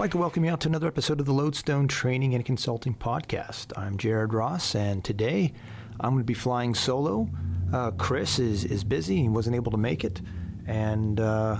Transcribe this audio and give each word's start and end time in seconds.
like 0.00 0.12
to 0.12 0.16
welcome 0.16 0.46
you 0.46 0.50
out 0.50 0.62
to 0.62 0.68
another 0.68 0.86
episode 0.86 1.20
of 1.20 1.26
the 1.26 1.32
Lodestone 1.32 1.86
Training 1.86 2.34
and 2.34 2.42
Consulting 2.42 2.94
Podcast. 2.94 3.70
I'm 3.76 3.98
Jared 3.98 4.32
Ross, 4.32 4.74
and 4.74 5.04
today 5.04 5.52
I'm 6.00 6.12
going 6.12 6.22
to 6.22 6.26
be 6.26 6.32
flying 6.32 6.74
solo. 6.74 7.28
Uh, 7.70 7.90
Chris 7.90 8.38
is, 8.38 8.64
is 8.64 8.82
busy, 8.82 9.20
he 9.20 9.28
wasn't 9.28 9.56
able 9.56 9.70
to 9.72 9.76
make 9.76 10.02
it, 10.02 10.22
and 10.66 11.20
uh, 11.20 11.58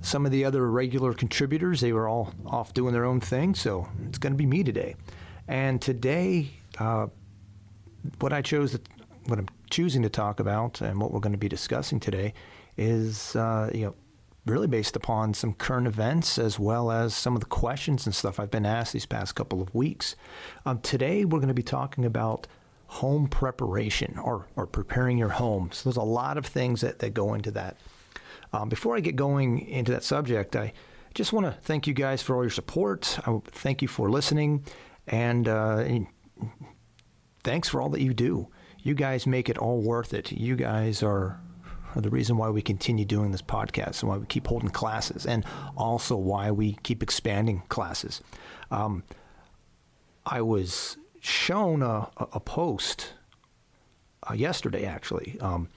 some 0.00 0.24
of 0.24 0.32
the 0.32 0.46
other 0.46 0.70
regular 0.70 1.12
contributors, 1.12 1.82
they 1.82 1.92
were 1.92 2.08
all 2.08 2.32
off 2.46 2.72
doing 2.72 2.94
their 2.94 3.04
own 3.04 3.20
thing, 3.20 3.54
so 3.54 3.86
it's 4.08 4.16
going 4.16 4.32
to 4.32 4.38
be 4.38 4.46
me 4.46 4.64
today. 4.64 4.96
And 5.46 5.78
today, 5.82 6.48
uh, 6.78 7.08
what 8.20 8.32
I 8.32 8.40
chose, 8.40 8.72
to, 8.72 8.80
what 9.26 9.38
I'm 9.38 9.48
choosing 9.68 10.00
to 10.04 10.08
talk 10.08 10.40
about, 10.40 10.80
and 10.80 10.98
what 10.98 11.12
we're 11.12 11.20
going 11.20 11.32
to 11.32 11.38
be 11.38 11.50
discussing 11.50 12.00
today, 12.00 12.32
is 12.78 13.36
uh, 13.36 13.70
you 13.74 13.84
know 13.84 13.94
really 14.48 14.66
based 14.66 14.96
upon 14.96 15.34
some 15.34 15.52
current 15.52 15.86
events 15.86 16.38
as 16.38 16.58
well 16.58 16.90
as 16.90 17.14
some 17.14 17.34
of 17.34 17.40
the 17.40 17.46
questions 17.46 18.06
and 18.06 18.14
stuff 18.14 18.40
I've 18.40 18.50
been 18.50 18.66
asked 18.66 18.92
these 18.92 19.06
past 19.06 19.34
couple 19.34 19.60
of 19.60 19.74
weeks. 19.74 20.16
Um, 20.66 20.80
today, 20.80 21.24
we're 21.24 21.38
going 21.38 21.48
to 21.48 21.54
be 21.54 21.62
talking 21.62 22.04
about 22.04 22.46
home 22.86 23.28
preparation 23.28 24.18
or, 24.18 24.46
or 24.56 24.66
preparing 24.66 25.18
your 25.18 25.28
home. 25.28 25.70
So, 25.72 25.88
there's 25.88 25.96
a 25.96 26.02
lot 26.02 26.38
of 26.38 26.46
things 26.46 26.80
that, 26.80 26.98
that 27.00 27.14
go 27.14 27.34
into 27.34 27.50
that. 27.52 27.76
Um, 28.52 28.68
before 28.68 28.96
I 28.96 29.00
get 29.00 29.16
going 29.16 29.60
into 29.68 29.92
that 29.92 30.04
subject, 30.04 30.56
I 30.56 30.72
just 31.14 31.32
want 31.32 31.46
to 31.46 31.52
thank 31.62 31.86
you 31.86 31.94
guys 31.94 32.22
for 32.22 32.36
all 32.36 32.42
your 32.42 32.50
support. 32.50 33.18
I 33.26 33.40
thank 33.46 33.82
you 33.82 33.88
for 33.88 34.10
listening, 34.10 34.64
and, 35.06 35.48
uh, 35.48 35.78
and 35.78 36.06
thanks 37.44 37.68
for 37.68 37.80
all 37.80 37.90
that 37.90 38.00
you 38.00 38.14
do. 38.14 38.48
You 38.82 38.94
guys 38.94 39.26
make 39.26 39.48
it 39.48 39.58
all 39.58 39.82
worth 39.82 40.14
it. 40.14 40.32
You 40.32 40.56
guys 40.56 41.02
are 41.02 41.40
are 41.98 42.02
the 42.02 42.10
reason 42.10 42.36
why 42.36 42.48
we 42.48 42.62
continue 42.62 43.04
doing 43.04 43.32
this 43.32 43.42
podcast 43.42 44.00
and 44.00 44.08
why 44.08 44.16
we 44.16 44.26
keep 44.26 44.46
holding 44.46 44.70
classes, 44.70 45.26
and 45.26 45.44
also 45.76 46.16
why 46.16 46.50
we 46.52 46.78
keep 46.84 47.02
expanding 47.02 47.62
classes. 47.68 48.20
Um, 48.70 49.02
I 50.24 50.42
was 50.42 50.96
shown 51.20 51.82
a, 51.82 52.08
a 52.16 52.38
post 52.38 53.14
uh, 54.30 54.34
yesterday, 54.34 54.84
actually, 54.84 55.36
um, 55.40 55.68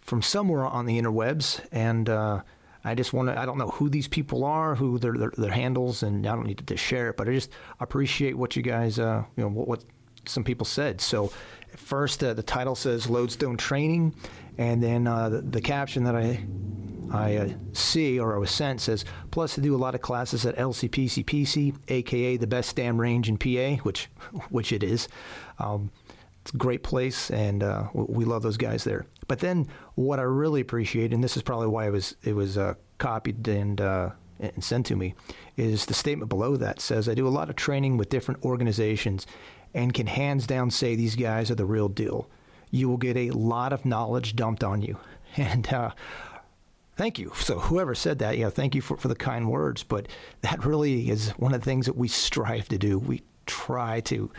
from 0.00 0.20
somewhere 0.20 0.66
on 0.66 0.84
the 0.84 1.00
interwebs, 1.00 1.60
and 1.72 2.10
uh, 2.10 2.42
I 2.84 2.94
just 2.94 3.14
want 3.14 3.28
to, 3.28 3.40
I 3.40 3.46
don't 3.46 3.56
know 3.56 3.68
who 3.68 3.88
these 3.88 4.08
people 4.08 4.44
are, 4.44 4.74
who 4.74 4.98
their, 4.98 5.14
their, 5.14 5.32
their, 5.36 5.50
handles, 5.50 6.02
and 6.02 6.26
I 6.26 6.34
don't 6.34 6.46
need 6.46 6.66
to 6.66 6.76
share 6.76 7.08
it, 7.08 7.16
but 7.16 7.28
I 7.28 7.32
just 7.32 7.50
appreciate 7.78 8.36
what 8.36 8.54
you 8.54 8.62
guys, 8.62 8.98
uh, 8.98 9.24
you 9.36 9.44
know, 9.44 9.48
what, 9.48 9.68
what 9.68 9.84
some 10.26 10.44
people 10.44 10.66
said. 10.66 11.00
So, 11.00 11.32
first, 11.76 12.22
uh, 12.22 12.34
the 12.34 12.42
title 12.42 12.74
says 12.74 13.08
Lodestone 13.08 13.56
Training, 13.56 14.14
and 14.60 14.82
then 14.82 15.06
uh, 15.06 15.30
the, 15.30 15.40
the, 15.40 15.60
caption 15.62 16.04
that 16.04 16.14
I 16.14 16.44
I 17.10 17.36
uh, 17.36 17.48
see 17.72 18.20
or 18.20 18.34
I 18.34 18.38
was 18.38 18.50
sent 18.50 18.82
says, 18.82 19.06
plus 19.30 19.54
to 19.54 19.62
do 19.62 19.74
a 19.74 19.78
lot 19.78 19.94
of 19.94 20.02
classes 20.02 20.44
at 20.44 20.54
LCPCPC, 20.56 21.74
aka 21.88 22.36
the 22.36 22.46
best 22.46 22.76
damn 22.76 23.00
range 23.00 23.28
in 23.28 23.38
PA, 23.38 23.82
which 23.82 24.10
which 24.50 24.70
it 24.70 24.82
is. 24.82 25.08
Um, 25.58 25.90
it's 26.42 26.52
a 26.52 26.58
great 26.58 26.82
place, 26.82 27.30
and 27.30 27.62
uh, 27.62 27.88
we 27.94 28.24
love 28.24 28.42
those 28.42 28.58
guys 28.58 28.84
there. 28.84 29.06
But 29.28 29.40
then, 29.40 29.66
what 29.94 30.18
I 30.18 30.22
really 30.22 30.60
appreciate, 30.60 31.12
and 31.12 31.24
this 31.24 31.36
is 31.36 31.42
probably 31.42 31.68
why 31.68 31.86
it 31.86 31.90
was 31.90 32.14
it 32.22 32.34
was 32.34 32.58
uh, 32.58 32.74
copied 32.98 33.48
and 33.48 33.80
uh, 33.80 34.10
and 34.40 34.62
sent 34.62 34.84
to 34.86 34.96
me, 34.96 35.14
is 35.56 35.86
the 35.86 35.94
statement 35.94 36.28
below 36.28 36.58
that 36.58 36.80
says 36.80 37.08
I 37.08 37.14
do 37.14 37.26
a 37.26 37.30
lot 37.30 37.48
of 37.48 37.56
training 37.56 37.96
with 37.96 38.10
different 38.10 38.44
organizations, 38.44 39.26
and 39.72 39.94
can 39.94 40.06
hands 40.06 40.46
down 40.46 40.70
say 40.70 40.96
these 40.96 41.16
guys 41.16 41.50
are 41.50 41.54
the 41.54 41.64
real 41.64 41.88
deal. 41.88 42.28
You 42.70 42.88
will 42.88 42.96
get 42.96 43.16
a 43.16 43.30
lot 43.30 43.72
of 43.72 43.84
knowledge 43.84 44.36
dumped 44.36 44.64
on 44.64 44.82
you. 44.82 44.98
And 45.36 45.72
uh, 45.72 45.92
thank 46.96 47.16
you. 47.16 47.30
So, 47.36 47.60
whoever 47.60 47.94
said 47.94 48.18
that, 48.18 48.36
yeah, 48.36 48.50
thank 48.50 48.74
you 48.74 48.80
for, 48.80 48.96
for 48.96 49.06
the 49.06 49.14
kind 49.14 49.48
words. 49.48 49.84
But 49.84 50.08
that 50.40 50.64
really 50.64 51.08
is 51.08 51.30
one 51.36 51.54
of 51.54 51.60
the 51.60 51.64
things 51.64 51.86
that 51.86 51.96
we 51.96 52.08
strive 52.08 52.68
to 52.70 52.78
do. 52.78 52.98
We 52.98 53.22
try 53.46 54.00
to 54.00 54.32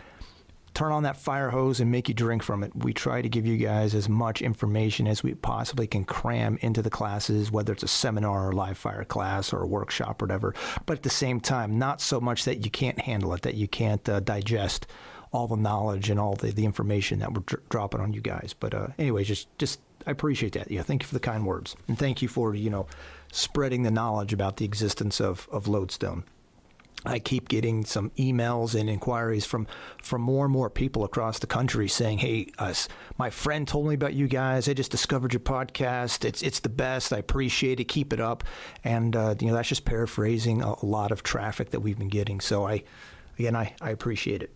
turn 0.74 0.92
on 0.92 1.02
that 1.02 1.16
fire 1.16 1.50
hose 1.50 1.80
and 1.80 1.90
make 1.90 2.08
you 2.08 2.14
drink 2.14 2.42
from 2.42 2.62
it. 2.62 2.74
We 2.74 2.92
try 2.92 3.20
to 3.20 3.28
give 3.28 3.46
you 3.46 3.56
guys 3.56 3.94
as 3.94 4.08
much 4.08 4.40
information 4.40 5.06
as 5.06 5.22
we 5.22 5.34
possibly 5.34 5.86
can 5.86 6.04
cram 6.04 6.58
into 6.62 6.82
the 6.82 6.90
classes, 6.90 7.50
whether 7.50 7.72
it's 7.72 7.82
a 7.82 7.88
seminar 7.88 8.48
or 8.48 8.52
live 8.52 8.78
fire 8.78 9.04
class 9.04 9.52
or 9.52 9.62
a 9.62 9.66
workshop 9.66 10.22
or 10.22 10.26
whatever. 10.26 10.54
But 10.86 10.98
at 10.98 11.02
the 11.02 11.10
same 11.10 11.40
time, 11.40 11.78
not 11.78 12.00
so 12.00 12.20
much 12.20 12.44
that 12.44 12.64
you 12.64 12.70
can't 12.70 13.00
handle 13.00 13.34
it, 13.34 13.42
that 13.42 13.54
you 13.54 13.68
can't 13.68 14.06
uh, 14.08 14.20
digest 14.20 14.86
all 15.32 15.48
the 15.48 15.56
knowledge 15.56 16.10
and 16.10 16.20
all 16.20 16.36
the, 16.36 16.52
the 16.52 16.64
information 16.64 17.18
that 17.20 17.32
we're 17.32 17.40
dr- 17.40 17.68
dropping 17.68 18.00
on 18.00 18.12
you 18.12 18.20
guys. 18.20 18.54
But 18.58 18.74
uh, 18.74 18.88
anyway, 18.98 19.24
just 19.24 19.48
just 19.58 19.80
I 20.06 20.10
appreciate 20.10 20.52
that. 20.52 20.70
Yeah, 20.70 20.82
thank 20.82 21.02
you 21.02 21.06
for 21.08 21.14
the 21.14 21.20
kind 21.20 21.46
words, 21.46 21.74
and 21.88 21.98
thank 21.98 22.22
you 22.22 22.28
for 22.28 22.54
you 22.54 22.70
know 22.70 22.86
spreading 23.32 23.82
the 23.82 23.90
knowledge 23.90 24.32
about 24.32 24.58
the 24.58 24.64
existence 24.64 25.20
of 25.20 25.48
of 25.50 25.66
Lodestone. 25.66 26.24
I 27.04 27.18
keep 27.18 27.48
getting 27.48 27.84
some 27.84 28.10
emails 28.10 28.78
and 28.78 28.88
inquiries 28.88 29.44
from 29.44 29.66
from 30.00 30.22
more 30.22 30.44
and 30.44 30.52
more 30.52 30.70
people 30.70 31.02
across 31.02 31.40
the 31.40 31.48
country 31.48 31.88
saying, 31.88 32.18
"Hey, 32.18 32.52
my 33.18 33.30
friend 33.30 33.66
told 33.66 33.88
me 33.88 33.94
about 33.94 34.14
you 34.14 34.28
guys. 34.28 34.68
I 34.68 34.74
just 34.74 34.90
discovered 34.90 35.32
your 35.32 35.40
podcast. 35.40 36.24
It's 36.24 36.42
it's 36.42 36.60
the 36.60 36.68
best. 36.68 37.12
I 37.12 37.18
appreciate 37.18 37.80
it. 37.80 37.84
Keep 37.84 38.12
it 38.12 38.20
up." 38.20 38.44
And 38.84 39.16
uh, 39.16 39.34
you 39.40 39.48
know, 39.48 39.54
that's 39.54 39.68
just 39.68 39.84
paraphrasing 39.84 40.62
a, 40.62 40.74
a 40.80 40.86
lot 40.86 41.10
of 41.10 41.22
traffic 41.22 41.70
that 41.70 41.80
we've 41.80 41.98
been 41.98 42.08
getting. 42.08 42.40
So 42.40 42.66
I, 42.66 42.84
again, 43.36 43.56
I, 43.56 43.74
I 43.80 43.90
appreciate 43.90 44.42
it. 44.42 44.52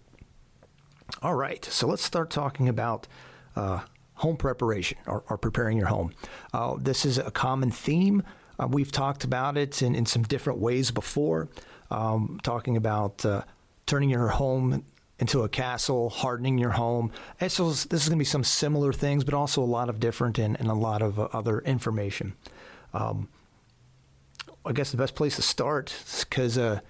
All 1.22 1.34
right, 1.34 1.65
so 1.65 1.87
let's 1.87 2.03
start 2.03 2.31
talking 2.31 2.69
about 2.69 3.06
uh, 3.55 3.81
home 4.15 4.37
preparation 4.37 4.99
or, 5.06 5.25
or, 5.28 5.39
preparing 5.39 5.78
your 5.78 5.87
home. 5.87 6.12
Uh, 6.53 6.77
this 6.78 7.06
is 7.06 7.17
a 7.17 7.31
common 7.31 7.71
theme. 7.71 8.22
Uh, 8.59 8.67
we've 8.67 8.93
talked 8.93 9.25
about 9.25 9.56
it 9.56 9.83
in, 9.83 9.94
in 9.94 10.05
some 10.05 10.22
different 10.22 10.59
ways 10.59 10.91
before, 10.91 11.49
um, 11.91 12.39
talking 12.43 12.77
about 12.77 13.25
uh, 13.25 13.43
turning 13.87 14.11
your 14.11 14.28
home 14.28 14.84
into 15.19 15.43
a 15.43 15.49
castle, 15.49 16.11
hardening 16.11 16.59
your 16.59 16.71
home. 16.71 17.11
And 17.41 17.50
so 17.50 17.71
this 17.71 17.84
is 17.84 18.09
going 18.09 18.19
to 18.19 18.23
be 18.23 18.25
some 18.25 18.44
similar 18.44 18.93
things, 18.93 19.25
but 19.25 19.33
also 19.33 19.62
a 19.62 19.65
lot 19.65 19.88
of 19.88 20.00
different 20.00 20.38
and, 20.38 20.59
and 20.59 20.69
a 20.69 20.75
lot 20.75 21.03
of 21.03 21.19
uh, 21.19 21.28
other 21.33 21.61
information. 21.61 22.34
Um, 22.93 23.28
I 24.65 24.73
guess 24.73 24.91
the 24.91 24.97
best 24.97 25.15
place 25.15 25.37
to 25.37 25.43
start, 25.43 25.94
because 26.21 26.59
uh, 26.59 26.81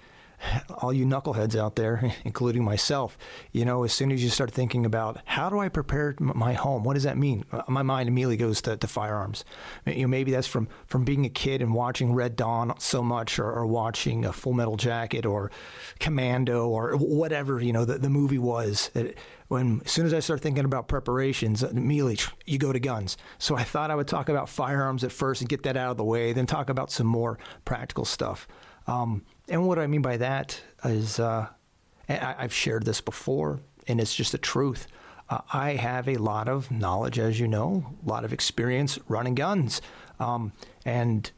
all 0.81 0.93
you 0.93 1.05
knuckleheads 1.05 1.55
out 1.55 1.75
there, 1.75 2.13
including 2.23 2.63
myself, 2.63 3.17
you 3.51 3.65
know, 3.65 3.83
as 3.83 3.93
soon 3.93 4.11
as 4.11 4.23
you 4.23 4.29
start 4.29 4.51
thinking 4.51 4.85
about 4.85 5.19
how 5.25 5.49
do 5.49 5.59
I 5.59 5.69
prepare 5.69 6.15
my 6.19 6.53
home, 6.53 6.83
what 6.83 6.93
does 6.93 7.03
that 7.03 7.17
mean? 7.17 7.45
Uh, 7.51 7.63
my 7.67 7.81
mind 7.81 8.07
immediately 8.07 8.37
goes 8.37 8.61
to, 8.61 8.77
to 8.77 8.87
firearms. 8.87 9.43
You 9.85 10.03
know, 10.03 10.07
maybe 10.07 10.31
that's 10.31 10.47
from 10.47 10.67
from 10.85 11.03
being 11.03 11.25
a 11.25 11.29
kid 11.29 11.61
and 11.61 11.73
watching 11.73 12.13
Red 12.13 12.35
Dawn 12.35 12.73
so 12.79 13.01
much, 13.01 13.39
or, 13.39 13.51
or 13.51 13.65
watching 13.65 14.25
a 14.25 14.33
Full 14.33 14.53
Metal 14.53 14.77
Jacket, 14.77 15.25
or 15.25 15.51
Commando, 15.99 16.67
or 16.67 16.95
whatever 16.97 17.61
you 17.61 17.73
know 17.73 17.85
the, 17.85 17.97
the 17.97 18.09
movie 18.09 18.39
was. 18.39 18.91
When 19.47 19.81
as 19.85 19.91
soon 19.91 20.05
as 20.05 20.13
I 20.13 20.19
start 20.19 20.41
thinking 20.41 20.65
about 20.65 20.87
preparations, 20.87 21.63
immediately 21.63 22.19
you 22.45 22.57
go 22.57 22.73
to 22.73 22.79
guns. 22.79 23.17
So 23.37 23.55
I 23.55 23.63
thought 23.63 23.91
I 23.91 23.95
would 23.95 24.07
talk 24.07 24.29
about 24.29 24.49
firearms 24.49 25.03
at 25.03 25.11
first 25.11 25.41
and 25.41 25.49
get 25.49 25.63
that 25.63 25.77
out 25.77 25.91
of 25.91 25.97
the 25.97 26.03
way, 26.03 26.33
then 26.33 26.45
talk 26.45 26.69
about 26.69 26.91
some 26.91 27.07
more 27.07 27.39
practical 27.63 28.03
stuff. 28.03 28.47
Um, 28.87 29.23
and 29.49 29.67
what 29.67 29.79
I 29.79 29.87
mean 29.87 30.01
by 30.01 30.17
that 30.17 30.61
is, 30.83 31.19
uh, 31.19 31.47
I, 32.09 32.35
have 32.39 32.53
shared 32.53 32.85
this 32.85 33.01
before, 33.01 33.59
and 33.87 33.99
it's 33.99 34.15
just 34.15 34.31
the 34.31 34.37
truth. 34.37 34.87
Uh, 35.29 35.39
I 35.51 35.71
have 35.71 36.07
a 36.07 36.17
lot 36.17 36.47
of 36.47 36.71
knowledge, 36.71 37.19
as 37.19 37.39
you 37.39 37.47
know, 37.47 37.95
a 38.05 38.09
lot 38.09 38.23
of 38.23 38.33
experience 38.33 38.97
running 39.07 39.35
guns, 39.35 39.81
um, 40.19 40.53
and 40.85 41.29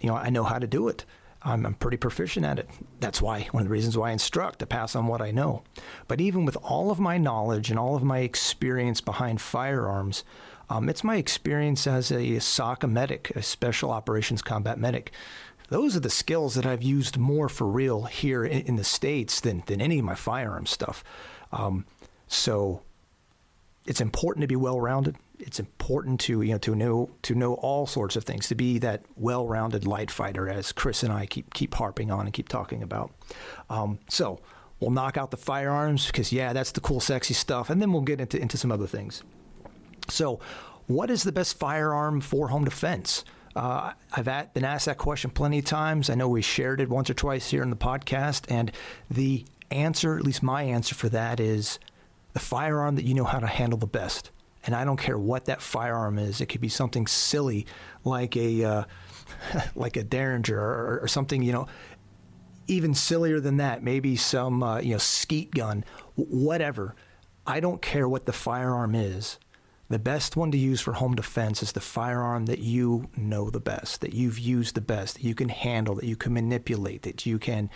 you 0.00 0.08
know 0.08 0.16
I 0.16 0.30
know 0.30 0.44
how 0.44 0.58
to 0.58 0.66
do 0.66 0.88
it. 0.88 1.04
I'm, 1.42 1.64
I'm, 1.64 1.74
pretty 1.74 1.96
proficient 1.96 2.44
at 2.44 2.58
it. 2.58 2.68
That's 3.00 3.22
why 3.22 3.48
one 3.52 3.62
of 3.62 3.68
the 3.68 3.72
reasons 3.72 3.96
why 3.96 4.10
I 4.10 4.12
instruct 4.12 4.58
to 4.58 4.66
pass 4.66 4.94
on 4.94 5.06
what 5.06 5.22
I 5.22 5.30
know. 5.30 5.62
But 6.06 6.20
even 6.20 6.44
with 6.44 6.58
all 6.62 6.90
of 6.90 7.00
my 7.00 7.16
knowledge 7.16 7.70
and 7.70 7.78
all 7.78 7.96
of 7.96 8.04
my 8.04 8.18
experience 8.18 9.00
behind 9.00 9.40
firearms, 9.40 10.22
um, 10.68 10.90
it's 10.90 11.02
my 11.02 11.16
experience 11.16 11.86
as 11.86 12.10
a 12.10 12.36
SOCM 12.36 12.92
medic, 12.92 13.30
a 13.34 13.42
special 13.42 13.90
operations 13.90 14.42
combat 14.42 14.78
medic 14.78 15.12
those 15.70 15.96
are 15.96 16.00
the 16.00 16.10
skills 16.10 16.54
that 16.54 16.66
I've 16.66 16.82
used 16.82 17.16
more 17.16 17.48
for 17.48 17.66
real 17.66 18.04
here 18.04 18.44
in, 18.44 18.62
in 18.66 18.76
the 18.76 18.84
states 18.84 19.40
than 19.40 19.62
than 19.66 19.80
any 19.80 19.98
of 19.98 20.04
my 20.04 20.14
firearm 20.14 20.66
stuff. 20.66 21.02
Um, 21.52 21.86
so 22.28 22.82
it's 23.86 24.00
important 24.00 24.42
to 24.42 24.46
be 24.46 24.56
well 24.56 24.80
rounded. 24.80 25.16
It's 25.38 25.58
important 25.58 26.20
to 26.20 26.42
you 26.42 26.52
know 26.52 26.58
to 26.58 26.74
know 26.74 27.10
to 27.22 27.34
know 27.34 27.54
all 27.54 27.86
sorts 27.86 28.16
of 28.16 28.24
things 28.24 28.48
to 28.48 28.54
be 28.54 28.78
that 28.78 29.04
well 29.16 29.46
rounded 29.46 29.86
light 29.86 30.10
fighter, 30.10 30.48
as 30.48 30.72
Chris 30.72 31.02
and 31.02 31.12
I 31.12 31.26
keep 31.26 31.54
keep 31.54 31.74
harping 31.74 32.10
on 32.10 32.26
and 32.26 32.32
keep 32.32 32.48
talking 32.48 32.82
about. 32.82 33.12
Um, 33.70 34.00
so 34.08 34.40
we'll 34.80 34.90
knock 34.90 35.16
out 35.16 35.30
the 35.30 35.36
firearms 35.36 36.06
because 36.06 36.32
yeah, 36.32 36.52
that's 36.52 36.72
the 36.72 36.80
cool, 36.80 37.00
sexy 37.00 37.34
stuff, 37.34 37.70
and 37.70 37.80
then 37.80 37.92
we'll 37.92 38.02
get 38.02 38.20
into 38.20 38.38
into 38.38 38.58
some 38.58 38.72
other 38.72 38.86
things. 38.86 39.22
So, 40.08 40.40
what 40.86 41.10
is 41.10 41.22
the 41.22 41.32
best 41.32 41.58
firearm 41.58 42.20
for 42.20 42.48
home 42.48 42.64
defense? 42.64 43.24
Uh, 43.56 43.92
I've 44.12 44.28
at, 44.28 44.54
been 44.54 44.64
asked 44.64 44.86
that 44.86 44.98
question 44.98 45.30
plenty 45.30 45.58
of 45.58 45.64
times. 45.64 46.08
I 46.08 46.14
know 46.14 46.28
we 46.28 46.42
shared 46.42 46.80
it 46.80 46.88
once 46.88 47.10
or 47.10 47.14
twice 47.14 47.50
here 47.50 47.62
in 47.62 47.70
the 47.70 47.76
podcast, 47.76 48.44
and 48.48 48.70
the 49.10 49.44
answer, 49.70 50.16
at 50.16 50.24
least 50.24 50.42
my 50.42 50.62
answer 50.62 50.94
for 50.94 51.08
that, 51.08 51.40
is 51.40 51.78
the 52.32 52.40
firearm 52.40 52.96
that 52.96 53.04
you 53.04 53.14
know 53.14 53.24
how 53.24 53.40
to 53.40 53.46
handle 53.46 53.78
the 53.78 53.86
best. 53.86 54.30
And 54.64 54.74
I 54.74 54.84
don't 54.84 54.98
care 54.98 55.18
what 55.18 55.46
that 55.46 55.62
firearm 55.62 56.18
is. 56.18 56.40
It 56.40 56.46
could 56.46 56.60
be 56.60 56.68
something 56.68 57.06
silly 57.06 57.66
like 58.04 58.36
a 58.36 58.64
uh, 58.64 58.84
like 59.74 59.96
a 59.96 60.04
Derringer 60.04 60.58
or, 60.58 61.00
or 61.02 61.08
something. 61.08 61.42
You 61.42 61.52
know, 61.52 61.66
even 62.66 62.94
sillier 62.94 63.40
than 63.40 63.56
that, 63.56 63.82
maybe 63.82 64.16
some 64.16 64.62
uh, 64.62 64.78
you 64.80 64.92
know 64.92 64.98
skeet 64.98 65.50
gun, 65.52 65.84
whatever. 66.14 66.94
I 67.46 67.60
don't 67.60 67.80
care 67.82 68.08
what 68.08 68.26
the 68.26 68.32
firearm 68.32 68.94
is. 68.94 69.38
The 69.90 69.98
best 69.98 70.36
one 70.36 70.52
to 70.52 70.58
use 70.58 70.80
for 70.80 70.92
home 70.92 71.16
defense 71.16 71.64
is 71.64 71.72
the 71.72 71.80
firearm 71.80 72.46
that 72.46 72.60
you 72.60 73.08
know 73.16 73.50
the 73.50 73.58
best, 73.58 74.02
that 74.02 74.14
you've 74.14 74.38
used 74.38 74.76
the 74.76 74.80
best, 74.80 75.16
that 75.16 75.24
you 75.24 75.34
can 75.34 75.48
handle, 75.48 75.96
that 75.96 76.04
you 76.04 76.14
can 76.14 76.32
manipulate, 76.32 77.02
that 77.02 77.26
you 77.26 77.40
can 77.40 77.68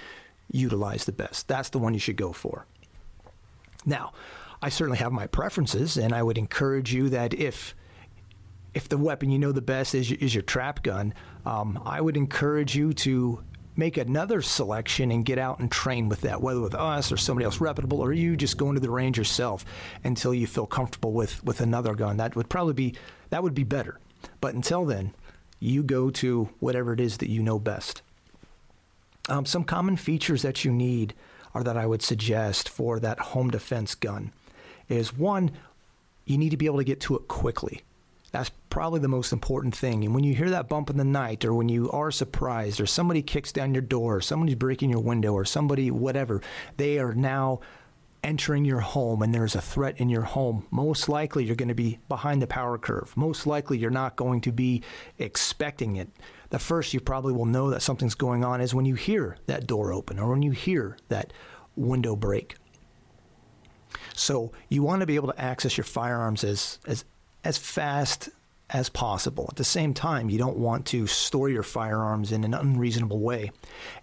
utilize 0.49 1.06
the 1.06 1.12
best. 1.12 1.49
That's 1.49 1.70
the 1.70 1.81
one 1.81 1.93
you 1.93 1.99
should 1.99 2.16
go 2.16 2.32
for. 2.32 2.66
Now, 3.84 4.12
I 4.62 4.69
certainly 4.69 4.99
have 4.99 5.11
my 5.11 5.26
preferences, 5.26 5.96
and 5.96 6.14
I 6.14 6.22
would 6.22 6.38
encourage 6.38 6.94
you 6.94 7.08
that 7.11 7.34
if 7.34 7.75
if 8.75 8.88
the 8.88 8.99
weapon 8.99 9.31
you 9.31 9.38
know 9.38 9.52
the 9.52 9.62
best 9.62 9.94
is, 9.94 10.11
is 10.11 10.34
your 10.34 10.43
trap 10.43 10.82
gun, 10.82 11.14
um, 11.46 11.81
I 11.84 12.00
would 12.00 12.16
encourage 12.16 12.76
you 12.76 12.93
to 12.93 13.43
make 13.76 13.97
another 13.97 14.41
selection 14.43 15.11
and 15.11 15.25
get 15.25 15.38
out 15.38 15.59
and 15.59 15.71
train 15.71 16.09
with 16.09 16.21
that, 16.23 16.41
whether 16.41 16.61
with 16.61 16.75
us 16.75 17.11
or 17.11 17.17
somebody 17.17 17.44
else 17.44 17.61
reputable, 17.61 18.00
or 18.00 18.12
you 18.12 18.37
just 18.37 18.56
go 18.56 18.69
into 18.69 18.81
the 18.81 18.91
range 18.91 19.19
yourself 19.19 19.65
until 20.05 20.32
you 20.32 20.47
feel 20.47 20.67
comfortable 20.67 21.12
with, 21.12 21.43
with 21.44 21.61
another 21.61 21.94
gun. 21.94 22.17
That 22.17 22.37
would 22.37 22.49
probably 22.49 22.75
be 22.75 22.94
that 23.31 23.43
would 23.43 23.55
be 23.55 23.65
better. 23.65 23.99
But 24.41 24.55
until 24.55 24.85
then, 24.85 25.12
you 25.59 25.82
go 25.82 26.11
to 26.11 26.50
whatever 26.61 26.93
it 26.93 27.00
is 27.00 27.19
that 27.19 27.31
you 27.31 27.43
know 27.43 27.59
best. 27.59 28.03
Um, 29.29 29.47
some 29.47 29.65
common 29.65 29.97
features 29.97 30.43
that 30.43 30.65
you 30.65 30.71
need 30.71 31.15
are 31.55 31.65
that 31.65 31.76
I 31.76 31.87
would 31.87 32.03
suggest 32.03 32.69
for 32.69 33.00
that 33.00 33.19
home 33.19 33.50
defense 33.50 33.94
gun 33.94 34.32
is 34.88 35.17
one, 35.17 35.53
you 36.26 36.37
need 36.37 36.50
to 36.50 36.56
be 36.56 36.67
able 36.67 36.79
to 36.79 36.85
get 36.85 37.00
to 37.03 37.17
it 37.17 37.29
quickly. 37.29 37.82
That's 38.35 38.51
probably 38.69 38.99
the 38.99 39.07
most 39.07 39.33
important 39.33 39.77
thing. 39.77 40.03
And 40.03 40.13
when 40.13 40.25
you 40.25 40.35
hear 40.35 40.51
that 40.51 40.69
bump 40.69 40.91
in 40.91 40.97
the 40.97 41.05
night, 41.05 41.45
or 41.45 41.55
when 41.55 41.69
you 41.69 41.89
are 41.93 42.11
surprised, 42.11 42.81
or 42.81 42.87
somebody 42.87 43.23
kicks 43.23 43.53
down 43.53 43.73
your 43.73 43.81
door, 43.81 44.17
or 44.17 44.21
somebody's 44.21 44.57
breaking 44.57 44.91
your 44.91 44.99
window, 44.99 45.33
or 45.33 45.45
somebody, 45.45 45.93
whatever, 45.93 46.43
they 46.77 46.99
are 46.99 47.15
now 47.15 47.61
entering 48.25 48.65
your 48.65 48.81
home 48.81 49.23
and 49.23 49.33
there's 49.33 49.55
a 49.55 49.61
threat 49.61 50.01
in 50.01 50.09
your 50.09 50.23
home, 50.23 50.67
most 50.73 51.09
likely 51.09 51.45
you're 51.45 51.55
going 51.55 51.69
to 51.69 51.77
be 51.77 52.01
behind 52.09 52.43
the 52.43 52.47
power 52.49 52.77
curve. 52.77 53.17
Most 53.17 53.47
likely 53.47 53.79
you're 53.79 53.89
not 53.89 54.17
going 54.17 54.41
to 54.41 54.51
be 54.51 54.83
expecting 55.21 55.95
it. 55.95 56.09
The 56.51 56.59
first 56.59 56.93
you 56.93 56.99
probably 56.99 57.35
will 57.35 57.47
know 57.47 57.71
that 57.71 57.83
something's 57.83 58.17
going 58.17 58.43
on 58.43 58.61
is 58.61 58.75
when 58.75 58.85
you 58.85 58.97
hear 58.97 59.37
that 59.47 59.69
door 59.69 59.93
open 59.93 60.19
or 60.19 60.31
when 60.31 60.43
you 60.43 60.51
hear 60.51 60.97
that 61.09 61.33
window 61.77 62.17
break. 62.17 62.57
So 64.15 64.51
you 64.69 64.83
want 64.83 65.01
to 65.01 65.07
be 65.07 65.15
able 65.15 65.31
to 65.31 65.41
access 65.41 65.77
your 65.77 65.85
firearms 65.85 66.43
as, 66.43 66.81
as 66.85 67.05
as 67.44 67.58
fast 67.58 68.31
as 68.70 68.88
possible. 68.88 69.46
At 69.50 69.56
the 69.56 69.64
same 69.64 69.94
time, 69.94 70.31
you 70.31 70.38
don't 70.38 70.56
want 70.56 70.87
to 70.87 71.06
store 71.06 71.49
your 71.49 71.62
firearms 71.62 72.32
in 72.32 72.44
an 72.44 72.55
unreasonable 72.55 73.20
way. 73.20 73.52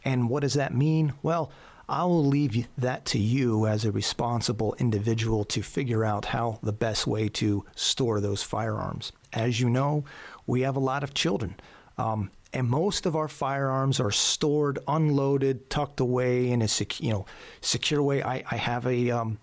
And 0.06 0.30
what 0.30 0.42
does 0.42 0.54
that 0.54 0.74
mean? 0.74 1.14
Well, 1.24 1.52
I 1.90 2.06
will 2.06 2.26
leave 2.26 2.68
that 2.78 3.04
to 3.08 3.20
you 3.20 3.66
as 3.66 3.84
a 3.84 3.92
responsible 3.92 4.76
individual 4.80 5.44
to 5.46 5.62
figure 5.62 6.06
out 6.06 6.26
how 6.26 6.60
the 6.64 6.72
best 6.72 7.06
way 7.06 7.28
to 7.30 7.66
store 7.76 8.22
those 8.22 8.44
firearms. 8.44 9.12
As 9.34 9.60
you 9.60 9.70
know, 9.70 10.06
we 10.48 10.62
have 10.62 10.78
a 10.78 10.80
lot 10.80 11.04
of 11.04 11.14
children. 11.14 11.56
Um, 11.98 12.32
and 12.54 12.70
most 12.70 13.06
of 13.06 13.16
our 13.16 13.28
firearms 13.28 14.00
are 14.00 14.12
stored, 14.12 14.80
unloaded, 14.88 15.70
tucked 15.70 16.00
away 16.00 16.50
in 16.50 16.62
a 16.62 16.68
sec- 16.68 17.02
you 17.02 17.12
know 17.12 17.26
secure 17.62 18.02
way. 18.02 18.24
I, 18.24 18.44
I 18.50 18.58
have 18.58 18.86
a 18.86 19.12
um, 19.12 19.40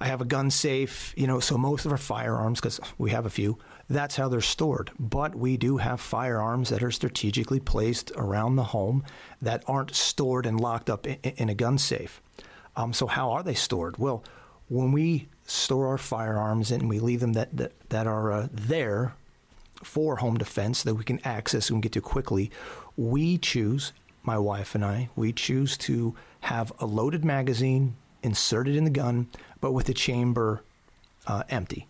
I 0.00 0.06
have 0.06 0.20
a 0.20 0.26
gun 0.26 0.50
safe, 0.50 1.14
you 1.16 1.26
know, 1.26 1.40
so 1.40 1.56
most 1.58 1.84
of 1.84 1.92
our 1.92 1.98
firearms, 1.98 2.60
because 2.60 2.80
we 2.98 3.10
have 3.10 3.26
a 3.26 3.30
few, 3.30 3.58
that's 3.88 4.16
how 4.16 4.28
they're 4.28 4.40
stored. 4.40 4.90
But 4.98 5.34
we 5.34 5.56
do 5.56 5.76
have 5.76 6.00
firearms 6.00 6.70
that 6.70 6.82
are 6.82 6.90
strategically 6.90 7.60
placed 7.60 8.10
around 8.16 8.56
the 8.56 8.64
home 8.64 9.04
that 9.40 9.62
aren't 9.66 9.94
stored 9.94 10.46
and 10.46 10.60
locked 10.60 10.88
up 10.88 11.06
in, 11.06 11.18
in 11.36 11.48
a 11.48 11.54
gun 11.54 11.78
safe. 11.78 12.20
Um, 12.74 12.92
so, 12.92 13.06
how 13.06 13.32
are 13.32 13.42
they 13.42 13.54
stored? 13.54 13.98
Well, 13.98 14.24
when 14.68 14.92
we 14.92 15.28
store 15.44 15.88
our 15.88 15.98
firearms 15.98 16.70
and 16.70 16.88
we 16.88 16.98
leave 16.98 17.20
them 17.20 17.34
that, 17.34 17.54
that, 17.56 17.72
that 17.90 18.06
are 18.06 18.32
uh, 18.32 18.48
there 18.50 19.14
for 19.84 20.16
home 20.16 20.38
defense 20.38 20.82
that 20.84 20.94
we 20.94 21.04
can 21.04 21.20
access 21.24 21.68
and 21.68 21.82
get 21.82 21.92
to 21.92 22.00
quickly, 22.00 22.50
we 22.96 23.36
choose, 23.36 23.92
my 24.22 24.38
wife 24.38 24.74
and 24.74 24.84
I, 24.84 25.10
we 25.16 25.32
choose 25.32 25.76
to 25.78 26.14
have 26.40 26.72
a 26.78 26.86
loaded 26.86 27.24
magazine 27.24 27.96
inserted 28.22 28.76
in 28.76 28.84
the 28.84 28.90
gun, 28.90 29.28
but 29.62 29.72
with 29.72 29.86
the 29.86 29.94
chamber 29.94 30.62
uh, 31.26 31.44
empty. 31.48 31.86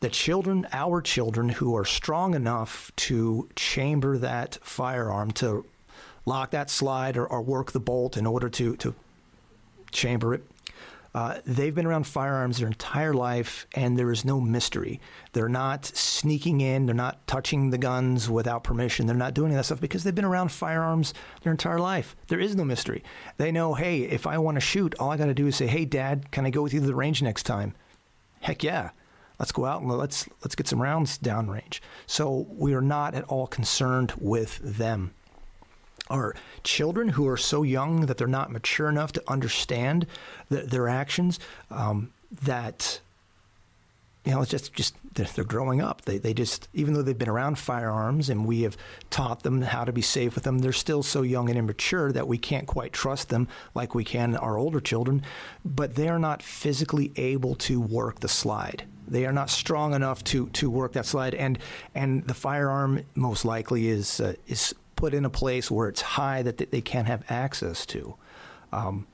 The 0.00 0.10
children, 0.10 0.66
our 0.72 1.00
children, 1.00 1.48
who 1.48 1.74
are 1.76 1.84
strong 1.84 2.34
enough 2.34 2.90
to 2.96 3.48
chamber 3.54 4.18
that 4.18 4.58
firearm, 4.60 5.30
to 5.32 5.64
lock 6.26 6.50
that 6.50 6.68
slide 6.68 7.16
or, 7.16 7.26
or 7.26 7.40
work 7.40 7.72
the 7.72 7.80
bolt 7.80 8.16
in 8.16 8.26
order 8.26 8.48
to, 8.50 8.76
to 8.76 8.94
chamber 9.92 10.34
it, 10.34 10.44
uh, 11.14 11.38
they've 11.44 11.74
been 11.74 11.86
around 11.86 12.06
firearms 12.06 12.58
their 12.58 12.68
entire 12.68 13.12
life, 13.12 13.66
and 13.74 13.98
there 13.98 14.12
is 14.12 14.24
no 14.24 14.40
mystery. 14.40 15.00
They're 15.32 15.48
not 15.48 15.84
sneaking 15.84 16.60
in, 16.60 16.86
they're 16.86 16.94
not 16.94 17.26
touching 17.26 17.70
the 17.70 17.78
guns 17.78 18.30
without 18.30 18.62
permission, 18.62 19.06
they're 19.06 19.16
not 19.16 19.34
doing 19.34 19.52
that 19.52 19.64
stuff 19.64 19.80
because 19.80 20.04
they've 20.04 20.14
been 20.14 20.24
around 20.24 20.52
firearms 20.52 21.12
their 21.42 21.52
entire 21.52 21.80
life. 21.80 22.14
There 22.28 22.40
is 22.40 22.54
no 22.54 22.64
mystery. 22.64 23.02
They 23.38 23.50
know, 23.50 23.74
hey, 23.74 24.02
if 24.02 24.26
I 24.26 24.38
want 24.38 24.56
to 24.56 24.60
shoot, 24.60 24.94
all 25.00 25.10
I 25.10 25.16
got 25.16 25.26
to 25.26 25.34
do 25.34 25.48
is 25.48 25.56
say, 25.56 25.66
hey, 25.66 25.84
Dad, 25.84 26.30
can 26.30 26.46
I 26.46 26.50
go 26.50 26.62
with 26.62 26.72
you 26.72 26.80
to 26.80 26.86
the 26.86 26.94
range 26.94 27.22
next 27.22 27.42
time? 27.42 27.74
Heck 28.40 28.62
yeah. 28.62 28.90
Let's 29.38 29.52
go 29.52 29.64
out 29.64 29.80
and 29.80 29.90
let's 29.90 30.28
let's 30.42 30.54
get 30.54 30.68
some 30.68 30.82
rounds 30.82 31.18
downrange. 31.18 31.80
So 32.06 32.46
we 32.50 32.74
are 32.74 32.82
not 32.82 33.14
at 33.14 33.24
all 33.24 33.46
concerned 33.46 34.12
with 34.18 34.58
them 34.58 35.14
are 36.10 36.34
children 36.64 37.10
who 37.10 37.26
are 37.28 37.36
so 37.36 37.62
young 37.62 38.06
that 38.06 38.18
they're 38.18 38.26
not 38.26 38.50
mature 38.50 38.88
enough 38.88 39.12
to 39.12 39.22
understand 39.28 40.06
the, 40.48 40.62
their 40.62 40.88
actions. 40.88 41.38
Um, 41.70 42.12
that 42.42 43.00
you 44.24 44.32
know, 44.32 44.42
it's 44.42 44.50
just 44.50 44.74
just 44.74 44.94
they're, 45.14 45.26
they're, 45.34 45.44
growing 45.44 45.80
up. 45.80 46.02
They 46.02 46.18
they 46.18 46.34
just 46.34 46.68
even 46.74 46.92
though 46.92 47.02
they've 47.02 47.16
been 47.16 47.28
around 47.28 47.58
firearms 47.58 48.28
and 48.28 48.44
we 48.44 48.62
have 48.62 48.76
taught 49.08 49.42
them 49.42 49.62
how 49.62 49.84
to 49.84 49.92
be 49.92 50.02
safe 50.02 50.34
with 50.34 50.44
them, 50.44 50.58
they're 50.58 50.72
still 50.72 51.02
so 51.02 51.22
young 51.22 51.48
and 51.48 51.58
immature 51.58 52.12
that 52.12 52.28
we 52.28 52.36
can't 52.36 52.66
quite 52.66 52.92
trust 52.92 53.30
them 53.30 53.48
like 53.74 53.94
we 53.94 54.04
can 54.04 54.36
our 54.36 54.58
older 54.58 54.80
children. 54.80 55.22
But 55.64 55.94
they 55.94 56.08
are 56.08 56.18
not 56.18 56.42
physically 56.42 57.12
able 57.16 57.54
to 57.56 57.80
work 57.80 58.20
the 58.20 58.28
slide. 58.28 58.84
They 59.08 59.24
are 59.24 59.32
not 59.32 59.48
strong 59.48 59.94
enough 59.94 60.22
to 60.24 60.48
to 60.50 60.68
work 60.68 60.92
that 60.92 61.06
slide, 61.06 61.34
and 61.34 61.58
and 61.94 62.26
the 62.26 62.34
firearm 62.34 63.04
most 63.14 63.46
likely 63.46 63.88
is 63.88 64.20
uh, 64.20 64.34
is 64.46 64.74
put 65.00 65.14
in 65.14 65.24
a 65.24 65.30
place 65.30 65.70
where 65.70 65.88
it's 65.88 66.02
high 66.02 66.42
that 66.42 66.58
they 66.70 66.82
can't 66.82 67.06
have 67.06 67.24
access 67.30 67.86
to. 67.86 68.16
Um, 68.70 69.06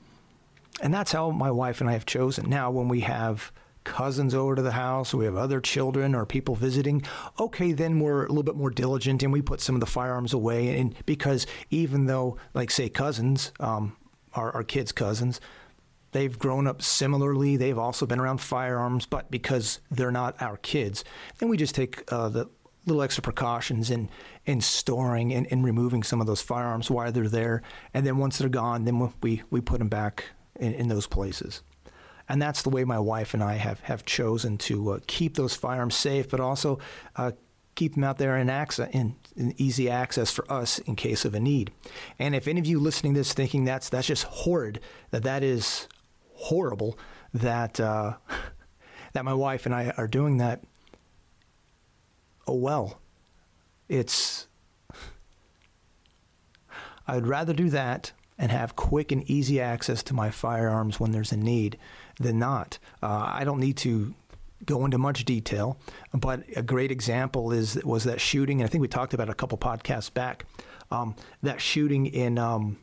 and 0.81 0.93
that's 0.93 1.13
how 1.13 1.31
my 1.31 1.49
wife 1.49 1.79
and 1.79 1.89
I 1.89 1.93
have 1.93 2.05
chosen. 2.05 2.49
Now, 2.49 2.69
when 2.69 2.89
we 2.89 2.99
have 3.01 3.53
cousins 3.85 4.35
over 4.35 4.53
to 4.55 4.61
the 4.61 4.73
house, 4.73 5.13
we 5.13 5.23
have 5.23 5.37
other 5.37 5.61
children 5.61 6.13
or 6.13 6.25
people 6.25 6.55
visiting, 6.55 7.03
okay, 7.39 7.71
then 7.71 8.01
we're 8.01 8.25
a 8.25 8.27
little 8.27 8.43
bit 8.43 8.57
more 8.57 8.69
diligent 8.69 9.23
and 9.23 9.31
we 9.31 9.41
put 9.41 9.61
some 9.61 9.75
of 9.75 9.79
the 9.79 9.85
firearms 9.85 10.33
away. 10.33 10.77
And 10.77 10.93
because 11.05 11.47
even 11.69 12.05
though, 12.05 12.37
like, 12.53 12.69
say, 12.69 12.89
cousins, 12.89 13.53
um, 13.61 13.95
our, 14.33 14.51
our 14.51 14.63
kids' 14.65 14.91
cousins, 14.91 15.39
they've 16.11 16.37
grown 16.37 16.67
up 16.67 16.81
similarly. 16.81 17.55
They've 17.55 17.77
also 17.77 18.05
been 18.05 18.19
around 18.19 18.41
firearms, 18.41 19.05
but 19.05 19.31
because 19.31 19.79
they're 19.89 20.11
not 20.11 20.41
our 20.41 20.57
kids, 20.57 21.05
then 21.39 21.47
we 21.47 21.55
just 21.55 21.75
take 21.75 22.03
uh, 22.11 22.27
the 22.27 22.49
little 22.87 23.03
extra 23.03 23.21
precautions 23.21 23.91
in 23.91 24.09
in 24.47 24.61
storing 24.61 25.33
and, 25.33 25.45
and 25.51 25.63
removing 25.63 26.01
some 26.01 26.21
of 26.21 26.25
those 26.25 26.41
firearms 26.41 26.89
while 26.89 27.11
they're 27.11 27.27
there. 27.27 27.61
And 27.93 28.07
then 28.07 28.17
once 28.17 28.37
they're 28.37 28.49
gone, 28.49 28.85
then 28.85 29.11
we, 29.21 29.43
we 29.51 29.61
put 29.61 29.79
them 29.79 29.89
back 29.89 30.23
in, 30.55 30.73
in 30.73 30.87
those 30.87 31.05
places. 31.05 31.61
And 32.29 32.41
that's 32.41 32.61
the 32.61 32.69
way 32.69 32.83
my 32.85 32.99
wife 32.99 33.33
and 33.33 33.43
I 33.43 33.55
have, 33.55 33.81
have 33.81 34.05
chosen 34.05 34.57
to 34.59 34.91
uh, 34.91 34.99
keep 35.05 35.35
those 35.35 35.53
firearms 35.55 35.95
safe, 35.95 36.29
but 36.29 36.39
also 36.39 36.79
uh, 37.17 37.31
keep 37.75 37.95
them 37.95 38.03
out 38.03 38.17
there 38.17 38.37
in, 38.37 38.49
access, 38.49 38.89
in, 38.91 39.15
in, 39.35 39.53
easy 39.57 39.89
access 39.89 40.31
for 40.31 40.49
us 40.51 40.79
in 40.79 40.95
case 40.95 41.25
of 41.25 41.35
a 41.35 41.39
need. 41.39 41.71
And 42.17 42.33
if 42.35 42.47
any 42.47 42.59
of 42.59 42.65
you 42.65 42.79
listening 42.79 43.13
to 43.13 43.19
this 43.19 43.33
thinking 43.33 43.65
that's, 43.65 43.89
that's 43.89 44.07
just 44.07 44.23
horrid, 44.23 44.79
that 45.11 45.23
that 45.23 45.43
is 45.43 45.87
horrible, 46.35 46.97
that, 47.33 47.79
uh, 47.79 48.15
that 49.13 49.25
my 49.25 49.33
wife 49.33 49.65
and 49.65 49.75
I 49.75 49.93
are 49.97 50.07
doing 50.07 50.37
that, 50.37 50.63
oh 52.47 52.55
well 52.55 52.99
it's 53.89 54.47
I'd 57.07 57.27
rather 57.27 57.53
do 57.53 57.69
that 57.69 58.11
and 58.37 58.51
have 58.51 58.75
quick 58.75 59.11
and 59.11 59.23
easy 59.29 59.59
access 59.59 60.03
to 60.03 60.13
my 60.13 60.29
firearms 60.29 60.99
when 60.99 61.11
there's 61.11 61.31
a 61.31 61.37
need 61.37 61.77
than 62.19 62.37
not. 62.37 62.77
Uh, 63.01 63.31
I 63.33 63.43
don't 63.43 63.59
need 63.59 63.77
to 63.77 64.13
go 64.65 64.85
into 64.85 64.97
much 64.97 65.25
detail, 65.25 65.77
but 66.13 66.43
a 66.55 66.61
great 66.61 66.91
example 66.91 67.51
is 67.51 67.81
was 67.83 68.03
that 68.03 68.19
shooting, 68.19 68.61
and 68.61 68.67
I 68.67 68.71
think 68.71 68.81
we 68.81 68.87
talked 68.87 69.13
about 69.13 69.29
a 69.29 69.33
couple 69.33 69.57
podcasts 69.57 70.13
back. 70.13 70.45
Um, 70.89 71.15
that 71.43 71.59
shooting 71.61 72.05
in 72.05 72.37
um, 72.37 72.77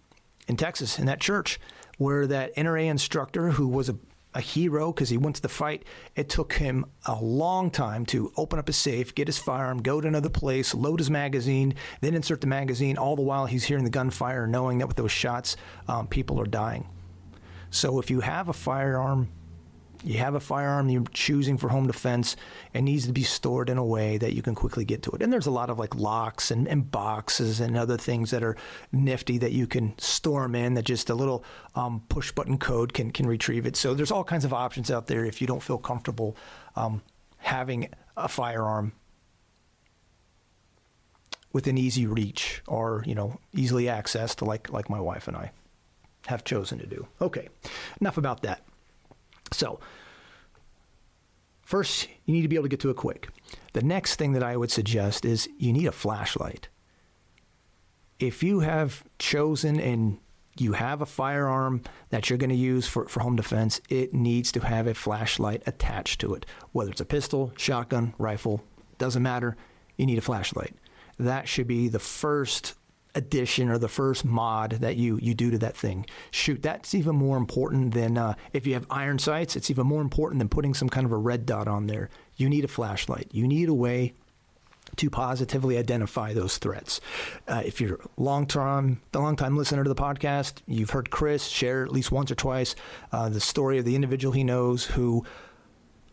in 0.49 0.57
Texas 0.57 0.99
in 0.99 1.07
that 1.07 1.21
church, 1.21 1.61
where 1.99 2.27
that 2.27 2.55
NRA 2.57 2.87
instructor 2.87 3.51
who 3.51 3.69
was 3.69 3.89
a 3.89 3.97
a 4.35 4.41
hero 4.41 4.93
because 4.93 5.09
he 5.09 5.17
went 5.17 5.37
to 5.37 5.43
the 5.43 5.49
fight. 5.49 5.85
It 6.17 6.29
took 6.29 6.55
him 6.55 6.87
a 7.07 7.15
long 7.15 7.71
time 7.71 8.05
to 8.07 8.33
open 8.37 8.59
up 8.59 8.67
his 8.67 8.77
safe, 8.77 9.15
get 9.15 9.29
his 9.29 9.39
firearm, 9.39 9.83
go 9.83 10.01
to 10.01 10.09
another 10.09 10.29
place, 10.29 10.75
load 10.75 11.01
his 11.01 11.11
magazine, 11.11 11.75
then 12.01 12.15
insert 12.15 12.41
the 12.41 12.47
magazine. 12.47 12.99
All 12.99 13.17
the 13.17 13.23
while 13.23 13.47
he's 13.47 13.65
hearing 13.65 13.85
the 13.85 13.91
gunfire, 13.91 14.47
knowing 14.47 14.79
that 14.79 14.89
with 14.89 14.97
those 14.97 15.13
shots, 15.13 15.57
um, 15.89 16.09
people 16.09 16.41
are 16.41 16.47
dying. 16.47 16.89
So 17.71 17.99
if 17.99 18.11
you 18.11 18.21
have 18.21 18.49
a 18.49 18.53
firearm 18.53 19.29
you 20.05 20.19
have 20.19 20.35
a 20.35 20.41
firearm 20.41 20.89
you're 20.89 21.05
choosing 21.13 21.57
for 21.57 21.69
home 21.69 21.87
defense, 21.87 22.37
it 22.73 22.83
needs 22.83 23.07
to 23.07 23.13
be 23.13 23.23
stored 23.23 23.71
in 23.71 23.79
a 23.79 23.85
way 23.85 24.19
that 24.19 24.35
you 24.35 24.43
can 24.43 24.55
quickly 24.55 24.85
get 24.85 25.03
to 25.03 25.11
it. 25.13 25.23
And 25.23 25.33
there's 25.33 25.47
a 25.47 25.51
lot 25.51 25.71
of 25.71 25.79
like 25.79 25.95
locks 25.95 26.51
and, 26.51 26.69
and 26.69 26.91
boxes 26.91 27.61
and 27.61 27.77
other 27.77 27.97
things 27.97 28.31
that 28.31 28.43
are 28.43 28.57
nifty 28.93 29.39
that 29.39 29.53
you 29.53 29.67
can 29.67 29.99
store 29.99 30.43
them 30.43 30.55
in 30.55 30.75
that 30.75 30.85
just 30.85 31.11
a 31.11 31.15
little 31.15 31.45
um, 31.75 32.03
push 32.09 32.33
button 32.33 32.59
code 32.59 32.93
can, 32.93 33.11
can 33.11 33.27
retrieve 33.27 33.67
it. 33.67 33.77
So 33.77 33.95
there's 33.95 34.11
all 34.11 34.25
kinds 34.25 34.45
of 34.45 34.53
options 34.53 34.91
out 34.91 35.07
there 35.07 35.25
if 35.25 35.41
you 35.41 35.47
don't 35.47 35.63
feel 35.63 35.79
comfortable 35.79 36.37
um, 36.77 37.03
having 37.39 37.89
a 38.17 38.29
firearm 38.29 38.93
within 41.53 41.79
easy 41.79 42.07
reach 42.07 42.63
or 42.67 43.03
you 43.07 43.15
know 43.15 43.39
easily 43.55 43.85
accessed 43.85 44.45
like 44.47 44.71
like 44.71 44.91
my 44.91 45.01
wife 45.01 45.29
and 45.29 45.37
I 45.37 45.53
have 46.27 46.45
chosen 46.45 46.79
to 46.79 46.87
do. 46.87 47.07
Okay, 47.21 47.49
enough 48.01 48.19
about 48.19 48.43
that. 48.43 48.63
So, 49.53 49.81
first, 51.63 52.09
you 52.25 52.35
need 52.35 52.43
to 52.43 52.49
be 52.49 52.57
able 52.57 52.65
to 52.65 52.69
get 52.69 52.81
to 52.81 52.91
it 52.91 52.97
quick. 52.97 53.29
The 53.73 53.83
next 53.83 54.17
thing 54.17 54.33
that 54.33 54.43
I 54.43 54.57
would 54.57 54.71
suggest 54.71 55.25
is 55.25 55.49
you 55.59 55.73
need 55.73 55.87
a 55.87 55.93
flashlight. 55.93 56.69
If 58.19 58.43
you 58.43 58.61
have 58.61 59.05
chosen 59.19 59.81
and 59.81 60.19
you 60.57 60.73
have 60.73 61.03
a 61.03 61.07
firearm 61.07 61.83
that 62.11 62.31
you're 62.31 62.39
going 62.39 62.51
to 62.51 62.57
use 62.57 62.87
for, 62.87 63.09
for 63.09 63.21
home 63.21 63.37
defense, 63.37 63.81
it 63.89 64.15
needs 64.15 64.53
to 64.53 64.61
have 64.61 64.87
a 64.87 64.95
flashlight 64.95 65.63
attached 65.67 66.21
to 66.21 66.35
it. 66.35 66.47
Whether 66.73 66.93
it's 66.93 67.01
a 67.01 67.05
pistol, 67.05 67.53
shotgun, 67.57 68.15
rifle, 68.19 68.63
doesn't 68.99 69.23
matter. 69.23 69.57
You 69.97 70.07
need 70.07 70.19
a 70.19 70.23
flashlight. 70.23 70.75
That 71.19 71.49
should 71.49 71.67
be 71.67 71.89
the 71.89 71.99
first 71.99 72.75
addition 73.15 73.69
or 73.69 73.79
the 73.79 73.89
first 73.89 74.25
mod 74.25 74.73
that 74.73 74.97
you 74.97 75.19
you 75.23 75.35
do 75.35 75.51
to 75.51 75.59
that 75.59 75.77
thing. 75.77 76.07
Shoot, 76.31 76.63
that's 76.63 76.95
even 76.95 77.17
more 77.17 77.37
important 77.37 77.95
than 77.95 78.19
uh, 78.19 78.35
if 78.53 78.67
you 78.67 78.75
have 78.75 78.87
iron 78.91 79.19
sights. 79.19 79.57
It's 79.57 79.71
even 79.71 79.87
more 79.87 80.03
important 80.03 80.39
than 80.41 80.49
putting 80.49 80.75
some 80.75 80.89
kind 80.89 81.07
of 81.07 81.13
a 81.13 81.17
red 81.17 81.47
dot 81.47 81.69
on 81.69 81.87
there. 81.87 82.11
You 82.37 82.49
need 82.49 82.65
a 82.65 82.69
flashlight. 82.69 83.29
You 83.33 83.47
need 83.47 83.69
a 83.69 83.75
way 83.75 84.15
to 84.97 85.11
positively 85.11 85.77
identify 85.77 86.33
those 86.33 86.59
threats. 86.59 87.01
Uh, 87.49 87.63
if 87.65 87.81
you're 87.81 87.99
long 88.17 88.47
term, 88.47 89.01
the 89.13 89.21
long 89.21 89.37
time 89.37 89.57
listener 89.57 89.83
to 89.83 89.89
the 89.89 89.95
podcast, 89.95 90.55
you've 90.67 90.91
heard 90.91 91.11
Chris 91.11 91.47
share 91.47 91.85
at 91.85 91.93
least 91.93 92.13
once 92.13 92.31
or 92.31 92.35
twice 92.35 92.75
uh, 93.13 93.29
the 93.29 93.41
story 93.41 93.79
of 93.79 93.85
the 93.85 93.95
individual 93.95 94.33
he 94.33 94.45
knows 94.45 94.85
who 94.85 95.25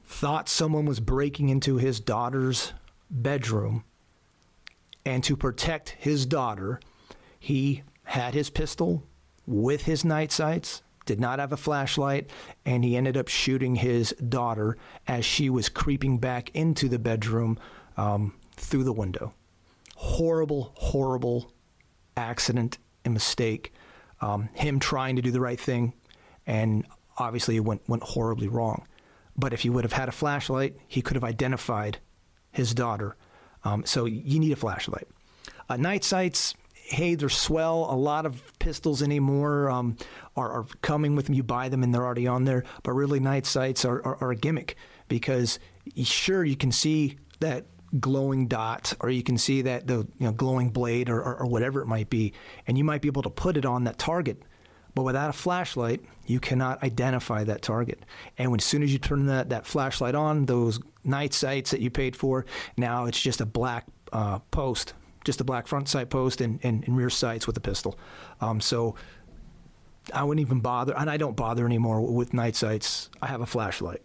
thought 0.03 0.50
someone 0.50 0.86
was 0.86 1.00
breaking 1.00 1.50
into 1.50 1.77
his 1.77 2.00
daughter's 2.00 2.74
bedroom 3.10 3.84
and 5.05 5.24
to 5.24 5.36
protect 5.36 5.89
his 6.00 6.25
daughter 6.25 6.79
he 7.41 7.81
had 8.03 8.36
his 8.36 8.51
pistol 8.51 9.03
with 9.48 9.86
his 9.86 10.05
night 10.05 10.31
sights, 10.31 10.83
did 11.07 11.19
not 11.19 11.39
have 11.39 11.51
a 11.51 11.57
flashlight, 11.57 12.29
and 12.67 12.83
he 12.83 12.95
ended 12.95 13.17
up 13.17 13.27
shooting 13.27 13.77
his 13.77 14.12
daughter 14.29 14.77
as 15.07 15.25
she 15.25 15.50
was 15.50 15.67
creeping 15.67 16.19
back 16.19 16.51
into 16.53 16.88
the 16.88 17.00
bedroom 17.00 17.57
um, 17.98 18.36
through 18.55 18.83
the 18.83 18.93
window. 18.93 19.33
Horrible, 19.95 20.71
horrible 20.75 21.51
accident 22.15 22.77
and 23.03 23.15
mistake. 23.15 23.74
Um, 24.21 24.50
him 24.53 24.79
trying 24.79 25.15
to 25.15 25.24
do 25.24 25.31
the 25.31 25.41
right 25.41 25.60
thing, 25.60 25.93
and 26.45 26.86
obviously 27.17 27.55
it 27.55 27.62
went, 27.62 27.81
went 27.89 28.03
horribly 28.03 28.48
wrong. 28.48 28.86
But 29.36 29.51
if 29.51 29.62
he 29.62 29.71
would 29.71 29.83
have 29.83 29.93
had 29.93 30.10
a 30.10 30.12
flashlight, 30.12 30.77
he 30.88 31.01
could 31.01 31.15
have 31.15 31.24
identified 31.24 31.98
his 32.51 32.75
daughter. 32.75 33.15
Um, 33.63 33.83
so 33.83 34.05
you 34.05 34.39
need 34.39 34.51
a 34.51 34.55
flashlight. 34.55 35.07
Uh, 35.67 35.77
night 35.77 36.03
sights, 36.03 36.53
hey, 36.91 37.15
they're 37.15 37.29
swell. 37.29 37.88
A 37.89 37.95
lot 37.95 38.25
of 38.25 38.57
pistols 38.60 39.01
anymore 39.01 39.69
um, 39.69 39.98
are, 40.36 40.51
are, 40.51 40.65
coming 40.81 41.15
with 41.15 41.25
them. 41.25 41.36
You 41.36 41.43
buy 41.43 41.69
them 41.69 41.83
and 41.83 41.93
they're 41.93 42.05
already 42.05 42.27
on 42.27 42.45
there. 42.45 42.63
But 42.83 42.93
really, 42.93 43.19
night 43.19 43.45
sights 43.45 43.86
are, 43.86 44.05
are, 44.05 44.17
are 44.21 44.31
a 44.31 44.36
gimmick 44.36 44.75
because 45.07 45.60
sure, 46.03 46.43
you 46.43 46.55
can 46.55 46.71
see 46.71 47.17
that 47.39 47.65
glowing 48.00 48.48
dot 48.48 48.93
or 49.00 49.10
you 49.10 49.24
can 49.24 49.38
see 49.38 49.62
that 49.63 49.88
the 49.88 50.07
you 50.17 50.25
know, 50.25 50.31
glowing 50.31 50.69
blade 50.69 51.10
or, 51.10 51.19
or, 51.21 51.41
or 51.41 51.45
whatever 51.45 51.81
it 51.81 51.88
might 51.88 52.10
be, 52.10 52.33
and 52.67 52.77
you 52.77 52.83
might 52.83 53.01
be 53.01 53.07
able 53.07 53.24
to 53.24 53.29
put 53.29 53.57
it 53.57 53.65
on 53.65 53.86
that 53.86 53.98
target. 53.98 54.43
But 54.93 55.03
without 55.03 55.29
a 55.29 55.33
flashlight, 55.33 56.01
you 56.25 56.41
cannot 56.41 56.83
identify 56.83 57.45
that 57.45 57.62
target. 57.62 58.05
And 58.38 58.51
when, 58.51 58.60
as 58.60 58.65
soon 58.65 58.83
as 58.83 58.91
you 58.91 59.00
turn 59.00 59.25
that, 59.27 59.50
that 59.50 59.65
flashlight 59.65 60.15
on, 60.15 60.45
those 60.45 60.79
night 61.05 61.33
sights 61.33 61.71
that 61.71 61.79
you 61.79 61.89
paid 61.89 62.15
for, 62.15 62.45
now 62.75 63.05
it's 63.05 63.19
just 63.19 63.39
a 63.39 63.45
black 63.45 63.88
uh, 64.12 64.39
post 64.51 64.93
just 65.24 65.42
a 65.42 65.44
black 65.44 65.68
front 65.68 65.88
sight 65.88 66.10
post 66.10 66.42
and, 66.42 66.60
and, 66.63 66.84
and 66.86 66.98
rear 66.98 67.10
sights 67.10 67.48
with 67.48 67.58
a 67.58 67.62
pistol. 67.62 67.98
Um, 68.40 68.60
so 68.62 68.96
I 70.13 70.24
wouldn't 70.24 70.46
even 70.46 70.60
bother, 70.60 70.98
and 70.98 71.10
I 71.10 71.18
don't 71.18 71.36
bother 71.36 71.66
anymore 71.66 72.01
with 72.01 72.34
night 72.34 72.56
sights. 72.56 73.10
I 73.22 73.28
have 73.28 73.42
a 73.42 73.46
flashlight. 73.46 74.01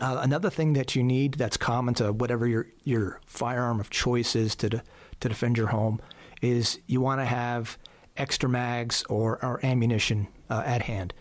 Uh, 0.00 0.20
another 0.22 0.48
thing 0.48 0.72
that 0.74 0.96
you 0.96 1.02
need 1.02 1.34
that's 1.34 1.56
common 1.56 1.94
to 1.94 2.12
whatever 2.12 2.46
your 2.46 2.66
your 2.84 3.20
firearm 3.26 3.80
of 3.80 3.90
choice 3.90 4.34
is 4.34 4.54
to 4.56 4.70
de- 4.70 4.82
to 5.18 5.28
defend 5.28 5.58
your 5.58 5.66
home 5.66 6.00
is 6.40 6.78
you 6.86 7.00
want 7.00 7.20
to 7.20 7.24
have 7.24 7.76
extra 8.16 8.48
mags 8.48 9.04
or, 9.08 9.44
or 9.44 9.64
ammunition 9.64 10.28
uh, 10.48 10.62
at 10.64 10.82
hand. 10.82 11.12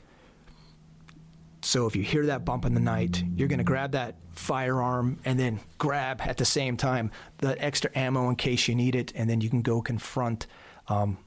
So 1.61 1.87
if 1.87 1.95
you 1.95 2.03
hear 2.03 2.25
that 2.27 2.45
bump 2.45 2.65
in 2.65 2.73
the 2.73 2.79
night, 2.79 3.23
you're 3.35 3.47
going 3.49 3.59
to 3.59 3.65
grab 3.65 3.91
that 3.91 4.15
firearm 4.39 5.19
and 5.25 5.37
then 5.37 5.59
grab 5.77 6.21
at 6.21 6.37
the 6.37 6.45
same 6.45 6.77
time 6.77 7.11
the 7.39 7.61
extra 7.63 7.91
ammo 7.93 8.29
in 8.29 8.35
case 8.35 8.67
you 8.67 8.75
need 8.75 8.95
it, 8.95 9.11
and 9.15 9.29
then 9.29 9.41
you 9.41 9.49
can 9.49 9.61
go 9.61 9.81
confront 9.81 10.47
um, 10.87 11.17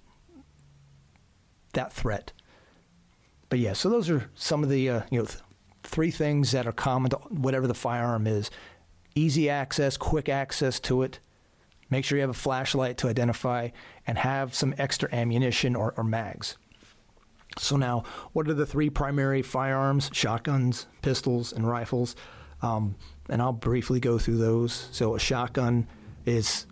that 1.74 1.92
threat. 1.92 2.32
But 3.50 3.58
yeah, 3.58 3.74
so 3.74 3.90
those 3.90 4.08
are 4.08 4.30
some 4.34 4.62
of 4.62 4.70
the 4.70 4.88
uh, 4.88 5.02
you 5.10 5.18
know 5.18 5.26
th- 5.26 5.42
three 5.82 6.10
things 6.10 6.52
that 6.52 6.66
are 6.66 6.72
common 6.72 7.10
to 7.10 7.16
whatever 7.28 7.66
the 7.66 7.74
firearm 7.74 8.26
is: 8.26 8.50
easy 9.14 9.50
access, 9.50 9.96
quick 9.96 10.28
access 10.28 10.80
to 10.80 11.02
it. 11.02 11.20
Make 11.90 12.06
sure 12.06 12.16
you 12.16 12.22
have 12.22 12.30
a 12.30 12.34
flashlight 12.34 12.96
to 12.98 13.08
identify, 13.08 13.68
and 14.06 14.16
have 14.16 14.54
some 14.54 14.74
extra 14.78 15.14
ammunition 15.14 15.76
or, 15.76 15.92
or 15.98 16.04
mags. 16.04 16.56
So 17.58 17.76
now, 17.76 18.04
what 18.32 18.48
are 18.48 18.54
the 18.54 18.64
three 18.64 18.88
primary 18.88 19.42
firearms? 19.42 20.08
Shotguns, 20.14 20.86
pistols, 21.02 21.52
and 21.52 21.68
rifles. 21.68 22.16
Um, 22.62 22.96
and 23.28 23.42
I'll 23.42 23.52
briefly 23.52 24.00
go 24.00 24.18
through 24.18 24.38
those. 24.38 24.88
So 24.92 25.14
a 25.14 25.18
shotgun 25.18 25.86
is 26.24 26.66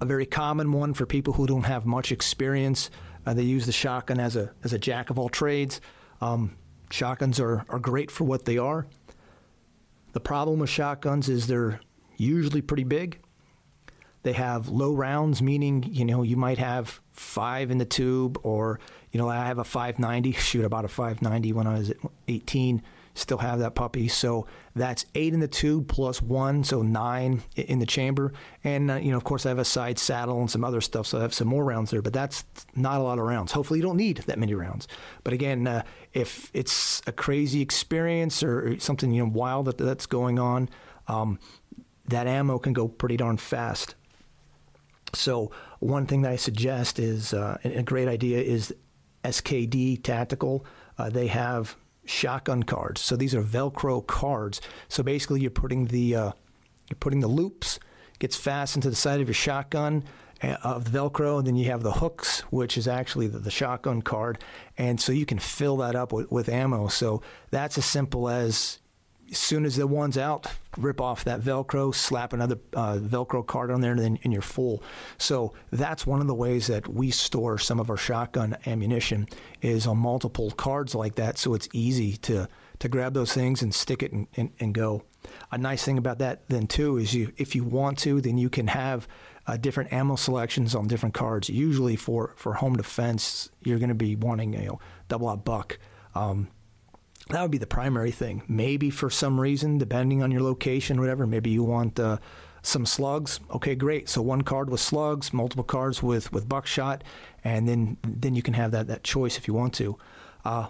a 0.00 0.06
very 0.06 0.26
common 0.26 0.72
one 0.72 0.94
for 0.94 1.06
people 1.06 1.34
who 1.34 1.46
don't 1.46 1.64
have 1.64 1.86
much 1.86 2.12
experience. 2.12 2.90
Uh, 3.26 3.34
they 3.34 3.42
use 3.42 3.66
the 3.66 3.72
shotgun 3.72 4.18
as 4.20 4.36
a 4.36 4.52
as 4.64 4.72
a 4.72 4.78
jack 4.78 5.10
of 5.10 5.18
all 5.18 5.28
trades. 5.28 5.80
Um, 6.20 6.56
shotguns 6.90 7.38
are, 7.40 7.64
are 7.68 7.78
great 7.78 8.10
for 8.10 8.24
what 8.24 8.44
they 8.44 8.58
are. 8.58 8.86
The 10.12 10.20
problem 10.20 10.60
with 10.60 10.70
shotguns 10.70 11.28
is 11.28 11.46
they're 11.46 11.80
usually 12.16 12.62
pretty 12.62 12.84
big. 12.84 13.20
They 14.22 14.32
have 14.32 14.68
low 14.68 14.94
rounds, 14.94 15.42
meaning 15.42 15.84
you 15.90 16.04
know 16.04 16.22
you 16.22 16.36
might 16.36 16.58
have 16.58 17.00
five 17.12 17.70
in 17.70 17.78
the 17.78 17.84
tube, 17.84 18.38
or 18.42 18.80
you 19.12 19.18
know 19.18 19.28
I 19.28 19.46
have 19.46 19.58
a 19.58 19.64
590. 19.64 20.32
Shoot, 20.38 20.64
about 20.64 20.84
a 20.84 20.88
590 20.88 21.52
when 21.52 21.66
I 21.66 21.78
was 21.78 21.92
18. 22.26 22.82
Still 23.18 23.38
have 23.38 23.58
that 23.58 23.74
puppy, 23.74 24.06
so 24.06 24.46
that's 24.76 25.04
eight 25.16 25.34
in 25.34 25.40
the 25.40 25.48
tube 25.48 25.88
plus 25.88 26.22
one, 26.22 26.62
so 26.62 26.82
nine 26.82 27.42
in 27.56 27.80
the 27.80 27.86
chamber. 27.86 28.32
And 28.62 28.92
uh, 28.92 28.94
you 28.94 29.10
know, 29.10 29.16
of 29.16 29.24
course, 29.24 29.44
I 29.44 29.48
have 29.48 29.58
a 29.58 29.64
side 29.64 29.98
saddle 29.98 30.38
and 30.38 30.48
some 30.48 30.62
other 30.62 30.80
stuff, 30.80 31.08
so 31.08 31.18
I 31.18 31.22
have 31.22 31.34
some 31.34 31.48
more 31.48 31.64
rounds 31.64 31.90
there. 31.90 32.00
But 32.00 32.12
that's 32.12 32.44
not 32.76 33.00
a 33.00 33.02
lot 33.02 33.18
of 33.18 33.24
rounds. 33.24 33.50
Hopefully, 33.50 33.80
you 33.80 33.82
don't 33.82 33.96
need 33.96 34.18
that 34.18 34.38
many 34.38 34.54
rounds. 34.54 34.86
But 35.24 35.32
again, 35.32 35.66
uh, 35.66 35.82
if 36.12 36.48
it's 36.54 37.02
a 37.08 37.12
crazy 37.12 37.60
experience 37.60 38.40
or 38.44 38.78
something 38.78 39.12
you 39.12 39.24
know 39.24 39.30
wild 39.32 39.66
that, 39.66 39.78
that's 39.78 40.06
going 40.06 40.38
on, 40.38 40.68
um, 41.08 41.40
that 42.06 42.28
ammo 42.28 42.58
can 42.60 42.72
go 42.72 42.86
pretty 42.86 43.16
darn 43.16 43.36
fast. 43.36 43.96
So 45.12 45.50
one 45.80 46.06
thing 46.06 46.22
that 46.22 46.30
I 46.30 46.36
suggest 46.36 47.00
is 47.00 47.34
uh, 47.34 47.58
a 47.64 47.82
great 47.82 48.06
idea 48.06 48.40
is 48.40 48.72
SKD 49.24 50.04
Tactical. 50.04 50.64
Uh, 50.96 51.10
they 51.10 51.26
have 51.26 51.76
shotgun 52.08 52.62
cards. 52.62 53.00
So 53.00 53.16
these 53.16 53.34
are 53.34 53.42
Velcro 53.42 54.06
cards. 54.06 54.60
So 54.88 55.02
basically, 55.02 55.40
you're 55.40 55.50
putting 55.50 55.86
the 55.86 56.16
uh, 56.16 56.32
you're 56.88 56.98
putting 56.98 57.20
the 57.20 57.28
loops 57.28 57.78
gets 58.18 58.36
fastened 58.36 58.82
to 58.82 58.90
the 58.90 58.96
side 58.96 59.20
of 59.20 59.28
your 59.28 59.34
shotgun 59.34 60.04
uh, 60.42 60.56
of 60.62 60.90
the 60.90 60.98
Velcro, 60.98 61.38
and 61.38 61.46
then 61.46 61.56
you 61.56 61.66
have 61.66 61.82
the 61.82 61.92
hooks, 61.92 62.40
which 62.50 62.76
is 62.76 62.86
actually 62.88 63.26
the, 63.26 63.38
the 63.38 63.50
shotgun 63.50 64.02
card, 64.02 64.38
and 64.76 65.00
so 65.00 65.12
you 65.12 65.26
can 65.26 65.38
fill 65.38 65.78
that 65.78 65.96
up 65.96 66.12
with, 66.12 66.30
with 66.30 66.48
ammo. 66.48 66.88
So 66.88 67.22
that's 67.50 67.78
as 67.78 67.84
simple 67.84 68.28
as 68.28 68.78
as 69.30 69.38
soon 69.38 69.64
as 69.64 69.76
the 69.76 69.86
one's 69.86 70.16
out, 70.16 70.46
rip 70.76 71.00
off 71.00 71.24
that 71.24 71.40
Velcro, 71.40 71.94
slap 71.94 72.32
another 72.32 72.58
uh, 72.74 72.96
Velcro 72.96 73.46
card 73.46 73.70
on 73.70 73.80
there, 73.80 73.92
and 73.92 74.00
then 74.00 74.18
and 74.24 74.32
you're 74.32 74.42
full. 74.42 74.82
So 75.18 75.52
that's 75.70 76.06
one 76.06 76.20
of 76.20 76.26
the 76.26 76.34
ways 76.34 76.66
that 76.68 76.88
we 76.88 77.10
store 77.10 77.58
some 77.58 77.80
of 77.80 77.90
our 77.90 77.96
shotgun 77.96 78.56
ammunition 78.66 79.28
is 79.60 79.86
on 79.86 79.98
multiple 79.98 80.50
cards 80.50 80.94
like 80.94 81.16
that. 81.16 81.38
So 81.38 81.54
it's 81.54 81.68
easy 81.72 82.16
to 82.18 82.48
to 82.78 82.88
grab 82.88 83.14
those 83.14 83.32
things 83.32 83.60
and 83.60 83.74
stick 83.74 84.02
it 84.02 84.12
and, 84.12 84.28
and, 84.36 84.50
and 84.60 84.72
go. 84.72 85.02
A 85.50 85.58
nice 85.58 85.84
thing 85.84 85.98
about 85.98 86.18
that 86.20 86.48
then 86.48 86.66
too 86.66 86.96
is 86.96 87.14
you 87.14 87.32
if 87.36 87.54
you 87.54 87.64
want 87.64 87.98
to, 88.00 88.20
then 88.20 88.38
you 88.38 88.48
can 88.48 88.68
have 88.68 89.08
uh, 89.46 89.56
different 89.56 89.92
ammo 89.92 90.16
selections 90.16 90.74
on 90.74 90.86
different 90.86 91.14
cards. 91.14 91.48
Usually 91.48 91.96
for 91.96 92.34
for 92.36 92.54
home 92.54 92.76
defense, 92.76 93.50
you're 93.62 93.78
going 93.78 93.88
to 93.88 93.94
be 93.94 94.14
wanting 94.16 94.54
you 94.54 94.66
know 94.66 94.80
double 95.08 95.28
aught 95.28 95.44
buck. 95.44 95.78
Um, 96.14 96.48
that 97.30 97.42
would 97.42 97.50
be 97.50 97.58
the 97.58 97.66
primary 97.66 98.10
thing. 98.10 98.42
Maybe 98.48 98.90
for 98.90 99.10
some 99.10 99.40
reason, 99.40 99.78
depending 99.78 100.22
on 100.22 100.30
your 100.30 100.42
location, 100.42 101.00
whatever, 101.00 101.26
maybe 101.26 101.50
you 101.50 101.62
want 101.62 102.00
uh, 102.00 102.18
some 102.62 102.86
slugs. 102.86 103.40
Okay, 103.50 103.74
great. 103.74 104.08
So 104.08 104.22
one 104.22 104.42
card 104.42 104.70
with 104.70 104.80
slugs, 104.80 105.32
multiple 105.32 105.64
cards 105.64 106.02
with, 106.02 106.32
with 106.32 106.48
buckshot, 106.48 107.04
and 107.44 107.68
then 107.68 107.98
then 108.02 108.34
you 108.34 108.42
can 108.42 108.54
have 108.54 108.70
that 108.72 108.86
that 108.88 109.04
choice 109.04 109.36
if 109.36 109.46
you 109.46 109.54
want 109.54 109.74
to. 109.74 109.96
Uh, 110.44 110.68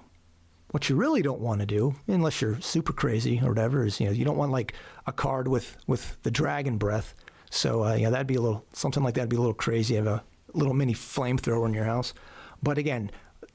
what 0.70 0.88
you 0.88 0.96
really 0.96 1.22
don't 1.22 1.40
want 1.40 1.60
to 1.60 1.66
do, 1.66 1.94
unless 2.06 2.42
you're 2.42 2.60
super 2.60 2.92
crazy 2.92 3.40
or 3.42 3.48
whatever, 3.48 3.86
is 3.86 4.00
you 4.00 4.06
know 4.06 4.12
you 4.12 4.24
don't 4.24 4.36
want 4.36 4.52
like 4.52 4.74
a 5.06 5.12
card 5.12 5.48
with 5.48 5.76
with 5.86 6.20
the 6.22 6.30
dragon 6.30 6.76
breath. 6.76 7.14
So 7.50 7.84
uh, 7.84 7.94
yeah, 7.94 8.10
that'd 8.10 8.26
be 8.26 8.34
a 8.34 8.40
little 8.40 8.64
something 8.72 9.02
like 9.02 9.14
that'd 9.14 9.30
be 9.30 9.36
a 9.36 9.40
little 9.40 9.54
crazy. 9.54 9.94
Have 9.94 10.06
a 10.06 10.22
little 10.52 10.74
mini 10.74 10.94
flamethrower 10.94 11.66
in 11.66 11.74
your 11.74 11.84
house. 11.84 12.12
But 12.62 12.78
again, 12.78 13.10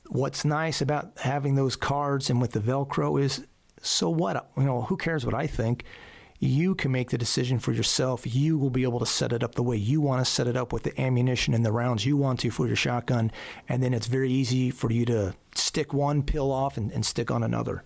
what's 0.10 0.46
nice 0.46 0.82
about 0.82 1.12
having 1.18 1.56
those 1.56 1.76
cards 1.76 2.30
and 2.30 2.42
with 2.42 2.52
the 2.52 2.60
Velcro 2.60 3.22
is 3.22 3.46
so 3.82 4.10
what? 4.10 4.50
You 4.58 4.64
know, 4.64 4.82
who 4.82 4.98
cares 4.98 5.26
what 5.26 5.36
I 5.36 5.48
think? 5.48 5.84
You 6.40 6.76
can 6.76 6.92
make 6.92 7.10
the 7.10 7.18
decision 7.18 7.60
for 7.60 7.72
yourself. 7.72 8.36
You 8.36 8.58
will 8.58 8.70
be 8.70 8.84
able 8.84 9.00
to 9.00 9.06
set 9.06 9.32
it 9.32 9.44
up 9.44 9.56
the 9.56 9.64
way 9.64 9.78
you 9.78 10.02
want 10.02 10.26
to 10.26 10.30
set 10.30 10.48
it 10.48 10.58
up 10.58 10.74
with 10.74 10.84
the 10.84 11.00
ammunition 11.00 11.54
and 11.54 11.66
the 11.66 11.72
rounds 11.72 12.06
you 12.06 12.18
want 12.18 12.42
to 12.42 12.52
for 12.52 12.68
your 12.68 12.76
shotgun. 12.76 13.32
And 13.70 13.82
then 13.82 13.94
it's 13.94 14.08
very 14.08 14.32
easy 14.32 14.70
for 14.70 14.92
you 14.92 15.06
to 15.06 15.36
stick 15.56 15.94
one, 15.94 16.24
peel 16.24 16.52
off, 16.52 16.76
and, 16.76 16.92
and 16.92 17.06
stick 17.06 17.32
on 17.32 17.44
another. 17.44 17.84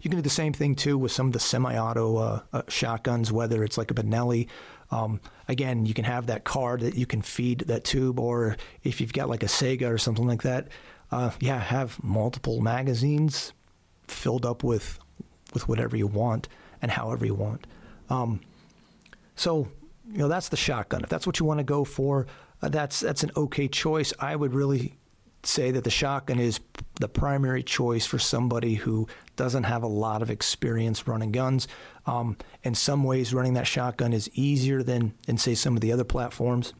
You 0.00 0.10
can 0.10 0.18
do 0.18 0.22
the 0.22 0.30
same 0.30 0.52
thing 0.52 0.74
too 0.74 0.96
with 0.96 1.12
some 1.12 1.26
of 1.26 1.32
the 1.32 1.40
semi-auto 1.40 2.16
uh, 2.16 2.40
uh, 2.52 2.62
shotguns, 2.68 3.30
whether 3.30 3.62
it's 3.62 3.76
like 3.76 3.90
a 3.90 3.94
Benelli. 3.94 4.48
Um, 4.90 5.20
again, 5.48 5.86
you 5.86 5.94
can 5.94 6.04
have 6.04 6.26
that 6.26 6.44
card 6.44 6.80
that 6.80 6.94
you 6.94 7.06
can 7.06 7.22
feed 7.22 7.60
that 7.60 7.84
tube, 7.84 8.20
or 8.20 8.56
if 8.84 9.00
you've 9.00 9.12
got 9.12 9.28
like 9.28 9.42
a 9.42 9.46
Saiga 9.46 9.90
or 9.90 9.98
something 9.98 10.26
like 10.26 10.42
that, 10.42 10.68
uh, 11.10 11.30
yeah, 11.40 11.58
have 11.58 12.02
multiple 12.02 12.60
magazines 12.60 13.52
filled 14.08 14.46
up 14.46 14.62
with 14.62 14.98
with 15.52 15.68
whatever 15.68 15.96
you 15.96 16.06
want 16.06 16.48
and 16.82 16.90
however 16.90 17.24
you 17.24 17.34
want. 17.34 17.66
Um, 18.10 18.40
so 19.34 19.68
you 20.10 20.18
know 20.18 20.28
that's 20.28 20.48
the 20.48 20.56
shotgun. 20.56 21.02
If 21.02 21.08
that's 21.08 21.26
what 21.26 21.40
you 21.40 21.46
want 21.46 21.58
to 21.58 21.64
go 21.64 21.84
for, 21.84 22.26
uh, 22.62 22.68
that's 22.68 23.00
that's 23.00 23.22
an 23.22 23.30
okay 23.36 23.68
choice. 23.68 24.12
I 24.18 24.36
would 24.36 24.54
really 24.54 24.94
say 25.46 25.70
that 25.70 25.84
the 25.84 25.90
shotgun 25.90 26.38
is 26.38 26.60
the 27.00 27.08
primary 27.08 27.62
choice 27.62 28.06
for 28.06 28.18
somebody 28.18 28.74
who 28.74 29.06
doesn't 29.36 29.64
have 29.64 29.82
a 29.82 29.88
lot 29.88 30.22
of 30.22 30.30
experience 30.30 31.06
running 31.06 31.32
guns. 31.32 31.68
Um, 32.06 32.36
in 32.62 32.74
some 32.74 33.04
ways, 33.04 33.34
running 33.34 33.54
that 33.54 33.66
shotgun 33.66 34.12
is 34.12 34.30
easier 34.34 34.82
than, 34.82 35.14
than 35.26 35.38
say 35.38 35.54
some 35.54 35.74
of 35.74 35.80
the 35.80 35.92
other 35.92 36.04
platforms 36.04 36.72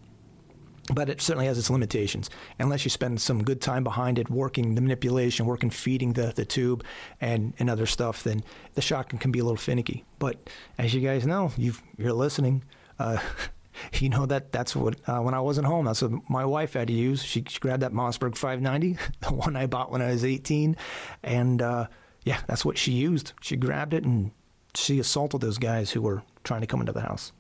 but 0.95 1.09
it 1.09 1.21
certainly 1.21 1.47
has 1.47 1.59
its 1.59 1.71
limitations. 1.71 2.31
Unless 2.59 2.85
you 2.85 2.91
spend 2.91 3.21
some 3.21 3.43
good 3.43 3.61
time 3.61 3.85
behind 3.85 4.19
it, 4.19 4.31
working 4.31 4.75
the 4.75 4.81
manipulation, 4.81 5.47
working 5.47 5.71
feeding 5.71 6.13
the, 6.13 6.33
the 6.35 6.45
tube 6.45 6.85
and, 7.21 7.55
and 7.59 7.69
other 7.69 7.87
stuff, 7.87 8.23
then 8.23 8.45
the 8.75 8.83
shotgun 8.83 9.19
can 9.19 9.33
be 9.33 9.41
a 9.41 9.45
little 9.45 9.57
finicky. 9.57 10.05
But 10.19 10.49
as 10.79 10.95
you 10.95 11.01
guys 11.01 11.27
know, 11.27 11.53
you 11.57 11.75
are 12.05 12.13
listening. 12.13 12.65
Uh, 12.99 13.19
you 13.95 14.09
know 14.09 14.27
that 14.27 14.53
that's 14.53 14.75
what 14.75 14.97
uh, 15.09 15.21
when 15.21 15.35
I 15.35 15.41
wasn't 15.41 15.67
home, 15.67 15.87
that's 15.87 16.03
what 16.03 16.29
my 16.29 16.45
wife 16.45 16.75
had 16.75 16.89
to 16.89 16.95
use. 16.95 17.23
She, 17.23 17.45
she, 17.49 17.59
grabbed 17.59 17.83
that 17.83 17.93
Mossberg 17.93 18.37
590, 18.37 18.99
the 19.21 19.35
one 19.35 19.57
I 19.57 19.67
bought 19.67 19.91
when 19.91 20.03
I 20.03 20.11
was 20.11 20.25
18, 20.25 20.77
and 21.23 21.63
uh, 21.63 21.87
yeah, 22.25 22.41
that's 22.47 22.65
what 22.65 22.79
she 22.79 22.93
used. 22.93 23.33
She 23.41 23.57
grabbed 23.57 23.95
it 23.95 24.05
and 24.05 24.33
she 24.75 24.99
assaulted 24.99 25.41
those 25.41 25.59
guys 25.59 25.91
who 25.93 26.03
were 26.03 26.23
trying 26.45 26.61
to 26.61 26.67
come 26.67 26.81
into 26.81 26.93
the 26.93 27.01
house. 27.01 27.33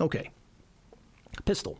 Okay, 0.00 0.30
pistol. 1.44 1.78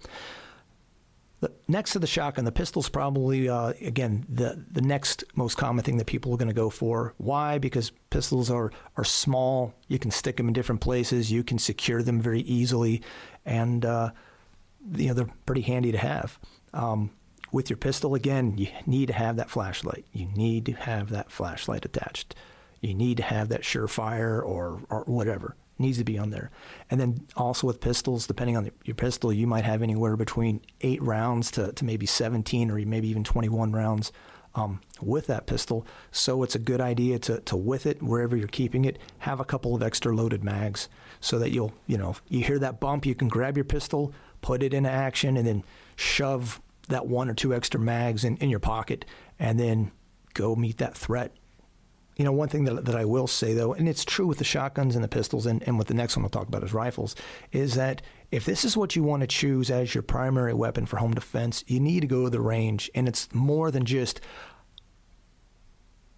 The, 1.42 1.52
next 1.66 1.90
to 1.92 1.98
the 1.98 2.06
shotgun, 2.06 2.44
the 2.44 2.52
pistol's 2.52 2.88
probably 2.88 3.48
uh, 3.48 3.72
again 3.80 4.24
the 4.28 4.64
the 4.70 4.80
next 4.80 5.24
most 5.34 5.56
common 5.56 5.84
thing 5.84 5.96
that 5.96 6.06
people 6.06 6.32
are 6.32 6.36
going 6.36 6.46
to 6.46 6.54
go 6.54 6.70
for. 6.70 7.14
Why? 7.18 7.58
Because 7.58 7.90
pistols 8.10 8.48
are 8.48 8.70
are 8.96 9.02
small. 9.02 9.74
You 9.88 9.98
can 9.98 10.12
stick 10.12 10.36
them 10.36 10.46
in 10.46 10.54
different 10.54 10.80
places. 10.80 11.32
You 11.32 11.42
can 11.42 11.58
secure 11.58 12.00
them 12.00 12.20
very 12.20 12.42
easily, 12.42 13.02
and 13.44 13.84
uh, 13.84 14.12
you 14.94 15.08
know 15.08 15.14
they're 15.14 15.34
pretty 15.44 15.62
handy 15.62 15.90
to 15.90 15.98
have. 15.98 16.38
Um, 16.72 17.10
with 17.50 17.68
your 17.68 17.76
pistol, 17.76 18.14
again, 18.14 18.56
you 18.56 18.68
need 18.86 19.06
to 19.06 19.12
have 19.12 19.34
that 19.34 19.50
flashlight. 19.50 20.06
You 20.12 20.26
need 20.26 20.64
to 20.66 20.72
have 20.72 21.10
that 21.10 21.32
flashlight 21.32 21.84
attached. 21.84 22.36
You 22.80 22.94
need 22.94 23.16
to 23.16 23.24
have 23.24 23.48
that 23.48 23.62
SureFire 23.62 24.40
or 24.44 24.82
or 24.88 25.02
whatever 25.06 25.56
needs 25.82 25.98
to 25.98 26.04
be 26.04 26.18
on 26.18 26.30
there. 26.30 26.50
And 26.90 27.00
then 27.00 27.26
also 27.36 27.66
with 27.66 27.80
pistols, 27.80 28.26
depending 28.26 28.56
on 28.56 28.64
the, 28.64 28.72
your 28.84 28.94
pistol, 28.94 29.32
you 29.32 29.46
might 29.46 29.64
have 29.64 29.82
anywhere 29.82 30.16
between 30.16 30.60
eight 30.80 31.02
rounds 31.02 31.50
to, 31.52 31.72
to 31.72 31.84
maybe 31.84 32.06
17 32.06 32.70
or 32.70 32.76
maybe 32.86 33.08
even 33.08 33.24
21 33.24 33.72
rounds 33.72 34.12
um, 34.54 34.80
with 35.00 35.26
that 35.26 35.46
pistol. 35.46 35.86
So 36.10 36.42
it's 36.42 36.54
a 36.54 36.58
good 36.58 36.80
idea 36.80 37.18
to, 37.20 37.40
to, 37.40 37.56
with 37.56 37.86
it, 37.86 38.02
wherever 38.02 38.36
you're 38.36 38.48
keeping 38.48 38.84
it, 38.84 38.98
have 39.18 39.40
a 39.40 39.44
couple 39.44 39.74
of 39.74 39.82
extra 39.82 40.14
loaded 40.14 40.44
mags 40.44 40.88
so 41.20 41.38
that 41.38 41.50
you'll, 41.50 41.74
you 41.86 41.98
know, 41.98 42.16
you 42.28 42.42
hear 42.44 42.58
that 42.58 42.80
bump, 42.80 43.06
you 43.06 43.14
can 43.14 43.28
grab 43.28 43.56
your 43.56 43.64
pistol, 43.64 44.12
put 44.40 44.62
it 44.62 44.74
into 44.74 44.90
action, 44.90 45.36
and 45.36 45.46
then 45.46 45.64
shove 45.96 46.60
that 46.88 47.06
one 47.06 47.28
or 47.28 47.34
two 47.34 47.54
extra 47.54 47.80
mags 47.80 48.24
in, 48.24 48.36
in 48.38 48.50
your 48.50 48.58
pocket 48.58 49.04
and 49.38 49.58
then 49.58 49.90
go 50.34 50.54
meet 50.54 50.78
that 50.78 50.96
threat 50.96 51.32
you 52.22 52.26
know, 52.26 52.30
one 52.30 52.48
thing 52.48 52.62
that, 52.66 52.84
that 52.84 52.94
I 52.94 53.04
will 53.04 53.26
say 53.26 53.52
though, 53.52 53.72
and 53.72 53.88
it's 53.88 54.04
true 54.04 54.28
with 54.28 54.38
the 54.38 54.44
shotguns 54.44 54.94
and 54.94 55.02
the 55.02 55.08
pistols, 55.08 55.44
and, 55.44 55.60
and 55.64 55.76
with 55.76 55.88
the 55.88 55.94
next 55.94 56.16
one 56.16 56.22
we'll 56.22 56.30
talk 56.30 56.46
about 56.46 56.62
is 56.62 56.72
rifles, 56.72 57.16
is 57.50 57.74
that 57.74 58.00
if 58.30 58.44
this 58.44 58.64
is 58.64 58.76
what 58.76 58.94
you 58.94 59.02
want 59.02 59.22
to 59.22 59.26
choose 59.26 59.72
as 59.72 59.92
your 59.92 60.02
primary 60.02 60.54
weapon 60.54 60.86
for 60.86 60.98
home 60.98 61.14
defense, 61.14 61.64
you 61.66 61.80
need 61.80 61.98
to 62.02 62.06
go 62.06 62.22
to 62.22 62.30
the 62.30 62.40
range. 62.40 62.88
And 62.94 63.08
it's 63.08 63.34
more 63.34 63.72
than 63.72 63.84
just 63.84 64.20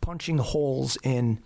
punching 0.03 0.37
holes 0.37 0.99
in 1.03 1.39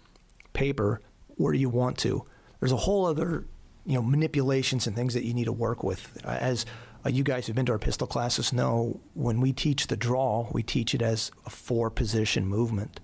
paper 0.54 1.02
where 1.36 1.54
you 1.54 1.68
want 1.68 1.96
to. 1.98 2.26
There's 2.58 2.72
a 2.72 2.76
whole 2.78 3.06
other, 3.06 3.44
you 3.86 3.94
know, 3.94 4.02
manipulations 4.02 4.88
and 4.88 4.96
things 4.96 5.14
that 5.14 5.24
you 5.24 5.34
need 5.34 5.44
to 5.44 5.52
work 5.52 5.84
with. 5.84 6.20
As 6.24 6.66
uh, 7.06 7.10
you 7.10 7.22
guys 7.22 7.46
who've 7.46 7.54
been 7.54 7.66
to 7.66 7.72
our 7.72 7.78
pistol 7.78 8.08
classes 8.08 8.52
know, 8.52 8.98
when 9.14 9.40
we 9.40 9.52
teach 9.52 9.86
the 9.86 9.96
draw, 9.96 10.48
we 10.50 10.64
teach 10.64 10.96
it 10.96 11.02
as 11.02 11.30
a 11.46 11.50
four 11.50 11.90
position 11.90 12.44
movement. 12.44 12.98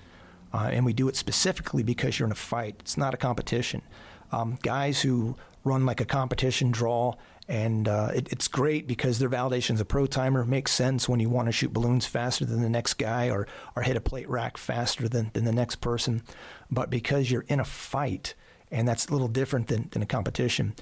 Uh, 0.54 0.70
and 0.72 0.86
we 0.86 0.92
do 0.92 1.08
it 1.08 1.16
specifically 1.16 1.82
because 1.82 2.16
you're 2.16 2.26
in 2.26 2.32
a 2.32 2.36
fight. 2.36 2.76
It's 2.78 2.96
not 2.96 3.12
a 3.12 3.16
competition. 3.16 3.82
Um, 4.30 4.56
guys 4.62 5.02
who 5.02 5.36
run 5.64 5.84
like 5.84 6.00
a 6.00 6.04
competition 6.04 6.70
draw, 6.70 7.16
and 7.48 7.88
uh, 7.88 8.10
it, 8.14 8.30
it's 8.30 8.46
great 8.46 8.86
because 8.86 9.18
their 9.18 9.28
validation 9.28 9.72
as 9.72 9.80
a 9.80 9.84
pro 9.84 10.06
timer 10.06 10.44
makes 10.44 10.70
sense 10.70 11.08
when 11.08 11.18
you 11.18 11.28
want 11.28 11.46
to 11.46 11.52
shoot 11.52 11.72
balloons 11.72 12.06
faster 12.06 12.44
than 12.44 12.62
the 12.62 12.68
next 12.68 12.94
guy 12.94 13.30
or, 13.30 13.48
or 13.74 13.82
hit 13.82 13.96
a 13.96 14.00
plate 14.00 14.28
rack 14.28 14.56
faster 14.56 15.08
than, 15.08 15.32
than 15.32 15.44
the 15.44 15.52
next 15.52 15.76
person. 15.76 16.22
But 16.70 16.88
because 16.88 17.32
you're 17.32 17.46
in 17.48 17.58
a 17.58 17.64
fight, 17.64 18.34
and 18.70 18.86
that's 18.86 19.06
a 19.06 19.12
little 19.12 19.28
different 19.28 19.66
than, 19.66 19.88
than 19.90 20.02
a 20.02 20.06
competition, 20.06 20.76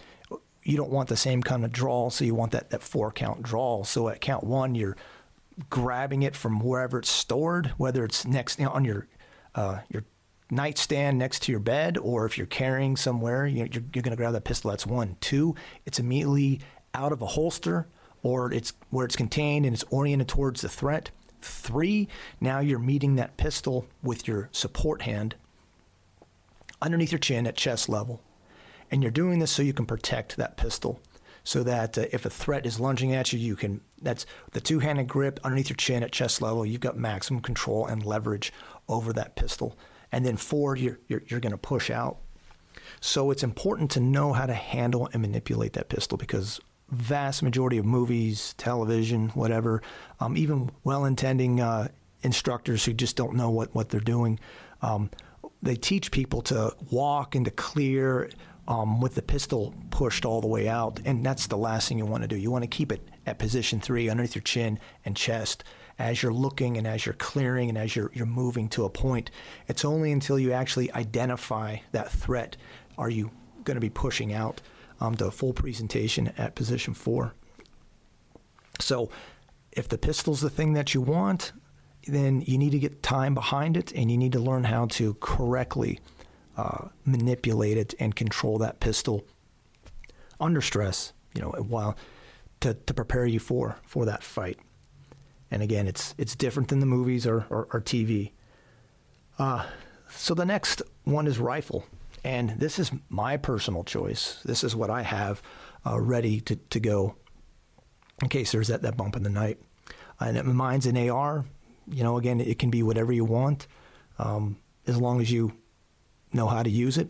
you 0.64 0.76
don't 0.76 0.90
want 0.90 1.08
the 1.08 1.16
same 1.16 1.42
kind 1.42 1.64
of 1.64 1.72
draw, 1.72 2.10
so 2.10 2.26
you 2.26 2.34
want 2.34 2.52
that, 2.52 2.68
that 2.70 2.82
four 2.82 3.10
count 3.10 3.42
draw. 3.42 3.84
So 3.84 4.08
at 4.08 4.20
count 4.20 4.44
one, 4.44 4.74
you're 4.74 4.98
grabbing 5.70 6.22
it 6.22 6.36
from 6.36 6.60
wherever 6.60 6.98
it's 6.98 7.10
stored, 7.10 7.72
whether 7.78 8.04
it's 8.04 8.26
next 8.26 8.58
you 8.58 8.66
know, 8.66 8.70
on 8.72 8.84
your 8.84 9.06
uh, 9.54 9.78
your 9.88 10.04
nightstand 10.50 11.18
next 11.18 11.42
to 11.42 11.52
your 11.52 11.60
bed, 11.60 11.96
or 11.98 12.26
if 12.26 12.36
you're 12.36 12.46
carrying 12.46 12.96
somewhere, 12.96 13.46
you're, 13.46 13.66
you're, 13.66 13.84
you're 13.94 14.02
going 14.02 14.10
to 14.10 14.16
grab 14.16 14.32
that 14.34 14.44
pistol. 14.44 14.70
That's 14.70 14.86
one. 14.86 15.16
Two, 15.20 15.54
it's 15.86 15.98
immediately 15.98 16.60
out 16.94 17.12
of 17.12 17.22
a 17.22 17.26
holster, 17.26 17.88
or 18.22 18.52
it's 18.52 18.72
where 18.90 19.06
it's 19.06 19.16
contained 19.16 19.64
and 19.64 19.74
it's 19.74 19.84
oriented 19.90 20.28
towards 20.28 20.60
the 20.60 20.68
threat. 20.68 21.10
Three, 21.40 22.08
now 22.40 22.60
you're 22.60 22.78
meeting 22.78 23.16
that 23.16 23.36
pistol 23.36 23.86
with 24.02 24.28
your 24.28 24.48
support 24.52 25.02
hand 25.02 25.34
underneath 26.80 27.12
your 27.12 27.18
chin 27.18 27.46
at 27.46 27.56
chest 27.56 27.88
level. 27.88 28.22
And 28.90 29.02
you're 29.02 29.10
doing 29.10 29.38
this 29.38 29.50
so 29.50 29.62
you 29.62 29.72
can 29.72 29.86
protect 29.86 30.36
that 30.36 30.56
pistol 30.56 31.00
so 31.44 31.62
that 31.62 31.98
uh, 31.98 32.04
if 32.12 32.24
a 32.24 32.30
threat 32.30 32.66
is 32.66 32.80
lunging 32.80 33.14
at 33.14 33.32
you, 33.32 33.38
you 33.38 33.56
can. 33.56 33.80
That's 34.00 34.26
the 34.52 34.60
two-handed 34.60 35.08
grip 35.08 35.38
underneath 35.44 35.68
your 35.68 35.76
chin 35.76 36.02
at 36.02 36.12
chest 36.12 36.42
level. 36.42 36.66
You've 36.66 36.80
got 36.80 36.96
maximum 36.96 37.40
control 37.40 37.86
and 37.86 38.04
leverage 38.04 38.52
over 38.88 39.12
that 39.12 39.36
pistol. 39.36 39.78
And 40.10 40.26
then 40.26 40.36
forward, 40.36 40.78
you're 40.78 40.98
you're, 41.08 41.22
you're 41.26 41.40
going 41.40 41.52
to 41.52 41.58
push 41.58 41.90
out. 41.90 42.18
So 43.00 43.30
it's 43.30 43.42
important 43.42 43.90
to 43.92 44.00
know 44.00 44.32
how 44.32 44.46
to 44.46 44.54
handle 44.54 45.08
and 45.12 45.22
manipulate 45.22 45.72
that 45.74 45.88
pistol 45.88 46.18
because 46.18 46.60
vast 46.90 47.42
majority 47.42 47.78
of 47.78 47.84
movies, 47.84 48.54
television, 48.58 49.28
whatever, 49.30 49.82
um, 50.20 50.36
even 50.36 50.70
well-intending 50.84 51.60
uh, 51.60 51.88
instructors 52.22 52.84
who 52.84 52.92
just 52.92 53.16
don't 53.16 53.34
know 53.34 53.50
what 53.50 53.74
what 53.74 53.88
they're 53.88 54.00
doing. 54.00 54.38
Um, 54.82 55.10
they 55.62 55.76
teach 55.76 56.10
people 56.10 56.42
to 56.42 56.74
walk 56.90 57.34
and 57.34 57.44
to 57.44 57.50
clear 57.50 58.30
um, 58.68 59.00
with 59.00 59.14
the 59.14 59.22
pistol 59.22 59.74
pushed 59.90 60.24
all 60.24 60.40
the 60.40 60.46
way 60.46 60.68
out, 60.68 61.00
and 61.04 61.24
that's 61.24 61.46
the 61.46 61.56
last 61.56 61.88
thing 61.88 61.98
you 61.98 62.06
want 62.06 62.22
to 62.22 62.28
do. 62.28 62.36
You 62.36 62.50
want 62.50 62.62
to 62.62 62.68
keep 62.68 62.92
it 62.92 63.06
at 63.26 63.38
position 63.38 63.80
three 63.80 64.08
underneath 64.08 64.34
your 64.34 64.42
chin 64.42 64.78
and 65.04 65.16
chest 65.16 65.64
as 65.98 66.22
you're 66.22 66.32
looking 66.32 66.76
and 66.76 66.86
as 66.86 67.04
you're 67.04 67.14
clearing 67.14 67.68
and 67.68 67.76
as 67.76 67.94
you're, 67.94 68.10
you're 68.14 68.26
moving 68.26 68.68
to 68.70 68.84
a 68.84 68.90
point. 68.90 69.30
It's 69.68 69.84
only 69.84 70.10
until 70.12 70.38
you 70.38 70.52
actually 70.52 70.92
identify 70.92 71.78
that 71.92 72.10
threat 72.10 72.56
are 72.98 73.10
you 73.10 73.30
going 73.64 73.76
to 73.76 73.80
be 73.80 73.90
pushing 73.90 74.32
out 74.32 74.60
um, 75.00 75.14
to 75.16 75.26
a 75.26 75.30
full 75.30 75.52
presentation 75.52 76.32
at 76.38 76.54
position 76.54 76.94
four. 76.94 77.34
So, 78.80 79.10
if 79.72 79.88
the 79.88 79.98
pistol's 79.98 80.40
the 80.40 80.50
thing 80.50 80.74
that 80.74 80.92
you 80.92 81.00
want, 81.00 81.52
then 82.06 82.42
you 82.42 82.58
need 82.58 82.70
to 82.70 82.78
get 82.78 83.02
time 83.02 83.34
behind 83.34 83.76
it 83.76 83.92
and 83.92 84.10
you 84.10 84.18
need 84.18 84.32
to 84.32 84.40
learn 84.40 84.64
how 84.64 84.86
to 84.86 85.14
correctly 85.14 85.98
uh, 86.56 86.88
manipulate 87.04 87.76
it 87.76 87.94
and 87.98 88.14
control 88.14 88.58
that 88.58 88.80
pistol 88.80 89.24
under 90.40 90.60
stress, 90.60 91.12
you 91.34 91.40
know, 91.40 91.50
while 91.50 91.96
to, 92.60 92.74
to 92.74 92.94
prepare 92.94 93.26
you 93.26 93.38
for 93.38 93.76
for 93.86 94.04
that 94.04 94.22
fight. 94.22 94.58
And 95.50 95.62
again, 95.62 95.86
it's 95.86 96.14
it's 96.18 96.34
different 96.34 96.68
than 96.68 96.80
the 96.80 96.86
movies 96.86 97.26
or, 97.26 97.46
or, 97.50 97.68
or 97.72 97.80
TV. 97.80 98.32
Uh, 99.38 99.66
so 100.10 100.34
the 100.34 100.44
next 100.44 100.82
one 101.04 101.26
is 101.26 101.38
rifle, 101.38 101.84
and 102.24 102.50
this 102.50 102.78
is 102.78 102.90
my 103.08 103.36
personal 103.36 103.84
choice. 103.84 104.40
This 104.44 104.62
is 104.62 104.76
what 104.76 104.90
I 104.90 105.02
have 105.02 105.42
uh, 105.86 105.98
ready 106.00 106.40
to, 106.42 106.56
to 106.56 106.80
go 106.80 107.16
in 108.22 108.28
case 108.28 108.52
there's 108.52 108.68
that, 108.68 108.82
that 108.82 108.96
bump 108.96 109.16
in 109.16 109.22
the 109.22 109.30
night. 109.30 109.58
And 110.20 110.54
mine's 110.54 110.86
an 110.86 110.96
AR. 111.10 111.44
You 111.90 112.04
know, 112.04 112.16
again, 112.16 112.40
it 112.40 112.58
can 112.58 112.70
be 112.70 112.82
whatever 112.82 113.12
you 113.12 113.24
want, 113.24 113.66
um, 114.18 114.56
as 114.86 114.96
long 114.96 115.20
as 115.20 115.32
you 115.32 115.52
know 116.32 116.46
how 116.46 116.62
to 116.62 116.70
use 116.70 116.98
it. 116.98 117.08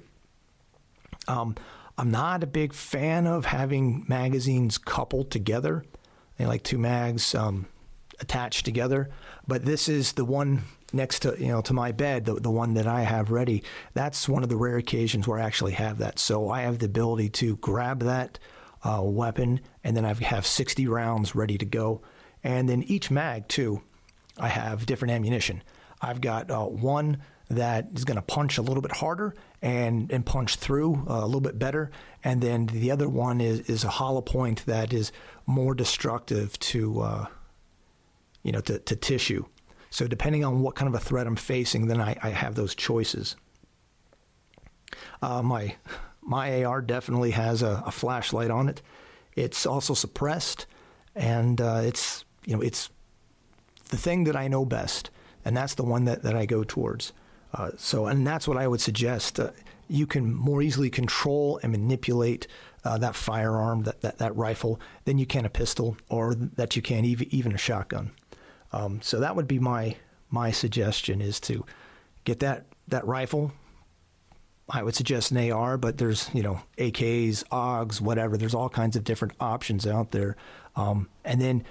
Um, 1.29 1.55
I'm 1.99 2.11
not 2.11 2.43
a 2.43 2.47
big 2.47 2.73
fan 2.73 3.27
of 3.27 3.47
having 3.47 4.05
magazines 4.09 4.79
coupled 4.79 5.31
together. 5.31 5.85
They 6.39 6.47
like 6.47 6.63
two 6.63 6.79
mags 6.79 7.35
um, 7.35 7.67
attached 8.21 8.65
together, 8.65 9.11
but 9.47 9.65
this 9.65 9.89
is 9.89 10.13
the 10.13 10.25
one 10.25 10.63
next 10.93 11.21
to 11.21 11.37
you 11.39 11.49
know 11.49 11.61
to 11.63 11.75
my 11.75 11.93
bed, 11.93 12.25
the 12.25 12.35
the 12.35 12.51
one 12.51 12.75
that 12.75 12.87
I 12.87 13.03
have 13.03 13.31
ready. 13.31 13.63
That's 13.95 14.29
one 14.29 14.43
of 14.43 14.49
the 14.49 14.57
rare 14.57 14.79
occasions 14.79 15.29
where 15.29 15.39
I 15.39 15.43
actually 15.43 15.73
have 15.73 15.99
that. 15.99 16.19
So 16.19 16.51
I 16.51 16.63
have 16.63 16.79
the 16.79 16.87
ability 16.87 17.29
to 17.31 17.57
grab 17.57 18.01
that 18.01 18.39
uh, 18.83 19.01
weapon, 19.03 19.61
and 19.85 19.97
then 19.97 20.05
I 20.05 20.15
have 20.15 20.47
60 20.47 20.87
rounds 20.89 21.35
ready 21.35 21.59
to 21.59 21.65
go. 21.65 22.03
And 22.43 22.69
then 22.69 22.83
each 22.85 23.11
mag 23.11 23.47
too, 23.49 23.83
I 24.39 24.49
have 24.49 24.87
different 24.87 25.13
ammunition. 25.13 25.63
I've 26.01 26.21
got 26.21 26.51
uh, 26.51 26.65
one 26.65 27.23
that 27.53 27.89
is 27.95 28.05
going 28.05 28.17
to 28.17 28.23
punch 28.23 28.59
a 28.59 28.63
little 28.63 28.83
bit 28.83 28.93
harder 28.93 29.35
and, 29.61 30.11
and 30.13 30.25
punch 30.27 30.57
through 30.57 31.07
uh, 31.09 31.21
a 31.23 31.27
little 31.27 31.41
bit 31.41 31.59
better. 31.59 31.91
And 32.25 32.41
then 32.41 32.67
the 32.67 32.91
other 32.91 33.09
one 33.09 33.41
is, 33.41 33.61
is 33.61 33.85
a 33.85 33.91
hollow 33.91 34.21
point 34.21 34.65
that 34.67 34.93
is 34.93 35.13
more 35.47 35.75
destructive 35.75 36.59
to, 36.59 37.01
uh, 37.01 37.27
you 38.43 38.53
know, 38.53 38.61
to, 38.61 38.79
to 38.79 38.97
tissue. 38.97 39.45
So 39.91 40.07
depending 40.07 40.45
on 40.45 40.63
what 40.63 40.75
kind 40.75 40.89
of 40.89 41.01
a 41.01 41.05
threat 41.05 41.27
I'm 41.27 41.37
facing, 41.37 41.87
then 41.87 42.01
I, 42.01 42.17
I 42.23 42.31
have 42.31 42.55
those 42.55 42.75
choices. 42.75 43.37
Uh, 45.21 45.43
my 45.43 45.77
my 46.25 46.65
AR 46.65 46.81
definitely 46.81 47.33
has 47.33 47.63
a, 47.63 47.83
a, 47.87 47.91
flashlight 47.91 48.51
on 48.51 48.69
it. 48.69 48.81
It's 49.35 49.67
also 49.67 49.93
suppressed, 49.95 50.67
and 51.15 51.61
uh, 51.61 51.83
it's 51.85 52.25
you 52.47 52.55
know 52.55 52.63
it's 52.63 52.91
the 53.89 53.97
thing 53.97 54.25
that 54.25 54.37
I 54.37 54.49
know 54.49 54.65
best, 54.65 55.11
and 55.45 55.57
that's 55.57 55.75
the 55.75 55.85
one 55.85 56.05
that, 56.07 56.23
that 56.23 56.37
I 56.37 56.47
go 56.47 56.65
towards. 56.65 57.13
Uh, 57.55 57.71
so, 57.77 58.07
and 58.07 58.27
that's 58.27 58.49
what 58.49 58.57
I 58.57 58.67
would 58.67 58.81
suggest. 58.81 59.39
Uh, 59.39 59.51
you 59.89 60.07
can 60.07 60.33
more 60.35 60.63
easily 60.63 60.91
control 60.91 61.61
and 61.63 61.73
manipulate 61.73 62.47
uh, 62.85 62.99
that 62.99 63.15
firearm, 63.15 63.83
that, 63.83 64.01
that, 64.01 64.19
that 64.19 64.35
rifle, 64.37 64.81
than 65.05 65.19
you 65.19 65.27
can 65.27 65.45
a 65.45 65.51
pistol, 65.51 65.97
or 66.09 66.35
that 66.35 66.77
you 66.77 66.83
can 66.83 67.05
even 67.05 67.29
even 67.31 67.53
a 67.53 67.59
shotgun. 67.59 68.11
Um, 68.73 69.03
so 69.03 69.21
that 69.21 69.37
would 69.37 69.47
be 69.47 69.59
my 69.59 69.97
my 70.31 70.51
suggestion 70.51 71.21
is 71.21 71.39
to 71.41 71.65
get 72.25 72.41
that 72.41 72.67
that 72.89 73.07
rifle. 73.07 73.53
I 74.69 74.83
would 74.83 74.95
suggest 74.95 75.33
an 75.33 75.51
AR, 75.51 75.77
but 75.77 75.99
there's 75.99 76.31
you 76.33 76.43
know 76.43 76.63
AKs, 76.79 77.45
AUGs, 77.49 78.01
whatever. 78.01 78.39
There's 78.39 78.55
all 78.55 78.71
kinds 78.71 78.97
of 78.97 79.05
different 79.05 79.35
options 79.39 79.87
out 79.87 80.11
there, 80.13 80.37
um, 80.75 81.09
and 81.25 81.41
then 81.41 81.65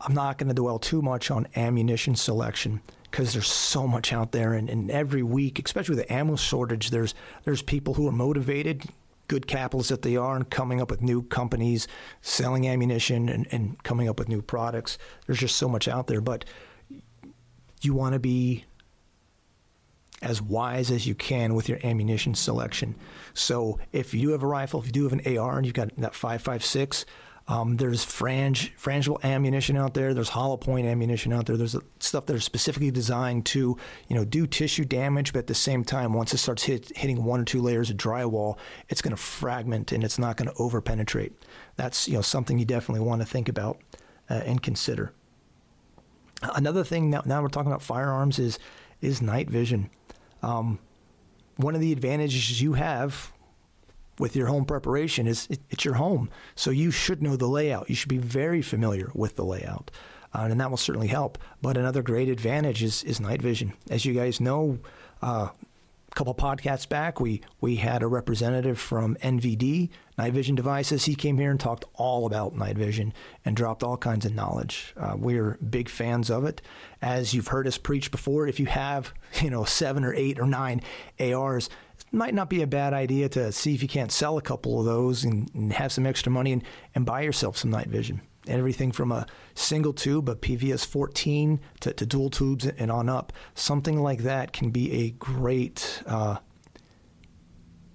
I'm 0.00 0.14
not 0.14 0.36
going 0.36 0.48
to 0.48 0.54
dwell 0.54 0.78
too 0.78 1.00
much 1.00 1.30
on 1.30 1.48
ammunition 1.56 2.14
selection 2.14 2.82
because 3.12 3.34
there's 3.34 3.46
so 3.46 3.86
much 3.86 4.10
out 4.10 4.32
there, 4.32 4.54
and, 4.54 4.70
and 4.70 4.90
every 4.90 5.22
week, 5.22 5.62
especially 5.64 5.96
with 5.96 6.06
the 6.06 6.12
ammo 6.12 6.34
shortage, 6.34 6.90
there's 6.90 7.14
there's 7.44 7.60
people 7.60 7.94
who 7.94 8.08
are 8.08 8.12
motivated, 8.12 8.86
good 9.28 9.46
capitalists 9.46 9.90
that 9.90 10.00
they 10.00 10.16
are, 10.16 10.34
and 10.34 10.48
coming 10.48 10.80
up 10.80 10.90
with 10.90 11.02
new 11.02 11.22
companies 11.22 11.86
selling 12.22 12.66
ammunition 12.66 13.28
and, 13.28 13.46
and 13.52 13.80
coming 13.84 14.08
up 14.08 14.18
with 14.18 14.30
new 14.30 14.40
products. 14.40 14.96
There's 15.26 15.38
just 15.38 15.56
so 15.56 15.68
much 15.68 15.86
out 15.86 16.06
there, 16.06 16.22
but 16.22 16.46
you 17.82 17.92
want 17.92 18.14
to 18.14 18.18
be 18.18 18.64
as 20.22 20.40
wise 20.40 20.90
as 20.90 21.06
you 21.06 21.14
can 21.14 21.54
with 21.54 21.68
your 21.68 21.78
ammunition 21.84 22.34
selection. 22.34 22.94
So 23.34 23.78
if 23.92 24.14
you 24.14 24.28
do 24.28 24.28
have 24.30 24.42
a 24.42 24.46
rifle, 24.46 24.80
if 24.80 24.86
you 24.86 24.92
do 24.92 25.02
have 25.04 25.12
an 25.12 25.36
AR 25.36 25.58
and 25.58 25.66
you've 25.66 25.74
got 25.74 25.94
that 25.96 26.12
5.56, 26.12 27.04
um, 27.48 27.76
there's 27.76 28.04
frange, 28.04 28.72
frangible 28.76 29.20
ammunition 29.22 29.76
out 29.76 29.94
there. 29.94 30.14
There's 30.14 30.28
hollow 30.28 30.56
point 30.56 30.86
ammunition 30.86 31.32
out 31.32 31.46
there. 31.46 31.56
There's 31.56 31.76
stuff 31.98 32.26
that 32.26 32.36
are 32.36 32.40
specifically 32.40 32.90
designed 32.90 33.46
to, 33.46 33.76
you 34.08 34.16
know, 34.16 34.24
do 34.24 34.46
tissue 34.46 34.84
damage, 34.84 35.32
but 35.32 35.40
at 35.40 35.46
the 35.48 35.54
same 35.54 35.84
time, 35.84 36.12
once 36.12 36.32
it 36.32 36.38
starts 36.38 36.62
hit, 36.62 36.96
hitting 36.96 37.24
one 37.24 37.40
or 37.40 37.44
two 37.44 37.60
layers 37.60 37.90
of 37.90 37.96
drywall, 37.96 38.58
it's 38.88 39.02
going 39.02 39.14
to 39.14 39.20
fragment 39.20 39.90
and 39.90 40.04
it's 40.04 40.18
not 40.18 40.36
going 40.36 40.48
to 40.48 40.54
over 40.58 40.80
penetrate. 40.80 41.32
That's 41.76 42.06
you 42.06 42.14
know 42.14 42.22
something 42.22 42.58
you 42.58 42.64
definitely 42.64 43.04
want 43.04 43.22
to 43.22 43.26
think 43.26 43.48
about 43.48 43.80
uh, 44.30 44.34
and 44.34 44.62
consider. 44.62 45.12
Another 46.54 46.84
thing 46.84 47.10
now, 47.10 47.22
now 47.24 47.42
we're 47.42 47.48
talking 47.48 47.70
about 47.70 47.82
firearms 47.82 48.38
is 48.38 48.58
is 49.00 49.20
night 49.20 49.50
vision. 49.50 49.90
Um, 50.42 50.78
one 51.56 51.74
of 51.74 51.80
the 51.80 51.92
advantages 51.92 52.62
you 52.62 52.74
have 52.74 53.32
with 54.22 54.36
your 54.36 54.46
home 54.46 54.64
preparation 54.64 55.26
is 55.26 55.48
it, 55.50 55.58
it's 55.68 55.84
your 55.84 55.94
home. 55.94 56.30
So 56.54 56.70
you 56.70 56.92
should 56.92 57.24
know 57.24 57.34
the 57.34 57.48
layout. 57.48 57.90
You 57.90 57.96
should 57.96 58.08
be 58.08 58.18
very 58.18 58.62
familiar 58.62 59.10
with 59.14 59.34
the 59.34 59.44
layout. 59.44 59.90
Uh, 60.32 60.46
and 60.48 60.60
that 60.60 60.70
will 60.70 60.76
certainly 60.76 61.08
help. 61.08 61.38
But 61.60 61.76
another 61.76 62.02
great 62.02 62.28
advantage 62.28 62.84
is, 62.84 63.02
is 63.02 63.20
night 63.20 63.42
vision. 63.42 63.72
As 63.90 64.04
you 64.04 64.14
guys 64.14 64.40
know, 64.40 64.78
uh, 65.22 65.48
a 66.12 66.14
couple 66.14 66.34
podcasts 66.34 66.88
back, 66.88 67.18
we, 67.18 67.40
we 67.60 67.76
had 67.76 68.04
a 68.04 68.06
representative 68.06 68.78
from 68.78 69.16
NVD, 69.16 69.90
Night 70.16 70.32
Vision 70.32 70.54
Devices. 70.54 71.06
He 71.06 71.16
came 71.16 71.36
here 71.36 71.50
and 71.50 71.58
talked 71.58 71.84
all 71.94 72.24
about 72.24 72.54
night 72.54 72.78
vision 72.78 73.12
and 73.44 73.56
dropped 73.56 73.82
all 73.82 73.96
kinds 73.96 74.24
of 74.24 74.34
knowledge. 74.34 74.94
Uh, 74.96 75.14
we're 75.16 75.58
big 75.68 75.88
fans 75.88 76.30
of 76.30 76.44
it. 76.44 76.62
As 77.00 77.34
you've 77.34 77.48
heard 77.48 77.66
us 77.66 77.76
preach 77.76 78.12
before, 78.12 78.46
if 78.46 78.60
you 78.60 78.66
have, 78.66 79.12
you 79.40 79.50
know, 79.50 79.64
seven 79.64 80.04
or 80.04 80.14
eight 80.14 80.38
or 80.38 80.46
nine 80.46 80.80
ARs, 81.18 81.68
might 82.12 82.34
not 82.34 82.50
be 82.50 82.62
a 82.62 82.66
bad 82.66 82.92
idea 82.92 83.28
to 83.30 83.52
see 83.52 83.74
if 83.74 83.82
you 83.82 83.88
can't 83.88 84.12
sell 84.12 84.38
a 84.38 84.42
couple 84.42 84.78
of 84.78 84.86
those 84.86 85.24
and, 85.24 85.50
and 85.54 85.72
have 85.72 85.92
some 85.92 86.06
extra 86.06 86.30
money 86.30 86.52
and, 86.52 86.62
and 86.94 87.06
buy 87.06 87.22
yourself 87.22 87.56
some 87.56 87.70
night 87.70 87.88
vision. 87.88 88.20
Everything 88.46 88.90
from 88.90 89.12
a 89.12 89.26
single 89.54 89.92
tube, 89.92 90.28
a 90.28 90.34
PVS 90.34 90.84
14, 90.84 91.60
to, 91.80 91.92
to 91.92 92.04
dual 92.06 92.28
tubes 92.28 92.66
and 92.66 92.90
on 92.90 93.08
up. 93.08 93.32
Something 93.54 94.02
like 94.02 94.22
that 94.22 94.52
can 94.52 94.70
be 94.70 94.92
a 95.04 95.10
great 95.10 96.02
uh, 96.06 96.38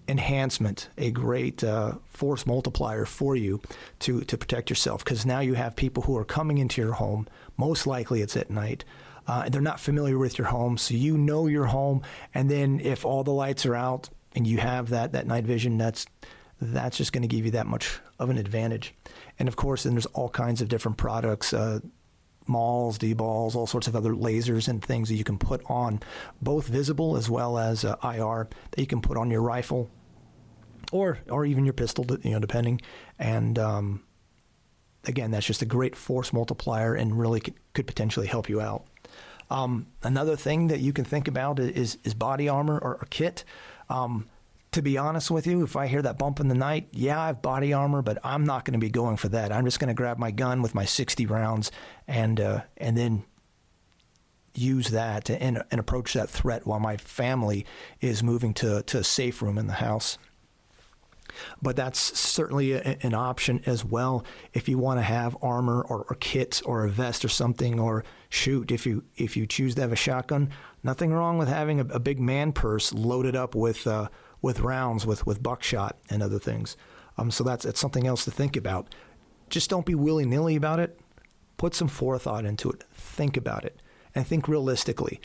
enhancement, 0.08 0.90
a 0.98 1.12
great 1.12 1.64
uh, 1.64 1.96
force 2.06 2.46
multiplier 2.46 3.06
for 3.06 3.36
you 3.36 3.62
to, 4.00 4.22
to 4.22 4.38
protect 4.38 4.70
yourself. 4.70 5.04
Because 5.04 5.26
now 5.26 5.42
you 5.42 5.54
have 5.56 5.76
people 5.76 6.04
who 6.04 6.18
are 6.18 6.26
coming 6.26 6.58
into 6.58 6.82
your 6.82 6.94
home, 6.94 7.28
most 7.58 7.86
likely 7.86 8.22
it's 8.22 8.38
at 8.38 8.50
night, 8.50 8.86
uh, 9.28 9.50
they're 9.50 9.62
not 9.62 9.80
familiar 9.80 10.18
with 10.18 10.38
your 10.38 10.48
home, 10.48 10.78
so 10.78 10.94
you 10.94 11.18
know 11.18 11.48
your 11.48 11.66
home. 11.66 12.02
And 12.34 12.50
then 12.50 12.80
if 12.80 13.06
all 13.06 13.24
the 13.24 13.32
lights 13.32 13.66
are 13.66 13.76
out 13.76 14.10
and 14.34 14.48
you 14.48 14.58
have 14.58 14.90
that 14.90 15.12
that 15.12 15.28
night 15.28 15.44
vision, 15.44 15.78
that's 15.78 16.06
that's 16.60 16.98
just 16.98 17.14
going 17.14 17.22
to 17.22 17.28
give 17.28 17.46
you 17.46 17.52
that 17.52 17.68
much 17.68 18.00
of 18.20 18.30
an 18.30 18.38
advantage. 18.38 18.96
And 19.38 19.48
of 19.48 19.56
course, 19.56 19.84
then 19.84 19.94
there's 19.94 20.06
all 20.08 20.30
kinds 20.30 20.62
of 20.62 20.70
different 20.70 20.98
products. 20.98 21.54
Uh, 21.54 21.80
MAWLs, 22.48 22.98
DBALs, 22.98 23.56
all 23.56 23.68
sorts 23.68 23.88
of 23.88 23.96
other 23.96 24.14
lasers 24.14 24.70
and 24.70 24.82
things 24.84 25.10
that 25.10 25.16
you 25.16 25.26
can 25.26 25.38
put 25.38 25.62
on, 25.66 26.00
both 26.42 26.68
visible 26.68 27.18
as 27.18 27.30
well 27.30 27.58
as 27.58 27.84
uh, 27.84 27.98
IR 28.02 28.48
that 28.72 28.80
you 28.80 28.88
can 28.88 29.02
put 29.02 29.18
on 29.18 29.30
your 29.30 29.42
rifle, 29.42 29.90
or 30.94 31.20
or 31.30 31.46
even 31.46 31.66
your 31.66 31.74
pistol, 31.74 32.06
you 32.24 32.32
know, 32.32 32.40
depending. 32.40 32.80
And 33.20 33.60
um, 33.60 34.04
again, 35.06 35.32
that's 35.32 35.46
just 35.46 35.62
a 35.62 35.66
great 35.66 35.96
force 35.96 36.32
multiplier 36.32 36.96
and 36.96 37.20
really 37.20 37.42
could 37.74 37.88
potentially 37.88 38.28
help 38.28 38.50
you 38.50 38.62
out. 38.62 38.86
Um, 39.50 39.88
another 40.04 40.36
thing 40.36 40.68
that 40.68 40.80
you 40.80 40.94
can 40.94 41.06
think 41.06 41.28
about 41.28 41.60
is 41.60 41.98
is 42.04 42.14
body 42.14 42.50
armor 42.50 42.78
or, 42.78 42.96
or 42.96 43.08
kit. 43.10 43.44
Um, 43.90 44.28
to 44.72 44.82
be 44.82 44.98
honest 44.98 45.32
with 45.32 45.48
you, 45.48 45.64
if 45.64 45.76
I 45.76 45.88
hear 45.88 46.02
that 46.02 46.18
bump 46.18 46.40
in 46.40 46.50
the 46.50 46.56
night, 46.56 46.90
yeah, 46.92 47.20
I 47.20 47.28
have 47.28 47.42
body 47.42 47.74
armor, 47.74 48.02
but 48.02 48.18
I'm 48.24 48.46
not 48.46 48.66
going 48.66 48.74
to 48.74 48.86
be 48.86 48.90
going 48.90 49.18
for 49.18 49.30
that. 49.30 49.52
I'm 49.52 49.66
just 49.66 49.80
going 49.80 49.88
to 49.88 49.94
grab 49.94 50.18
my 50.18 50.30
gun 50.30 50.62
with 50.62 50.76
my 50.76 50.86
60 50.86 51.26
rounds 51.26 51.72
and 52.08 52.40
uh, 52.40 52.62
and 52.76 52.98
then 52.98 53.24
use 54.54 54.90
that 54.90 55.30
and, 55.30 55.64
and 55.72 55.80
approach 55.80 56.14
that 56.14 56.30
threat 56.30 56.66
while 56.66 56.80
my 56.80 56.98
family 56.98 57.66
is 58.02 58.24
moving 58.24 58.54
to, 58.56 58.82
to 58.84 59.00
a 59.00 59.04
safe 59.04 59.42
room 59.42 59.58
in 59.58 59.68
the 59.68 59.74
house. 59.74 60.18
But 61.62 61.76
that's 61.76 62.00
certainly 62.00 62.74
a, 62.74 62.98
an 63.02 63.14
option 63.14 63.62
as 63.66 63.84
well 63.84 64.24
if 64.54 64.70
you 64.70 64.78
want 64.78 65.00
to 65.00 65.04
have 65.04 65.36
armor 65.42 65.82
or, 65.82 66.06
or 66.10 66.16
kit 66.20 66.62
or 66.66 66.86
a 66.86 66.90
vest 66.90 67.26
or 67.26 67.30
something 67.30 67.80
or 67.80 68.04
shoot 68.30 68.72
if 68.72 68.86
you 68.86 69.04
if 69.16 69.36
you 69.36 69.48
choose 69.48 69.76
to 69.76 69.82
have 69.82 69.92
a 69.92 69.96
shotgun. 69.96 70.50
Nothing 70.84 71.12
wrong 71.12 71.38
with 71.38 71.48
having 71.48 71.80
a, 71.80 71.86
a 71.86 72.00
big 72.00 72.20
man 72.20 72.52
purse 72.52 72.94
loaded 72.94 73.36
up 73.36 73.56
with 73.56 73.88
uh, 73.88 74.10
with 74.42 74.60
rounds 74.60 75.06
with 75.06 75.26
with 75.26 75.42
buckshot 75.42 75.98
and 76.10 76.22
other 76.22 76.40
things. 76.40 76.78
Um, 77.18 77.32
so 77.32 77.44
that's 77.44 77.66
that's 77.66 77.80
something 77.80 78.06
else 78.06 78.24
to 78.26 78.32
think 78.32 78.56
about. 78.56 78.94
Just 79.50 79.70
don't 79.70 79.86
be 79.86 79.96
willy 79.96 80.26
nilly 80.26 80.56
about 80.56 80.80
it. 80.80 81.00
Put 81.58 81.74
some 81.74 81.88
forethought 81.88 82.46
into 82.46 82.70
it. 82.70 82.84
Think 82.94 83.36
about 83.36 83.66
it 83.66 83.82
and 84.14 84.26
think 84.26 84.48
realistically. 84.48 85.20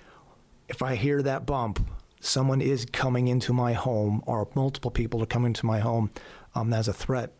If 0.68 0.80
I 0.80 0.94
hear 0.94 1.22
that 1.22 1.44
bump, 1.44 1.80
someone 2.22 2.60
is 2.60 2.86
coming 2.86 3.28
into 3.28 3.52
my 3.52 3.72
home 3.72 4.22
or 4.26 4.48
multiple 4.54 4.90
people 4.90 5.22
are 5.22 5.26
coming 5.26 5.48
into 5.48 5.66
my 5.66 5.80
home 5.80 6.10
um, 6.54 6.72
as 6.72 6.88
a 6.88 6.92
threat. 6.92 7.32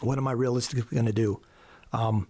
What 0.00 0.18
am 0.18 0.26
I 0.26 0.32
realistically 0.32 0.96
going 0.96 1.06
to 1.06 1.12
do? 1.12 1.40
Um, 1.92 2.26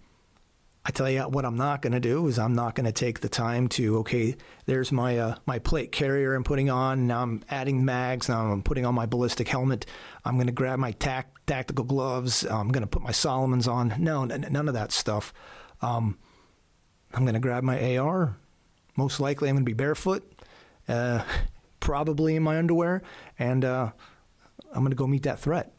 I 0.85 0.90
tell 0.90 1.09
you 1.11 1.21
what 1.23 1.45
I'm 1.45 1.57
not 1.57 1.83
going 1.83 1.93
to 1.93 2.01
do 2.01 2.27
is 2.27 2.38
I'm 2.38 2.55
not 2.55 2.75
going 2.75 2.87
to 2.87 2.93
take 2.93 3.21
the 3.21 3.29
time 3.29 3.69
to 3.71 3.99
okay, 3.99 4.35
there's 4.64 4.90
my 4.90 5.19
uh, 5.19 5.35
my 5.47 5.59
plate 5.59 5.93
carrier 5.93 6.35
I'm 6.35 6.43
putting 6.43 6.71
on. 6.71 7.07
Now 7.07 7.23
I'm 7.23 7.45
adding 7.49 7.85
mags. 7.85 8.29
Now 8.29 8.51
I'm 8.51 8.62
putting 8.62 8.87
on 8.87 8.95
my 8.95 9.07
ballistic 9.07 9.47
helmet. 9.47 9.87
I'm 10.25 10.35
going 10.35 10.47
to 10.47 10.53
grab 10.53 10.79
my 10.79 10.93
tac- 10.93 11.47
tactical 11.47 11.85
gloves. 11.85 12.45
I'm 12.45 12.69
going 12.69 12.83
to 12.83 12.88
put 12.88 13.03
my 13.03 13.12
Salomons 13.12 13.69
on. 13.69 13.95
No, 13.99 14.25
n- 14.25 14.47
none 14.51 14.69
of 14.69 14.75
that 14.75 14.90
stuff. 14.90 15.35
Um, 15.83 16.19
I'm 17.12 17.23
going 17.23 17.35
to 17.35 17.40
grab 17.40 17.62
my 17.62 17.99
AR. 17.99 18.37
Most 18.97 19.21
likely, 19.21 19.49
I'm 19.49 19.57
going 19.57 19.64
to 19.64 19.71
be 19.71 19.75
barefoot, 19.75 20.29
uh, 20.90 21.24
probably 21.81 22.37
in 22.37 22.42
my 22.42 22.59
underwear, 22.59 23.03
and 23.38 23.64
uh, 23.64 23.90
I'm 24.72 24.81
going 24.81 24.90
to 24.90 24.96
go 24.96 25.07
meet 25.07 25.22
that 25.24 25.40
threat. 25.40 25.72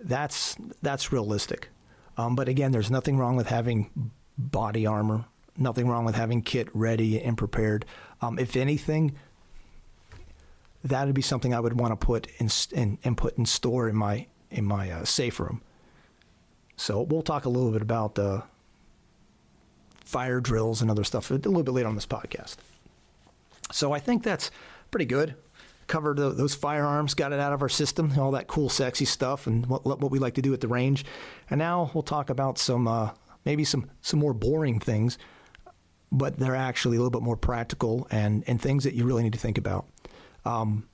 That's 0.00 0.56
that's 0.82 1.12
realistic. 1.12 1.68
Um, 2.18 2.34
but 2.34 2.48
again, 2.48 2.72
there's 2.72 2.90
nothing 2.90 3.18
wrong 3.18 3.36
with 3.36 3.48
having 3.48 4.10
body 4.38 4.86
armor. 4.86 5.24
Nothing 5.58 5.88
wrong 5.88 6.04
with 6.04 6.14
having 6.14 6.42
kit 6.42 6.68
ready 6.74 7.20
and 7.20 7.36
prepared. 7.36 7.86
Um, 8.20 8.38
if 8.38 8.56
anything, 8.56 9.16
that 10.84 11.06
would 11.06 11.14
be 11.14 11.22
something 11.22 11.54
I 11.54 11.60
would 11.60 11.78
want 11.78 11.98
to 11.98 12.06
put 12.06 12.28
in, 12.38 12.50
in 12.72 12.98
and 13.04 13.16
put 13.16 13.38
in 13.38 13.46
store 13.46 13.88
in 13.88 13.96
my 13.96 14.26
in 14.50 14.64
my 14.64 14.90
uh, 14.90 15.04
safe 15.04 15.40
room. 15.40 15.62
So 16.76 17.00
we'll 17.02 17.22
talk 17.22 17.46
a 17.46 17.48
little 17.48 17.72
bit 17.72 17.82
about 17.82 18.18
uh, 18.18 18.42
fire 20.04 20.40
drills 20.40 20.82
and 20.82 20.90
other 20.90 21.04
stuff 21.04 21.30
a 21.30 21.34
little 21.34 21.62
bit 21.62 21.72
later 21.72 21.88
on 21.88 21.94
this 21.94 22.06
podcast. 22.06 22.56
So 23.72 23.92
I 23.92 23.98
think 23.98 24.22
that's 24.22 24.50
pretty 24.90 25.06
good. 25.06 25.34
Covered 25.86 26.16
those 26.16 26.54
firearms, 26.54 27.14
got 27.14 27.32
it 27.32 27.38
out 27.38 27.52
of 27.52 27.62
our 27.62 27.68
system, 27.68 28.12
all 28.18 28.32
that 28.32 28.48
cool, 28.48 28.68
sexy 28.68 29.04
stuff, 29.04 29.46
and 29.46 29.66
what, 29.66 29.86
what 29.86 30.10
we 30.10 30.18
like 30.18 30.34
to 30.34 30.42
do 30.42 30.52
at 30.52 30.60
the 30.60 30.68
range. 30.68 31.04
And 31.48 31.58
now 31.58 31.90
we'll 31.94 32.02
talk 32.02 32.28
about 32.28 32.58
some 32.58 32.88
uh, 32.88 33.12
maybe 33.44 33.64
some 33.64 33.88
some 34.02 34.18
more 34.18 34.34
boring 34.34 34.80
things, 34.80 35.16
but 36.10 36.38
they're 36.38 36.56
actually 36.56 36.96
a 36.96 37.00
little 37.00 37.10
bit 37.10 37.22
more 37.22 37.36
practical 37.36 38.08
and 38.10 38.42
and 38.48 38.60
things 38.60 38.82
that 38.82 38.94
you 38.94 39.04
really 39.04 39.22
need 39.22 39.32
to 39.34 39.38
think 39.38 39.58
about. 39.58 39.86
Um, 40.44 40.88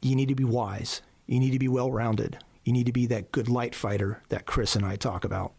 you 0.00 0.14
need 0.14 0.28
to 0.28 0.34
be 0.34 0.44
wise. 0.44 1.02
You 1.26 1.40
need 1.40 1.52
to 1.52 1.58
be 1.58 1.68
well 1.68 1.90
rounded. 1.90 2.38
You 2.64 2.72
need 2.72 2.86
to 2.86 2.92
be 2.92 3.06
that 3.06 3.32
good 3.32 3.48
light 3.48 3.74
fighter 3.74 4.22
that 4.28 4.46
Chris 4.46 4.76
and 4.76 4.86
I 4.86 4.96
talk 4.96 5.24
about. 5.24 5.54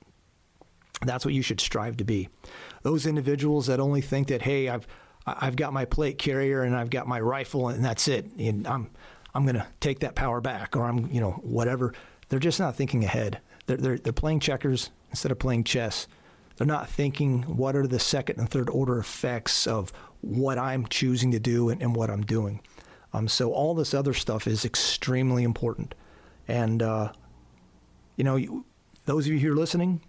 That's 1.02 1.26
what 1.26 1.34
you 1.34 1.42
should 1.42 1.60
strive 1.60 1.98
to 1.98 2.06
be. 2.06 2.30
Those 2.84 3.06
individuals 3.06 3.68
that 3.68 3.80
only 3.82 4.00
think 4.02 4.30
that, 4.30 4.44
hey, 4.44 4.70
I've 4.70 4.88
I've 5.26 5.56
got 5.56 5.74
my 5.74 5.86
plate 5.86 6.18
carrier 6.18 6.64
and 6.64 6.76
I've 6.76 6.90
got 6.90 7.08
my 7.08 7.20
rifle 7.20 7.70
and 7.70 7.84
that's 7.84 8.08
it. 8.08 8.26
And 8.38 8.68
I'm 8.68 8.90
I'm 9.34 9.46
going 9.46 9.56
to 9.56 9.66
take 9.80 10.00
that 10.00 10.16
power 10.16 10.42
back 10.42 10.76
or 10.76 10.86
I'm 10.86 11.12
you 11.12 11.22
know 11.22 11.32
whatever. 11.44 11.94
They're 12.30 12.40
just 12.40 12.60
not 12.60 12.76
thinking 12.76 13.04
ahead. 13.04 13.40
They're, 13.66 13.78
they're 13.78 13.98
they're 13.98 14.14
playing 14.14 14.42
checkers 14.42 14.90
instead 15.10 15.32
of 15.32 15.40
playing 15.40 15.64
chess. 15.64 16.08
They're 16.58 16.68
not 16.68 16.90
thinking 16.90 17.44
what 17.44 17.76
are 17.76 17.88
the 17.88 18.00
second 18.00 18.40
and 18.40 18.50
third 18.50 18.70
order 18.70 19.00
effects 19.00 19.66
of 19.66 19.92
what 20.22 20.60
I'm 20.60 20.86
choosing 20.88 21.32
to 21.32 21.40
do 21.40 21.70
and, 21.70 21.82
and 21.82 21.96
what 21.96 22.10
I'm 22.10 22.24
doing. 22.24 22.62
Um, 23.12 23.28
so 23.28 23.52
all 23.54 23.74
this 23.74 23.94
other 23.94 24.14
stuff 24.14 24.48
is 24.48 24.66
extremely 24.66 25.44
important. 25.44 25.96
And 26.48 26.84
uh, 26.84 27.12
you 28.18 28.24
know, 28.24 28.36
you, 28.36 28.66
those 29.06 29.26
of 29.26 29.34
you 29.34 29.40
who 29.40 29.52
are 29.52 29.56
listening, 29.56 30.02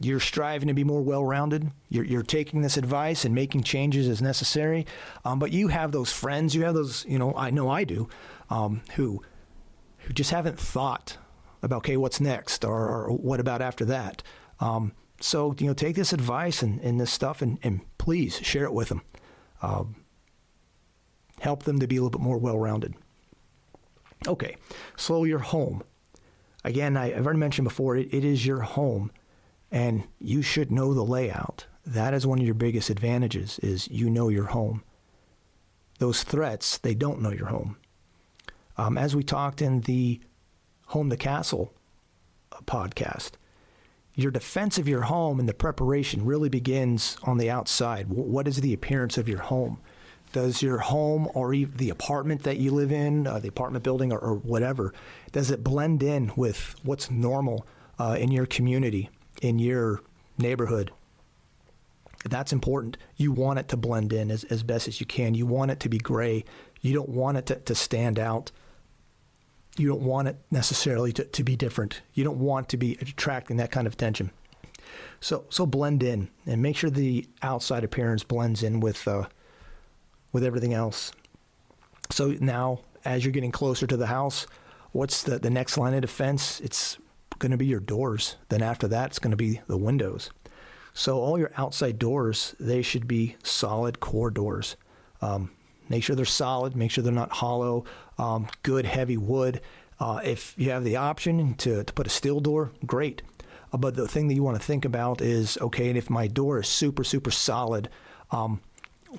you're 0.00 0.20
striving 0.20 0.68
to 0.68 0.74
be 0.74 0.84
more 0.84 1.02
well 1.02 1.24
rounded. 1.24 1.70
You're, 1.88 2.04
you're, 2.04 2.22
taking 2.22 2.60
this 2.60 2.76
advice 2.76 3.24
and 3.24 3.34
making 3.34 3.62
changes 3.62 4.08
as 4.08 4.20
necessary. 4.20 4.86
Um, 5.24 5.38
but 5.38 5.50
you 5.50 5.68
have 5.68 5.92
those 5.92 6.12
friends, 6.12 6.54
you 6.54 6.64
have 6.64 6.74
those, 6.74 7.04
you 7.08 7.18
know, 7.18 7.34
I 7.34 7.50
know 7.50 7.70
I 7.70 7.84
do, 7.84 8.08
um, 8.50 8.82
who, 8.96 9.22
who 9.98 10.12
just 10.12 10.30
haven't 10.30 10.58
thought 10.58 11.16
about, 11.62 11.78
okay, 11.78 11.96
what's 11.96 12.20
next 12.20 12.64
or, 12.64 12.88
or 12.88 13.16
what 13.16 13.40
about 13.40 13.62
after 13.62 13.84
that. 13.86 14.22
Um, 14.60 14.92
so, 15.20 15.54
you 15.58 15.66
know, 15.66 15.74
take 15.74 15.96
this 15.96 16.12
advice 16.12 16.62
and, 16.62 16.80
and 16.80 17.00
this 17.00 17.10
stuff 17.10 17.40
and, 17.40 17.58
and 17.62 17.80
please 17.96 18.36
share 18.36 18.64
it 18.64 18.72
with 18.72 18.90
them. 18.90 19.02
Um, 19.62 19.96
help 21.40 21.62
them 21.62 21.78
to 21.78 21.86
be 21.86 21.96
a 21.96 22.02
little 22.02 22.16
bit 22.18 22.24
more 22.24 22.38
well 22.38 22.58
rounded. 22.58 22.94
Okay, 24.26 24.56
so 24.96 25.24
your 25.24 25.38
home. 25.38 25.82
Again, 26.64 26.96
I, 26.96 27.10
have 27.12 27.24
already 27.24 27.38
mentioned 27.38 27.66
before, 27.66 27.96
it, 27.96 28.12
it 28.12 28.24
is 28.24 28.44
your 28.44 28.60
home 28.60 29.10
and 29.70 30.04
you 30.18 30.42
should 30.42 30.70
know 30.70 30.94
the 30.94 31.04
layout. 31.04 31.66
That 31.86 32.14
is 32.14 32.26
one 32.26 32.38
of 32.38 32.44
your 32.44 32.54
biggest 32.54 32.90
advantages 32.90 33.58
is 33.60 33.88
you 33.88 34.10
know 34.10 34.28
your 34.28 34.46
home. 34.46 34.82
Those 35.98 36.22
threats, 36.22 36.78
they 36.78 36.94
don't 36.94 37.20
know 37.20 37.32
your 37.32 37.46
home. 37.46 37.76
Um, 38.76 38.96
as 38.96 39.16
we 39.16 39.24
talked 39.24 39.60
in 39.60 39.80
the 39.82 40.20
Home 40.86 41.08
the 41.08 41.16
Castle 41.16 41.74
uh, 42.52 42.60
podcast, 42.60 43.32
your 44.14 44.30
defense 44.30 44.78
of 44.78 44.88
your 44.88 45.02
home 45.02 45.38
and 45.38 45.48
the 45.48 45.54
preparation 45.54 46.24
really 46.24 46.48
begins 46.48 47.16
on 47.22 47.38
the 47.38 47.50
outside. 47.50 48.08
What 48.08 48.48
is 48.48 48.60
the 48.60 48.74
appearance 48.74 49.16
of 49.16 49.28
your 49.28 49.38
home? 49.38 49.80
Does 50.32 50.60
your 50.60 50.78
home 50.78 51.28
or 51.34 51.54
the 51.54 51.90
apartment 51.90 52.42
that 52.42 52.58
you 52.58 52.70
live 52.70 52.92
in, 52.92 53.26
uh, 53.26 53.38
the 53.38 53.48
apartment 53.48 53.82
building 53.82 54.12
or, 54.12 54.18
or, 54.18 54.34
whatever, 54.34 54.92
does 55.32 55.50
it 55.50 55.64
blend 55.64 56.02
in 56.02 56.32
with 56.36 56.74
what's 56.82 57.10
normal 57.10 57.66
uh, 57.98 58.16
in 58.18 58.30
your 58.30 58.44
community? 58.44 59.08
In 59.42 59.58
your 59.58 60.00
neighborhood. 60.36 60.90
That's 62.28 62.52
important. 62.52 62.96
You 63.16 63.32
want 63.32 63.58
it 63.58 63.68
to 63.68 63.76
blend 63.76 64.12
in 64.12 64.30
as, 64.30 64.44
as 64.44 64.62
best 64.62 64.88
as 64.88 65.00
you 65.00 65.06
can. 65.06 65.34
You 65.34 65.46
want 65.46 65.70
it 65.70 65.80
to 65.80 65.88
be 65.88 65.98
gray. 65.98 66.44
You 66.80 66.94
don't 66.94 67.08
want 67.08 67.38
it 67.38 67.46
to, 67.46 67.56
to 67.56 67.74
stand 67.74 68.18
out. 68.18 68.50
You 69.76 69.88
don't 69.88 70.02
want 70.02 70.28
it 70.28 70.36
necessarily 70.50 71.12
to, 71.12 71.24
to 71.24 71.44
be 71.44 71.54
different. 71.54 72.02
You 72.14 72.24
don't 72.24 72.40
want 72.40 72.68
to 72.70 72.76
be 72.76 72.98
attracting 73.00 73.58
that 73.58 73.70
kind 73.70 73.86
of 73.86 73.92
attention. 73.92 74.32
So 75.20 75.44
so 75.48 75.66
blend 75.66 76.02
in 76.02 76.28
and 76.46 76.62
make 76.62 76.76
sure 76.76 76.90
the 76.90 77.26
outside 77.42 77.84
appearance 77.84 78.24
blends 78.24 78.62
in 78.62 78.80
with 78.80 79.06
uh, 79.06 79.26
with 80.32 80.44
everything 80.44 80.74
else. 80.74 81.12
So 82.10 82.34
now, 82.40 82.80
as 83.04 83.24
you're 83.24 83.32
getting 83.32 83.52
closer 83.52 83.86
to 83.86 83.96
the 83.96 84.06
house, 84.06 84.46
what's 84.92 85.22
the, 85.22 85.38
the 85.38 85.50
next 85.50 85.76
line 85.76 85.94
of 85.94 86.00
defense? 86.00 86.60
It's 86.60 86.98
going 87.38 87.52
to 87.52 87.56
be 87.56 87.66
your 87.66 87.80
doors. 87.80 88.36
Then 88.48 88.62
after 88.62 88.88
that, 88.88 89.10
it's 89.10 89.18
going 89.18 89.30
to 89.30 89.36
be 89.36 89.60
the 89.66 89.76
windows. 89.76 90.30
So 90.94 91.18
all 91.18 91.38
your 91.38 91.52
outside 91.56 91.98
doors, 91.98 92.56
they 92.58 92.82
should 92.82 93.06
be 93.06 93.36
solid 93.42 94.00
core 94.00 94.30
doors. 94.30 94.76
Um, 95.22 95.50
make 95.88 96.02
sure 96.02 96.16
they're 96.16 96.24
solid. 96.24 96.74
Make 96.74 96.90
sure 96.90 97.04
they're 97.04 97.12
not 97.12 97.30
hollow. 97.30 97.84
Um, 98.18 98.48
good 98.62 98.84
heavy 98.84 99.16
wood. 99.16 99.60
Uh, 100.00 100.20
if 100.24 100.54
you 100.56 100.70
have 100.70 100.84
the 100.84 100.96
option 100.96 101.54
to, 101.54 101.84
to 101.84 101.92
put 101.92 102.06
a 102.06 102.10
steel 102.10 102.40
door, 102.40 102.72
great. 102.86 103.22
Uh, 103.72 103.76
but 103.78 103.94
the 103.94 104.08
thing 104.08 104.28
that 104.28 104.34
you 104.34 104.42
want 104.42 104.56
to 104.56 104.62
think 104.62 104.84
about 104.84 105.20
is 105.20 105.58
okay, 105.60 105.88
and 105.88 105.98
if 105.98 106.10
my 106.10 106.26
door 106.26 106.60
is 106.60 106.68
super, 106.68 107.04
super 107.04 107.30
solid, 107.30 107.88
um, 108.30 108.60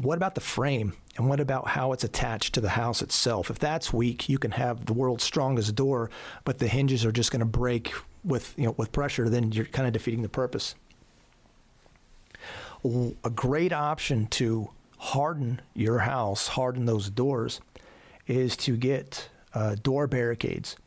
what 0.01 0.17
about 0.17 0.35
the 0.35 0.41
frame? 0.41 0.93
And 1.17 1.27
what 1.27 1.39
about 1.39 1.67
how 1.67 1.91
it's 1.91 2.03
attached 2.03 2.53
to 2.53 2.61
the 2.61 2.69
house 2.69 3.01
itself? 3.01 3.49
If 3.49 3.59
that's 3.59 3.91
weak, 3.91 4.29
you 4.29 4.37
can 4.37 4.51
have 4.51 4.85
the 4.85 4.93
world's 4.93 5.23
strongest 5.23 5.75
door, 5.75 6.09
but 6.45 6.59
the 6.59 6.67
hinges 6.67 7.03
are 7.03 7.11
just 7.11 7.31
going 7.31 7.39
to 7.41 7.45
break 7.45 7.93
with 8.23 8.53
you 8.57 8.65
know 8.65 8.75
with 8.77 8.91
pressure, 8.91 9.29
then 9.29 9.51
you're 9.51 9.65
kind 9.65 9.87
of 9.87 9.93
defeating 9.93 10.21
the 10.21 10.29
purpose. 10.29 10.75
A 12.85 13.29
great 13.29 13.73
option 13.73 14.27
to 14.27 14.69
harden 14.97 15.61
your 15.73 15.99
house, 15.99 16.47
harden 16.49 16.85
those 16.85 17.09
doors, 17.09 17.59
is 18.27 18.55
to 18.55 18.77
get 18.77 19.29
uh, 19.53 19.75
door 19.81 20.07
barricades 20.07 20.77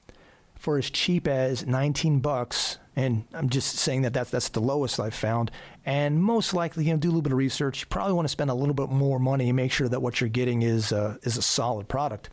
for 0.62 0.78
as 0.78 0.88
cheap 0.90 1.26
as 1.26 1.66
19 1.66 2.20
bucks. 2.20 2.78
And 2.94 3.24
I'm 3.34 3.48
just 3.48 3.76
saying 3.76 4.02
that 4.02 4.12
that's, 4.12 4.30
that's 4.30 4.50
the 4.50 4.60
lowest 4.60 5.00
I've 5.00 5.14
found. 5.14 5.50
And 5.84 6.22
most 6.22 6.54
likely, 6.54 6.84
you 6.84 6.92
know, 6.92 6.98
do 6.98 7.08
a 7.08 7.10
little 7.10 7.22
bit 7.22 7.32
of 7.32 7.38
research. 7.38 7.80
You 7.80 7.86
probably 7.86 8.12
want 8.12 8.26
to 8.26 8.30
spend 8.30 8.48
a 8.48 8.54
little 8.54 8.74
bit 8.74 8.88
more 8.88 9.18
money 9.18 9.48
and 9.48 9.56
make 9.56 9.72
sure 9.72 9.88
that 9.88 10.00
what 10.00 10.20
you're 10.20 10.30
getting 10.30 10.62
is 10.62 10.92
uh, 10.92 11.16
is 11.24 11.36
a 11.36 11.42
solid 11.42 11.88
product. 11.88 12.30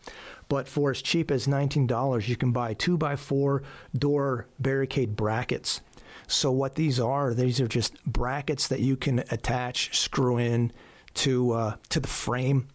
But 0.50 0.68
for 0.68 0.92
as 0.92 1.02
cheap 1.02 1.32
as 1.32 1.48
$19, 1.48 2.28
you 2.28 2.36
can 2.36 2.52
buy 2.52 2.74
two 2.74 2.98
by 2.98 3.16
four 3.16 3.64
door 3.98 4.48
barricade 4.60 5.16
brackets. 5.16 5.80
So 6.28 6.52
what 6.52 6.76
these 6.76 7.00
are, 7.00 7.34
these 7.34 7.62
are 7.62 7.68
just 7.68 8.04
brackets 8.04 8.68
that 8.68 8.82
you 8.82 8.98
can 8.98 9.20
attach, 9.32 9.98
screw 9.98 10.38
in 10.38 10.74
to 11.16 11.52
uh, 11.52 11.76
to 11.90 12.00
the 12.00 12.08
frame 12.08 12.68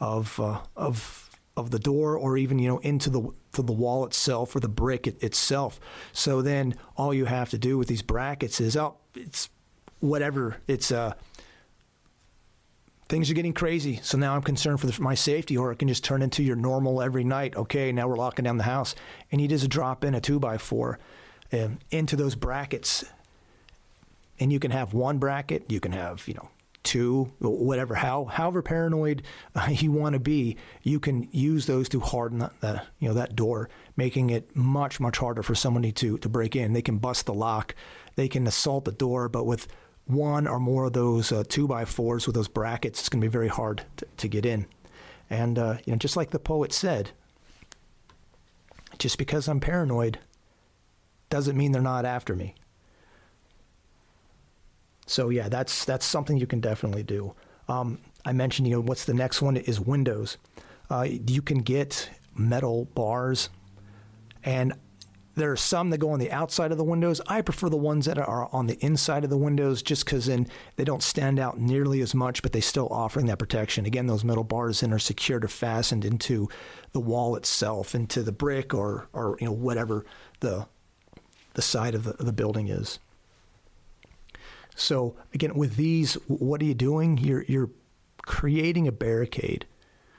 of 0.00 0.38
uh, 0.40 0.60
of 0.76 1.30
of 1.56 1.70
the 1.70 1.78
door 1.78 2.16
or 2.16 2.36
even 2.36 2.58
you 2.58 2.68
know 2.68 2.78
into 2.78 3.10
the 3.10 3.22
to 3.52 3.62
the 3.62 3.72
wall 3.72 4.04
itself 4.04 4.54
or 4.54 4.60
the 4.60 4.68
brick 4.68 5.06
it, 5.06 5.22
itself. 5.22 5.80
So 6.12 6.42
then 6.42 6.74
all 6.96 7.14
you 7.14 7.26
have 7.26 7.50
to 7.50 7.58
do 7.58 7.78
with 7.78 7.88
these 7.88 8.02
brackets 8.02 8.60
is 8.60 8.76
oh 8.76 8.96
it's 9.14 9.48
whatever 10.00 10.56
it's 10.66 10.90
uh 10.90 11.14
things 13.14 13.30
are 13.30 13.34
getting 13.34 13.52
crazy. 13.52 14.00
So 14.02 14.18
now 14.18 14.34
I'm 14.34 14.42
concerned 14.42 14.80
for 14.80 14.88
the, 14.88 15.00
my 15.00 15.14
safety, 15.14 15.56
or 15.56 15.70
it 15.70 15.78
can 15.78 15.86
just 15.86 16.02
turn 16.02 16.20
into 16.20 16.42
your 16.42 16.56
normal 16.56 17.00
every 17.00 17.22
night. 17.22 17.54
Okay, 17.54 17.92
now 17.92 18.08
we're 18.08 18.16
locking 18.16 18.44
down 18.44 18.56
the 18.56 18.64
house, 18.64 18.96
and 19.30 19.40
you 19.40 19.46
just 19.46 19.68
drop 19.68 20.02
in 20.02 20.16
a 20.16 20.20
two 20.20 20.40
by 20.40 20.58
four 20.58 20.98
um, 21.52 21.78
into 21.92 22.16
those 22.16 22.34
brackets, 22.34 23.04
and 24.40 24.52
you 24.52 24.58
can 24.58 24.72
have 24.72 24.94
one 24.94 25.18
bracket, 25.18 25.70
you 25.70 25.78
can 25.78 25.92
have 25.92 26.26
you 26.26 26.34
know 26.34 26.48
two, 26.82 27.30
whatever, 27.38 27.94
how 27.94 28.24
however 28.24 28.62
paranoid 28.62 29.22
uh, 29.54 29.68
you 29.70 29.92
want 29.92 30.14
to 30.14 30.18
be, 30.18 30.56
you 30.82 30.98
can 30.98 31.28
use 31.30 31.66
those 31.66 31.88
to 31.90 32.00
harden 32.00 32.40
that, 32.62 32.84
you 32.98 33.06
know 33.06 33.14
that 33.14 33.36
door, 33.36 33.70
making 33.96 34.30
it 34.30 34.56
much 34.56 34.98
much 34.98 35.18
harder 35.18 35.44
for 35.44 35.54
somebody 35.54 35.92
to 35.92 36.18
to 36.18 36.28
break 36.28 36.56
in. 36.56 36.72
They 36.72 36.82
can 36.82 36.98
bust 36.98 37.26
the 37.26 37.34
lock, 37.34 37.76
they 38.16 38.26
can 38.26 38.44
assault 38.48 38.84
the 38.84 38.90
door, 38.90 39.28
but 39.28 39.46
with 39.46 39.68
one 40.06 40.46
or 40.46 40.60
more 40.60 40.86
of 40.86 40.92
those 40.92 41.32
uh, 41.32 41.44
two 41.48 41.66
by 41.66 41.84
fours 41.84 42.26
with 42.26 42.34
those 42.34 42.48
brackets, 42.48 43.00
it's 43.00 43.08
going 43.08 43.20
to 43.20 43.26
be 43.26 43.32
very 43.32 43.48
hard 43.48 43.84
to, 43.96 44.06
to 44.18 44.28
get 44.28 44.44
in. 44.44 44.66
And 45.30 45.58
uh, 45.58 45.78
you 45.84 45.92
know, 45.92 45.98
just 45.98 46.16
like 46.16 46.30
the 46.30 46.38
poet 46.38 46.72
said, 46.72 47.10
just 48.98 49.18
because 49.18 49.48
I'm 49.48 49.60
paranoid 49.60 50.18
doesn't 51.30 51.56
mean 51.56 51.72
they're 51.72 51.82
not 51.82 52.04
after 52.04 52.36
me. 52.36 52.54
So 55.06 55.28
yeah, 55.30 55.48
that's 55.48 55.84
that's 55.84 56.06
something 56.06 56.36
you 56.36 56.46
can 56.46 56.60
definitely 56.60 57.02
do. 57.02 57.34
Um, 57.68 57.98
I 58.24 58.32
mentioned, 58.32 58.68
you 58.68 58.74
know, 58.74 58.80
what's 58.80 59.04
the 59.04 59.14
next 59.14 59.42
one 59.42 59.56
is 59.56 59.80
windows. 59.80 60.36
Uh, 60.90 61.06
you 61.08 61.42
can 61.42 61.58
get 61.58 62.10
metal 62.34 62.86
bars, 62.94 63.48
and 64.42 64.74
there 65.34 65.50
are 65.50 65.56
some 65.56 65.90
that 65.90 65.98
go 65.98 66.10
on 66.10 66.18
the 66.18 66.30
outside 66.30 66.70
of 66.70 66.78
the 66.78 66.84
windows. 66.84 67.20
I 67.26 67.42
prefer 67.42 67.68
the 67.68 67.76
ones 67.76 68.06
that 68.06 68.18
are 68.18 68.48
on 68.52 68.66
the 68.66 68.78
inside 68.84 69.24
of 69.24 69.30
the 69.30 69.36
windows 69.36 69.82
just 69.82 70.04
because 70.04 70.26
then 70.26 70.46
they 70.76 70.84
don't 70.84 71.02
stand 71.02 71.38
out 71.38 71.58
nearly 71.58 72.00
as 72.00 72.14
much, 72.14 72.42
but 72.42 72.52
they 72.52 72.60
still 72.60 72.88
offering 72.88 73.26
that 73.26 73.38
protection. 73.38 73.86
Again, 73.86 74.06
those 74.06 74.24
metal 74.24 74.44
bars 74.44 74.80
then 74.80 74.92
are 74.92 74.98
secured 74.98 75.44
or 75.44 75.48
fastened 75.48 76.04
into 76.04 76.48
the 76.92 77.00
wall 77.00 77.34
itself, 77.36 77.94
into 77.94 78.22
the 78.22 78.32
brick 78.32 78.72
or, 78.72 79.08
or 79.12 79.36
you 79.40 79.46
know 79.46 79.52
whatever 79.52 80.04
the 80.40 80.66
the 81.54 81.62
side 81.62 81.94
of 81.94 82.04
the, 82.04 82.12
the 82.24 82.32
building 82.32 82.68
is. 82.68 82.98
So 84.76 85.16
again, 85.32 85.54
with 85.54 85.76
these, 85.76 86.14
what 86.26 86.60
are 86.60 86.64
you 86.64 86.74
doing? 86.74 87.18
You're 87.18 87.44
you're 87.44 87.70
creating 88.22 88.88
a 88.88 88.92
barricade 88.92 89.66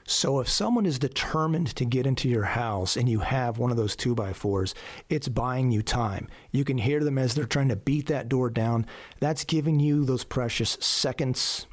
so 0.06 0.38
if 0.38 0.48
someone 0.48 0.86
is 0.86 1.00
determined 1.00 1.74
to 1.74 1.84
get 1.84 2.06
into 2.06 2.28
your 2.28 2.44
house 2.44 2.96
and 2.96 3.08
you 3.08 3.18
have 3.20 3.58
one 3.58 3.72
of 3.72 3.76
those 3.76 3.96
two 3.96 4.14
by 4.14 4.32
fours, 4.32 4.74
it's 5.08 5.26
buying 5.26 5.72
you 5.72 5.82
time. 5.82 6.28
You 6.52 6.64
can 6.64 6.78
hear 6.78 7.02
them 7.02 7.18
as 7.18 7.34
they're 7.34 7.44
trying 7.44 7.68
to 7.70 7.76
beat 7.76 8.06
that 8.06 8.28
door 8.28 8.48
down. 8.48 8.86
That's 9.18 9.44
giving 9.44 9.80
you 9.80 10.04
those 10.04 10.22
precious 10.22 10.78
seconds, 10.80 11.66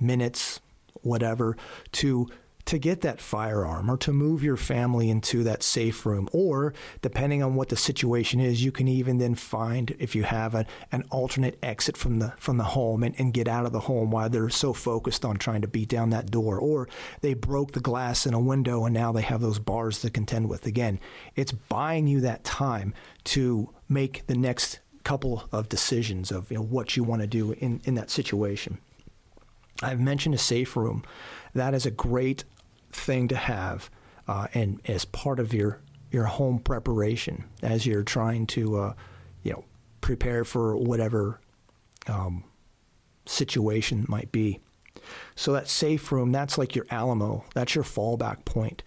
minutes, 0.00 0.60
whatever, 1.02 1.58
to 1.92 2.28
to 2.66 2.78
get 2.78 3.02
that 3.02 3.20
firearm 3.20 3.90
or 3.90 3.96
to 3.98 4.12
move 4.12 4.42
your 4.42 4.56
family 4.56 5.10
into 5.10 5.42
that 5.44 5.62
safe 5.62 6.06
room. 6.06 6.28
Or, 6.32 6.72
depending 7.02 7.42
on 7.42 7.54
what 7.54 7.68
the 7.68 7.76
situation 7.76 8.40
is, 8.40 8.64
you 8.64 8.72
can 8.72 8.88
even 8.88 9.18
then 9.18 9.34
find 9.34 9.94
if 9.98 10.14
you 10.14 10.22
have 10.22 10.54
a, 10.54 10.64
an 10.90 11.04
alternate 11.10 11.58
exit 11.62 11.96
from 11.96 12.18
the 12.20 12.32
from 12.38 12.56
the 12.56 12.64
home 12.64 13.02
and, 13.02 13.14
and 13.18 13.34
get 13.34 13.48
out 13.48 13.66
of 13.66 13.72
the 13.72 13.80
home 13.80 14.10
while 14.10 14.30
they're 14.30 14.48
so 14.48 14.72
focused 14.72 15.24
on 15.24 15.36
trying 15.36 15.60
to 15.60 15.68
beat 15.68 15.88
down 15.88 16.10
that 16.10 16.30
door. 16.30 16.58
Or 16.58 16.88
they 17.20 17.34
broke 17.34 17.72
the 17.72 17.80
glass 17.80 18.26
in 18.26 18.34
a 18.34 18.40
window 18.40 18.84
and 18.84 18.94
now 18.94 19.12
they 19.12 19.22
have 19.22 19.40
those 19.40 19.58
bars 19.58 20.00
to 20.00 20.10
contend 20.10 20.48
with. 20.48 20.66
Again, 20.66 21.00
it's 21.36 21.52
buying 21.52 22.06
you 22.06 22.20
that 22.20 22.44
time 22.44 22.94
to 23.24 23.70
make 23.88 24.26
the 24.26 24.36
next 24.36 24.78
couple 25.04 25.44
of 25.52 25.68
decisions 25.68 26.32
of 26.32 26.50
you 26.50 26.56
know, 26.56 26.62
what 26.62 26.96
you 26.96 27.04
want 27.04 27.20
to 27.20 27.28
do 27.28 27.52
in, 27.52 27.80
in 27.84 27.94
that 27.94 28.10
situation. 28.10 28.78
I've 29.82 30.00
mentioned 30.00 30.34
a 30.34 30.38
safe 30.38 30.76
room. 30.76 31.04
That 31.54 31.74
is 31.74 31.84
a 31.84 31.90
great 31.90 32.44
thing 32.94 33.28
to 33.28 33.36
have 33.36 33.90
uh, 34.28 34.46
and 34.54 34.80
as 34.86 35.04
part 35.04 35.38
of 35.38 35.52
your 35.52 35.80
your 36.10 36.24
home 36.24 36.58
preparation 36.60 37.44
as 37.62 37.84
you're 37.86 38.04
trying 38.04 38.46
to 38.46 38.76
uh, 38.76 38.94
you 39.42 39.52
know 39.52 39.64
prepare 40.00 40.44
for 40.44 40.76
whatever 40.76 41.40
um, 42.06 42.44
situation 43.26 44.04
might 44.08 44.30
be. 44.30 44.60
So 45.34 45.52
that 45.52 45.68
safe 45.68 46.12
room, 46.12 46.32
that's 46.32 46.56
like 46.56 46.74
your 46.74 46.86
Alamo. 46.90 47.44
That's 47.54 47.74
your 47.74 47.84
fallback 47.84 48.44
point. 48.44 48.82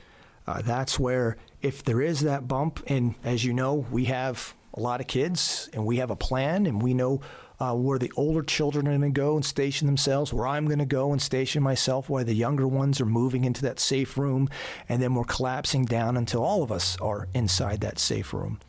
Uh, 0.45 0.61
that's 0.61 0.97
where 0.97 1.37
if 1.61 1.83
there 1.83 2.01
is 2.01 2.21
that 2.21 2.47
bump, 2.47 2.81
and 2.87 3.15
as 3.23 3.43
you 3.43 3.53
know, 3.53 3.85
we 3.91 4.05
have 4.05 4.53
a 4.73 4.79
lot 4.79 5.01
of 5.01 5.07
kids 5.07 5.69
and 5.73 5.85
we 5.85 5.97
have 5.97 6.11
a 6.11 6.15
plan 6.15 6.65
and 6.65 6.81
we 6.81 6.93
know 6.93 7.19
uh, 7.59 7.73
where 7.73 7.99
the 7.99 8.11
older 8.15 8.43
children 8.43 8.87
are 8.87 8.97
going 8.97 9.13
to 9.13 9.19
go 9.19 9.35
and 9.35 9.45
station 9.45 9.87
themselves, 9.87 10.31
where 10.31 10.47
I'm 10.47 10.65
going 10.65 10.79
to 10.79 10.85
go 10.85 11.11
and 11.11 11.21
station 11.21 11.63
myself, 11.63 12.09
while 12.09 12.23
the 12.23 12.33
younger 12.33 12.67
ones 12.67 13.01
are 13.01 13.05
moving 13.05 13.45
into 13.45 13.61
that 13.63 13.79
safe 13.79 14.17
room, 14.17 14.49
and 14.87 15.01
then 15.01 15.15
we're 15.15 15.23
collapsing 15.23 15.85
down 15.85 16.17
until 16.17 16.43
all 16.43 16.63
of 16.63 16.71
us 16.71 16.99
are 16.99 17.27
inside 17.33 17.81
that 17.81 17.99
safe 17.99 18.33
room. 18.33 18.59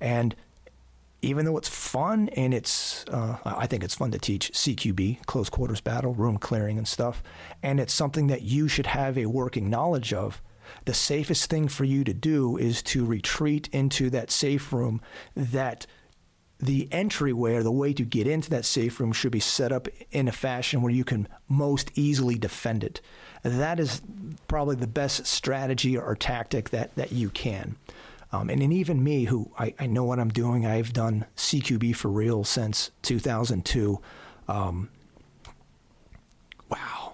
And 0.00 0.34
even 1.22 1.46
though 1.46 1.56
it's 1.56 1.68
fun 1.68 2.28
and 2.30 2.52
it's, 2.52 3.04
uh, 3.08 3.38
I 3.44 3.66
think 3.66 3.82
it's 3.82 3.94
fun 3.94 4.10
to 4.10 4.18
teach 4.18 4.52
CQB, 4.52 5.24
close 5.26 5.48
quarters 5.48 5.80
battle, 5.80 6.12
room 6.12 6.36
clearing 6.36 6.76
and 6.76 6.86
stuff, 6.86 7.22
and 7.62 7.80
it's 7.80 7.94
something 7.94 8.26
that 8.26 8.42
you 8.42 8.68
should 8.68 8.86
have 8.86 9.16
a 9.16 9.26
working 9.26 9.70
knowledge 9.70 10.12
of. 10.12 10.42
The 10.84 10.94
safest 10.94 11.48
thing 11.48 11.68
for 11.68 11.84
you 11.84 12.04
to 12.04 12.12
do 12.12 12.56
is 12.56 12.82
to 12.84 13.06
retreat 13.06 13.68
into 13.72 14.10
that 14.10 14.30
safe 14.30 14.72
room 14.72 15.00
that 15.34 15.86
the 16.64 16.88
entryway 16.90 17.54
or 17.54 17.62
the 17.62 17.70
way 17.70 17.92
to 17.92 18.04
get 18.04 18.26
into 18.26 18.48
that 18.50 18.64
safe 18.64 18.98
room 18.98 19.12
should 19.12 19.32
be 19.32 19.40
set 19.40 19.70
up 19.70 19.86
in 20.10 20.28
a 20.28 20.32
fashion 20.32 20.80
where 20.80 20.92
you 20.92 21.04
can 21.04 21.28
most 21.48 21.90
easily 21.94 22.36
defend 22.36 22.82
it. 22.82 23.00
That 23.42 23.78
is 23.78 24.00
probably 24.48 24.76
the 24.76 24.86
best 24.86 25.26
strategy 25.26 25.96
or 25.96 26.16
tactic 26.16 26.70
that, 26.70 26.94
that 26.94 27.12
you 27.12 27.28
can. 27.28 27.76
Um, 28.32 28.48
and, 28.48 28.62
and 28.62 28.72
even 28.72 29.04
me, 29.04 29.24
who 29.24 29.50
I, 29.58 29.74
I 29.78 29.86
know 29.86 30.04
what 30.04 30.18
I'm 30.18 30.30
doing, 30.30 30.64
I've 30.64 30.92
done 30.92 31.26
CQB 31.36 31.94
for 31.94 32.08
real 32.08 32.44
since 32.44 32.90
2002. 33.02 34.00
Um, 34.48 34.88
wow. 36.70 37.12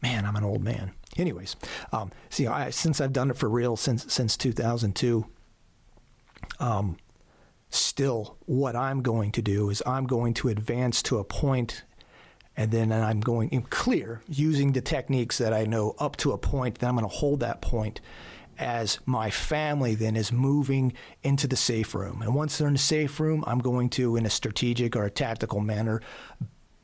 Man, 0.00 0.24
I'm 0.24 0.36
an 0.36 0.44
old 0.44 0.62
man. 0.62 0.92
Anyways, 1.16 1.56
um, 1.92 2.12
see, 2.30 2.46
I, 2.46 2.70
since 2.70 3.00
I've 3.00 3.12
done 3.12 3.30
it 3.30 3.36
for 3.36 3.48
real 3.48 3.76
since 3.76 4.12
since 4.12 4.36
2002, 4.36 5.26
um, 6.60 6.96
still, 7.70 8.36
what 8.46 8.76
I'm 8.76 9.02
going 9.02 9.32
to 9.32 9.42
do 9.42 9.70
is 9.70 9.82
I'm 9.86 10.06
going 10.06 10.34
to 10.34 10.48
advance 10.48 11.02
to 11.04 11.18
a 11.18 11.24
point 11.24 11.82
and 12.56 12.70
then 12.70 12.90
I'm 12.90 13.20
going 13.20 13.50
in 13.50 13.62
clear 13.62 14.22
using 14.28 14.72
the 14.72 14.80
techniques 14.80 15.38
that 15.38 15.52
I 15.52 15.64
know 15.64 15.94
up 15.98 16.16
to 16.18 16.32
a 16.32 16.38
point. 16.38 16.78
Then 16.78 16.88
I'm 16.88 16.96
going 16.96 17.08
to 17.08 17.14
hold 17.14 17.40
that 17.40 17.60
point 17.60 18.00
as 18.58 18.98
my 19.04 19.28
family 19.28 19.94
then 19.94 20.16
is 20.16 20.32
moving 20.32 20.94
into 21.22 21.46
the 21.46 21.56
safe 21.56 21.94
room. 21.94 22.22
And 22.22 22.34
once 22.34 22.56
they're 22.56 22.68
in 22.68 22.74
the 22.74 22.78
safe 22.78 23.20
room, 23.20 23.44
I'm 23.46 23.58
going 23.58 23.90
to, 23.90 24.16
in 24.16 24.24
a 24.24 24.30
strategic 24.30 24.96
or 24.96 25.04
a 25.04 25.10
tactical 25.10 25.60
manner, 25.60 26.00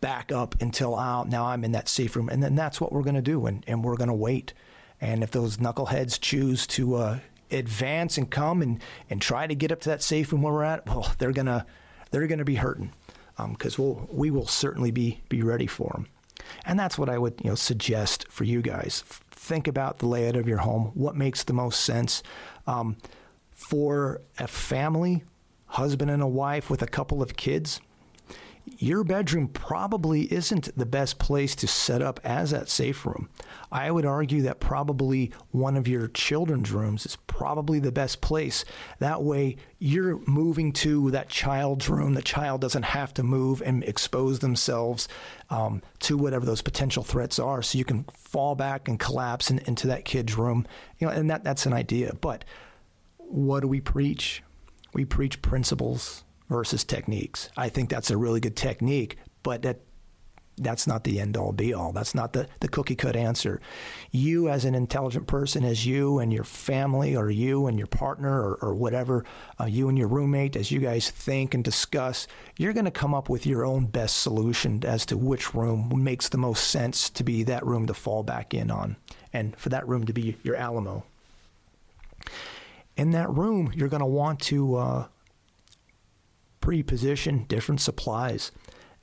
back 0.02 0.30
up 0.30 0.60
until 0.60 0.98
out. 0.98 1.30
Now 1.30 1.46
I'm 1.46 1.64
in 1.64 1.72
that 1.72 1.88
safe 1.88 2.16
room. 2.16 2.28
And 2.28 2.42
then 2.42 2.54
that's 2.54 2.78
what 2.78 2.92
we're 2.92 3.02
going 3.02 3.14
to 3.14 3.22
do. 3.22 3.46
And, 3.46 3.64
and 3.66 3.82
we're 3.82 3.96
going 3.96 4.08
to 4.08 4.14
wait. 4.14 4.52
And 5.00 5.22
if 5.22 5.30
those 5.30 5.56
knuckleheads 5.56 6.20
choose 6.20 6.66
to 6.68 6.96
uh, 6.96 7.18
advance 7.52 8.18
and 8.18 8.30
come 8.30 8.62
and, 8.62 8.82
and 9.10 9.20
try 9.20 9.46
to 9.46 9.54
get 9.54 9.72
up 9.72 9.80
to 9.80 9.90
that 9.90 10.02
safe 10.02 10.32
room 10.32 10.42
where 10.42 10.52
we're 10.52 10.64
at, 10.64 10.86
well, 10.86 11.12
they're 11.18 11.32
gonna 11.32 11.66
they're 12.10 12.26
gonna 12.26 12.44
be 12.44 12.56
hurting 12.56 12.92
because 13.48 13.78
um, 13.78 13.84
we'll 13.84 14.08
we 14.12 14.30
will 14.30 14.46
certainly 14.46 14.90
be 14.90 15.20
be 15.28 15.42
ready 15.42 15.66
for 15.66 15.90
them. 15.94 16.06
And 16.64 16.78
that's 16.78 16.98
what 16.98 17.08
I 17.08 17.18
would 17.18 17.40
you 17.42 17.50
know 17.50 17.56
suggest 17.56 18.26
for 18.28 18.44
you 18.44 18.62
guys. 18.62 19.04
Think 19.30 19.66
about 19.66 19.98
the 19.98 20.06
layout 20.06 20.36
of 20.36 20.48
your 20.48 20.58
home. 20.58 20.92
What 20.94 21.16
makes 21.16 21.44
the 21.44 21.52
most 21.52 21.80
sense 21.80 22.22
um, 22.66 22.96
for 23.50 24.20
a 24.38 24.46
family, 24.46 25.24
husband 25.66 26.10
and 26.10 26.22
a 26.22 26.28
wife 26.28 26.70
with 26.70 26.82
a 26.82 26.86
couple 26.86 27.22
of 27.22 27.36
kids? 27.36 27.80
Your 28.82 29.04
bedroom 29.04 29.46
probably 29.46 30.22
isn't 30.32 30.76
the 30.76 30.84
best 30.84 31.20
place 31.20 31.54
to 31.54 31.68
set 31.68 32.02
up 32.02 32.18
as 32.24 32.50
that 32.50 32.68
safe 32.68 33.06
room. 33.06 33.28
I 33.70 33.92
would 33.92 34.04
argue 34.04 34.42
that 34.42 34.58
probably 34.58 35.30
one 35.52 35.76
of 35.76 35.86
your 35.86 36.08
children's 36.08 36.72
rooms 36.72 37.06
is 37.06 37.14
probably 37.28 37.78
the 37.78 37.92
best 37.92 38.20
place. 38.20 38.64
That 38.98 39.22
way, 39.22 39.54
you're 39.78 40.18
moving 40.26 40.72
to 40.72 41.12
that 41.12 41.28
child's 41.28 41.88
room. 41.88 42.14
The 42.14 42.22
child 42.22 42.60
doesn't 42.60 42.82
have 42.82 43.14
to 43.14 43.22
move 43.22 43.62
and 43.64 43.84
expose 43.84 44.40
themselves 44.40 45.06
um, 45.48 45.80
to 46.00 46.18
whatever 46.18 46.44
those 46.44 46.60
potential 46.60 47.04
threats 47.04 47.38
are. 47.38 47.62
So 47.62 47.78
you 47.78 47.84
can 47.84 48.04
fall 48.18 48.56
back 48.56 48.88
and 48.88 48.98
collapse 48.98 49.48
in, 49.48 49.60
into 49.60 49.86
that 49.86 50.04
kid's 50.04 50.36
room. 50.36 50.66
You 50.98 51.06
know, 51.06 51.12
and 51.12 51.30
that, 51.30 51.44
that's 51.44 51.66
an 51.66 51.72
idea. 51.72 52.14
But 52.20 52.44
what 53.18 53.60
do 53.60 53.68
we 53.68 53.80
preach? 53.80 54.42
We 54.92 55.04
preach 55.04 55.40
principles 55.40 56.24
versus 56.48 56.84
techniques. 56.84 57.50
I 57.56 57.68
think 57.68 57.90
that's 57.90 58.10
a 58.10 58.16
really 58.16 58.40
good 58.40 58.56
technique, 58.56 59.18
but 59.42 59.62
that 59.62 59.80
that's 60.58 60.86
not 60.86 61.04
the 61.04 61.18
end 61.18 61.36
all 61.36 61.52
be 61.52 61.72
all. 61.72 61.92
That's 61.92 62.14
not 62.14 62.32
the, 62.32 62.46
the 62.60 62.68
cookie 62.68 62.94
cut 62.94 63.16
answer. 63.16 63.60
You, 64.10 64.48
as 64.48 64.64
an 64.64 64.74
intelligent 64.74 65.26
person, 65.26 65.64
as 65.64 65.86
you 65.86 66.18
and 66.18 66.32
your 66.32 66.44
family, 66.44 67.16
or 67.16 67.30
you 67.30 67.66
and 67.66 67.78
your 67.78 67.86
partner, 67.86 68.30
or, 68.30 68.54
or 68.56 68.74
whatever, 68.74 69.24
uh, 69.58 69.64
you 69.64 69.88
and 69.88 69.98
your 69.98 70.08
roommate, 70.08 70.56
as 70.56 70.70
you 70.70 70.78
guys 70.78 71.10
think 71.10 71.54
and 71.54 71.64
discuss, 71.64 72.26
you're 72.58 72.74
going 72.74 72.84
to 72.84 72.90
come 72.90 73.14
up 73.14 73.28
with 73.28 73.46
your 73.46 73.64
own 73.64 73.86
best 73.86 74.18
solution 74.18 74.84
as 74.84 75.06
to 75.06 75.16
which 75.16 75.54
room 75.54 75.90
makes 75.96 76.28
the 76.28 76.38
most 76.38 76.68
sense 76.68 77.08
to 77.10 77.24
be 77.24 77.42
that 77.44 77.64
room 77.64 77.86
to 77.86 77.94
fall 77.94 78.22
back 78.22 78.52
in 78.52 78.70
on, 78.70 78.96
and 79.32 79.56
for 79.56 79.70
that 79.70 79.88
room 79.88 80.04
to 80.04 80.12
be 80.12 80.36
your 80.42 80.56
Alamo. 80.56 81.04
In 82.96 83.12
that 83.12 83.30
room, 83.30 83.72
you're 83.74 83.88
going 83.88 84.00
to 84.00 84.06
want 84.06 84.38
to 84.40 84.76
uh, 84.76 85.06
pre-position 86.62 87.44
different 87.48 87.82
supplies 87.82 88.50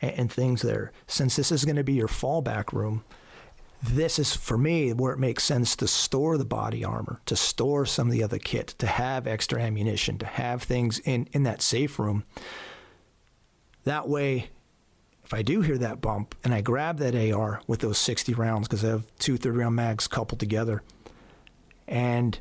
and, 0.02 0.12
and 0.14 0.32
things 0.32 0.64
there. 0.64 0.92
Since 1.06 1.36
this 1.36 1.52
is 1.52 1.66
going 1.66 1.76
to 1.76 1.84
be 1.84 1.94
your 1.94 2.08
fallback 2.08 2.74
room, 2.74 3.04
this 3.82 4.18
is 4.18 4.36
for 4.36 4.58
me 4.58 4.92
where 4.92 5.14
it 5.14 5.20
makes 5.20 5.44
sense 5.44 5.76
to 5.78 5.88
store 5.88 6.38
the 6.38 6.46
body 6.46 6.84
armor, 6.84 7.22
to 7.28 7.36
store 7.36 7.86
some 7.86 8.08
of 8.08 8.14
the 8.14 8.24
other 8.24 8.40
kit, 8.40 8.70
to 8.80 8.88
have 8.88 9.28
extra 9.28 9.62
ammunition, 9.62 10.18
to 10.18 10.26
have 10.26 10.64
things 10.64 11.00
in, 11.00 11.30
in 11.32 11.44
that 11.44 11.62
safe 11.62 12.00
room. 12.00 12.26
That 13.86 14.10
way, 14.10 14.50
if 15.24 15.34
I 15.34 15.44
do 15.44 15.62
hear 15.62 15.78
that 15.78 16.02
bump 16.02 16.36
and 16.44 16.54
I 16.54 16.62
grab 16.62 16.98
that 16.98 17.16
AR 17.16 17.62
with 17.68 17.80
those 17.80 17.98
60 18.00 18.34
rounds, 18.34 18.68
because 18.68 18.84
I 18.84 18.90
have 18.90 19.06
two 19.20 19.38
30 19.38 19.58
round 19.58 19.76
mags 19.76 20.08
coupled 20.08 20.40
together, 20.40 20.82
and 21.88 22.38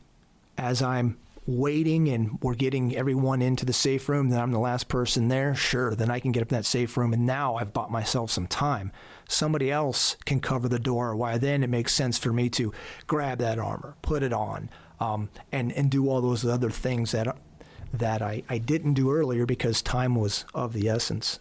as 0.56 0.82
I'm 0.82 1.18
waiting 1.48 2.10
and 2.10 2.38
we're 2.42 2.54
getting 2.54 2.94
everyone 2.94 3.40
into 3.40 3.64
the 3.64 3.72
safe 3.72 4.06
room, 4.10 4.28
then 4.28 4.38
I'm 4.38 4.52
the 4.52 4.58
last 4.58 4.86
person 4.86 5.28
there, 5.28 5.54
sure, 5.54 5.94
then 5.94 6.10
I 6.10 6.20
can 6.20 6.30
get 6.30 6.42
up 6.42 6.52
in 6.52 6.56
that 6.58 6.66
safe 6.66 6.94
room 6.94 7.14
and 7.14 7.24
now 7.24 7.56
I've 7.56 7.72
bought 7.72 7.90
myself 7.90 8.30
some 8.30 8.46
time. 8.46 8.92
Somebody 9.30 9.70
else 9.70 10.18
can 10.26 10.40
cover 10.40 10.68
the 10.68 10.78
door, 10.78 11.16
why 11.16 11.38
then 11.38 11.64
it 11.64 11.70
makes 11.70 11.94
sense 11.94 12.18
for 12.18 12.34
me 12.34 12.50
to 12.50 12.70
grab 13.06 13.38
that 13.38 13.58
armor, 13.58 13.96
put 14.02 14.22
it 14.22 14.32
on, 14.34 14.68
um, 15.00 15.30
and, 15.50 15.72
and 15.72 15.90
do 15.90 16.10
all 16.10 16.20
those 16.20 16.44
other 16.44 16.68
things 16.68 17.12
that, 17.12 17.34
that 17.94 18.20
I, 18.20 18.42
I 18.50 18.58
didn't 18.58 18.92
do 18.92 19.10
earlier 19.10 19.46
because 19.46 19.80
time 19.80 20.14
was 20.14 20.44
of 20.52 20.74
the 20.74 20.86
essence. 20.90 21.40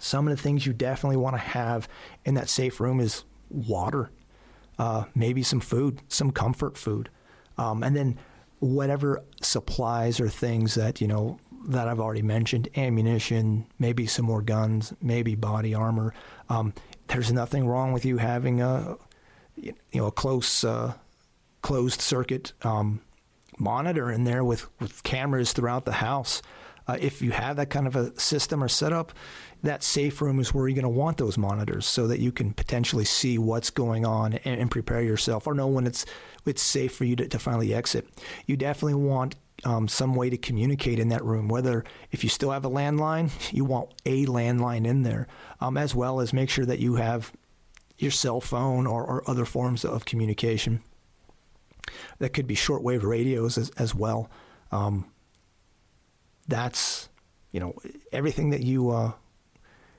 Some 0.00 0.28
of 0.28 0.36
the 0.36 0.42
things 0.42 0.66
you 0.66 0.74
definitely 0.74 1.16
want 1.16 1.34
to 1.36 1.40
have 1.40 1.88
in 2.26 2.34
that 2.34 2.50
safe 2.50 2.78
room 2.78 3.00
is 3.00 3.24
water, 3.48 4.10
uh, 4.78 5.04
maybe 5.14 5.42
some 5.42 5.60
food, 5.60 6.02
some 6.08 6.30
comfort 6.30 6.76
food. 6.76 7.08
Um, 7.56 7.82
and 7.82 7.96
then 7.96 8.18
whatever 8.62 9.24
supplies 9.40 10.20
or 10.20 10.28
things 10.28 10.76
that 10.76 11.00
you 11.00 11.08
know 11.08 11.38
that 11.66 11.88
I've 11.88 11.98
already 11.98 12.22
mentioned, 12.22 12.68
ammunition, 12.76 13.66
maybe 13.78 14.06
some 14.06 14.24
more 14.24 14.42
guns, 14.42 14.92
maybe 15.00 15.34
body 15.34 15.74
armor. 15.74 16.14
Um, 16.48 16.72
there's 17.08 17.32
nothing 17.32 17.66
wrong 17.66 17.92
with 17.92 18.04
you 18.04 18.18
having 18.18 18.60
a 18.60 18.96
you 19.56 19.74
know 19.92 20.06
a 20.06 20.12
close 20.12 20.62
uh, 20.62 20.94
closed 21.60 22.00
circuit 22.00 22.52
um, 22.62 23.00
monitor 23.58 24.12
in 24.12 24.22
there 24.24 24.44
with 24.44 24.68
with 24.80 25.02
cameras 25.02 25.52
throughout 25.52 25.84
the 25.84 25.92
house. 25.92 26.40
Uh, 26.86 26.98
if 27.00 27.22
you 27.22 27.30
have 27.30 27.56
that 27.56 27.70
kind 27.70 27.86
of 27.86 27.96
a 27.96 28.18
system 28.18 28.62
or 28.62 28.68
setup, 28.68 29.12
that 29.62 29.82
safe 29.82 30.20
room 30.20 30.40
is 30.40 30.52
where 30.52 30.68
you're 30.68 30.74
going 30.74 30.82
to 30.82 30.88
want 30.88 31.16
those 31.16 31.38
monitors 31.38 31.86
so 31.86 32.06
that 32.08 32.18
you 32.18 32.32
can 32.32 32.52
potentially 32.52 33.04
see 33.04 33.38
what's 33.38 33.70
going 33.70 34.04
on 34.04 34.34
and, 34.34 34.60
and 34.60 34.70
prepare 34.70 35.02
yourself 35.02 35.46
or 35.46 35.54
know 35.54 35.68
when 35.68 35.86
it's 35.86 36.04
it's 36.44 36.62
safe 36.62 36.94
for 36.94 37.04
you 37.04 37.14
to, 37.14 37.28
to 37.28 37.38
finally 37.38 37.72
exit. 37.72 38.08
You 38.46 38.56
definitely 38.56 38.94
want 38.94 39.36
um, 39.64 39.86
some 39.86 40.16
way 40.16 40.28
to 40.28 40.36
communicate 40.36 40.98
in 40.98 41.08
that 41.10 41.24
room. 41.24 41.48
Whether 41.48 41.84
if 42.10 42.24
you 42.24 42.30
still 42.30 42.50
have 42.50 42.64
a 42.64 42.70
landline, 42.70 43.30
you 43.52 43.64
want 43.64 43.90
a 44.04 44.26
landline 44.26 44.86
in 44.86 45.02
there, 45.02 45.28
um, 45.60 45.76
as 45.76 45.94
well 45.94 46.20
as 46.20 46.32
make 46.32 46.50
sure 46.50 46.66
that 46.66 46.80
you 46.80 46.96
have 46.96 47.32
your 47.98 48.10
cell 48.10 48.40
phone 48.40 48.86
or, 48.86 49.04
or 49.04 49.30
other 49.30 49.44
forms 49.44 49.84
of 49.84 50.04
communication. 50.04 50.82
That 52.18 52.30
could 52.30 52.46
be 52.46 52.56
shortwave 52.56 53.02
radios 53.02 53.56
as, 53.58 53.70
as 53.70 53.94
well. 53.94 54.30
Um, 54.72 55.06
that's 56.48 57.08
you 57.50 57.60
know 57.60 57.74
everything 58.10 58.50
that 58.50 58.62
you 58.62 58.90
uh, 58.90 59.12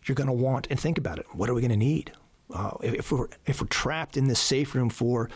you're 0.05 0.15
going 0.15 0.27
to 0.27 0.33
want 0.33 0.67
and 0.69 0.79
think 0.79 0.97
about 0.97 1.19
it. 1.19 1.25
What 1.33 1.49
are 1.49 1.53
we 1.53 1.61
going 1.61 1.71
to 1.71 1.77
need? 1.77 2.11
Uh, 2.53 2.71
if 2.81 3.11
we're 3.11 3.27
if 3.45 3.61
we're 3.61 3.67
trapped 3.67 4.17
in 4.17 4.27
this 4.27 4.39
safe 4.39 4.75
room 4.75 4.89
for 4.89 5.29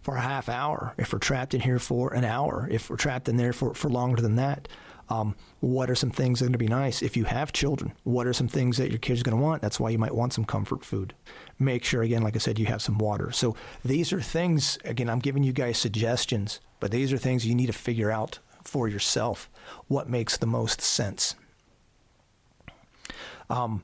for 0.00 0.16
a 0.16 0.20
half 0.20 0.48
hour, 0.48 0.94
if 0.96 1.12
we're 1.12 1.18
trapped 1.18 1.54
in 1.54 1.60
here 1.60 1.78
for 1.78 2.14
an 2.14 2.24
hour, 2.24 2.68
if 2.70 2.88
we're 2.88 2.96
trapped 2.96 3.28
in 3.28 3.36
there 3.36 3.52
for, 3.52 3.74
for 3.74 3.90
longer 3.90 4.22
than 4.22 4.36
that, 4.36 4.68
um, 5.10 5.34
what 5.60 5.90
are 5.90 5.94
some 5.94 6.10
things 6.10 6.38
that 6.38 6.44
are 6.44 6.48
going 6.48 6.52
to 6.52 6.58
be 6.58 6.68
nice? 6.68 7.02
If 7.02 7.16
you 7.16 7.24
have 7.24 7.52
children, 7.52 7.92
what 8.04 8.26
are 8.26 8.32
some 8.32 8.48
things 8.48 8.76
that 8.76 8.90
your 8.90 8.98
kids 8.98 9.20
are 9.20 9.24
going 9.24 9.36
to 9.36 9.42
want? 9.42 9.62
That's 9.62 9.80
why 9.80 9.90
you 9.90 9.98
might 9.98 10.14
want 10.14 10.32
some 10.32 10.44
comfort 10.44 10.84
food. 10.84 11.14
Make 11.58 11.84
sure, 11.84 12.02
again, 12.02 12.22
like 12.22 12.36
I 12.36 12.38
said, 12.38 12.58
you 12.58 12.66
have 12.66 12.82
some 12.82 12.98
water. 12.98 13.32
So 13.32 13.56
these 13.84 14.12
are 14.12 14.20
things, 14.20 14.78
again, 14.84 15.08
I'm 15.08 15.18
giving 15.18 15.42
you 15.42 15.52
guys 15.52 15.78
suggestions, 15.78 16.60
but 16.78 16.90
these 16.90 17.12
are 17.12 17.18
things 17.18 17.46
you 17.46 17.54
need 17.54 17.66
to 17.66 17.72
figure 17.72 18.10
out 18.10 18.38
for 18.68 18.86
yourself 18.86 19.48
what 19.88 20.08
makes 20.08 20.36
the 20.36 20.46
most 20.46 20.80
sense. 20.80 21.34
Um, 23.48 23.82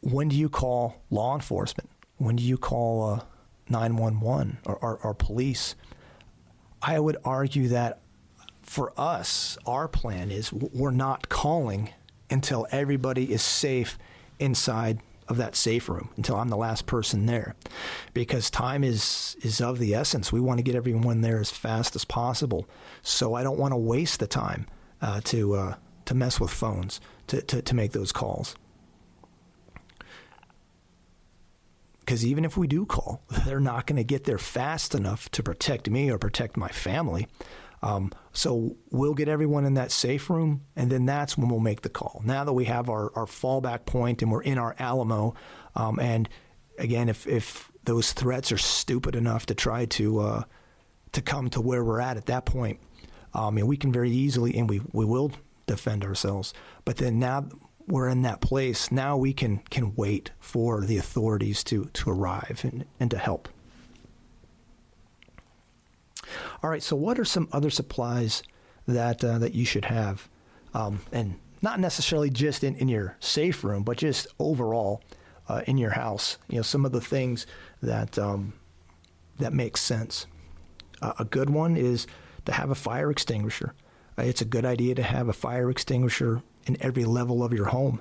when 0.00 0.28
do 0.28 0.36
you 0.36 0.48
call 0.48 1.02
law 1.10 1.34
enforcement? 1.34 1.90
When 2.18 2.36
do 2.36 2.42
you 2.42 2.56
call 2.56 3.10
uh, 3.10 3.20
911 3.68 4.58
or, 4.64 4.76
or, 4.76 4.98
or 5.02 5.14
police? 5.14 5.74
I 6.80 7.00
would 7.00 7.16
argue 7.24 7.68
that 7.68 8.00
for 8.62 8.92
us, 8.96 9.58
our 9.66 9.88
plan 9.88 10.30
is 10.30 10.52
we're 10.52 10.90
not 10.90 11.28
calling 11.28 11.90
until 12.30 12.66
everybody 12.70 13.32
is 13.32 13.42
safe 13.42 13.98
inside 14.38 15.00
of 15.28 15.36
that 15.38 15.56
safe 15.56 15.88
room 15.88 16.10
until 16.16 16.36
I'm 16.36 16.48
the 16.48 16.56
last 16.56 16.86
person 16.86 17.26
there 17.26 17.54
because 18.12 18.50
time 18.50 18.84
is 18.84 19.36
is 19.42 19.60
of 19.60 19.78
the 19.78 19.94
essence 19.94 20.32
we 20.32 20.40
want 20.40 20.58
to 20.58 20.62
get 20.62 20.74
everyone 20.74 21.22
there 21.22 21.40
as 21.40 21.50
fast 21.50 21.96
as 21.96 22.04
possible 22.04 22.68
so 23.02 23.34
I 23.34 23.42
don't 23.42 23.58
want 23.58 23.72
to 23.72 23.78
waste 23.78 24.20
the 24.20 24.26
time 24.26 24.66
uh, 25.00 25.20
to 25.24 25.54
uh, 25.54 25.74
to 26.04 26.14
mess 26.14 26.40
with 26.40 26.50
phones 26.50 27.00
to, 27.28 27.42
to, 27.42 27.62
to 27.62 27.74
make 27.74 27.92
those 27.92 28.12
calls. 28.12 28.56
Because 32.00 32.24
even 32.26 32.44
if 32.44 32.56
we 32.56 32.66
do 32.66 32.84
call, 32.84 33.22
they're 33.46 33.60
not 33.60 33.86
going 33.86 33.96
to 33.96 34.04
get 34.04 34.24
there 34.24 34.38
fast 34.38 34.94
enough 34.94 35.28
to 35.30 35.42
protect 35.42 35.88
me 35.88 36.10
or 36.10 36.18
protect 36.18 36.56
my 36.56 36.68
family. 36.68 37.26
Um, 37.84 38.12
so 38.32 38.76
we'll 38.90 39.12
get 39.12 39.28
everyone 39.28 39.66
in 39.66 39.74
that 39.74 39.92
safe 39.92 40.30
room, 40.30 40.62
and 40.74 40.90
then 40.90 41.04
that's 41.04 41.36
when 41.36 41.50
we'll 41.50 41.60
make 41.60 41.82
the 41.82 41.90
call. 41.90 42.22
Now 42.24 42.42
that 42.44 42.54
we 42.54 42.64
have 42.64 42.88
our, 42.88 43.12
our 43.14 43.26
fallback 43.26 43.84
point 43.84 44.22
and 44.22 44.32
we're 44.32 44.42
in 44.42 44.56
our 44.56 44.74
Alamo, 44.78 45.34
um, 45.76 46.00
and 46.00 46.26
again, 46.78 47.10
if, 47.10 47.26
if 47.26 47.70
those 47.84 48.14
threats 48.14 48.50
are 48.50 48.56
stupid 48.58 49.14
enough 49.14 49.44
to 49.46 49.54
try 49.54 49.84
to 49.84 50.20
uh, 50.20 50.42
to 51.12 51.20
come 51.20 51.50
to 51.50 51.60
where 51.60 51.84
we're 51.84 52.00
at 52.00 52.16
at 52.16 52.24
that 52.26 52.46
point, 52.46 52.80
um, 53.34 53.58
and 53.58 53.68
we 53.68 53.76
can 53.76 53.92
very 53.92 54.10
easily, 54.10 54.56
and 54.56 54.68
we, 54.68 54.80
we 54.92 55.04
will 55.04 55.30
defend 55.66 56.04
ourselves. 56.04 56.54
But 56.86 56.96
then 56.96 57.18
now 57.18 57.48
we're 57.86 58.08
in 58.08 58.22
that 58.22 58.40
place. 58.40 58.90
Now 58.90 59.18
we 59.18 59.34
can 59.34 59.58
can 59.68 59.94
wait 59.94 60.30
for 60.40 60.80
the 60.80 60.96
authorities 60.96 61.62
to 61.64 61.90
to 61.92 62.10
arrive 62.10 62.62
and, 62.64 62.86
and 62.98 63.10
to 63.10 63.18
help. 63.18 63.50
All 66.62 66.70
right. 66.70 66.82
So 66.82 66.96
what 66.96 67.18
are 67.18 67.24
some 67.24 67.48
other 67.52 67.70
supplies 67.70 68.42
that 68.86 69.24
uh, 69.24 69.38
that 69.38 69.54
you 69.54 69.64
should 69.64 69.86
have, 69.86 70.28
um, 70.74 71.00
and 71.12 71.38
not 71.62 71.80
necessarily 71.80 72.30
just 72.30 72.62
in, 72.62 72.76
in 72.76 72.88
your 72.88 73.16
safe 73.20 73.64
room, 73.64 73.82
but 73.82 73.96
just 73.96 74.26
overall 74.38 75.02
uh, 75.48 75.62
in 75.66 75.78
your 75.78 75.90
house. 75.90 76.38
You 76.48 76.56
know, 76.56 76.62
some 76.62 76.84
of 76.84 76.92
the 76.92 77.00
things 77.00 77.46
that 77.82 78.18
um, 78.18 78.52
that 79.38 79.52
makes 79.52 79.80
sense. 79.80 80.26
Uh, 81.02 81.12
a 81.18 81.24
good 81.24 81.50
one 81.50 81.76
is 81.76 82.06
to 82.44 82.52
have 82.52 82.70
a 82.70 82.74
fire 82.74 83.10
extinguisher. 83.10 83.74
Uh, 84.18 84.22
it's 84.22 84.40
a 84.40 84.46
good 84.46 84.64
idea 84.64 84.94
to 84.94 85.02
have 85.02 85.28
a 85.28 85.32
fire 85.32 85.70
extinguisher 85.70 86.42
in 86.66 86.76
every 86.80 87.04
level 87.04 87.42
of 87.42 87.52
your 87.52 87.66
home. 87.66 88.00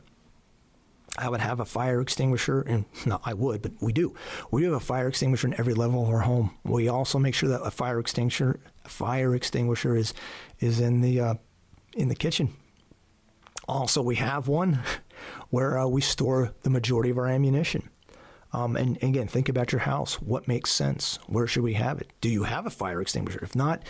I 1.18 1.30
would 1.30 1.42
have 1.42 1.60
a 1.60 1.66
fire 1.66 2.02
extinguisher, 2.02 2.62
and 2.62 2.86
no, 3.06 3.20
I 3.24 3.34
would, 3.34 3.62
but 3.62 3.74
we 3.82 3.94
do. 3.94 4.16
We 4.52 4.62
do 4.62 4.72
have 4.72 4.82
a 4.82 4.86
fire 4.86 5.08
extinguisher 5.08 5.48
in 5.48 5.60
every 5.60 5.74
level 5.74 6.04
of 6.04 6.10
our 6.10 6.22
home. 6.22 6.58
We 6.64 6.88
also 6.88 7.20
make 7.20 7.36
sure 7.36 7.50
that 7.50 7.62
a 7.62 7.72
fire 7.72 8.00
extinguisher, 8.00 8.60
a 8.86 8.90
fire 8.90 9.36
extinguisher, 9.36 9.96
is 9.96 10.14
is 10.60 10.80
in 10.80 11.02
the 11.02 11.20
uh, 11.20 11.34
in 11.96 12.10
the 12.10 12.16
kitchen. 12.16 12.54
Also, 13.68 14.02
we 14.02 14.16
have 14.16 14.48
one 14.48 14.80
where 15.50 15.78
uh, 15.78 15.88
we 15.88 16.02
store 16.02 16.54
the 16.64 16.70
majority 16.70 17.10
of 17.10 17.18
our 17.18 17.28
ammunition. 17.28 17.90
Um, 18.52 18.76
and, 18.76 19.00
and 19.02 19.16
again, 19.16 19.28
think 19.28 19.50
about 19.50 19.72
your 19.72 19.80
house. 19.80 20.22
What 20.22 20.48
makes 20.48 20.70
sense? 20.70 21.18
Where 21.26 21.48
should 21.48 21.64
we 21.64 21.74
have 21.74 22.00
it? 22.00 22.12
Do 22.22 22.30
you 22.30 22.44
have 22.44 22.68
a 22.68 22.70
fire 22.70 23.02
extinguisher? 23.02 23.40
If 23.42 23.56
not, 23.56 23.82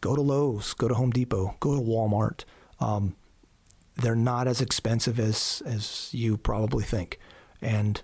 Go 0.00 0.16
to 0.16 0.22
Lowe's, 0.22 0.72
go 0.74 0.88
to 0.88 0.94
Home 0.94 1.10
Depot, 1.10 1.56
go 1.60 1.74
to 1.74 1.80
Walmart. 1.80 2.44
Um, 2.78 3.16
they're 4.00 4.16
not 4.16 4.46
as 4.46 4.60
expensive 4.60 5.18
as 5.18 5.62
as 5.66 6.12
you 6.12 6.36
probably 6.36 6.84
think, 6.84 7.18
and 7.60 8.02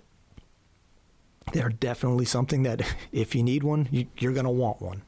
they're 1.53 1.69
definitely 1.69 2.25
something 2.25 2.63
that 2.63 2.81
if 3.11 3.35
you 3.35 3.43
need 3.43 3.63
one, 3.63 3.87
you, 3.91 4.07
are 4.29 4.33
going 4.33 4.45
to 4.45 4.49
want 4.49 4.81
one. 4.81 5.01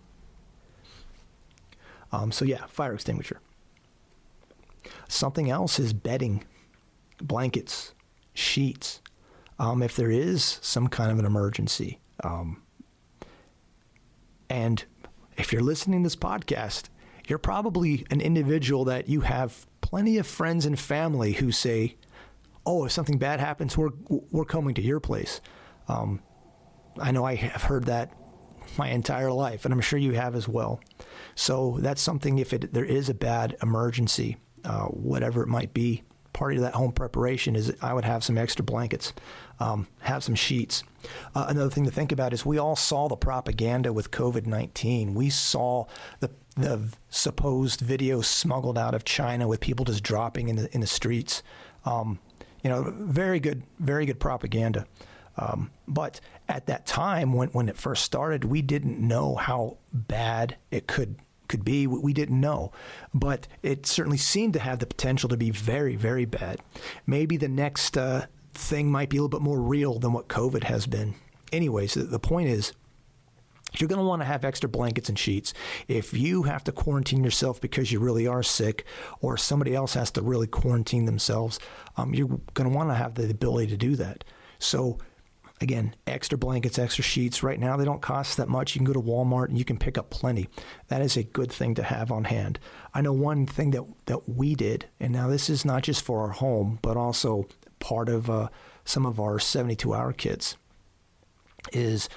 Um, 2.12 2.32
so 2.32 2.46
yeah, 2.46 2.66
fire 2.68 2.94
extinguisher. 2.94 3.40
Something 5.08 5.50
else 5.50 5.80
is 5.80 5.94
bedding, 5.94 6.44
blankets, 7.22 7.94
sheets 8.34 9.02
um, 9.60 9.84
if 9.84 9.96
there 9.96 10.10
is 10.10 10.60
some 10.62 10.88
kind 10.88 11.12
of 11.12 11.20
an 11.20 11.26
emergency. 11.26 12.00
Um, 12.24 12.62
and 14.50 14.84
if 15.38 15.52
you're 15.52 15.62
listening 15.62 16.02
to 16.02 16.06
this 16.06 16.16
podcast, 16.16 16.86
you're 17.28 17.38
probably 17.38 18.06
an 18.10 18.22
individual 18.22 18.86
that 18.86 19.10
you 19.10 19.22
have 19.22 19.68
plenty 19.90 20.20
of 20.20 20.28
friends 20.28 20.66
and 20.68 20.80
family 20.80 21.34
who 21.34 21.52
say, 21.52 21.96
"Oh, 22.66 22.86
if 22.86 22.92
something 22.92 23.18
bad 23.18 23.40
happens, 23.40 23.76
we're 23.76 23.90
we're 24.08 24.46
coming 24.46 24.76
to 24.76 24.82
your 24.82 25.00
place." 25.00 25.42
Um, 25.88 26.22
I 27.00 27.12
know 27.12 27.26
I 27.26 27.36
have 27.36 27.64
heard 27.64 27.86
that 27.86 28.14
my 28.78 28.90
entire 28.90 29.32
life, 29.32 29.66
and 29.66 29.74
I'm 29.74 29.82
sure 29.82 29.98
you 29.98 30.12
have 30.12 30.36
as 30.36 30.48
well. 30.48 30.80
So 31.34 31.78
that's 31.80 32.02
something. 32.02 32.38
If 32.38 32.54
it, 32.54 32.72
there 32.72 32.86
is 32.86 33.10
a 33.10 33.16
bad 33.16 33.58
emergency, 33.64 34.38
uh, 34.64 34.86
whatever 34.86 35.42
it 35.42 35.48
might 35.48 35.74
be, 35.74 36.04
part 36.34 36.54
of 36.56 36.62
that 36.62 36.76
home 36.76 36.92
preparation 36.92 37.56
is 37.56 37.74
I 37.82 37.94
would 37.94 38.06
have 38.06 38.24
some 38.24 38.38
extra 38.38 38.64
blankets, 38.64 39.14
um, 39.60 39.88
have 40.02 40.24
some 40.24 40.36
sheets. 40.36 40.84
Uh, 41.34 41.48
another 41.50 41.72
thing 41.72 41.86
to 41.86 41.92
think 41.92 42.12
about 42.12 42.32
is 42.32 42.46
we 42.46 42.60
all 42.60 42.76
saw 42.76 43.08
the 43.08 43.16
propaganda 43.16 43.92
with 43.92 44.12
COVID 44.12 44.46
19. 44.46 45.16
We 45.16 45.32
saw 45.32 45.86
the 46.20 46.30
the 46.62 46.94
supposed 47.10 47.82
video 47.82 48.22
smuggled 48.22 48.78
out 48.78 48.94
of 48.94 49.04
China 49.04 49.48
with 49.48 49.60
people 49.60 49.86
just 49.86 50.04
dropping 50.04 50.50
in 50.50 50.56
the, 50.58 50.74
in 50.74 50.82
the 50.82 50.88
streets. 50.88 51.44
Um, 51.86 52.20
you 52.64 52.70
know, 52.70 52.94
very 52.98 53.40
good, 53.40 53.64
very 53.80 54.06
good 54.06 54.20
propaganda. 54.20 54.86
Um, 55.38 55.72
but 55.88 56.20
at 56.50 56.66
that 56.66 56.86
time, 56.86 57.34
when, 57.34 57.50
when 57.50 57.70
it 57.70 57.78
first 57.78 58.04
started, 58.04 58.44
we 58.44 58.62
didn't 58.62 59.00
know 59.00 59.36
how 59.36 59.78
bad 59.94 60.58
it 60.72 60.88
could 60.88 61.16
could 61.48 61.66
be. 61.66 61.88
We 61.88 62.14
didn't 62.14 62.40
know, 62.40 62.72
but 63.12 63.48
it 63.64 63.88
certainly 63.88 64.20
seemed 64.20 64.54
to 64.54 64.60
have 64.60 64.78
the 64.78 64.86
potential 64.86 65.30
to 65.30 65.38
be 65.38 65.50
very, 65.50 65.96
very 65.96 66.26
bad. 66.26 66.60
Maybe 67.08 67.38
the 67.38 67.48
next 67.48 67.98
uh, 67.98 68.28
thing 68.54 68.92
might 68.92 69.10
be 69.10 69.18
a 69.18 69.22
little 69.22 69.40
bit 69.40 69.44
more 69.44 69.60
real 69.60 69.98
than 69.98 70.14
what 70.14 70.28
COVID 70.28 70.66
has 70.66 70.86
been. 70.86 71.16
Anyways, 71.52 71.96
the, 71.96 72.04
the 72.04 72.20
point 72.20 72.50
is, 72.50 72.74
you're 73.78 73.88
going 73.88 74.00
to 74.00 74.06
want 74.06 74.22
to 74.22 74.26
have 74.26 74.44
extra 74.44 74.70
blankets 74.70 75.10
and 75.10 75.20
sheets. 75.20 75.54
If 75.88 76.14
you 76.14 76.44
have 76.44 76.64
to 76.66 76.72
quarantine 76.72 77.24
yourself 77.24 77.62
because 77.62 77.92
you 77.92 78.00
really 78.00 78.28
are 78.28 78.44
sick, 78.44 78.86
or 79.22 79.38
somebody 79.38 79.76
else 79.76 79.94
has 79.94 80.12
to 80.12 80.22
really 80.22 80.48
quarantine 80.48 81.06
themselves, 81.06 81.60
um, 81.98 82.14
you're 82.14 82.40
going 82.54 82.70
to 82.70 82.76
want 82.76 82.90
to 82.90 82.96
have 82.96 83.16
the 83.16 83.30
ability 83.30 83.68
to 83.68 83.78
do 83.78 83.96
that. 83.98 84.24
So, 84.58 84.98
again, 85.62 85.96
extra 86.08 86.38
blankets, 86.38 86.80
extra 86.80 87.04
sheets. 87.04 87.44
Right 87.44 87.60
now, 87.60 87.78
they 87.78 87.86
don't 87.86 88.02
cost 88.02 88.38
that 88.38 88.50
much. 88.50 88.76
You 88.76 88.80
can 88.80 88.86
go 88.86 88.94
to 88.94 89.02
Walmart 89.02 89.50
and 89.50 89.58
you 89.58 89.66
can 89.66 89.78
pick 89.78 89.98
up 89.98 90.10
plenty. 90.10 90.50
That 90.88 91.02
is 91.02 91.18
a 91.18 91.24
good 91.24 91.52
thing 91.52 91.76
to 91.76 91.84
have 91.84 92.12
on 92.12 92.26
hand. 92.26 92.60
I 92.94 93.02
know 93.02 93.14
one 93.14 93.46
thing 93.46 93.72
that 93.72 93.84
that 94.08 94.28
we 94.28 94.56
did, 94.56 94.86
and 95.00 95.14
now 95.14 95.28
this 95.28 95.50
is 95.50 95.64
not 95.64 95.84
just 95.84 96.04
for 96.04 96.22
our 96.22 96.30
home, 96.30 96.80
but 96.82 96.98
also 96.98 97.48
part 97.80 98.10
of 98.10 98.30
uh, 98.30 98.50
some 98.84 99.06
of 99.06 99.20
our 99.20 99.40
72 99.40 99.94
hour 99.94 100.12
kits, 100.12 100.58
is 101.72 102.10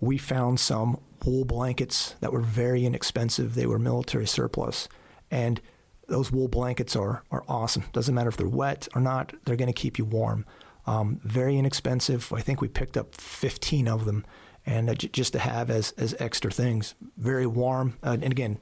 we 0.00 0.18
found 0.18 0.60
some 0.60 0.98
wool 1.24 1.44
blankets 1.44 2.14
that 2.20 2.32
were 2.32 2.40
very 2.40 2.84
inexpensive. 2.84 3.54
They 3.54 3.66
were 3.66 3.78
military 3.78 4.26
surplus. 4.26 4.88
And 5.30 5.60
those 6.06 6.32
wool 6.32 6.48
blankets 6.48 6.96
are, 6.96 7.22
are 7.30 7.44
awesome. 7.48 7.84
Doesn't 7.92 8.14
matter 8.14 8.28
if 8.28 8.36
they're 8.36 8.48
wet 8.48 8.88
or 8.94 9.00
not, 9.00 9.34
they're 9.44 9.56
going 9.56 9.66
to 9.66 9.72
keep 9.72 9.98
you 9.98 10.04
warm. 10.04 10.46
Um, 10.86 11.20
very 11.22 11.58
inexpensive. 11.58 12.32
I 12.32 12.40
think 12.40 12.60
we 12.60 12.68
picked 12.68 12.96
up 12.96 13.14
15 13.14 13.88
of 13.88 14.06
them 14.06 14.24
and 14.64 14.88
uh, 14.88 14.94
j- 14.94 15.08
just 15.08 15.34
to 15.34 15.38
have 15.38 15.70
as, 15.70 15.92
as 15.92 16.14
extra 16.18 16.50
things. 16.50 16.94
Very 17.18 17.46
warm. 17.46 17.98
Uh, 18.02 18.16
and 18.22 18.32
again, 18.32 18.58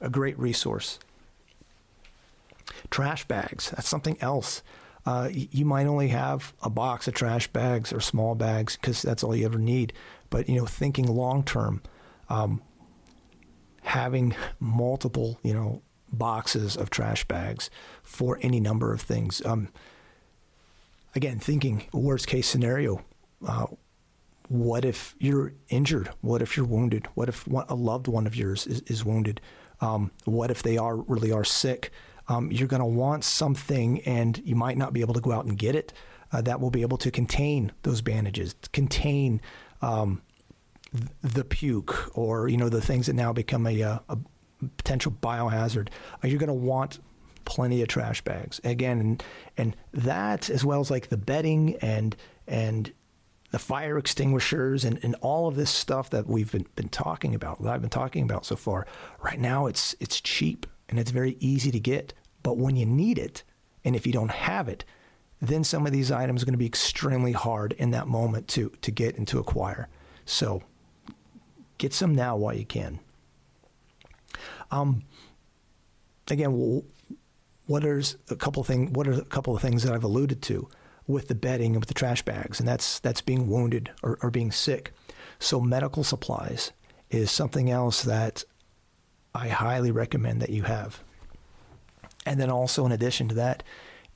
a 0.00 0.08
great 0.08 0.38
resource. 0.38 1.00
Trash 2.90 3.24
bags. 3.26 3.70
That's 3.70 3.88
something 3.88 4.16
else. 4.20 4.62
Uh, 5.06 5.28
you 5.32 5.66
might 5.66 5.86
only 5.86 6.08
have 6.08 6.54
a 6.62 6.70
box 6.70 7.06
of 7.06 7.14
trash 7.14 7.46
bags 7.48 7.92
or 7.92 8.00
small 8.00 8.34
bags 8.34 8.76
because 8.76 9.02
that's 9.02 9.22
all 9.22 9.36
you 9.36 9.44
ever 9.44 9.58
need. 9.58 9.92
But 10.30 10.48
you 10.48 10.58
know, 10.58 10.66
thinking 10.66 11.06
long 11.06 11.42
term, 11.44 11.82
um, 12.28 12.62
having 13.82 14.34
multiple 14.60 15.38
you 15.42 15.52
know 15.52 15.82
boxes 16.10 16.76
of 16.76 16.90
trash 16.90 17.24
bags 17.26 17.70
for 18.02 18.38
any 18.40 18.60
number 18.60 18.92
of 18.92 19.00
things. 19.00 19.44
Um, 19.44 19.68
again, 21.14 21.38
thinking 21.38 21.84
worst 21.92 22.26
case 22.26 22.48
scenario. 22.48 23.04
Uh, 23.46 23.66
what 24.48 24.84
if 24.84 25.14
you're 25.18 25.54
injured? 25.68 26.10
What 26.20 26.42
if 26.42 26.56
you're 26.56 26.66
wounded? 26.66 27.06
What 27.14 27.28
if 27.28 27.46
a 27.46 27.74
loved 27.74 28.08
one 28.08 28.26
of 28.26 28.36
yours 28.36 28.66
is, 28.66 28.80
is 28.82 29.04
wounded? 29.04 29.40
Um, 29.80 30.10
what 30.24 30.50
if 30.50 30.62
they 30.62 30.76
are 30.76 30.96
really 30.96 31.32
are 31.32 31.44
sick? 31.44 31.90
Um, 32.28 32.50
you're 32.50 32.68
going 32.68 32.80
to 32.80 32.86
want 32.86 33.24
something, 33.24 34.00
and 34.02 34.40
you 34.44 34.54
might 34.54 34.78
not 34.78 34.92
be 34.92 35.00
able 35.00 35.14
to 35.14 35.20
go 35.20 35.32
out 35.32 35.44
and 35.44 35.58
get 35.58 35.74
it. 35.74 35.92
Uh, 36.32 36.40
that 36.42 36.60
will 36.60 36.70
be 36.70 36.82
able 36.82 36.98
to 36.98 37.10
contain 37.10 37.70
those 37.82 38.00
bandages, 38.00 38.54
contain 38.72 39.40
um, 39.82 40.22
the 41.22 41.44
puke, 41.44 42.10
or 42.16 42.48
you 42.48 42.56
know 42.56 42.68
the 42.68 42.80
things 42.80 43.06
that 43.06 43.14
now 43.14 43.32
become 43.32 43.66
a, 43.66 43.82
uh, 43.82 43.98
a 44.08 44.18
potential 44.76 45.12
biohazard. 45.12 45.88
Uh, 46.22 46.28
you're 46.28 46.38
going 46.38 46.48
to 46.48 46.54
want 46.54 46.98
plenty 47.44 47.82
of 47.82 47.88
trash 47.88 48.22
bags 48.22 48.60
again, 48.64 48.98
and 49.00 49.24
and 49.56 49.76
that 49.92 50.50
as 50.50 50.64
well 50.64 50.80
as 50.80 50.90
like 50.90 51.08
the 51.08 51.16
bedding 51.16 51.76
and 51.76 52.16
and 52.48 52.92
the 53.50 53.58
fire 53.60 53.98
extinguishers 53.98 54.84
and, 54.84 54.98
and 55.04 55.14
all 55.20 55.46
of 55.46 55.54
this 55.54 55.70
stuff 55.70 56.10
that 56.10 56.26
we've 56.26 56.50
been, 56.50 56.66
been 56.74 56.88
talking 56.88 57.36
about, 57.36 57.62
that 57.62 57.72
I've 57.72 57.80
been 57.80 57.88
talking 57.88 58.24
about 58.24 58.44
so 58.44 58.56
far. 58.56 58.84
Right 59.22 59.38
now, 59.38 59.66
it's 59.66 59.94
it's 60.00 60.20
cheap 60.20 60.66
and 60.88 60.98
it's 60.98 61.10
very 61.10 61.36
easy 61.40 61.70
to 61.70 61.80
get. 61.80 62.14
But 62.42 62.56
when 62.56 62.76
you 62.76 62.86
need 62.86 63.18
it, 63.18 63.42
and 63.84 63.96
if 63.96 64.06
you 64.06 64.12
don't 64.12 64.30
have 64.30 64.68
it, 64.68 64.84
then 65.40 65.64
some 65.64 65.86
of 65.86 65.92
these 65.92 66.10
items 66.10 66.42
are 66.42 66.46
going 66.46 66.54
to 66.54 66.58
be 66.58 66.66
extremely 66.66 67.32
hard 67.32 67.72
in 67.72 67.90
that 67.90 68.06
moment 68.06 68.48
to, 68.48 68.70
to 68.82 68.90
get 68.90 69.16
and 69.16 69.28
to 69.28 69.38
acquire. 69.38 69.88
So 70.24 70.62
get 71.78 71.92
some 71.92 72.14
now 72.14 72.36
while 72.36 72.54
you 72.54 72.64
can. 72.64 73.00
Um, 74.70 75.02
again, 76.30 76.82
what 77.66 77.84
are 77.84 78.02
a 78.30 78.36
couple 78.36 78.64
things? 78.64 78.90
What 78.92 79.06
are 79.06 79.12
a 79.12 79.24
couple 79.24 79.54
of 79.54 79.62
things 79.62 79.82
that 79.82 79.92
I've 79.92 80.04
alluded 80.04 80.42
to 80.42 80.68
with 81.06 81.28
the 81.28 81.34
bedding 81.34 81.72
and 81.72 81.80
with 81.80 81.88
the 81.88 81.94
trash 81.94 82.22
bags, 82.22 82.58
and 82.58 82.68
that's 82.68 82.98
that's 83.00 83.20
being 83.20 83.48
wounded 83.48 83.90
or, 84.02 84.18
or 84.22 84.30
being 84.30 84.50
sick. 84.50 84.92
So 85.38 85.60
medical 85.60 86.04
supplies 86.04 86.72
is 87.10 87.30
something 87.30 87.70
else 87.70 88.02
that 88.02 88.44
I 89.34 89.48
highly 89.48 89.90
recommend 89.90 90.40
that 90.42 90.50
you 90.50 90.62
have. 90.62 91.02
And 92.24 92.40
then 92.40 92.50
also, 92.50 92.86
in 92.86 92.92
addition 92.92 93.28
to 93.28 93.34
that, 93.34 93.62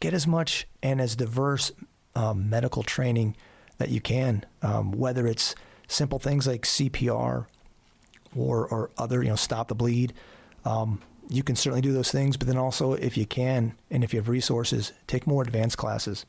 get 0.01 0.15
as 0.15 0.27
much 0.27 0.67
and 0.83 1.01
as 1.01 1.17
diverse 1.17 1.73
um, 2.15 2.49
medical 2.49 2.83
training 2.83 3.37
that 3.79 3.91
you 3.91 4.01
can, 4.01 4.45
um, 4.63 4.93
whether 4.93 5.27
it's 5.27 5.55
simple 5.89 6.19
things 6.19 6.47
like 6.47 6.63
CPR 6.63 7.47
or, 8.37 8.67
or 8.69 8.91
other, 8.97 9.23
you 9.23 9.29
know, 9.29 9.37
stop 9.37 9.69
the 9.69 9.75
bleed. 9.75 10.13
Um, 10.65 11.01
you 11.29 11.43
can 11.43 11.57
certainly 11.57 11.83
do 11.83 11.93
those 11.93 12.11
things, 12.11 12.37
but 12.37 12.47
then 12.47 12.57
also, 12.57 12.95
if 12.95 13.17
you 13.17 13.27
can 13.27 13.75
and 13.91 14.03
if 14.03 14.15
you 14.15 14.21
have 14.21 14.29
resources, 14.29 14.93
take 15.07 15.27
more 15.27 15.43
advanced 15.43 15.77
classes. 15.77 16.25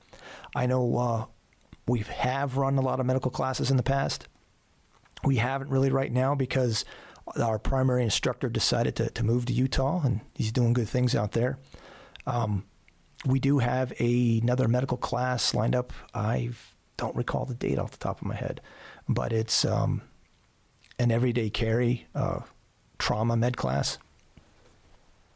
I 0.55 0.65
know 0.65 0.97
uh, 0.97 1.25
we 1.87 1.99
have 1.99 2.57
run 2.57 2.77
a 2.77 2.81
lot 2.81 2.99
of 2.99 3.05
medical 3.05 3.31
classes 3.31 3.71
in 3.71 3.77
the 3.77 3.83
past. 3.83 4.27
We 5.23 5.37
haven't 5.37 5.69
really 5.69 5.89
right 5.89 6.11
now 6.11 6.35
because 6.35 6.85
our 7.37 7.59
primary 7.59 8.03
instructor 8.03 8.49
decided 8.49 8.95
to, 8.97 9.09
to 9.09 9.23
move 9.23 9.45
to 9.45 9.53
Utah, 9.53 10.01
and 10.03 10.21
he's 10.35 10.51
doing 10.51 10.73
good 10.73 10.89
things 10.89 11.15
out 11.15 11.33
there. 11.33 11.57
Um, 12.25 12.65
we 13.25 13.39
do 13.39 13.59
have 13.59 13.93
a, 13.99 14.39
another 14.39 14.67
medical 14.67 14.97
class 14.97 15.53
lined 15.53 15.75
up. 15.75 15.91
I 16.13 16.51
don't 16.97 17.15
recall 17.15 17.45
the 17.45 17.53
date 17.53 17.79
off 17.79 17.91
the 17.91 17.97
top 17.97 18.21
of 18.21 18.27
my 18.27 18.35
head, 18.35 18.61
but 19.07 19.33
it's 19.33 19.65
um, 19.65 20.01
an 20.97 21.11
everyday 21.11 21.49
carry 21.49 22.07
uh, 22.15 22.41
trauma 22.97 23.35
med 23.35 23.57
class. 23.57 23.97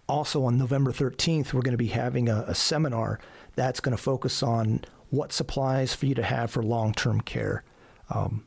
Also, 0.07 0.43
on 0.43 0.57
November 0.57 0.91
13th, 0.91 1.53
we're 1.53 1.61
going 1.61 1.71
to 1.71 1.77
be 1.77 1.87
having 1.87 2.27
a, 2.29 2.43
a 2.47 2.55
seminar 2.55 3.19
that's 3.55 3.79
going 3.79 3.95
to 3.95 4.01
focus 4.01 4.43
on 4.43 4.81
what 5.09 5.31
supplies 5.31 5.93
for 5.93 6.05
you 6.05 6.15
to 6.15 6.23
have 6.23 6.51
for 6.51 6.61
long 6.61 6.93
term 6.93 7.21
care, 7.21 7.63
um, 8.09 8.45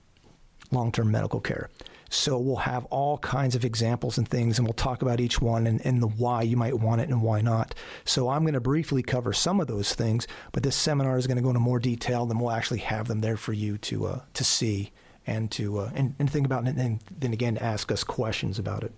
long 0.70 0.92
term 0.92 1.10
medical 1.10 1.40
care. 1.40 1.70
So 2.08 2.38
we'll 2.38 2.56
have 2.56 2.84
all 2.86 3.18
kinds 3.18 3.54
of 3.54 3.64
examples 3.64 4.16
and 4.16 4.28
things, 4.28 4.58
and 4.58 4.66
we'll 4.66 4.74
talk 4.74 5.02
about 5.02 5.20
each 5.20 5.40
one 5.40 5.66
and, 5.66 5.84
and 5.84 6.02
the 6.02 6.06
why 6.06 6.42
you 6.42 6.56
might 6.56 6.78
want 6.78 7.00
it 7.00 7.08
and 7.08 7.20
why 7.20 7.40
not. 7.40 7.74
So 8.04 8.28
I'm 8.28 8.42
going 8.42 8.54
to 8.54 8.60
briefly 8.60 9.02
cover 9.02 9.32
some 9.32 9.60
of 9.60 9.66
those 9.66 9.94
things, 9.94 10.26
but 10.52 10.62
this 10.62 10.76
seminar 10.76 11.18
is 11.18 11.26
going 11.26 11.36
to 11.36 11.42
go 11.42 11.48
into 11.50 11.60
more 11.60 11.80
detail, 11.80 12.30
and 12.30 12.40
we'll 12.40 12.52
actually 12.52 12.78
have 12.80 13.08
them 13.08 13.20
there 13.20 13.36
for 13.36 13.52
you 13.52 13.76
to 13.78 14.06
uh, 14.06 14.20
to 14.34 14.44
see 14.44 14.92
and 15.26 15.50
to 15.52 15.78
uh, 15.80 15.90
and, 15.94 16.14
and 16.18 16.30
think 16.30 16.46
about, 16.46 16.64
and 16.66 17.00
then 17.10 17.32
again 17.32 17.58
ask 17.58 17.90
us 17.90 18.04
questions 18.04 18.58
about 18.58 18.84
it. 18.84 18.92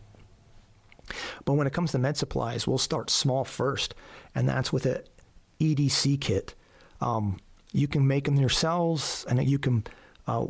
But 1.46 1.54
when 1.54 1.66
it 1.66 1.72
comes 1.72 1.92
to 1.92 1.98
med 1.98 2.18
supplies, 2.18 2.66
we'll 2.66 2.78
start 2.78 3.08
small 3.08 3.44
first, 3.44 3.94
and 4.34 4.46
that's 4.46 4.72
with 4.72 4.84
an 4.84 5.02
EDC 5.60 6.20
kit. 6.20 6.54
Um, 7.00 7.38
you 7.72 7.88
can 7.88 8.06
make 8.06 8.24
them 8.24 8.36
yourselves, 8.36 9.24
and 9.28 9.42
you 9.48 9.58
can. 9.58 9.84
Uh, 10.26 10.46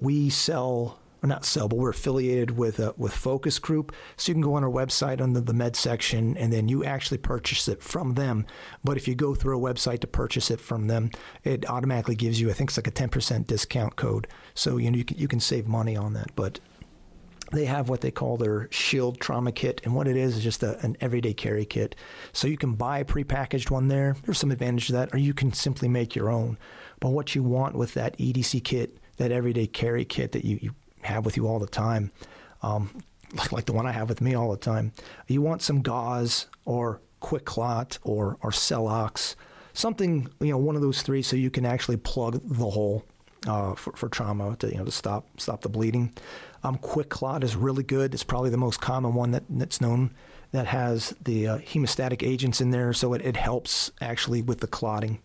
we 0.00 0.28
sell 0.28 0.98
or 1.24 1.26
not 1.26 1.46
sell, 1.46 1.68
but 1.68 1.78
we're 1.78 1.90
affiliated 1.90 2.50
with 2.58 2.78
uh, 2.78 2.92
with 2.98 3.14
Phokus 3.14 3.60
Group. 3.60 3.94
So 4.18 4.30
you 4.30 4.34
can 4.34 4.42
go 4.42 4.54
on 4.54 4.62
our 4.62 4.70
website 4.70 5.22
under 5.22 5.40
the 5.40 5.54
med 5.54 5.74
section, 5.74 6.36
and 6.36 6.52
then 6.52 6.68
you 6.68 6.84
actually 6.84 7.16
purchase 7.16 7.66
it 7.66 7.82
from 7.82 8.12
them. 8.12 8.44
But 8.84 8.98
if 8.98 9.08
you 9.08 9.14
go 9.14 9.34
through 9.34 9.58
a 9.58 9.74
website 9.74 10.00
to 10.00 10.06
purchase 10.06 10.50
it 10.50 10.60
from 10.60 10.86
them, 10.86 11.10
it 11.42 11.68
automatically 11.68 12.14
gives 12.14 12.38
you, 12.38 12.50
I 12.50 12.52
think 12.52 12.70
it's 12.70 12.76
like 12.76 12.86
a 12.86 12.90
ten 12.90 13.08
percent 13.08 13.46
discount 13.46 13.96
code. 13.96 14.28
So 14.54 14.76
you 14.76 14.90
know 14.90 14.98
you 14.98 15.04
can 15.04 15.16
you 15.16 15.26
can 15.26 15.40
save 15.40 15.66
money 15.66 15.96
on 15.96 16.12
that. 16.12 16.36
But 16.36 16.60
they 17.52 17.64
have 17.64 17.88
what 17.88 18.02
they 18.02 18.10
call 18.10 18.36
their 18.36 18.68
Shield 18.70 19.18
Trauma 19.18 19.52
Kit, 19.52 19.80
and 19.84 19.94
what 19.94 20.06
it 20.06 20.18
is 20.18 20.36
is 20.36 20.44
just 20.44 20.62
a, 20.62 20.78
an 20.84 20.94
everyday 21.00 21.32
carry 21.32 21.64
kit. 21.64 21.94
So 22.34 22.48
you 22.48 22.58
can 22.58 22.74
buy 22.74 22.98
a 22.98 23.04
prepackaged 23.04 23.70
one 23.70 23.88
there. 23.88 24.14
There's 24.24 24.38
some 24.38 24.50
advantage 24.50 24.88
to 24.88 24.92
that, 24.92 25.14
or 25.14 25.18
you 25.18 25.32
can 25.32 25.54
simply 25.54 25.88
make 25.88 26.14
your 26.14 26.30
own. 26.30 26.58
But 27.00 27.10
what 27.10 27.34
you 27.34 27.42
want 27.42 27.76
with 27.76 27.94
that 27.94 28.18
EDC 28.18 28.62
kit, 28.64 28.98
that 29.16 29.32
everyday 29.32 29.66
carry 29.66 30.04
kit 30.04 30.32
that 30.32 30.44
you, 30.44 30.58
you 30.60 30.74
have 31.04 31.24
with 31.24 31.36
you 31.36 31.46
all 31.46 31.58
the 31.58 31.66
time, 31.66 32.10
um, 32.62 33.02
like, 33.52 33.66
the 33.66 33.72
one 33.72 33.86
I 33.86 33.92
have 33.92 34.08
with 34.08 34.20
me 34.20 34.34
all 34.34 34.50
the 34.50 34.56
time, 34.56 34.92
you 35.26 35.42
want 35.42 35.62
some 35.62 35.82
gauze 35.82 36.46
or 36.64 37.00
QuikClot 37.20 37.98
or 38.02 38.36
or 38.42 38.50
Celox, 38.50 39.34
something 39.72 40.28
you 40.40 40.50
know, 40.50 40.58
one 40.58 40.76
of 40.76 40.82
those 40.82 41.02
three, 41.02 41.22
so 41.22 41.36
you 41.36 41.50
can 41.50 41.64
actually 41.64 41.96
plug 41.96 42.40
the 42.44 42.70
hole 42.70 43.04
uh, 43.46 43.74
for, 43.74 43.92
for 43.94 44.08
trauma 44.08 44.56
to 44.56 44.68
you 44.68 44.76
know 44.76 44.84
to 44.84 44.90
stop 44.90 45.26
stop 45.40 45.62
the 45.62 45.68
bleeding. 45.68 46.12
Um, 46.62 46.78
QuikClot 46.78 47.42
is 47.42 47.56
really 47.56 47.82
good. 47.82 48.14
It's 48.14 48.24
probably 48.24 48.50
the 48.50 48.56
most 48.56 48.80
common 48.80 49.14
one 49.14 49.32
that, 49.32 49.44
that's 49.50 49.80
known 49.80 50.14
that 50.52 50.66
has 50.66 51.14
the 51.22 51.48
uh, 51.48 51.58
hemostatic 51.58 52.22
agents 52.22 52.60
in 52.60 52.70
there, 52.70 52.92
so 52.92 53.12
it, 53.12 53.22
it 53.22 53.36
helps 53.36 53.90
actually 54.00 54.40
with 54.40 54.60
the 54.60 54.66
clotting. 54.66 55.20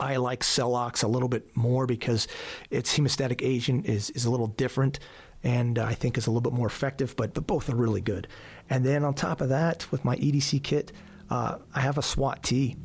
I 0.00 0.16
like 0.16 0.40
Celox 0.40 1.04
a 1.04 1.08
little 1.08 1.28
bit 1.28 1.56
more 1.56 1.86
because 1.86 2.26
its 2.70 2.96
hemostatic 2.96 3.40
agent 3.42 3.86
is, 3.86 4.10
is 4.10 4.24
a 4.24 4.30
little 4.30 4.46
different 4.48 4.98
and 5.42 5.78
uh, 5.78 5.84
I 5.84 5.94
think 5.94 6.18
is 6.18 6.26
a 6.26 6.30
little 6.30 6.50
bit 6.50 6.52
more 6.52 6.66
effective, 6.66 7.14
but, 7.16 7.34
but 7.34 7.46
both 7.46 7.68
are 7.70 7.76
really 7.76 8.00
good. 8.00 8.26
And 8.68 8.84
then 8.84 9.04
on 9.04 9.14
top 9.14 9.40
of 9.40 9.50
that, 9.50 9.90
with 9.90 10.04
my 10.04 10.16
EDC 10.16 10.62
kit, 10.62 10.92
uh, 11.30 11.58
I 11.74 11.80
have 11.80 11.98
a 11.98 12.02
SWAT 12.02 12.42
T. 12.42 12.76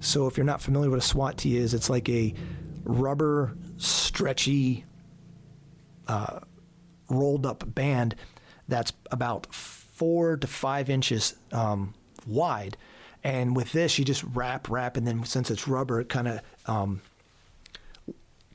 So 0.00 0.26
if 0.26 0.36
you're 0.36 0.44
not 0.44 0.60
familiar 0.60 0.90
with 0.90 0.98
what 0.98 1.04
a 1.04 1.08
SWAT 1.08 1.38
T 1.38 1.56
is, 1.56 1.74
it's 1.74 1.88
like 1.88 2.08
a 2.08 2.34
rubber, 2.84 3.56
stretchy, 3.76 4.84
uh, 6.08 6.40
rolled 7.08 7.46
up 7.46 7.62
band 7.74 8.16
that's 8.68 8.92
about 9.10 9.52
four 9.52 10.36
to 10.36 10.46
five 10.46 10.88
inches 10.90 11.34
um, 11.52 11.94
wide. 12.26 12.76
And 13.24 13.54
with 13.54 13.72
this, 13.72 13.98
you 13.98 14.04
just 14.04 14.24
wrap, 14.24 14.68
wrap, 14.68 14.96
and 14.96 15.06
then 15.06 15.24
since 15.24 15.50
it's 15.50 15.68
rubber, 15.68 16.00
it 16.00 16.08
kind 16.08 16.28
of 16.28 16.40
um, 16.66 17.00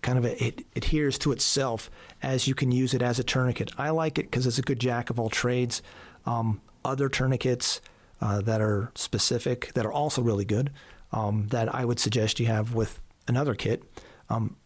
kind 0.01 0.17
of 0.17 0.25
it 0.25 0.65
adheres 0.75 1.17
to 1.19 1.31
itself 1.31 1.89
as 2.21 2.47
you 2.47 2.55
can 2.55 2.71
use 2.71 2.93
it 2.93 3.01
as 3.01 3.19
a 3.19 3.23
tourniquet. 3.23 3.71
I 3.77 3.91
like 3.91 4.19
it 4.19 4.23
because 4.23 4.45
it's 4.45 4.59
a 4.59 4.63
good 4.63 4.79
jack 4.79 5.09
of 5.09 5.19
all 5.19 5.29
trades. 5.29 5.81
Um, 6.25 6.61
other 6.83 7.09
tourniquets 7.09 7.81
uh, 8.21 8.41
that 8.41 8.61
are 8.61 8.91
specific 8.95 9.71
that 9.73 9.85
are 9.85 9.91
also 9.91 10.21
really 10.21 10.45
good 10.45 10.71
um, 11.11 11.47
that 11.49 11.73
I 11.73 11.85
would 11.85 11.99
suggest 11.99 12.39
you 12.39 12.47
have 12.47 12.73
with 12.73 12.99
another 13.27 13.55
kit. 13.55 13.83
Um, 14.29 14.57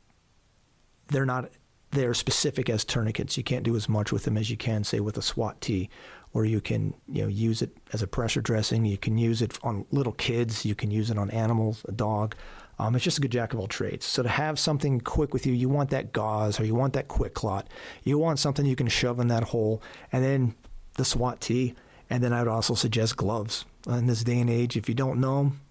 they're 1.08 1.26
not 1.26 1.49
they're 1.91 2.14
specific 2.14 2.70
as 2.70 2.86
tourniquets. 2.86 3.38
You 3.38 3.43
can't 3.43 3.64
do 3.64 3.76
as 3.76 3.89
much 3.89 4.12
with 4.12 4.24
them 4.24 4.38
as 4.38 4.49
you 4.49 4.58
can, 4.58 4.84
say, 4.84 4.99
with 5.02 5.18
a 5.18 5.22
SWAT 5.22 5.60
T, 5.60 5.89
or 6.34 6.45
you 6.45 6.61
can 6.61 6.93
you 7.07 7.23
know 7.23 7.27
use 7.27 7.61
it 7.61 7.75
as 7.93 8.01
a 8.01 8.07
pressure 8.07 8.41
dressing. 8.41 8.86
You 8.86 8.97
can 8.97 9.17
use 9.17 9.41
it 9.41 9.57
on 9.63 9.86
little 9.91 10.13
kids. 10.13 10.65
You 10.65 10.75
can 10.75 10.91
use 10.91 11.11
it 11.11 11.17
on 11.17 11.29
animals, 11.32 11.84
a 11.88 11.91
dog. 11.91 12.36
Um, 12.79 12.95
it's 12.95 13.03
just 13.03 13.19
a 13.19 13.21
good 13.21 13.32
jack 13.32 13.53
of 13.53 13.59
all 13.59 13.67
trades. 13.67 14.05
So 14.05 14.23
to 14.23 14.29
have 14.29 14.57
something 14.57 15.01
quick 15.01 15.34
with 15.34 15.45
you, 15.45 15.53
you 15.53 15.69
want 15.69 15.91
that 15.91 16.13
gauze 16.13 16.59
or 16.59 16.65
you 16.65 16.73
want 16.73 16.93
that 16.93 17.09
QuikClot. 17.09 17.65
You 18.03 18.17
want 18.17 18.39
something 18.39 18.65
you 18.65 18.75
can 18.75 18.88
shove 18.88 19.19
in 19.19 19.27
that 19.27 19.43
hole, 19.43 19.84
and 20.11 20.23
then 20.23 20.55
the 20.95 21.05
SWAT 21.05 21.41
T. 21.41 21.75
And 22.09 22.23
then 22.23 22.34
I 22.34 22.39
would 22.39 22.49
also 22.49 22.73
suggest 22.73 23.17
gloves. 23.17 23.65
In 23.88 24.07
this 24.07 24.23
day 24.23 24.39
and 24.39 24.49
age, 24.49 24.75
if 24.77 24.89
you 24.89 24.95
don't 24.95 25.19
know 25.19 25.38
them, 25.38 25.61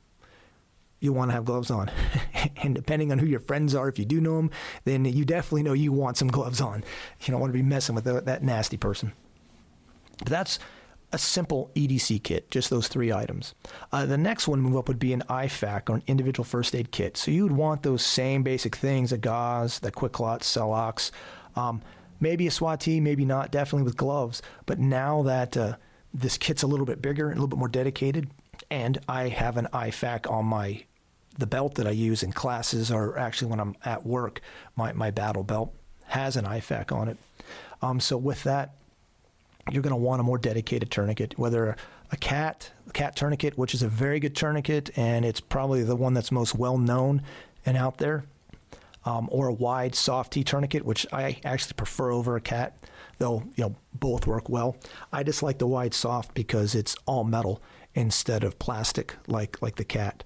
you 1.01 1.13
want 1.13 1.31
to 1.31 1.35
have 1.35 1.45
gloves 1.45 1.71
on. 1.71 1.91
and 2.63 2.75
depending 2.75 3.11
on 3.13 3.19
who 3.19 3.27
your 3.27 3.41
friends 3.41 3.75
are, 3.75 3.89
if 3.89 3.99
you 3.99 4.05
do 4.05 4.21
know 4.21 4.37
them, 4.37 4.51
then 4.85 5.05
you 5.05 5.25
definitely 5.25 5.63
know 5.63 5.73
you 5.73 5.93
want 5.93 6.17
some 6.17 6.29
gloves 6.29 6.61
on. 6.61 6.85
You 7.21 7.33
don't 7.33 7.41
want 7.41 7.53
to 7.53 7.59
be 7.59 7.63
messing 7.63 7.95
with 7.95 8.05
that 8.05 8.43
nasty 8.43 8.77
person. 8.77 9.13
But 10.21 10.29
that's 10.29 10.59
a 11.13 11.19
simple 11.19 11.71
EDC 11.75 12.23
kit, 12.23 12.51
just 12.51 12.71
those 12.71 12.89
three 12.89 13.13
items. 13.13 13.55
Uh, 13.91 14.07
the 14.07 14.19
next 14.19 14.47
one 14.47 14.61
move 14.61 14.77
up 14.77 14.87
would 14.89 14.99
be 14.99 15.13
an 15.13 15.25
IFAK 15.29 15.91
or 15.91 15.97
an 15.97 16.03
individual 16.07 16.45
first 16.45 16.75
aid 16.75 16.93
kit. 16.93 17.17
So 17.17 17.31
you 17.31 17.43
would 17.43 17.53
want 17.53 17.83
those 17.83 18.05
same 18.05 18.43
basic 18.43 18.77
things: 18.77 19.13
a 19.13 19.19
gauze, 19.19 19.81
the 19.81 19.91
QuikClot, 19.91 20.41
Celox, 20.41 21.11
um, 21.57 21.83
maybe 22.21 22.47
a 22.47 22.51
SWAT 22.51 22.87
maybe 22.87 23.25
not, 23.25 23.51
definitely 23.51 23.85
with 23.85 23.97
gloves. 23.97 24.41
But 24.67 24.79
now 24.79 25.23
that 25.23 25.57
uh, 25.57 25.77
this 26.15 26.39
kit's 26.39 26.63
a 26.63 26.67
little 26.67 26.87
bit 26.87 27.03
bigger 27.03 27.27
a 27.27 27.35
little 27.35 27.49
bit 27.49 27.59
more 27.59 27.69
dedicated, 27.69 28.31
and 28.71 28.99
I 29.09 29.29
have 29.29 29.57
an 29.57 29.69
IFAK 29.73 30.31
on 30.31 30.47
my 30.47 30.85
the 31.39 31.47
belt 31.47 31.77
that 31.77 31.87
I 31.87 31.91
use 31.91 32.23
in 32.23 32.33
classes 32.33 32.91
or 32.91 33.19
actually 33.19 33.51
when 33.51 33.61
I'm 33.61 33.75
at 33.85 34.05
work, 34.05 34.41
my, 34.77 34.93
my 34.93 35.11
battle 35.11 35.43
belt 35.43 35.75
has 36.07 36.37
an 36.37 36.45
IFAK 36.45 36.93
on 36.93 37.09
it. 37.09 37.17
Um, 37.83 37.99
so 38.01 38.19
with 38.19 38.43
that, 38.45 38.75
you're 39.71 39.83
going 39.83 39.91
to 39.91 39.97
want 39.97 40.21
a 40.21 40.25
more 40.25 40.39
dedicated 40.39 40.91
tourniquet, 40.91 41.39
whether 41.39 41.77
a 42.11 42.17
cat, 42.17 42.71
cat 42.93 43.17
tourniquet, 43.17 43.57
which 43.57 43.75
is 43.75 43.83
a 43.83 43.89
very 43.89 44.21
good 44.21 44.35
tourniquet, 44.35 44.91
and 44.97 45.25
it's 45.25 45.41
probably 45.41 45.83
the 45.83 45.97
one 45.97 46.15
that's 46.15 46.33
most 46.33 46.55
well 46.55 46.79
known 46.79 47.23
and 47.65 47.77
out 47.77 47.99
there, 47.99 48.25
um, 49.05 49.29
or 49.31 49.49
a 49.49 49.53
wide 49.53 49.95
soft 49.95 50.33
T 50.33 50.43
tourniquet, 50.43 50.85
which 50.85 51.07
I 51.13 51.41
actually 51.45 51.75
prefer 51.75 52.11
over 52.11 52.37
a 52.37 52.41
cat, 52.41 52.77
though 53.19 53.45
you 53.57 53.65
know 53.65 53.77
both 53.95 54.27
work 54.27 54.49
well. 54.49 54.77
I 55.13 55.23
just 55.23 55.43
like 55.43 55.59
the 55.59 55.67
wide 55.67 55.95
soft 55.95 56.35
because 56.35 56.75
it's 56.75 56.97
all 57.07 57.25
metal 57.25 57.63
instead 57.95 58.45
of 58.45 58.59
plastic 58.59 59.17
like 59.27 59.61
like 59.63 59.77
the 59.77 59.85
cat. 59.85 60.25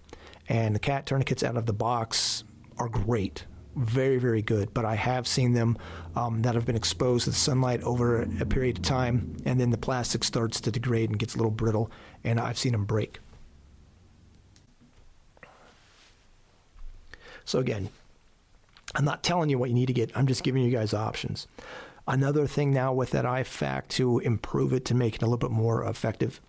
And 0.48 0.74
the 0.74 0.80
cat 0.80 1.06
tourniquets 1.06 1.42
out 1.42 1.56
of 1.56 1.66
the 1.66 1.72
box 1.72 2.44
are 2.78 2.88
great, 2.88 3.46
very, 3.76 4.18
very 4.18 4.42
good. 4.42 4.72
But 4.74 4.84
I 4.84 4.94
have 4.94 5.26
seen 5.26 5.52
them 5.52 5.78
um, 6.16 6.42
that 6.42 6.54
have 6.54 6.66
been 6.66 6.76
exposed 6.76 7.24
to 7.24 7.30
the 7.30 7.36
sunlight 7.36 7.82
over 7.82 8.22
a 8.22 8.46
period 8.46 8.78
of 8.78 8.82
time, 8.84 9.36
and 9.44 9.60
then 9.60 9.70
the 9.70 9.78
plastic 9.78 10.24
starts 10.24 10.60
to 10.62 10.70
degrade 10.70 11.10
and 11.10 11.18
gets 11.18 11.34
a 11.34 11.38
little 11.38 11.50
brittle, 11.50 11.90
and 12.22 12.40
I've 12.40 12.58
seen 12.58 12.72
them 12.72 12.84
break. 12.84 13.18
So, 17.44 17.58
again, 17.58 17.90
I'm 18.94 19.04
not 19.04 19.22
telling 19.22 19.50
you 19.50 19.58
what 19.58 19.68
you 19.68 19.74
need 19.74 19.86
to 19.86 19.92
get, 19.92 20.16
I'm 20.16 20.26
just 20.26 20.42
giving 20.42 20.62
you 20.62 20.70
guys 20.70 20.94
options. 20.94 21.46
Another 22.06 22.46
thing 22.46 22.72
now 22.72 22.92
with 22.92 23.10
that 23.10 23.24
IFAK 23.24 23.88
to 23.88 24.18
improve 24.20 24.72
it 24.72 24.84
to 24.86 24.94
make 24.94 25.16
it 25.16 25.22
a 25.22 25.26
little 25.26 25.38
bit 25.38 25.50
more 25.50 25.84
effective 25.84 26.40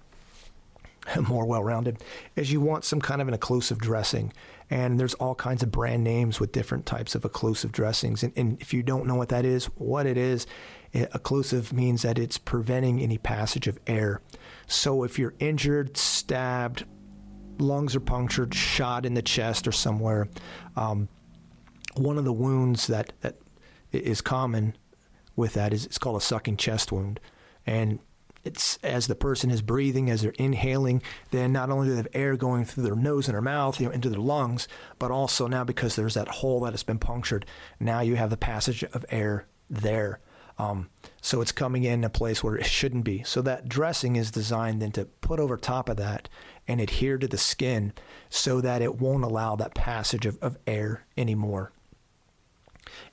more 1.28 1.46
well 1.46 1.64
rounded, 1.64 2.02
is 2.36 2.52
you 2.52 2.62
want 2.62 2.84
some 2.84 3.02
kind 3.02 3.22
of 3.22 3.28
an 3.28 3.38
occlusive 3.38 3.78
dressing. 3.78 4.34
And 4.70 5.00
there's 5.00 5.14
all 5.16 5.36
kinds 5.36 5.62
of 5.62 5.72
brand 5.72 6.04
names 6.04 6.40
with 6.40 6.52
different 6.52 6.86
types 6.86 7.14
of 7.14 7.22
occlusive 7.22 7.72
dressings. 7.72 8.24
And, 8.24 8.34
and 8.36 8.60
if 8.62 8.74
you 8.74 8.82
don't 8.82 9.06
know 9.06 9.16
what 9.16 9.30
that 9.30 9.46
is, 9.46 9.66
what 9.76 10.08
it 10.08 10.18
is, 10.18 10.48
it, 10.92 11.12
occlusive 11.12 11.72
means 11.72 12.02
that 12.02 12.18
it's 12.18 12.38
preventing 12.38 13.00
any 13.00 13.18
passage 13.18 13.68
of 13.68 13.78
air. 13.86 14.22
So 14.66 15.04
if 15.04 15.20
you're 15.20 15.36
injured, 15.40 15.98
stabbed, 15.98 16.86
lungs 17.60 17.96
are 17.96 18.00
punctured, 18.00 18.56
shot 18.56 19.06
in 19.06 19.14
the 19.14 19.22
chest 19.22 19.68
or 19.68 19.72
somewhere, 19.72 20.28
um, 20.76 21.10
one 21.96 22.18
of 22.18 22.26
the 22.26 22.34
wounds 22.34 22.88
that, 22.88 23.14
that 23.22 23.36
is 23.92 24.22
common 24.22 24.76
with 25.36 25.54
that 25.54 25.74
is 25.74 25.86
it's 25.86 25.98
called 25.98 26.18
a 26.18 26.22
sucking 26.22 26.58
chest 26.58 26.92
wound. 26.92 27.20
And 27.66 28.00
it's 28.46 28.78
as 28.84 29.08
the 29.08 29.16
person 29.16 29.50
is 29.52 29.62
breathing, 29.62 30.10
as 30.10 30.22
they're 30.22 30.32
inhaling, 30.32 31.02
then 31.32 31.52
not 31.52 31.70
only 31.70 31.88
do 31.88 31.92
they 31.92 31.98
have 31.98 32.08
air 32.14 32.38
going 32.38 32.64
through 32.64 32.84
their 32.84 32.96
nose 32.96 33.28
and 33.28 33.34
their 33.34 33.42
mouth, 33.42 33.80
you 33.80 33.88
know, 33.88 33.92
into 33.92 34.10
their 34.10 34.20
lungs, 34.20 34.68
but 35.00 35.12
also 35.12 35.48
now 35.48 35.64
because 35.64 35.96
there's 35.96 36.14
that 36.14 36.28
hole 36.28 36.62
that 36.62 36.74
has 36.74 36.84
been 36.84 37.00
punctured, 37.00 37.46
now 37.80 38.00
you 38.00 38.16
have 38.16 38.30
the 38.30 38.38
passage 38.38 38.84
of 38.84 39.06
air 39.10 39.48
there. 39.70 40.20
Um, 40.58 40.90
so 41.22 41.42
it's 41.42 41.52
coming 41.52 41.84
in 41.84 42.04
a 42.04 42.10
place 42.10 42.44
where 42.44 42.56
it 42.56 42.66
shouldn't 42.66 43.04
be. 43.04 43.24
So 43.24 43.42
that 43.42 43.68
dressing 43.68 44.16
is 44.16 44.32
designed 44.32 44.82
then 44.82 44.92
to 44.94 45.06
put 45.06 45.40
over 45.40 45.58
top 45.58 45.90
of 45.90 45.98
that 45.98 46.30
and 46.68 46.80
adhere 46.80 47.18
to 47.18 47.28
the 47.28 47.38
skin 47.38 47.94
so 48.30 48.62
that 48.62 48.82
it 48.82 48.96
won't 48.96 49.24
allow 49.24 49.56
that 49.56 49.76
passage 49.76 50.26
of, 50.26 50.38
of 50.42 50.58
air 50.66 51.06
anymore. 51.18 51.72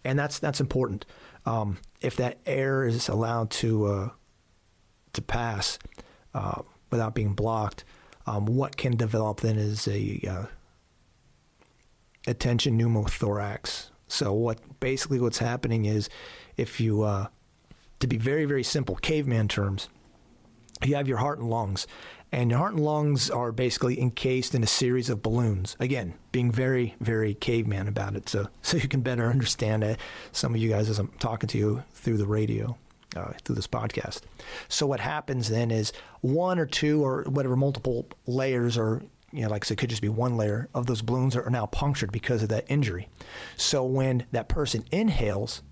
And 0.04 0.18
that's 0.18 0.38
that's 0.38 0.60
important. 0.60 1.04
Um, 1.44 1.78
if 2.00 2.14
that 2.16 2.38
air 2.46 2.84
is 2.84 3.08
allowed 3.08 3.50
to 3.50 3.86
uh, 3.86 4.08
to 5.12 5.22
pass 5.22 5.78
uh, 6.34 6.62
without 6.90 7.14
being 7.14 7.34
blocked, 7.34 7.84
um, 8.26 8.46
what 8.46 8.76
can 8.76 8.96
develop 8.96 9.40
then 9.40 9.56
is 9.56 9.88
a 9.88 10.20
uh, 10.28 10.46
a 12.26 12.34
tension 12.34 12.78
pneumothorax. 12.78 13.90
So 14.06 14.32
what 14.32 14.80
basically 14.80 15.18
what's 15.20 15.38
happening 15.38 15.86
is 15.86 16.08
if 16.56 16.80
you 16.80 17.02
uh, 17.02 17.28
to 18.00 18.06
be 18.06 18.16
very 18.16 18.44
very 18.44 18.62
simple 18.62 18.96
caveman 18.96 19.48
terms, 19.48 19.88
you 20.84 20.94
have 20.96 21.08
your 21.08 21.18
heart 21.18 21.38
and 21.38 21.48
lungs, 21.50 21.86
And 22.30 22.50
your 22.50 22.58
heart 22.58 22.74
and 22.74 22.84
lungs 22.84 23.30
are 23.30 23.52
basically 23.52 24.00
encased 24.00 24.54
in 24.54 24.62
a 24.62 24.66
series 24.66 25.10
of 25.10 25.22
balloons. 25.22 25.76
Again, 25.78 26.14
being 26.32 26.50
very, 26.50 26.94
very 26.98 27.34
caveman 27.34 27.88
about 27.88 28.16
it, 28.16 28.28
so 28.28 28.48
so 28.62 28.76
you 28.76 28.88
can 28.88 29.00
better 29.00 29.28
understand 29.28 29.84
it. 29.84 29.98
Some 30.32 30.54
of 30.54 30.60
you 30.60 30.68
guys, 30.68 30.88
as 30.88 30.98
I'm 30.98 31.12
talking 31.18 31.48
to 31.48 31.58
you 31.58 31.82
through 31.92 32.18
the 32.18 32.26
radio, 32.26 32.76
uh, 33.16 33.32
through 33.44 33.56
this 33.56 33.66
podcast. 33.66 34.20
So 34.68 34.86
what 34.86 35.00
happens 35.00 35.48
then 35.48 35.70
is 35.70 35.92
one 36.20 36.58
or 36.58 36.66
two 36.66 37.04
or 37.04 37.22
whatever 37.24 37.56
multiple 37.56 38.06
layers 38.26 38.76
or 38.78 39.02
you 39.32 39.42
know, 39.42 39.48
like 39.48 39.64
I 39.64 39.66
said, 39.66 39.78
it 39.78 39.80
could 39.80 39.88
just 39.90 40.02
be 40.02 40.10
one 40.10 40.36
layer 40.36 40.68
of 40.74 40.84
those 40.84 41.00
balloons 41.00 41.34
are 41.36 41.48
now 41.48 41.64
punctured 41.64 42.12
because 42.12 42.42
of 42.42 42.50
that 42.50 42.66
injury. 42.68 43.08
So 43.56 43.82
when 43.82 44.26
that 44.30 44.48
person 44.48 44.84
inhales, 44.92 45.62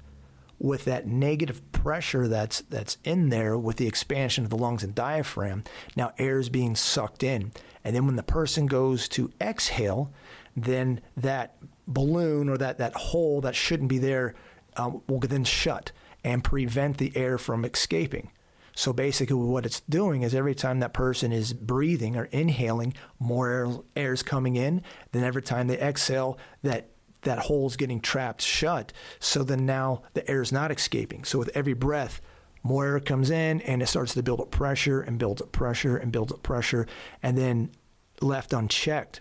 with 0.59 0.85
that 0.85 1.07
negative 1.07 1.73
pressure 1.73 2.29
that's 2.29 2.61
that's 2.69 2.99
in 3.03 3.31
there 3.31 3.57
with 3.57 3.79
the 3.79 3.87
expansion 3.87 4.45
of 4.45 4.51
the 4.51 4.57
lungs 4.57 4.85
and 4.85 4.95
diaphragm, 4.95 5.65
now 5.97 6.13
air 6.19 6.39
is 6.39 6.51
being 6.51 6.77
sucked 6.77 7.23
in. 7.23 7.51
And 7.83 7.97
then 7.97 8.07
when 8.07 8.17
the 8.17 8.23
person 8.23 8.67
goes 8.67 9.09
to 9.11 9.33
exhale, 9.41 10.13
then 10.55 11.01
that 11.17 11.57
balloon 11.89 12.49
or 12.49 12.59
that, 12.59 12.79
that 12.79 12.95
hole 12.95 13.41
that 13.41 13.57
shouldn't 13.57 13.89
be 13.89 13.99
there 13.99 14.35
um, 14.77 15.03
will 15.09 15.19
then 15.21 15.45
shut 15.45 15.93
and 16.25 16.45
prevent 16.45 16.99
the 16.99 17.17
air 17.17 17.39
from 17.39 17.65
escaping. 17.65 18.31
So 18.75 18.93
basically, 18.93 19.37
what 19.37 19.67
it's 19.67 19.81
doing 19.81 20.23
is 20.23 20.35
every 20.35 20.55
time 20.55 20.81
that 20.81 20.95
person 20.95 21.33
is 21.33 21.53
breathing 21.53 22.17
or 22.17 22.25
inhaling, 22.27 22.95
more 23.19 23.85
air 23.97 24.13
is 24.13 24.23
coming 24.23 24.57
in. 24.57 24.83
Then 25.13 25.25
every 25.25 25.43
time 25.43 25.67
they 25.67 25.79
exhale, 25.79 26.39
that 26.63 26.91
that 27.23 27.39
hole's 27.39 27.77
getting 27.77 28.01
trapped 28.01 28.41
shut. 28.41 28.93
So 29.19 29.43
then 29.43 29.67
now 29.67 30.03
the 30.15 30.29
air 30.31 30.41
is 30.41 30.53
not 30.53 30.71
escaping. 30.71 31.25
So 31.25 31.39
with 31.39 31.51
every 31.55 31.75
breath, 31.75 32.21
more 32.63 32.87
air 32.87 33.01
comes 33.01 33.31
in 33.31 33.61
and 33.63 33.83
it 33.83 33.87
starts 33.87 34.15
to 34.15 34.23
build 34.23 34.41
up 34.41 34.51
pressure 34.51 35.01
and 35.01 35.19
builds 35.19 35.43
up 35.43 35.53
pressure 35.53 35.97
and 35.97 36.13
builds 36.13 36.33
up 36.33 36.43
pressure. 36.43 36.87
And 37.23 37.37
then 37.37 37.73
left 38.21 38.53
unchecked, 38.53 39.21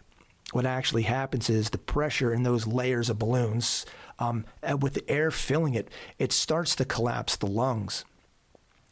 what 0.52 0.66
actually 0.66 1.04
happens 1.04 1.50
is 1.50 1.70
the 1.70 1.78
pressure 1.78 2.34
in 2.34 2.44
those 2.44 2.68
layers 2.68 3.10
of 3.10 3.20
balloons, 3.20 3.86
um, 4.20 4.46
with 4.80 4.94
the 4.94 5.10
air 5.10 5.32
filling 5.32 5.74
it, 5.74 5.90
it 6.18 6.32
starts 6.32 6.76
to 6.76 6.86
collapse 6.86 7.36
the 7.36 7.48
lungs. 7.48 8.06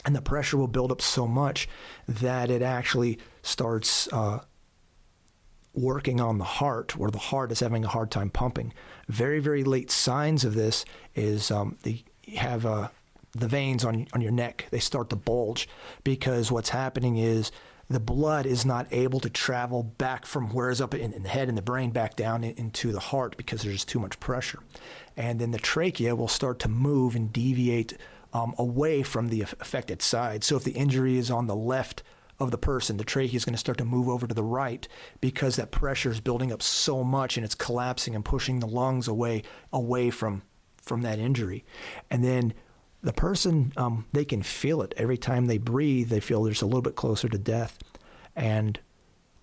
And 0.06 0.16
the 0.16 0.22
pressure 0.22 0.58
will 0.58 0.68
build 0.68 0.92
up 0.92 1.02
so 1.02 1.28
much 1.28 1.68
that 2.08 2.50
it 2.50 2.62
actually 2.62 3.20
starts 3.42 4.08
uh, 4.14 4.40
working 5.74 6.22
on 6.22 6.38
the 6.38 6.46
heart, 6.46 6.96
where 6.96 7.12
the 7.12 7.18
heart 7.18 7.52
is 7.52 7.60
having 7.60 7.84
a 7.84 7.90
hard 7.90 8.10
time 8.10 8.30
pumping. 8.30 8.74
Very, 9.08 9.40
very 9.40 9.64
late 9.64 9.92
signs 9.92 10.46
of 10.46 10.56
this 10.56 10.86
is 11.14 11.52
um, 11.52 11.78
they 11.84 12.04
have 12.36 12.66
uh, 12.66 12.90
the 13.34 13.48
veins 13.48 13.84
on 13.84 14.08
on 14.14 14.22
your 14.22 14.32
neck. 14.32 14.68
They 14.72 14.80
start 14.80 15.10
to 15.10 15.16
bulge 15.16 15.68
because 16.04 16.52
what's 16.52 16.70
happening 16.70 17.18
is 17.18 17.52
the 17.90 18.00
blood 18.00 18.46
is 18.46 18.66
not 18.66 18.88
able 18.92 19.20
to 19.22 19.30
travel 19.30 19.84
back 19.84 20.26
from 20.26 20.50
where 20.50 20.70
it's 20.70 20.82
up 20.82 20.94
in, 20.94 21.14
in 21.14 21.24
the 21.24 21.30
head 21.30 21.48
and 21.48 21.58
the 21.58 21.62
brain 21.62 21.92
back 21.92 22.16
down 22.16 22.44
in, 22.44 22.56
into 22.58 22.92
the 22.92 23.00
heart 23.00 23.38
because 23.38 23.62
there's 23.62 23.86
too 23.86 24.00
much 24.00 24.20
pressure, 24.20 24.60
and 25.18 25.40
then 25.40 25.52
the 25.52 25.58
trachea 25.58 26.16
will 26.16 26.28
start 26.28 26.60
to 26.60 26.70
move 26.70 27.16
and 27.16 27.34
deviate 27.34 27.98
um, 28.34 28.54
away 28.58 29.04
from 29.04 29.28
the 29.28 29.42
affected 29.42 30.02
side. 30.02 30.44
So 30.44 30.56
if 30.56 30.64
the 30.64 30.72
injury 30.72 31.18
is 31.18 31.32
on 31.32 31.48
the 31.48 31.56
left 31.56 32.04
of 32.40 32.52
the 32.52 32.58
person. 32.58 32.98
The 32.98 33.04
trachea 33.04 33.36
is 33.36 33.46
going 33.46 33.56
to 33.56 33.60
start 33.60 33.78
to 33.80 33.86
move 33.86 34.08
over 34.08 34.28
to 34.28 34.34
the 34.34 34.44
right 34.44 34.88
because 35.22 35.56
that 35.56 35.72
pressure 35.72 36.12
is 36.12 36.20
building 36.20 36.52
up 36.52 36.62
so 36.62 37.04
much 37.04 37.38
and 37.38 37.44
it's 37.46 37.56
collapsing 37.56 38.16
and 38.16 38.24
pushing 38.24 38.60
the 38.60 38.68
lungs 38.68 39.08
away 39.08 39.44
away 39.74 40.10
from 40.10 40.44
from 40.82 41.02
that 41.02 41.20
injury. 41.20 41.66
And 42.10 42.24
then 42.24 42.54
the 43.02 43.14
person 43.14 43.74
um, 43.76 44.06
they 44.14 44.26
can 44.26 44.44
feel 44.44 44.82
it 44.82 44.94
every 44.98 45.18
time 45.18 45.48
they 45.48 45.58
breathe. 45.58 46.10
They 46.10 46.20
feel 46.20 46.44
there's 46.44 46.62
a 46.62 46.68
little 46.68 46.82
bit 46.82 46.96
closer 46.96 47.28
to 47.28 47.38
death. 47.38 47.78
And 48.36 48.80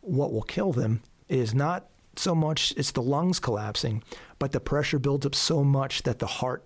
what 0.01 0.33
will 0.33 0.43
kill 0.43 0.73
them 0.73 1.03
is 1.29 1.55
not 1.55 1.89
so 2.17 2.35
much 2.35 2.73
it's 2.77 2.93
the 2.93 3.03
lungs 3.03 3.41
collapsing, 3.41 4.05
but 4.39 4.53
the 4.53 4.61
pressure 4.61 4.99
builds 4.99 5.27
up 5.27 5.35
so 5.35 5.65
much 5.65 6.03
that 6.03 6.19
the 6.19 6.27
heart 6.27 6.65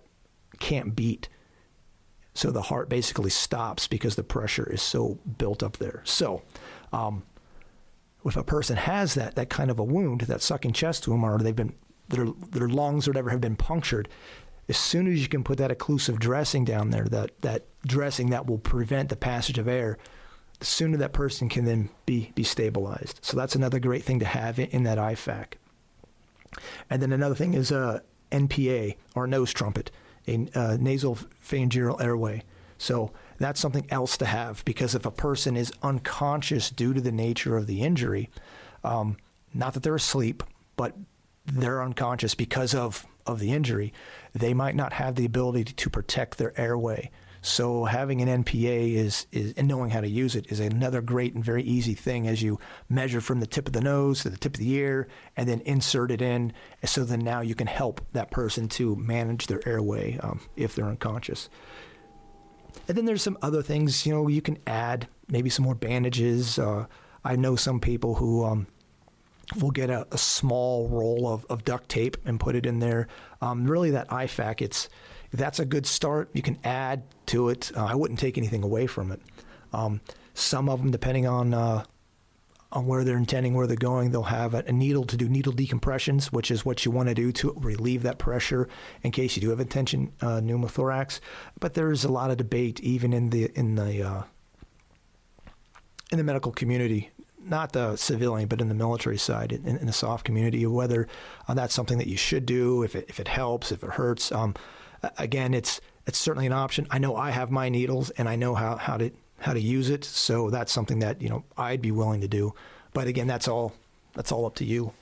can't 0.59 0.95
beat 0.95 1.29
so 2.39 2.51
the 2.51 2.61
heart 2.61 2.87
basically 2.87 3.29
stops 3.29 3.87
because 3.87 4.15
the 4.15 4.23
pressure 4.23 4.71
is 4.71 4.81
so 4.81 5.19
built 5.37 5.61
up 5.61 5.75
there. 5.75 6.01
So, 6.05 6.41
um, 6.93 7.23
if 8.23 8.37
a 8.37 8.45
person 8.45 8.77
has 8.77 9.13
that 9.15 9.35
that 9.35 9.49
kind 9.49 9.69
of 9.69 9.77
a 9.77 9.83
wound, 9.83 10.21
that 10.21 10.41
sucking 10.41 10.71
chest 10.71 11.03
tumor, 11.03 11.35
or 11.35 11.39
they've 11.39 11.55
been 11.55 11.73
their 12.07 12.27
their 12.51 12.69
lungs 12.69 13.07
or 13.07 13.11
whatever 13.11 13.29
have 13.31 13.41
been 13.41 13.57
punctured, 13.57 14.07
as 14.69 14.77
soon 14.77 15.11
as 15.11 15.21
you 15.21 15.27
can 15.27 15.43
put 15.43 15.57
that 15.57 15.69
occlusive 15.69 16.17
dressing 16.17 16.63
down 16.63 16.91
there, 16.91 17.05
that 17.05 17.31
that 17.41 17.65
dressing 17.85 18.29
that 18.29 18.45
will 18.47 18.57
prevent 18.57 19.09
the 19.09 19.17
passage 19.17 19.57
of 19.57 19.67
air, 19.67 19.97
the 20.59 20.65
sooner 20.65 20.97
that 20.97 21.11
person 21.11 21.49
can 21.49 21.65
then 21.65 21.89
be 22.05 22.31
be 22.35 22.43
stabilized. 22.43 23.19
So 23.21 23.35
that's 23.35 23.55
another 23.55 23.79
great 23.79 24.03
thing 24.03 24.19
to 24.19 24.25
have 24.25 24.59
in, 24.59 24.67
in 24.67 24.83
that 24.83 24.97
IFAK. 24.97 25.55
And 26.89 27.01
then 27.01 27.11
another 27.11 27.35
thing 27.35 27.53
is 27.53 27.71
uh, 27.71 27.99
NPA 28.31 28.95
or 29.15 29.27
nose 29.27 29.53
trumpet 29.53 29.91
a 30.29 30.47
uh, 30.53 30.77
nasal 30.79 31.17
pharyngeal 31.39 31.97
airway. 31.99 32.43
So 32.77 33.11
that's 33.37 33.59
something 33.59 33.87
else 33.89 34.17
to 34.17 34.25
have 34.25 34.63
because 34.65 34.95
if 34.95 35.05
a 35.05 35.11
person 35.11 35.57
is 35.57 35.73
unconscious 35.81 36.69
due 36.69 36.93
to 36.93 37.01
the 37.01 37.11
nature 37.11 37.57
of 37.57 37.67
the 37.67 37.81
injury, 37.81 38.29
um, 38.83 39.17
not 39.53 39.73
that 39.73 39.83
they're 39.83 39.95
asleep, 39.95 40.43
but 40.75 40.95
they're 41.45 41.81
unconscious 41.81 42.35
because 42.35 42.73
of, 42.75 43.05
of 43.25 43.39
the 43.39 43.51
injury, 43.51 43.93
they 44.33 44.53
might 44.53 44.75
not 44.75 44.93
have 44.93 45.15
the 45.15 45.25
ability 45.25 45.63
to 45.65 45.89
protect 45.89 46.37
their 46.37 46.57
airway. 46.59 47.09
So 47.41 47.85
having 47.85 48.21
an 48.21 48.43
NPA 48.43 48.95
is, 48.95 49.25
is 49.31 49.53
and 49.55 49.67
knowing 49.67 49.91
how 49.91 50.01
to 50.01 50.07
use 50.07 50.35
it 50.35 50.51
is 50.51 50.59
another 50.59 51.01
great 51.01 51.33
and 51.33 51.43
very 51.43 51.63
easy 51.63 51.93
thing 51.93 52.27
as 52.27 52.41
you 52.41 52.59
measure 52.89 53.21
from 53.21 53.39
the 53.39 53.47
tip 53.47 53.67
of 53.67 53.73
the 53.73 53.81
nose 53.81 54.23
to 54.23 54.29
the 54.29 54.37
tip 54.37 54.55
of 54.55 54.59
the 54.59 54.71
ear 54.73 55.07
and 55.37 55.47
then 55.47 55.61
insert 55.61 56.11
it 56.11 56.21
in. 56.21 56.51
So 56.83 57.03
then 57.03 57.19
now 57.19 57.41
you 57.41 57.55
can 57.55 57.67
help 57.67 58.01
that 58.11 58.29
person 58.29 58.67
to 58.69 58.95
manage 58.97 59.47
their 59.47 59.67
airway 59.67 60.17
um, 60.17 60.41
if 60.57 60.75
they're 60.75 60.85
unconscious. 60.85 61.49
And 62.87 62.97
then 62.97 63.05
there's 63.05 63.21
some 63.21 63.37
other 63.41 63.61
things, 63.61 64.05
you 64.05 64.13
know, 64.13 64.27
you 64.27 64.41
can 64.41 64.57
add 64.67 65.07
maybe 65.29 65.49
some 65.49 65.63
more 65.63 65.75
bandages. 65.75 66.59
Uh, 66.59 66.87
I 67.23 67.35
know 67.35 67.55
some 67.55 67.79
people 67.79 68.15
who 68.15 68.43
um, 68.43 68.67
will 69.59 69.71
get 69.71 69.89
a, 69.89 70.07
a, 70.11 70.17
small 70.17 70.87
roll 70.87 71.27
of, 71.27 71.45
of 71.49 71.63
duct 71.63 71.89
tape 71.89 72.17
and 72.25 72.39
put 72.39 72.55
it 72.55 72.65
in 72.65 72.79
there. 72.79 73.07
Um, 73.41 73.65
really, 73.65 73.91
that 73.91 74.07
IFAK, 74.09 74.61
it's 74.61 74.89
that's 75.31 75.59
a 75.59 75.65
good 75.65 75.85
start. 75.85 76.29
You 76.33 76.41
can 76.41 76.57
add 76.63 77.03
to 77.27 77.49
it. 77.49 77.71
Uh, 77.75 77.85
I 77.85 77.95
wouldn't 77.95 78.19
take 78.19 78.37
anything 78.37 78.63
away 78.63 78.87
from 78.87 79.11
it. 79.11 79.21
Um, 79.73 80.01
some 80.33 80.69
of 80.69 80.79
them, 80.79 80.91
depending 80.91 81.27
on 81.27 81.53
uh, 81.53 81.83
on 82.71 82.85
where 82.85 83.03
they're 83.03 83.17
intending, 83.17 83.53
where 83.53 83.65
they're 83.65 83.75
going, 83.75 84.11
they'll 84.11 84.23
have 84.23 84.53
a, 84.53 84.63
a, 84.67 84.71
needle 84.71 85.03
to 85.03 85.17
do 85.17 85.27
needle 85.27 85.53
decompressions, 85.53 86.27
which 86.27 86.51
is 86.51 86.63
what 86.63 86.85
you 86.85 86.91
want 86.91 87.09
to 87.09 87.15
do 87.15 87.31
to 87.31 87.53
relieve 87.57 88.03
that 88.03 88.19
pressure 88.19 88.67
in 89.01 89.11
case 89.11 89.35
you 89.35 89.41
do 89.41 89.49
have 89.49 89.59
a 89.59 89.65
tension 89.65 90.11
uh, 90.21 90.39
pneumothorax. 90.39 91.19
But 91.59 91.73
there's 91.73 92.03
a 92.03 92.11
lot 92.11 92.29
of 92.29 92.37
debate, 92.37 92.79
even 92.81 93.11
in 93.11 93.31
the 93.31 93.51
in 93.55 93.75
the 93.75 94.03
uh, 94.03 94.23
in 96.11 96.17
the 96.17 96.23
medical 96.23 96.51
community, 96.51 97.09
not 97.43 97.73
the 97.73 97.95
civilian, 97.95 98.47
but 98.47 98.61
in 98.61 98.67
the 98.67 98.75
military 98.75 99.17
side, 99.17 99.51
in, 99.51 99.65
in 99.65 99.85
the 99.87 99.93
soft 99.93 100.23
community, 100.23 100.65
whether 100.65 101.07
uh, 101.47 101.53
that's 101.53 101.73
something 101.73 101.97
that 101.97 102.07
you 102.07 102.17
should 102.17 102.45
do, 102.45 102.83
if 102.83 102.95
it 102.95 103.05
if 103.07 103.19
it 103.19 103.27
helps, 103.27 103.71
if 103.71 103.83
it 103.83 103.91
hurts. 103.91 104.31
Um, 104.31 104.55
again, 105.17 105.53
it's 105.53 105.81
it's 106.05 106.17
certainly 106.17 106.47
an 106.47 106.53
option. 106.53 106.87
I 106.89 106.97
know 106.97 107.15
I 107.15 107.31
have 107.31 107.51
my 107.51 107.69
needles 107.69 108.09
and 108.11 108.27
I 108.27 108.35
know 108.35 108.55
how, 108.55 108.75
how 108.77 108.97
to 108.97 109.11
how 109.39 109.53
to 109.53 109.61
use 109.61 109.89
it, 109.89 110.03
so 110.03 110.49
that's 110.49 110.71
something 110.71 110.99
that 110.99 111.21
you 111.21 111.29
know 111.29 111.43
I'd 111.57 111.81
be 111.81 111.91
willing 111.91 112.21
to 112.21 112.27
do. 112.27 112.53
But 112.93 113.07
again, 113.07 113.27
that's 113.27 113.47
all 113.47 113.73
that's 114.13 114.31
all 114.31 114.45
up 114.45 114.55
to 114.55 114.65
you. 114.65 114.93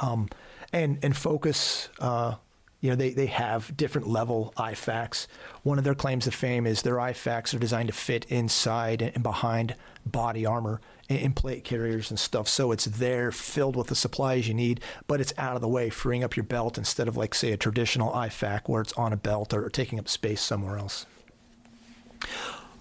Um, 0.00 0.28
and 0.72 0.98
and 1.02 1.14
Phokus. 1.14 1.88
Uh, 1.98 2.36
you 2.80 2.88
know, 2.88 2.96
they, 2.96 3.10
they 3.10 3.26
have 3.26 3.76
different 3.76 4.08
level 4.08 4.54
IFAKs. 4.56 5.26
One 5.64 5.76
of 5.76 5.84
their 5.84 5.94
claims 5.94 6.26
of 6.26 6.34
fame 6.34 6.66
is 6.66 6.80
their 6.80 6.94
IFAKs 6.94 7.54
are 7.54 7.58
designed 7.58 7.88
to 7.88 7.94
fit 7.94 8.24
inside 8.30 9.02
and 9.02 9.22
behind 9.22 9.74
body 10.06 10.46
armor 10.46 10.80
and 11.08 11.34
plate 11.34 11.64
carriers 11.64 12.10
and 12.10 12.18
stuff. 12.18 12.48
So 12.48 12.72
it's 12.72 12.84
there 12.84 13.32
filled 13.32 13.76
with 13.76 13.88
the 13.88 13.94
supplies 13.94 14.46
you 14.46 14.54
need, 14.54 14.80
but 15.06 15.20
it's 15.20 15.34
out 15.36 15.56
of 15.56 15.60
the 15.60 15.68
way, 15.68 15.90
freeing 15.90 16.22
up 16.22 16.36
your 16.36 16.44
belt 16.44 16.78
instead 16.78 17.08
of 17.08 17.16
like 17.16 17.34
say 17.34 17.52
a 17.52 17.56
traditional 17.56 18.12
IFAK 18.12 18.62
where 18.66 18.82
it's 18.82 18.92
on 18.92 19.12
a 19.12 19.16
belt 19.16 19.52
or 19.52 19.68
taking 19.68 19.98
up 19.98 20.08
space 20.08 20.40
somewhere 20.40 20.78
else. 20.78 21.06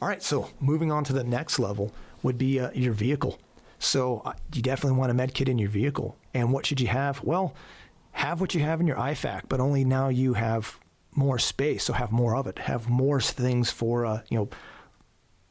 All 0.01 0.07
right, 0.07 0.23
so 0.23 0.49
moving 0.59 0.91
on 0.91 1.03
to 1.05 1.13
the 1.13 1.23
next 1.23 1.59
level 1.59 1.91
would 2.21 2.37
be 2.37 2.59
uh, 2.59 2.71
your 2.73 2.93
vehicle. 2.93 3.39
So 3.79 4.21
uh, 4.25 4.33
you 4.53 4.61
definitely 4.61 4.97
want 4.97 5.11
a 5.11 5.13
med 5.13 5.33
kit 5.33 5.49
in 5.49 5.57
your 5.57 5.69
vehicle. 5.69 6.17
And 6.33 6.53
what 6.53 6.65
should 6.65 6.79
you 6.79 6.87
have? 6.87 7.23
Well, 7.23 7.55
have 8.11 8.41
what 8.41 8.53
you 8.53 8.61
have 8.61 8.79
in 8.79 8.87
your 8.87 8.97
IFAK, 8.97 9.43
but 9.49 9.59
only 9.59 9.83
now 9.83 10.09
you 10.09 10.33
have 10.33 10.77
more 11.15 11.39
space, 11.39 11.85
so 11.85 11.93
have 11.93 12.11
more 12.11 12.35
of 12.35 12.47
it. 12.47 12.59
Have 12.59 12.89
more 12.89 13.19
things 13.19 13.71
for 13.71 14.05
uh, 14.05 14.21
you 14.29 14.37
know 14.37 14.49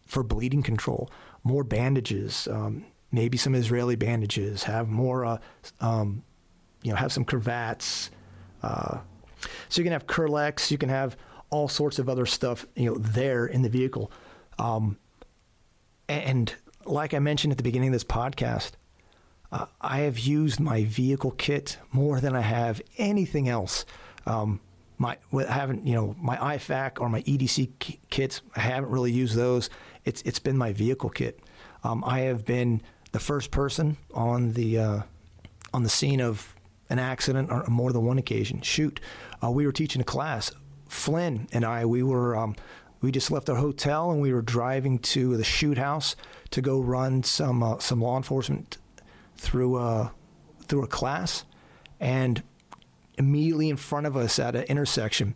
for 0.06 0.22
bleeding 0.22 0.62
control 0.62 1.10
more 1.45 1.64
bandages, 1.64 2.49
um, 2.49 2.84
maybe 3.11 3.39
some 3.39 3.55
Israeli 3.55 3.97
bandages, 3.97 4.64
have 4.64 4.89
more, 4.89 5.24
uh, 5.24 5.39
um, 5.80 6.22
you 6.82 6.91
know, 6.91 6.97
have 6.97 7.12
some 7.12 7.24
cravats. 7.24 8.11
Uh, 8.62 8.99
so 9.68 9.80
you 9.80 9.84
can 9.84 9.93
have 9.93 10.07
Kerlix, 10.07 10.70
you 10.70 10.78
can 10.78 10.89
have 10.89 11.16
all 11.51 11.68
sorts 11.68 11.99
of 11.99 12.09
other 12.09 12.26
stuff, 12.26 12.66
you 12.74 12.91
know, 12.91 12.97
there 12.99 13.47
in 13.47 13.62
the 13.62 13.68
vehicle. 13.68 14.11
Um, 14.59 14.99
and 16.09 16.55
like 16.84 17.14
I 17.14 17.18
mentioned 17.18 17.53
at 17.53 17.57
the 17.57 17.62
beginning 17.62 17.89
of 17.89 17.93
this 17.93 18.05
podcast, 18.05 18.72
uh, 19.51 19.66
I 19.80 20.01
have 20.01 20.18
used 20.18 20.61
my 20.61 20.84
vehicle 20.84 21.30
kit 21.32 21.78
more 21.93 22.20
than 22.20 22.36
I 22.36 22.43
have 22.43 22.82
anything 22.99 23.49
else. 23.49 23.86
Um, 24.26 24.61
my 24.99 25.16
I 25.32 25.53
haven't 25.53 25.86
you 25.86 25.95
know 25.95 26.16
my 26.18 26.36
IFAK 26.36 27.01
or 27.01 27.09
my 27.09 27.22
EDC 27.22 27.99
kits. 28.11 28.43
I 28.57 28.61
haven't 28.61 28.91
really 28.91 29.12
used 29.12 29.36
those. 29.36 29.70
It's 30.09 30.22
it's 30.22 30.38
been 30.38 30.56
my 30.56 30.72
vehicle 30.72 31.11
kit. 31.11 31.38
Um, 31.84 32.02
I 32.02 32.20
have 32.20 32.46
been 32.46 32.80
the 33.12 33.18
first 33.18 33.50
person 33.50 33.98
on 34.14 34.52
the 34.54 34.78
uh, 34.78 35.02
on 35.74 35.82
the 35.82 35.90
scene 35.90 36.22
of 36.22 36.54
an 36.88 36.98
accident 36.98 37.50
on 37.50 37.70
more 37.70 37.92
than 37.92 38.06
one 38.06 38.16
occasion. 38.18 38.62
Shoot, 38.62 39.00
uh, 39.44 39.50
we 39.50 39.66
were 39.66 39.72
teaching 39.72 40.00
a 40.00 40.04
class. 40.04 40.50
Flynn 40.88 41.46
and 41.52 41.62
I, 41.62 41.84
we 41.84 42.02
were 42.02 42.34
um, 42.34 42.56
we 43.02 43.12
just 43.12 43.30
left 43.30 43.50
our 43.50 43.56
hotel 43.56 44.11
and 44.11 44.22
we 44.22 44.32
were 44.32 44.40
driving 44.40 44.98
to 45.14 45.36
the 45.36 45.44
shoot 45.44 45.76
house 45.76 46.16
to 46.50 46.62
go 46.62 46.80
run 46.80 47.22
some 47.22 47.62
uh, 47.62 47.78
some 47.78 48.00
law 48.00 48.16
enforcement 48.16 48.78
through 49.36 49.76
a 49.76 50.12
through 50.66 50.84
a 50.84 50.88
class, 50.88 51.44
and 52.00 52.42
immediately 53.18 53.68
in 53.68 53.76
front 53.76 54.06
of 54.06 54.16
us 54.16 54.38
at 54.38 54.56
an 54.56 54.62
intersection, 54.62 55.34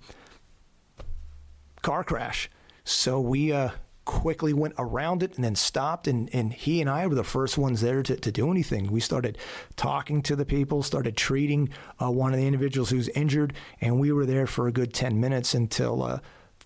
car 1.83 2.03
crash. 2.05 2.49
So 2.85 3.21
we 3.21 3.53
uh, 3.53 3.71
quickly 4.05 4.53
went 4.53 4.75
around 4.79 5.23
it 5.23 5.35
and 5.37 5.45
then 5.45 5.55
stopped. 5.55 6.07
And, 6.09 6.29
and 6.35 6.53
he 6.53 6.81
and 6.81 6.91
I 6.91 7.07
were 7.07 7.15
the 7.15 7.25
first 7.25 7.57
ones 7.57 7.81
there 7.81 8.03
to, 8.03 8.17
to 8.17 8.33
do 8.33 8.51
anything. 8.51 8.91
We 8.91 9.01
started 9.01 9.39
talking 9.77 10.23
to 10.23 10.37
the 10.37 10.45
people, 10.45 10.83
started 10.83 11.17
treating 11.17 11.69
uh, 12.01 12.11
one 12.11 12.33
of 12.33 12.39
the 12.39 12.47
individuals 12.47 12.91
who's 12.91 13.09
injured, 13.11 13.53
and 13.81 14.01
we 14.01 14.13
were 14.13 14.27
there 14.27 14.47
for 14.47 14.69
a 14.69 14.73
good 14.73 14.93
10 14.93 15.21
minutes 15.21 15.55
until 15.55 16.03
uh, 16.03 16.19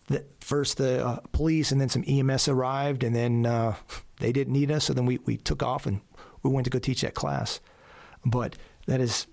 the, 0.09 0.24
first 0.41 0.78
the 0.78 1.05
uh, 1.05 1.20
police 1.32 1.72
and 1.72 1.80
then 1.80 1.89
some 1.89 2.05
EMS 2.07 2.49
arrived, 2.49 3.05
and 3.05 3.14
then 3.14 3.47
uh, 3.47 3.74
they 4.20 4.32
didn't 4.32 4.53
need 4.53 4.70
us. 4.70 4.84
So 4.84 4.95
then 4.95 5.07
we, 5.07 5.18
we 5.24 5.37
took 5.37 5.62
off 5.62 5.87
and 5.87 6.01
we 6.43 6.51
went 6.51 6.64
to 6.64 6.70
go 6.70 6.78
teach 6.78 7.03
that 7.03 7.14
class. 7.14 7.61
But 8.24 8.57
that 8.87 9.01
is 9.01 9.26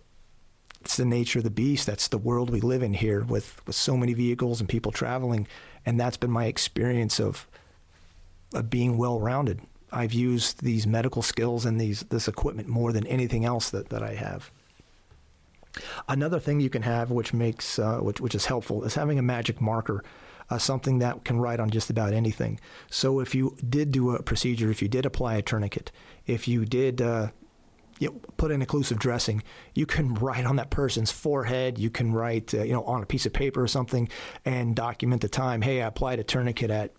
it's 0.81 0.97
the 0.97 1.05
nature 1.05 1.39
of 1.39 1.45
the 1.45 1.49
beast. 1.49 1.87
That's 1.87 2.09
the 2.09 2.17
world 2.17 2.49
we 2.49 2.59
live 2.59 2.83
in 2.83 2.93
here 2.93 3.23
with, 3.23 3.65
with 3.65 3.75
so 3.75 3.95
many 3.95 4.13
vehicles 4.13 4.59
and 4.59 4.67
people 4.67 4.91
traveling. 4.91 5.47
And 5.85 5.97
that's 5.97 6.17
been 6.17 6.29
my 6.29 6.45
experience 6.45 7.21
of, 7.21 7.47
of 8.53 8.69
being 8.69 8.97
well 8.97 9.19
rounded. 9.19 9.61
I've 9.91 10.13
used 10.13 10.63
these 10.63 10.87
medical 10.87 11.21
skills 11.21 11.65
and 11.65 11.79
these 11.79 12.01
this 12.09 12.27
equipment 12.27 12.67
more 12.67 12.91
than 12.91 13.05
anything 13.07 13.45
else 13.45 13.69
that, 13.69 13.89
that 13.89 14.01
I 14.01 14.15
have. 14.15 14.51
Another 16.07 16.39
thing 16.39 16.59
you 16.59 16.69
can 16.69 16.83
have, 16.83 17.11
which 17.11 17.33
makes 17.33 17.79
uh, 17.79 17.99
which 17.99 18.19
which 18.19 18.35
is 18.35 18.45
helpful, 18.45 18.83
is 18.83 18.95
having 18.95 19.19
a 19.19 19.23
magic 19.23 19.61
marker, 19.61 20.03
uh, 20.49 20.57
something 20.57 20.99
that 20.99 21.23
can 21.23 21.39
write 21.39 21.59
on 21.59 21.69
just 21.69 21.89
about 21.89 22.13
anything. 22.13 22.59
So 22.89 23.19
if 23.19 23.35
you 23.35 23.55
did 23.67 23.91
do 23.91 24.11
a 24.11 24.23
procedure, 24.23 24.69
if 24.69 24.81
you 24.81 24.87
did 24.87 25.05
apply 25.05 25.35
a 25.35 25.41
tourniquet, 25.41 25.91
if 26.25 26.47
you 26.47 26.65
did 26.65 27.01
uh, 27.01 27.29
you 27.99 28.09
know, 28.09 28.19
put 28.37 28.51
in 28.51 28.61
occlusive 28.61 28.99
dressing, 28.99 29.43
you 29.73 29.85
can 29.85 30.13
write 30.15 30.45
on 30.45 30.55
that 30.57 30.69
person's 30.69 31.11
forehead. 31.11 31.77
You 31.77 31.89
can 31.89 32.11
write, 32.11 32.53
uh, 32.53 32.63
you 32.63 32.73
know, 32.73 32.83
on 32.83 33.03
a 33.03 33.05
piece 33.05 33.25
of 33.25 33.33
paper 33.33 33.61
or 33.61 33.67
something, 33.67 34.09
and 34.45 34.75
document 34.75 35.21
the 35.21 35.29
time. 35.29 35.61
Hey, 35.61 35.81
I 35.81 35.87
applied 35.87 36.19
a 36.19 36.23
tourniquet 36.23 36.71
at 36.71 36.93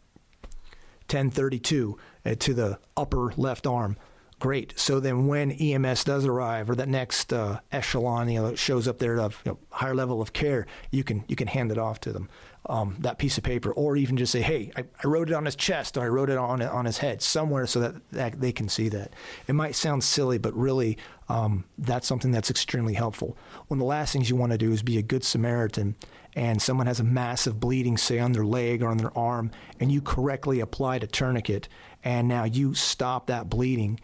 10:32 1.08 1.98
uh, 2.24 2.34
to 2.36 2.54
the 2.54 2.78
upper 2.96 3.32
left 3.36 3.66
arm. 3.66 3.96
Great. 4.40 4.74
So 4.76 5.00
then, 5.00 5.26
when 5.26 5.52
EMS 5.52 6.04
does 6.04 6.26
arrive, 6.26 6.68
or 6.68 6.74
that 6.74 6.88
next 6.88 7.32
uh, 7.32 7.60
echelon, 7.72 8.28
you 8.28 8.42
know, 8.42 8.54
shows 8.54 8.86
up 8.86 8.98
there 8.98 9.18
of 9.18 9.40
you 9.44 9.52
know, 9.52 9.58
higher 9.70 9.94
level 9.94 10.20
of 10.20 10.32
care, 10.32 10.66
you 10.90 11.04
can 11.04 11.24
you 11.28 11.36
can 11.36 11.46
hand 11.46 11.70
it 11.70 11.78
off 11.78 12.00
to 12.00 12.12
them 12.12 12.28
um, 12.66 12.96
that 13.00 13.18
piece 13.18 13.36
of 13.36 13.44
paper, 13.44 13.72
or 13.72 13.96
even 13.96 14.16
just 14.16 14.32
say, 14.32 14.40
"Hey, 14.40 14.72
I, 14.76 14.84
I, 15.02 15.06
wrote 15.06 15.28
it 15.28 15.34
on 15.34 15.44
his 15.44 15.56
chest, 15.56 15.96
or 15.96 16.02
I 16.02 16.08
wrote 16.08 16.30
it 16.30 16.38
on 16.38 16.62
on 16.62 16.86
his 16.86 16.98
head 16.98 17.20
somewhere, 17.20 17.66
so 17.66 17.80
that, 17.80 18.10
that 18.10 18.40
they 18.40 18.52
can 18.52 18.68
see 18.68 18.88
that." 18.88 19.12
It 19.46 19.54
might 19.54 19.74
sound 19.74 20.02
silly, 20.02 20.38
but 20.38 20.54
really, 20.54 20.96
um, 21.28 21.64
that's 21.76 22.06
something 22.06 22.30
that's 22.30 22.50
extremely 22.50 22.94
helpful. 22.94 23.36
One 23.68 23.78
of 23.78 23.80
the 23.80 23.86
last 23.86 24.12
things 24.12 24.30
you 24.30 24.36
want 24.36 24.52
to 24.52 24.58
do 24.58 24.72
is 24.72 24.82
be 24.82 24.96
a 24.96 25.02
good 25.02 25.24
Samaritan, 25.24 25.94
and 26.34 26.60
someone 26.60 26.86
has 26.86 27.00
a 27.00 27.04
massive 27.04 27.60
bleeding, 27.60 27.96
say 27.96 28.18
on 28.18 28.32
their 28.32 28.44
leg 28.44 28.82
or 28.82 28.88
on 28.88 28.96
their 28.96 29.16
arm, 29.16 29.50
and 29.78 29.92
you 29.92 30.00
correctly 30.00 30.60
applied 30.60 31.02
a 31.02 31.06
tourniquet, 31.06 31.68
and 32.02 32.28
now 32.28 32.44
you 32.44 32.74
stop 32.74 33.26
that 33.26 33.48
bleeding, 33.48 34.00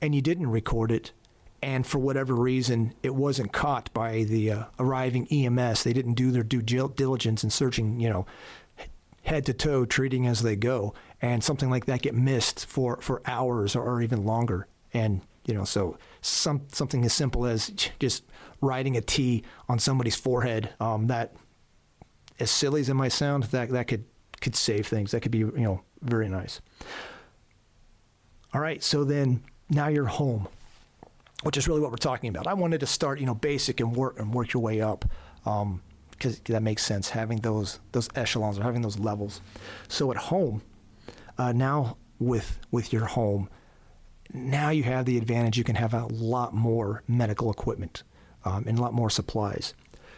and 0.00 0.14
you 0.14 0.22
didn't 0.22 0.50
record 0.50 0.90
it, 0.90 1.12
and 1.62 1.86
for 1.86 1.98
whatever 1.98 2.34
reason, 2.34 2.92
it 3.02 3.14
wasn't 3.14 3.52
caught 3.52 3.92
by 3.94 4.24
the 4.24 4.50
uh, 4.50 4.64
arriving 4.78 5.26
EMS. 5.28 5.82
They 5.82 5.94
didn't 5.94 6.14
do 6.14 6.30
their 6.30 6.42
due 6.42 6.60
diligence 6.60 7.42
in 7.42 7.48
searching, 7.48 8.00
you 8.00 8.10
know, 8.10 8.26
head 9.22 9.46
to 9.46 9.54
toe, 9.54 9.86
treating 9.86 10.26
as 10.26 10.42
they 10.42 10.56
go, 10.56 10.92
and 11.22 11.42
something 11.42 11.70
like 11.70 11.86
that 11.86 12.02
get 12.02 12.14
missed 12.14 12.66
for, 12.66 13.00
for 13.00 13.22
hours 13.24 13.74
or 13.74 14.02
even 14.02 14.24
longer. 14.24 14.66
And 14.92 15.22
you 15.46 15.54
know, 15.54 15.64
so 15.64 15.98
some 16.20 16.62
something 16.72 17.04
as 17.04 17.12
simple 17.12 17.46
as 17.46 17.68
just 17.98 18.24
writing 18.60 18.96
a 18.96 19.00
T 19.00 19.42
on 19.68 19.78
somebody's 19.78 20.16
forehead. 20.16 20.70
Um, 20.80 21.06
that, 21.08 21.34
as 22.40 22.50
silly 22.50 22.80
as 22.80 22.88
it 22.88 22.94
might 22.94 23.12
sound, 23.12 23.44
that 23.44 23.70
that 23.70 23.88
could 23.88 24.04
could 24.40 24.56
save 24.56 24.86
things. 24.86 25.12
That 25.12 25.20
could 25.20 25.32
be 25.32 25.38
you 25.38 25.52
know 25.56 25.82
very 26.02 26.28
nice. 26.28 26.60
All 28.52 28.60
right, 28.60 28.82
so 28.82 29.04
then 29.04 29.42
now 29.68 29.88
you're 29.88 30.06
home 30.06 30.48
which 31.44 31.58
is 31.58 31.68
really 31.68 31.80
what 31.80 31.90
we're 31.90 31.96
talking 31.98 32.30
about. 32.30 32.46
I 32.46 32.54
wanted 32.54 32.80
to 32.80 32.86
start, 32.86 33.20
you 33.20 33.26
know, 33.26 33.34
basic 33.34 33.78
and 33.78 33.94
work 33.94 34.18
and 34.18 34.32
work 34.32 34.54
your 34.54 34.62
way 34.62 34.80
up, 34.80 35.04
because 35.44 35.62
um, 35.62 36.40
that 36.46 36.62
makes 36.62 36.82
sense. 36.82 37.10
Having 37.10 37.40
those 37.40 37.80
those 37.92 38.08
echelons 38.14 38.58
or 38.58 38.62
having 38.62 38.80
those 38.80 38.98
levels. 38.98 39.42
So 39.86 40.10
at 40.10 40.16
home, 40.16 40.62
uh, 41.36 41.52
now 41.52 41.98
with 42.18 42.58
with 42.70 42.94
your 42.94 43.04
home, 43.04 43.50
now 44.32 44.70
you 44.70 44.84
have 44.84 45.04
the 45.04 45.18
advantage. 45.18 45.58
You 45.58 45.64
can 45.64 45.76
have 45.76 45.92
a 45.92 46.06
lot 46.06 46.54
more 46.54 47.02
medical 47.06 47.50
equipment 47.50 48.02
um, 48.46 48.64
and 48.66 48.78
a 48.78 48.80
lot 48.80 48.94
more 48.94 49.10
supplies. 49.10 49.74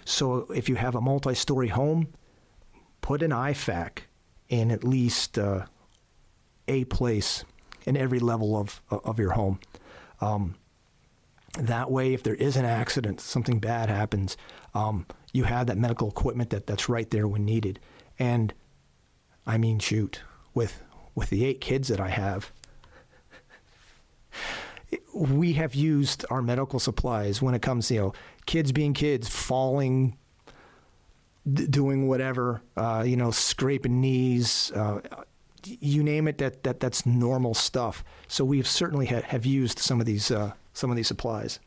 So 0.07 0.47
if 0.53 0.69
you 0.69 0.77
have 0.77 0.95
a 0.95 1.01
multi-story 1.01 1.69
home, 1.69 2.09
put 3.01 3.23
an 3.23 3.33
IFAK 3.33 3.99
in 4.49 4.71
at 4.71 4.85
least 4.85 5.37
uh, 5.37 5.67
a 6.69 6.85
place 6.85 7.45
in 7.85 7.97
every 7.97 8.21
level 8.21 8.57
of 8.57 8.81
of 8.91 9.19
your 9.19 9.33
home. 9.33 9.59
Um, 10.21 10.55
that 11.59 11.91
way, 11.91 12.15
if 12.15 12.23
there 12.23 12.35
is 12.35 12.57
an 12.57 12.65
accident, 12.65 13.21
something 13.21 13.59
bad 13.59 13.89
happens, 13.89 14.37
um, 14.75 15.07
you 15.33 15.45
have 15.45 15.67
that 15.67 15.79
medical 15.79 16.09
equipment 16.09 16.51
that, 16.51 16.67
that's 16.67 16.89
right 16.89 17.11
there 17.11 17.27
when 17.27 17.45
needed. 17.45 17.81
And 18.19 18.55
I 19.47 19.59
mean, 19.59 19.79
shoot, 19.79 20.23
with 20.55 20.83
with 21.15 21.31
the 21.31 21.45
eight 21.45 21.61
kids 21.61 21.89
that 21.89 22.01
I 22.01 22.11
have, 22.11 22.53
we 25.13 25.55
have 25.55 25.75
used 25.75 26.25
our 26.31 26.43
medical 26.43 26.79
supplies 26.79 27.43
when 27.43 27.55
it 27.55 27.63
comes 27.63 27.91
you 27.91 28.01
know 28.01 28.13
kids 28.47 28.73
being 28.73 28.95
kids, 28.95 29.29
falling, 29.29 30.17
d- 31.53 31.67
doing 31.67 32.09
whatever, 32.09 32.63
uh, 32.77 33.05
you 33.07 33.17
know, 33.17 33.31
scraping 33.31 34.01
knees. 34.01 34.73
Uh, 34.73 35.01
you 35.65 36.03
name 36.03 36.29
it, 36.29 36.39
that, 36.39 36.63
that 36.63 36.81
that's 36.81 37.05
normal 37.05 37.55
stuff. 37.55 38.05
So 38.29 38.45
we've 38.45 38.69
certainly 38.69 39.07
ha- 39.07 39.23
have 39.23 39.45
used 39.45 39.79
some 39.79 40.01
of 40.01 40.07
these 40.07 40.31
uh, 40.31 40.53
some 40.73 40.91
of 40.91 40.97
these 40.97 41.09
supplies. 41.09 41.59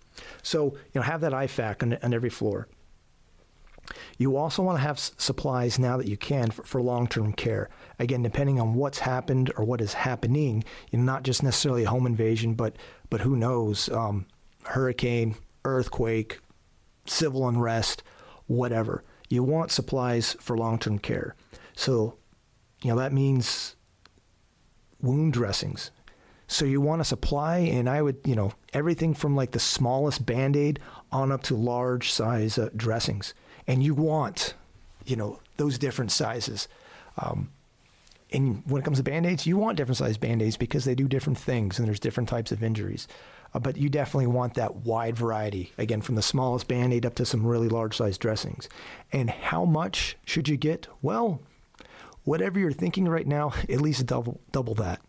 So, 0.42 0.66
you 0.66 0.96
know, 0.96 1.02
have 1.02 1.22
that 1.22 1.32
IFAK 1.32 1.84
on, 1.84 1.98
on 2.02 2.14
every 2.14 2.30
floor. 2.30 2.68
You 4.18 4.36
also 4.36 4.62
want 4.62 4.78
to 4.78 4.82
have 4.82 4.98
s- 4.98 5.14
supplies 5.18 5.80
now 5.80 5.98
that 5.98 6.08
you 6.08 6.18
can 6.18 6.52
for, 6.52 6.64
for 6.64 6.82
long 6.82 7.08
term 7.08 7.34
care. 7.34 7.70
Again, 7.98 8.22
depending 8.22 8.60
on 8.60 8.76
what's 8.76 9.00
happened 9.00 9.52
or 9.58 9.66
what 9.66 9.82
is 9.82 9.94
happening, 9.94 10.64
you 10.92 11.00
know, 11.00 11.06
not 11.06 11.24
just 11.24 11.42
necessarily 11.44 11.84
a 11.86 11.90
home 11.90 12.06
invasion, 12.06 12.54
but, 12.54 12.76
but 13.10 13.22
who 13.22 13.36
knows, 13.36 13.90
um, 13.90 14.26
hurricane, 14.64 15.36
earthquake, 15.66 16.40
civil 17.10 17.48
unrest, 17.48 18.04
whatever. 18.48 19.04
You 19.30 19.44
want 19.44 19.72
supplies 19.72 20.36
for 20.40 20.58
long 20.58 20.80
term 20.80 21.00
care. 21.00 21.36
So, 21.76 22.16
you 22.82 22.92
know, 22.92 22.98
that 22.98 23.14
means 23.14 23.76
wound 25.02 25.34
dressings, 25.34 25.92
so 26.52 26.66
you 26.66 26.82
want 26.82 27.00
a 27.00 27.06
supply, 27.06 27.58
and 27.60 27.88
I 27.88 28.02
would, 28.02 28.18
you 28.26 28.36
know, 28.36 28.54
everything 28.74 29.14
from 29.14 29.36
like 29.36 29.52
the 29.52 29.60
smallest 29.60 30.26
band 30.26 30.58
aid 30.58 30.80
on 31.12 31.32
up 31.32 31.44
to 31.44 31.56
large 31.56 32.12
size 32.12 32.58
uh, 32.58 32.70
dressings. 32.76 33.36
And 33.68 33.84
you 33.84 33.94
want, 33.94 34.56
you 35.06 35.16
know, 35.16 35.40
those 35.58 35.78
different 35.78 36.12
sizes. 36.12 36.68
Um, 37.20 37.52
and 38.32 38.64
when 38.66 38.82
it 38.82 38.86
comes 38.86 38.98
to 38.98 39.04
band 39.04 39.28
aids, 39.28 39.46
you 39.46 39.58
want 39.58 39.78
different 39.78 39.98
size 39.98 40.18
band 40.18 40.42
aids 40.42 40.58
because 40.58 40.86
they 40.86 40.96
do 40.96 41.08
different 41.08 41.38
things 41.38 41.78
and 41.78 41.88
there's 41.88 42.00
different 42.00 42.28
types 42.28 42.52
of 42.52 42.64
injuries. 42.64 43.08
Uh, 43.54 43.60
but 43.60 43.78
you 43.78 43.90
definitely 43.90 44.28
want 44.28 44.54
that 44.54 44.78
wide 44.78 45.16
variety, 45.16 45.74
again, 45.78 46.02
from 46.02 46.16
the 46.16 46.22
smallest 46.22 46.68
band 46.68 46.94
aid 46.94 47.06
up 47.06 47.16
to 47.16 47.26
some 47.26 47.46
really 47.46 47.70
large 47.70 47.98
size 47.98 48.18
dressings. 48.18 48.70
And 49.12 49.30
how 49.30 49.66
much 49.66 50.18
should 50.26 50.48
you 50.48 50.58
get? 50.58 50.88
Well, 51.02 51.42
whatever 52.24 52.60
you're 52.60 52.72
thinking 52.72 53.08
right 53.08 53.28
now, 53.28 53.54
at 53.70 53.82
least 53.82 54.06
double, 54.06 54.40
double 54.52 54.76
that. 54.76 55.02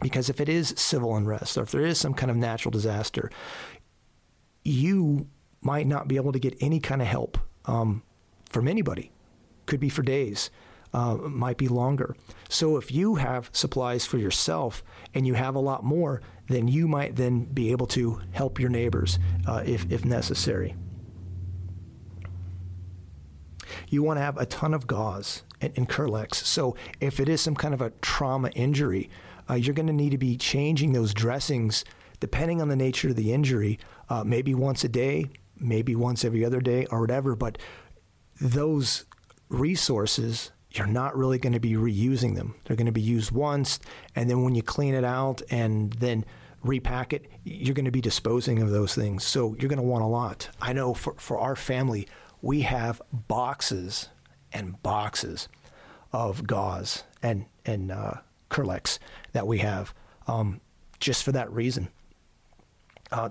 Because 0.00 0.30
if 0.30 0.40
it 0.40 0.48
is 0.48 0.74
civil 0.76 1.14
unrest 1.16 1.58
or 1.58 1.62
if 1.62 1.70
there 1.70 1.84
is 1.84 1.98
some 1.98 2.14
kind 2.14 2.30
of 2.30 2.36
natural 2.36 2.70
disaster, 2.70 3.30
you 4.64 5.28
might 5.60 5.86
not 5.86 6.08
be 6.08 6.16
able 6.16 6.32
to 6.32 6.38
get 6.38 6.56
any 6.60 6.80
kind 6.80 7.02
of 7.02 7.08
help 7.08 7.38
um, 7.66 8.02
from 8.48 8.68
anybody. 8.68 9.12
Could 9.66 9.80
be 9.80 9.88
for 9.88 10.02
days. 10.02 10.50
Uh, 10.92 11.14
might 11.14 11.56
be 11.56 11.68
longer. 11.68 12.14
So 12.48 12.76
if 12.76 12.92
you 12.92 13.16
have 13.16 13.50
supplies 13.52 14.04
for 14.06 14.18
yourself 14.18 14.82
and 15.14 15.26
you 15.26 15.34
have 15.34 15.54
a 15.54 15.60
lot 15.60 15.84
more, 15.84 16.20
then 16.48 16.68
you 16.68 16.86
might 16.86 17.16
then 17.16 17.44
be 17.44 17.70
able 17.70 17.86
to 17.88 18.20
help 18.32 18.60
your 18.60 18.70
neighbors 18.70 19.18
uh, 19.46 19.62
if, 19.64 19.90
if 19.90 20.04
necessary. 20.04 20.74
You 23.88 24.02
want 24.02 24.18
to 24.18 24.22
have 24.22 24.36
a 24.36 24.46
ton 24.46 24.74
of 24.74 24.86
gauze 24.86 25.44
and, 25.60 25.72
and 25.76 25.88
Kerlix. 25.88 26.34
So 26.34 26.76
if 27.00 27.20
it 27.20 27.28
is 27.28 27.40
some 27.40 27.54
kind 27.54 27.74
of 27.74 27.80
a 27.80 27.90
trauma 28.02 28.50
injury, 28.50 29.08
uh, 29.48 29.54
you're 29.54 29.74
going 29.74 29.86
to 29.86 29.92
need 29.92 30.10
to 30.10 30.18
be 30.18 30.36
changing 30.36 30.92
those 30.92 31.14
dressings 31.14 31.84
depending 32.20 32.62
on 32.62 32.68
the 32.68 32.76
nature 32.76 33.08
of 33.08 33.16
the 33.16 33.32
injury, 33.32 33.80
uh, 34.08 34.22
maybe 34.22 34.54
once 34.54 34.84
a 34.84 34.88
day, 34.88 35.28
maybe 35.58 35.96
once 35.96 36.24
every 36.24 36.44
other 36.44 36.60
day, 36.60 36.86
or 36.86 37.00
whatever. 37.00 37.34
But 37.34 37.58
those 38.40 39.06
resources, 39.48 40.52
you're 40.74 40.86
not 40.86 41.16
really 41.16 41.38
going 41.38 41.52
to 41.52 41.60
be 41.60 41.72
reusing 41.72 42.34
them. 42.34 42.54
They're 42.64 42.76
going 42.76 42.86
to 42.86 42.92
be 42.92 43.00
used 43.00 43.32
once, 43.32 43.78
and 44.14 44.28
then 44.28 44.42
when 44.42 44.54
you 44.54 44.62
clean 44.62 44.94
it 44.94 45.04
out 45.04 45.42
and 45.50 45.92
then 45.94 46.24
repack 46.62 47.12
it, 47.12 47.30
you're 47.44 47.74
going 47.74 47.84
to 47.84 47.90
be 47.90 48.00
disposing 48.00 48.62
of 48.62 48.70
those 48.70 48.94
things. 48.94 49.24
So 49.24 49.56
you're 49.58 49.68
going 49.68 49.78
to 49.78 49.82
want 49.82 50.04
a 50.04 50.08
lot. 50.08 50.48
I 50.60 50.72
know 50.72 50.94
for, 50.94 51.14
for 51.18 51.38
our 51.38 51.56
family, 51.56 52.06
we 52.40 52.62
have 52.62 53.02
boxes 53.12 54.08
and 54.52 54.80
boxes 54.82 55.48
of 56.12 56.46
gauze 56.46 57.04
and, 57.22 57.46
and 57.64 57.90
uh, 57.90 58.14
that 59.32 59.46
we 59.46 59.58
have 59.58 59.94
um, 60.26 60.60
just 61.00 61.24
for 61.24 61.32
that 61.32 61.50
reason. 61.50 61.88
Uh, 63.10 63.30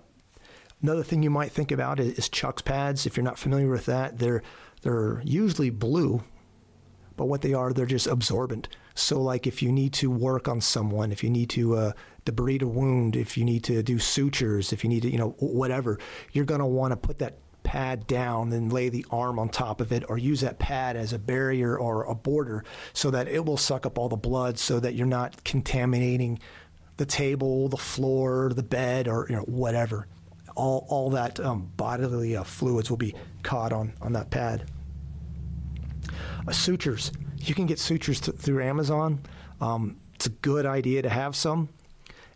another 0.82 1.04
thing 1.04 1.24
you 1.24 1.30
might 1.30 1.52
think 1.52 1.72
about 1.72 2.00
is, 2.00 2.18
is 2.18 2.30
Chux 2.30 2.62
pads. 2.62 3.06
If 3.06 3.16
you're 3.16 3.24
not 3.24 3.39
familiar 3.39 3.70
with 3.70 3.86
that, 3.86 4.20
they're 4.20 4.44
they're 4.82 5.22
usually 5.24 5.70
blue, 5.70 6.24
but 7.18 7.26
what 7.26 7.41
they 7.41 7.53
are, 7.53 7.74
they're 7.74 7.86
just 7.86 8.07
absorbent. 8.07 8.68
So, 8.95 9.22
like 9.22 9.47
if 9.47 9.62
you 9.62 9.72
need 9.72 9.93
to 9.93 10.09
work 10.09 10.47
on 10.47 10.62
someone, 10.62 11.12
if 11.12 11.24
you 11.24 11.30
need 11.30 11.49
to 11.51 11.76
uh, 11.76 11.91
debride 12.26 12.62
a 12.62 12.68
wound, 12.68 13.16
if 13.16 13.38
you 13.38 13.45
need 13.45 13.64
to 13.66 13.82
do 13.84 13.99
sutures, 13.99 14.74
if 14.74 14.84
you 14.84 14.89
need 14.89 15.03
to, 15.03 15.12
you 15.12 15.18
know, 15.18 15.36
whatever, 15.39 15.99
you're 16.34 16.45
going 16.45 16.59
to 16.59 16.66
want 16.66 16.91
to 16.91 16.97
put 16.97 17.20
that 17.20 17.38
pad 17.64 18.07
down 18.07 18.51
and 18.51 18.74
lay 18.74 18.89
the 18.89 19.05
arm 19.12 19.39
on 19.39 19.47
top 19.47 19.82
of 19.82 19.91
it 19.91 20.03
or 20.09 20.18
use 20.18 20.41
that 20.41 20.59
pad 20.59 20.95
as 20.95 21.14
a 21.14 21.20
barrier 21.20 21.78
or 21.78 22.03
a 22.03 22.16
border 22.16 22.64
so 22.93 23.12
that 23.12 23.28
it 23.28 23.45
will 23.45 23.57
suck 23.57 23.86
up 23.86 23.97
all 23.97 24.09
the 24.09 24.16
blood 24.16 24.57
so 24.57 24.80
that 24.80 24.95
you're 24.95 25.07
not 25.07 25.43
contaminating 25.43 26.39
the 26.97 27.05
table, 27.05 27.70
the 27.70 27.78
floor, 27.78 28.51
the 28.53 28.64
bed, 28.64 29.07
or 29.07 29.26
you 29.30 29.36
know 29.36 29.43
whatever. 29.43 30.07
All 30.55 30.86
all 30.89 31.09
that 31.12 31.39
um, 31.39 31.72
bodily 31.78 32.36
uh, 32.36 32.43
fluids 32.43 32.89
will 32.89 32.97
be 32.97 33.16
caught 33.43 33.74
on 33.74 33.93
on 34.01 34.14
that 34.14 34.30
pad. 34.30 34.70
Uh, 36.48 36.52
sutures. 36.52 37.12
You 37.38 37.54
can 37.56 37.66
get 37.66 37.80
sutures 37.80 38.20
t- 38.20 38.32
through 38.32 38.64
Amazon. 38.64 39.22
Um, 39.60 39.98
it's 40.16 40.28
a 40.28 40.32
good 40.32 40.66
idea 40.66 41.02
to 41.02 41.10
have 41.10 41.36
some. 41.36 41.70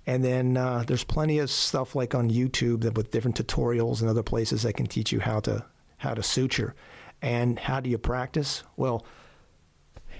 And 0.08 0.24
then 0.24 0.58
uh, 0.58 0.84
there's 0.86 1.04
plenty 1.04 1.40
of 1.40 1.50
stuff 1.50 1.96
like 1.96 2.14
on 2.14 2.30
YouTube 2.30 2.82
that 2.82 2.96
with 2.96 3.12
different 3.12 3.38
tutorials 3.38 4.02
and 4.02 4.10
other 4.10 4.24
places 4.24 4.64
that 4.64 4.74
can 4.74 4.86
teach 4.86 5.12
you 5.12 5.20
how 5.20 5.40
to 5.42 5.66
how 5.98 6.14
to 6.14 6.22
suture. 6.22 6.76
And 7.22 7.58
how 7.58 7.80
do 7.80 7.90
you 7.90 7.98
practice? 7.98 8.64
Well, 8.76 9.06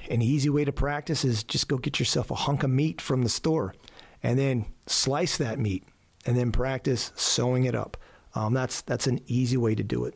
an 0.10 0.22
easy 0.22 0.50
way 0.50 0.66
to 0.66 0.72
practice 0.72 1.24
is 1.24 1.44
just 1.44 1.68
go 1.68 1.78
get 1.78 2.00
yourself 2.00 2.32
a 2.32 2.36
hunk 2.36 2.64
of 2.64 2.70
meat 2.70 3.02
from 3.02 3.24
the 3.24 3.30
store 3.30 3.76
and 4.24 4.40
then 4.40 4.66
slice 4.88 5.38
that 5.38 5.60
meat 5.60 5.84
and 6.26 6.36
then 6.36 6.52
practice 6.52 7.12
sewing 7.16 7.66
it 7.66 7.76
up. 7.76 7.98
Um, 8.34 8.54
that's 8.54 8.82
that's 8.82 9.06
an 9.06 9.20
easy 9.28 9.58
way 9.58 9.76
to 9.76 9.84
do 9.84 10.06
it 10.06 10.16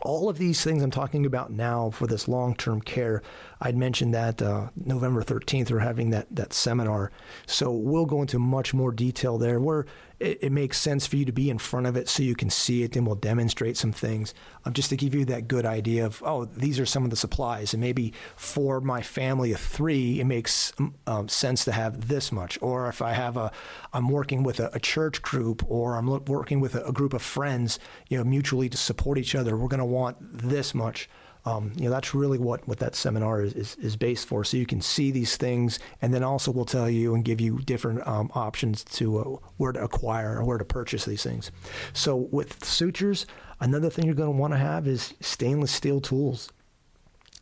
all 0.00 0.28
of 0.28 0.38
these 0.38 0.62
things 0.62 0.82
I'm 0.82 0.90
talking 0.90 1.24
about 1.26 1.50
now 1.50 1.90
for 1.90 2.06
this 2.06 2.28
long 2.28 2.54
term 2.54 2.80
care, 2.80 3.22
I'd 3.60 3.76
mentioned 3.76 4.14
that 4.14 4.42
uh, 4.42 4.68
November 4.76 5.22
13th 5.22 5.70
we're 5.70 5.78
having 5.80 6.10
that, 6.10 6.26
that 6.30 6.52
seminar. 6.52 7.10
So 7.46 7.72
we'll 7.72 8.06
go 8.06 8.20
into 8.20 8.38
much 8.38 8.74
more 8.74 8.92
detail 8.92 9.38
there 9.38 9.60
where 9.60 9.86
it, 10.18 10.38
it, 10.42 10.52
makes 10.52 10.78
sense 10.78 11.06
for 11.06 11.16
you 11.16 11.24
to 11.24 11.32
be 11.32 11.50
in 11.50 11.58
front 11.58 11.86
of 11.86 11.96
it 11.96 12.08
so 12.08 12.22
you 12.22 12.34
can 12.34 12.48
see 12.48 12.82
it 12.82 12.96
and 12.96 13.06
we'll 13.06 13.16
demonstrate 13.16 13.76
some 13.76 13.92
things 13.92 14.32
um, 14.64 14.72
just 14.72 14.88
to 14.90 14.96
give 14.96 15.14
you 15.14 15.24
that 15.26 15.46
good 15.46 15.66
idea 15.66 16.06
of, 16.06 16.22
oh, 16.24 16.46
these 16.46 16.80
are 16.80 16.86
some 16.86 17.04
of 17.04 17.10
the 17.10 17.16
supplies. 17.16 17.74
And 17.74 17.80
maybe 17.80 18.14
for 18.34 18.80
my 18.80 19.02
family 19.02 19.52
of 19.52 19.60
three, 19.60 20.20
it 20.20 20.24
makes 20.24 20.72
um, 20.78 20.94
um 21.06 21.28
sense 21.28 21.64
to 21.66 21.72
have 21.72 22.08
this 22.08 22.32
much. 22.32 22.58
Or 22.62 22.88
if 22.88 23.02
I 23.02 23.12
have 23.12 23.36
a, 23.36 23.52
I'm 23.92 24.08
working 24.08 24.42
with 24.42 24.60
a, 24.60 24.70
a 24.74 24.80
church 24.80 25.20
group 25.20 25.62
or 25.68 25.96
I'm 25.96 26.06
working 26.24 26.60
with 26.60 26.74
a, 26.74 26.84
a 26.86 26.92
group 26.92 27.12
of 27.12 27.22
friends, 27.22 27.78
you 28.08 28.16
know, 28.16 28.24
mutually 28.24 28.68
to 28.70 28.76
support 28.76 29.18
each 29.18 29.34
other, 29.34 29.56
we're 29.56 29.68
going 29.68 29.78
to 29.78 29.84
want 29.84 30.16
this 30.20 30.74
much. 30.74 31.08
Um, 31.46 31.72
you 31.76 31.84
know, 31.84 31.90
that's 31.90 32.12
really 32.12 32.38
what, 32.38 32.66
what 32.66 32.80
that 32.80 32.96
seminar 32.96 33.40
is, 33.40 33.52
is, 33.54 33.76
is, 33.76 33.96
based 33.96 34.26
for. 34.26 34.42
So 34.42 34.56
you 34.56 34.66
can 34.66 34.80
see 34.80 35.12
these 35.12 35.36
things, 35.36 35.78
and 36.02 36.12
then 36.12 36.24
also 36.24 36.50
we'll 36.50 36.64
tell 36.64 36.90
you 36.90 37.14
and 37.14 37.24
give 37.24 37.40
you 37.40 37.60
different 37.60 38.04
um, 38.04 38.32
options 38.34 38.82
to 38.84 39.18
uh, 39.18 39.22
where 39.56 39.70
to 39.70 39.82
acquire 39.82 40.38
or 40.38 40.44
where 40.44 40.58
to 40.58 40.64
purchase 40.64 41.04
these 41.04 41.22
things. 41.22 41.52
So 41.92 42.16
with 42.16 42.64
sutures, 42.64 43.26
another 43.60 43.90
thing 43.90 44.06
you're 44.06 44.16
going 44.16 44.32
to 44.32 44.36
want 44.36 44.54
to 44.54 44.58
have 44.58 44.88
is 44.88 45.14
stainless 45.20 45.70
steel 45.70 46.00
tools, 46.00 46.50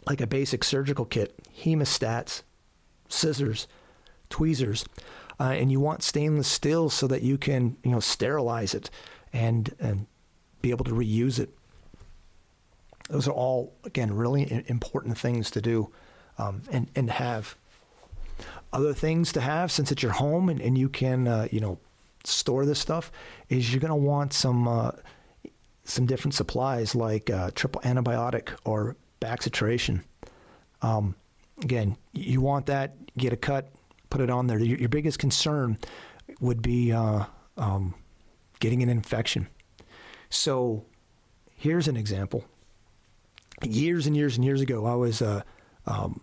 like 0.07 0.20
a 0.20 0.26
basic 0.26 0.64
surgical 0.64 1.07
kit, 1.07 1.34
hemostats, 1.64 2.42
scissors, 3.09 3.66
tweezers, 4.28 4.84
uh, 5.40 5.44
and 5.44 5.72
you 5.72 5.80
want 5.80 6.02
stainless 6.02 6.48
steel 6.48 6.90
so 6.90 7.07
that 7.07 7.22
you 7.22 7.38
can 7.38 7.76
you 7.82 7.90
know 7.90 8.00
sterilize 8.00 8.74
it 8.74 8.90
and 9.32 9.74
and 9.80 10.07
be 10.61 10.70
able 10.70 10.84
to 10.84 10.92
reuse 10.92 11.38
it. 11.38 11.50
Those 13.09 13.28
are 13.28 13.32
all, 13.32 13.74
again, 13.84 14.14
really 14.14 14.64
important 14.66 15.18
things 15.18 15.50
to 15.52 15.61
do 15.61 15.90
um, 16.38 16.62
and, 16.70 16.88
and 16.94 17.11
have. 17.11 17.57
Other 18.72 18.92
things 18.94 19.32
to 19.32 19.40
have 19.40 19.70
since 19.70 19.92
it's 19.92 20.02
your 20.02 20.12
home 20.12 20.48
and, 20.48 20.61
and 20.61 20.76
you 20.76 20.88
can, 20.88 21.28
uh, 21.28 21.48
you 21.50 21.61
know, 21.61 21.78
store 22.24 22.64
this 22.64 22.80
stuff 22.80 23.12
is 23.48 23.72
you're 23.72 23.80
going 23.80 23.90
to 23.90 23.94
want 23.94 24.32
some 24.32 24.66
uh, 24.66 24.90
some 25.84 26.07
different 26.07 26.34
supplies 26.34 26.94
like 26.94 27.30
uh, 27.30 27.50
triple 27.55 27.80
antibiotic 27.82 28.48
or 28.64 28.96
bacitracin. 29.20 30.02
Um, 30.82 31.14
again, 31.62 31.96
you 32.12 32.40
want 32.40 32.66
that, 32.66 32.94
get 33.16 33.32
a 33.32 33.36
cut, 33.36 33.70
put 34.11 34.20
it 34.20 34.30
on 34.30 34.46
there. 34.46 34.59
Your, 34.59 34.78
your 34.78 34.88
biggest 34.88 35.18
concern 35.18 35.78
would 36.40 36.62
be 36.62 36.90
uh, 36.92 37.24
um, 37.57 37.94
getting 38.61 38.82
an 38.82 38.88
infection. 38.88 39.46
So 40.30 40.84
here's 41.57 41.86
an 41.86 41.96
example 41.96 42.44
years 43.67 44.07
and 44.07 44.17
years 44.17 44.37
and 44.37 44.45
years 44.45 44.61
ago, 44.61 44.87
I 44.87 44.95
was 44.95 45.23
uh, 45.23 45.43
um, 45.87 46.21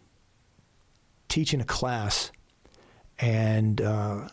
teaching 1.30 1.62
a 1.62 1.66
class 1.66 2.32
and 3.20 3.82
uh, 3.82 4.28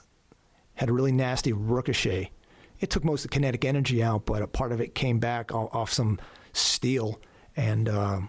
had 0.75 0.89
a 0.89 0.93
really 0.93 1.13
nasty 1.13 1.53
ricochet. 1.53 2.31
It 2.81 2.91
took 2.91 3.05
most 3.05 3.25
of 3.25 3.31
the 3.31 3.35
kinetic 3.35 3.65
energy 3.65 4.03
out, 4.03 4.25
but 4.25 4.43
a 4.43 4.47
part 4.47 4.73
of 4.73 4.81
it 4.81 4.95
came 4.95 5.19
back 5.19 5.53
off, 5.53 5.93
some 5.93 6.19
steel 6.53 7.21
and, 7.57 7.89
uh, 7.89 8.21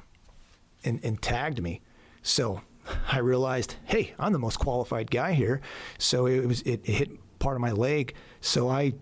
and 0.84 1.00
and 1.04 1.22
tagged 1.22 1.62
me. 1.62 1.82
So 2.22 2.62
I 3.12 3.20
realized, 3.20 3.76
hey, 3.86 4.14
I'm 4.20 4.34
the 4.34 4.40
most 4.40 4.58
qualified 4.58 5.12
guy 5.12 5.34
here. 5.34 5.62
So 5.98 6.26
it 6.26 6.46
was 6.46 6.62
it, 6.62 6.82
it 6.84 6.94
hit 6.94 7.40
part 7.40 7.56
of 7.56 7.62
my 7.62 7.72
leg. 7.72 8.14
So 8.42 8.70
I 8.70 8.94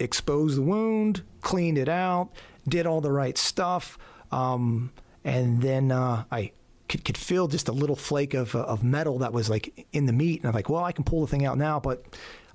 exposed 0.00 0.56
the 0.56 0.62
wound, 0.62 1.22
cleaned 1.40 1.78
it 1.78 1.88
out, 1.88 2.30
did 2.68 2.86
all 2.86 3.00
the 3.00 3.12
right 3.12 3.36
stuff. 3.36 3.98
Um, 4.30 4.92
and 5.24 5.60
then 5.62 5.90
uh, 5.90 6.24
I 6.30 6.52
could, 6.88 7.04
could 7.04 7.18
feel 7.18 7.48
just 7.48 7.68
a 7.68 7.72
little 7.72 7.96
flake 7.96 8.34
of, 8.34 8.54
uh, 8.54 8.60
of 8.60 8.82
metal 8.82 9.18
that 9.18 9.32
was 9.32 9.50
like 9.50 9.86
in 9.92 10.06
the 10.06 10.12
meat. 10.12 10.40
And 10.40 10.48
I'm 10.48 10.54
like, 10.54 10.68
well, 10.68 10.84
I 10.84 10.92
can 10.92 11.04
pull 11.04 11.20
the 11.20 11.26
thing 11.26 11.44
out 11.44 11.58
now, 11.58 11.80
but 11.80 12.04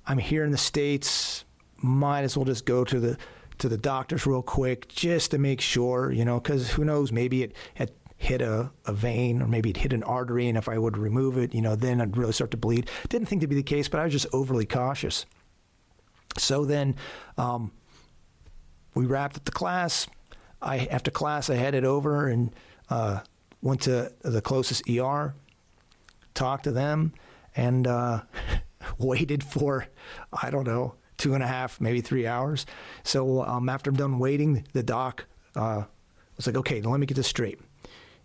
I'm 0.06 0.18
here 0.18 0.44
in 0.44 0.50
the 0.50 0.58
States. 0.58 1.44
Might 1.76 2.22
as 2.22 2.36
well 2.36 2.44
just 2.44 2.64
go 2.64 2.84
to 2.84 3.00
the 3.00 3.18
to 3.58 3.68
the 3.68 3.78
doctors 3.78 4.26
real 4.26 4.42
quick 4.42 4.88
just 4.88 5.30
to 5.30 5.38
make 5.38 5.60
sure, 5.60 6.10
you 6.10 6.24
know, 6.24 6.40
because 6.40 6.70
who 6.70 6.84
knows, 6.84 7.12
maybe 7.12 7.44
it 7.44 7.54
had 7.74 7.92
hit 8.16 8.40
a, 8.40 8.70
a 8.86 8.92
vein 8.92 9.42
or 9.42 9.46
maybe 9.46 9.70
it 9.70 9.76
hit 9.76 9.92
an 9.92 10.02
artery. 10.02 10.48
And 10.48 10.58
if 10.58 10.68
I 10.68 10.78
would 10.78 10.96
remove 10.96 11.38
it, 11.38 11.54
you 11.54 11.60
know, 11.62 11.76
then 11.76 12.00
I'd 12.00 12.16
really 12.16 12.32
start 12.32 12.50
to 12.52 12.56
bleed. 12.56 12.90
Didn't 13.08 13.28
think 13.28 13.42
to 13.42 13.46
be 13.46 13.54
the 13.54 13.62
case, 13.62 13.88
but 13.88 14.00
I 14.00 14.04
was 14.04 14.12
just 14.12 14.26
overly 14.32 14.66
cautious. 14.66 15.26
So 16.38 16.64
then 16.64 16.96
um, 17.38 17.70
we 18.94 19.06
wrapped 19.06 19.36
up 19.36 19.44
the 19.44 19.52
class. 19.52 20.06
I 20.64 20.86
after 20.90 21.10
class 21.10 21.50
I 21.50 21.54
headed 21.54 21.84
over 21.84 22.28
and 22.28 22.54
uh, 22.88 23.20
went 23.62 23.82
to 23.82 24.12
the 24.22 24.40
closest 24.40 24.88
ER, 24.88 25.34
talked 26.34 26.64
to 26.64 26.72
them, 26.72 27.12
and 27.54 27.86
uh, 27.86 28.22
waited 28.98 29.44
for 29.44 29.86
I 30.32 30.50
don't 30.50 30.66
know 30.66 30.94
two 31.16 31.34
and 31.34 31.42
a 31.42 31.46
half 31.46 31.80
maybe 31.80 32.00
three 32.00 32.26
hours. 32.26 32.66
So 33.04 33.44
um, 33.44 33.68
after 33.68 33.90
I'm 33.90 33.96
done 33.96 34.18
waiting, 34.18 34.66
the 34.72 34.82
doc 34.82 35.26
uh, 35.54 35.84
was 36.36 36.46
like, 36.46 36.56
"Okay, 36.56 36.80
let 36.80 36.98
me 36.98 37.06
get 37.06 37.16
this 37.16 37.28
straight. 37.28 37.60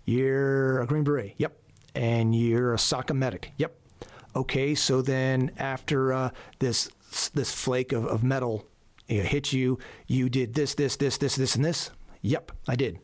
You're 0.06 0.82
a 0.82 0.88
Green 0.88 1.04
Beret, 1.04 1.36
yep, 1.38 1.60
and 1.94 2.34
you're 2.34 2.74
a 2.74 2.78
SOCM 2.78 3.18
medic, 3.18 3.52
yep. 3.58 3.76
Okay, 4.36 4.74
so 4.74 5.02
then 5.02 5.52
after 5.58 6.14
uh, 6.14 6.30
this 6.60 6.90
this 7.34 7.54
flake 7.54 7.92
of, 7.92 8.06
of 8.06 8.24
metal 8.24 8.66
hit 9.08 9.52
you, 9.52 9.80
you 10.08 10.30
did 10.30 10.54
this, 10.54 10.76
this, 10.76 10.96
this, 10.98 11.18
this, 11.18 11.36
this, 11.36 11.56
and 11.56 11.66
this. 11.66 11.90
Yep, 12.22 12.52
I 12.68 12.76
did. 12.76 13.00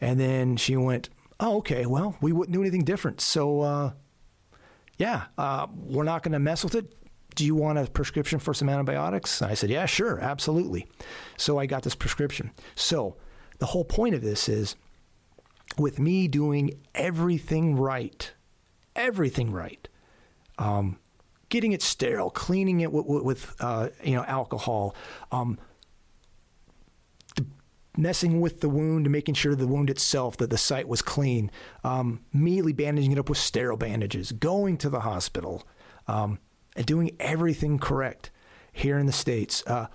And 0.00 0.18
then 0.18 0.56
she 0.56 0.76
went, 0.76 1.08
oh, 1.40 1.58
okay, 1.58 1.86
well, 1.86 2.16
we 2.20 2.32
wouldn't 2.32 2.52
do 2.52 2.60
anything 2.60 2.84
different. 2.84 3.20
So, 3.20 3.60
uh, 3.60 3.92
yeah, 4.98 5.24
uh, 5.38 5.66
we're 5.74 6.04
not 6.04 6.22
going 6.22 6.32
to 6.32 6.38
mess 6.38 6.64
with 6.64 6.74
it. 6.74 6.92
Do 7.34 7.46
you 7.46 7.54
want 7.54 7.78
a 7.78 7.86
prescription 7.86 8.38
for 8.38 8.52
some 8.52 8.68
antibiotics? 8.68 9.40
And 9.40 9.50
I 9.50 9.54
said, 9.54 9.70
yeah, 9.70 9.86
sure, 9.86 10.20
absolutely. 10.20 10.86
So 11.36 11.58
I 11.58 11.66
got 11.66 11.82
this 11.82 11.94
prescription. 11.94 12.50
So 12.74 13.16
the 13.58 13.66
whole 13.66 13.84
point 13.84 14.14
of 14.14 14.20
this 14.20 14.48
is 14.48 14.76
with 15.78 15.98
me 15.98 16.28
doing 16.28 16.78
everything 16.94 17.76
right, 17.76 18.32
everything 18.94 19.50
right, 19.50 19.88
um, 20.58 20.98
getting 21.48 21.72
it 21.72 21.82
sterile, 21.82 22.30
cleaning 22.30 22.80
it 22.80 22.92
with, 22.92 23.06
with 23.06 23.54
uh, 23.60 23.88
you 24.02 24.14
know 24.14 24.24
alcohol, 24.24 24.94
um, 25.30 25.58
messing 27.96 28.40
with 28.40 28.60
the 28.60 28.68
wound, 28.68 29.10
making 29.10 29.34
sure 29.34 29.54
the 29.54 29.66
wound 29.66 29.90
itself, 29.90 30.36
that 30.38 30.50
the 30.50 30.58
site 30.58 30.88
was 30.88 31.02
clean, 31.02 31.50
um, 31.84 32.20
immediately 32.32 32.72
bandaging 32.72 33.12
it 33.12 33.18
up 33.18 33.28
with 33.28 33.38
sterile 33.38 33.76
bandages, 33.76 34.32
going 34.32 34.76
to 34.78 34.88
the 34.88 35.00
hospital, 35.00 35.66
um, 36.08 36.38
and 36.74 36.86
doing 36.86 37.14
everything 37.20 37.78
correct 37.78 38.30
here 38.72 38.98
in 38.98 39.06
the 39.06 39.12
States. 39.12 39.62
Uh, 39.66 39.86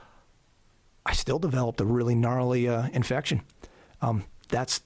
I 1.05 1.13
still 1.13 1.39
developed 1.39 1.81
a 1.81 1.85
really 1.85 2.15
gnarly 2.15 2.67
uh, 2.67 2.87
infection. 2.93 3.41
Um, 4.01 4.25
that's 4.49 4.81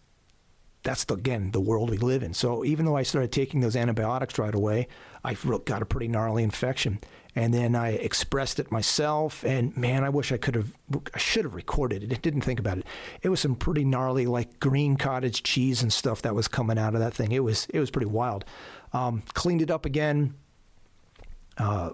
that's 0.83 1.03
the, 1.05 1.13
again 1.15 1.51
the 1.51 1.59
world 1.59 1.89
we 1.89 1.97
live 1.97 2.23
in. 2.23 2.33
So 2.33 2.63
even 2.63 2.85
though 2.85 2.95
I 2.95 3.03
started 3.03 3.31
taking 3.31 3.59
those 3.59 3.75
antibiotics 3.75 4.39
right 4.39 4.53
away, 4.53 4.87
I 5.23 5.35
got 5.65 5.81
a 5.81 5.85
pretty 5.85 6.07
gnarly 6.07 6.43
infection 6.43 6.99
and 7.35 7.53
then 7.53 7.75
I 7.75 7.91
expressed 7.91 8.59
it 8.59 8.71
myself. 8.71 9.43
And 9.43 9.75
man, 9.77 10.03
I 10.03 10.09
wish 10.09 10.31
I 10.31 10.37
could 10.37 10.55
have, 10.55 10.73
I 11.13 11.17
should 11.17 11.45
have 11.45 11.55
recorded 11.55 12.03
it. 12.03 12.11
I 12.11 12.17
didn't 12.17 12.41
think 12.41 12.59
about 12.59 12.77
it. 12.77 12.85
It 13.21 13.29
was 13.29 13.39
some 13.39 13.55
pretty 13.55 13.85
gnarly, 13.85 14.25
like 14.25 14.59
green 14.59 14.97
cottage 14.97 15.43
cheese 15.43 15.81
and 15.81 15.91
stuff 15.91 16.21
that 16.23 16.35
was 16.35 16.47
coming 16.47 16.77
out 16.77 16.93
of 16.93 16.99
that 16.99 17.13
thing. 17.13 17.31
It 17.31 17.43
was, 17.43 17.67
it 17.69 17.79
was 17.79 17.91
pretty 17.91 18.07
wild. 18.07 18.45
Um, 18.93 19.23
cleaned 19.33 19.61
it 19.61 19.71
up 19.71 19.85
again. 19.85 20.35
Uh, 21.57 21.91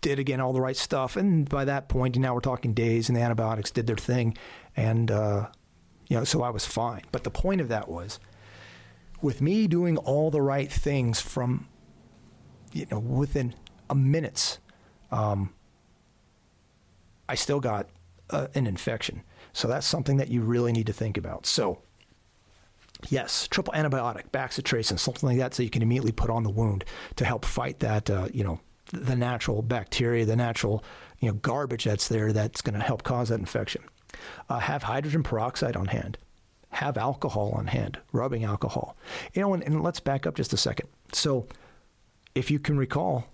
did 0.00 0.18
again 0.18 0.40
all 0.40 0.52
the 0.52 0.60
right 0.60 0.76
stuff, 0.76 1.16
and 1.16 1.48
by 1.48 1.64
that 1.64 1.88
point, 1.88 2.16
now 2.16 2.32
we're 2.32 2.40
talking 2.40 2.74
days, 2.74 3.08
and 3.08 3.16
the 3.16 3.22
antibiotics 3.22 3.72
did 3.72 3.88
their 3.88 3.96
thing, 3.96 4.36
and 4.76 5.10
uh, 5.10 5.48
you 6.06 6.16
know, 6.16 6.22
so 6.22 6.42
I 6.42 6.50
was 6.50 6.64
fine. 6.64 7.02
But 7.10 7.24
the 7.24 7.30
point 7.30 7.60
of 7.60 7.68
that 7.68 7.88
was, 7.88 8.20
with 9.20 9.40
me 9.40 9.66
doing 9.66 9.96
all 9.96 10.30
the 10.30 10.42
right 10.42 10.70
things 10.70 11.20
from, 11.20 11.66
you 12.72 12.86
know, 12.90 13.00
within 13.00 13.54
minutes, 13.94 14.58
um, 15.10 15.52
I 17.28 17.34
still 17.34 17.60
got 17.60 17.88
uh, 18.30 18.48
an 18.54 18.66
infection. 18.66 19.22
So 19.52 19.68
that's 19.68 19.86
something 19.86 20.18
that 20.18 20.28
you 20.28 20.42
really 20.42 20.72
need 20.72 20.86
to 20.86 20.92
think 20.92 21.16
about. 21.16 21.46
So, 21.46 21.78
yes, 23.08 23.48
triple 23.48 23.72
antibiotic, 23.72 24.30
bacitracin, 24.30 24.98
something 24.98 25.28
like 25.28 25.38
that, 25.38 25.54
so 25.54 25.62
you 25.62 25.70
can 25.70 25.82
immediately 25.82 26.12
put 26.12 26.30
on 26.30 26.42
the 26.42 26.50
wound 26.50 26.84
to 27.16 27.24
help 27.24 27.44
fight 27.44 27.78
that, 27.80 28.10
uh, 28.10 28.28
you 28.32 28.44
know, 28.44 28.60
the 28.92 29.16
natural 29.16 29.62
bacteria, 29.62 30.24
the 30.24 30.36
natural, 30.36 30.84
you 31.20 31.28
know, 31.28 31.34
garbage 31.34 31.84
that's 31.84 32.08
there 32.08 32.32
that's 32.32 32.62
going 32.62 32.78
to 32.78 32.84
help 32.84 33.02
cause 33.02 33.30
that 33.30 33.40
infection. 33.40 33.82
Uh, 34.48 34.58
have 34.58 34.84
hydrogen 34.84 35.22
peroxide 35.22 35.76
on 35.76 35.86
hand. 35.86 36.18
Have 36.70 36.98
alcohol 36.98 37.52
on 37.56 37.68
hand, 37.68 37.98
rubbing 38.12 38.44
alcohol. 38.44 38.96
You 39.32 39.42
know, 39.42 39.54
and, 39.54 39.62
and 39.62 39.82
let's 39.82 40.00
back 40.00 40.26
up 40.26 40.34
just 40.34 40.52
a 40.52 40.56
second. 40.56 40.88
So, 41.12 41.46
if 42.34 42.50
you 42.50 42.58
can 42.58 42.76
recall, 42.76 43.26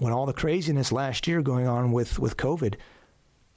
when 0.00 0.14
all 0.14 0.24
the 0.24 0.32
craziness 0.32 0.90
last 0.90 1.26
year 1.28 1.42
going 1.42 1.68
on 1.68 1.92
with, 1.92 2.18
with 2.18 2.38
COVID, 2.38 2.76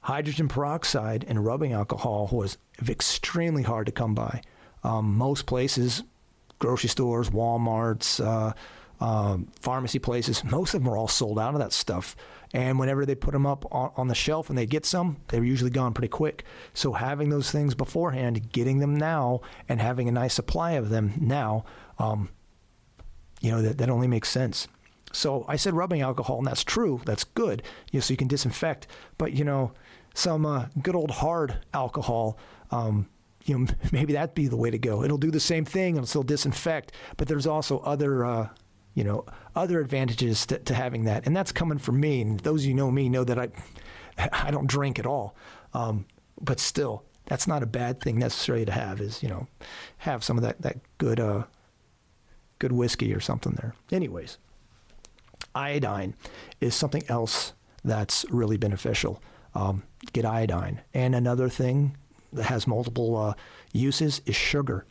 hydrogen 0.00 0.46
peroxide 0.46 1.24
and 1.26 1.42
rubbing 1.42 1.72
alcohol 1.72 2.28
was 2.30 2.58
extremely 2.86 3.62
hard 3.62 3.86
to 3.86 3.92
come 3.92 4.14
by. 4.14 4.42
Um, 4.82 5.16
most 5.16 5.46
places, 5.46 6.02
grocery 6.58 6.90
stores, 6.90 7.30
Walmarts, 7.30 8.22
uh, 8.22 8.52
um, 9.02 9.48
pharmacy 9.60 9.98
places, 9.98 10.44
most 10.44 10.74
of 10.74 10.82
them 10.84 10.92
are 10.92 10.98
all 10.98 11.08
sold 11.08 11.38
out 11.38 11.54
of 11.54 11.60
that 11.60 11.72
stuff. 11.72 12.14
And 12.52 12.78
whenever 12.78 13.06
they 13.06 13.14
put 13.14 13.32
them 13.32 13.46
up 13.46 13.64
on, 13.72 13.92
on 13.96 14.08
the 14.08 14.14
shelf 14.14 14.50
and 14.50 14.58
they 14.58 14.66
get 14.66 14.84
some, 14.84 15.16
they're 15.28 15.42
usually 15.42 15.70
gone 15.70 15.94
pretty 15.94 16.08
quick. 16.08 16.44
So 16.74 16.92
having 16.92 17.30
those 17.30 17.50
things 17.50 17.74
beforehand, 17.74 18.52
getting 18.52 18.80
them 18.80 18.94
now, 18.94 19.40
and 19.66 19.80
having 19.80 20.08
a 20.08 20.12
nice 20.12 20.34
supply 20.34 20.72
of 20.72 20.90
them 20.90 21.14
now, 21.18 21.64
um, 21.98 22.28
you 23.40 23.50
know, 23.50 23.62
that, 23.62 23.78
that 23.78 23.88
only 23.88 24.08
makes 24.08 24.28
sense. 24.28 24.68
So 25.14 25.44
I 25.48 25.56
said 25.56 25.74
rubbing 25.74 26.00
alcohol, 26.00 26.38
and 26.38 26.46
that's 26.46 26.64
true. 26.64 27.00
That's 27.04 27.24
good. 27.24 27.62
You 27.92 27.98
know, 27.98 28.00
so 28.02 28.12
you 28.12 28.16
can 28.16 28.28
disinfect. 28.28 28.86
But 29.16 29.32
you 29.32 29.44
know, 29.44 29.72
some 30.14 30.44
uh, 30.46 30.66
good 30.82 30.94
old 30.94 31.10
hard 31.10 31.58
alcohol. 31.72 32.38
Um, 32.70 33.08
you 33.44 33.58
know, 33.58 33.66
maybe 33.92 34.12
that'd 34.14 34.34
be 34.34 34.48
the 34.48 34.56
way 34.56 34.70
to 34.70 34.78
go. 34.78 35.02
It'll 35.02 35.18
do 35.18 35.30
the 35.30 35.40
same 35.40 35.64
thing. 35.64 35.96
It'll 35.96 36.06
still 36.06 36.22
disinfect, 36.22 36.92
but 37.16 37.28
there's 37.28 37.46
also 37.46 37.78
other, 37.80 38.24
uh, 38.24 38.48
you 38.94 39.04
know, 39.04 39.24
other 39.54 39.80
advantages 39.80 40.46
to, 40.46 40.58
to, 40.58 40.74
having 40.74 41.04
that, 41.04 41.26
and 41.26 41.36
that's 41.36 41.52
coming 41.52 41.78
from 41.78 42.00
me. 42.00 42.22
And 42.22 42.40
those 42.40 42.62
of 42.62 42.68
you 42.68 42.74
know 42.74 42.90
me 42.90 43.08
know 43.08 43.24
that 43.24 43.38
I, 43.38 43.48
I 44.32 44.50
don't 44.50 44.66
drink 44.66 44.98
at 44.98 45.06
all, 45.06 45.36
um, 45.74 46.06
but 46.40 46.58
still, 46.60 47.04
that's 47.26 47.46
not 47.46 47.62
a 47.62 47.66
bad 47.66 48.00
thing 48.00 48.18
necessarily 48.18 48.64
to 48.64 48.72
have. 48.72 49.00
Is 49.00 49.22
you 49.22 49.28
know, 49.28 49.46
have 49.98 50.24
some 50.24 50.36
of 50.36 50.42
that 50.42 50.62
that 50.62 50.78
good, 50.98 51.20
uh, 51.20 51.44
good 52.58 52.72
whiskey 52.72 53.12
or 53.14 53.20
something 53.20 53.52
there. 53.60 53.74
Anyways, 53.92 54.38
iodine 55.54 56.14
is 56.60 56.74
something 56.74 57.02
else 57.08 57.52
that's 57.84 58.24
really 58.30 58.56
beneficial. 58.56 59.22
Um, 59.54 59.84
get 60.12 60.24
iodine. 60.24 60.80
And 60.92 61.14
another 61.14 61.48
thing 61.48 61.96
that 62.32 62.44
has 62.44 62.66
multiple 62.66 63.16
uh, 63.16 63.34
uses 63.72 64.20
is 64.26 64.36
sugar. 64.36 64.86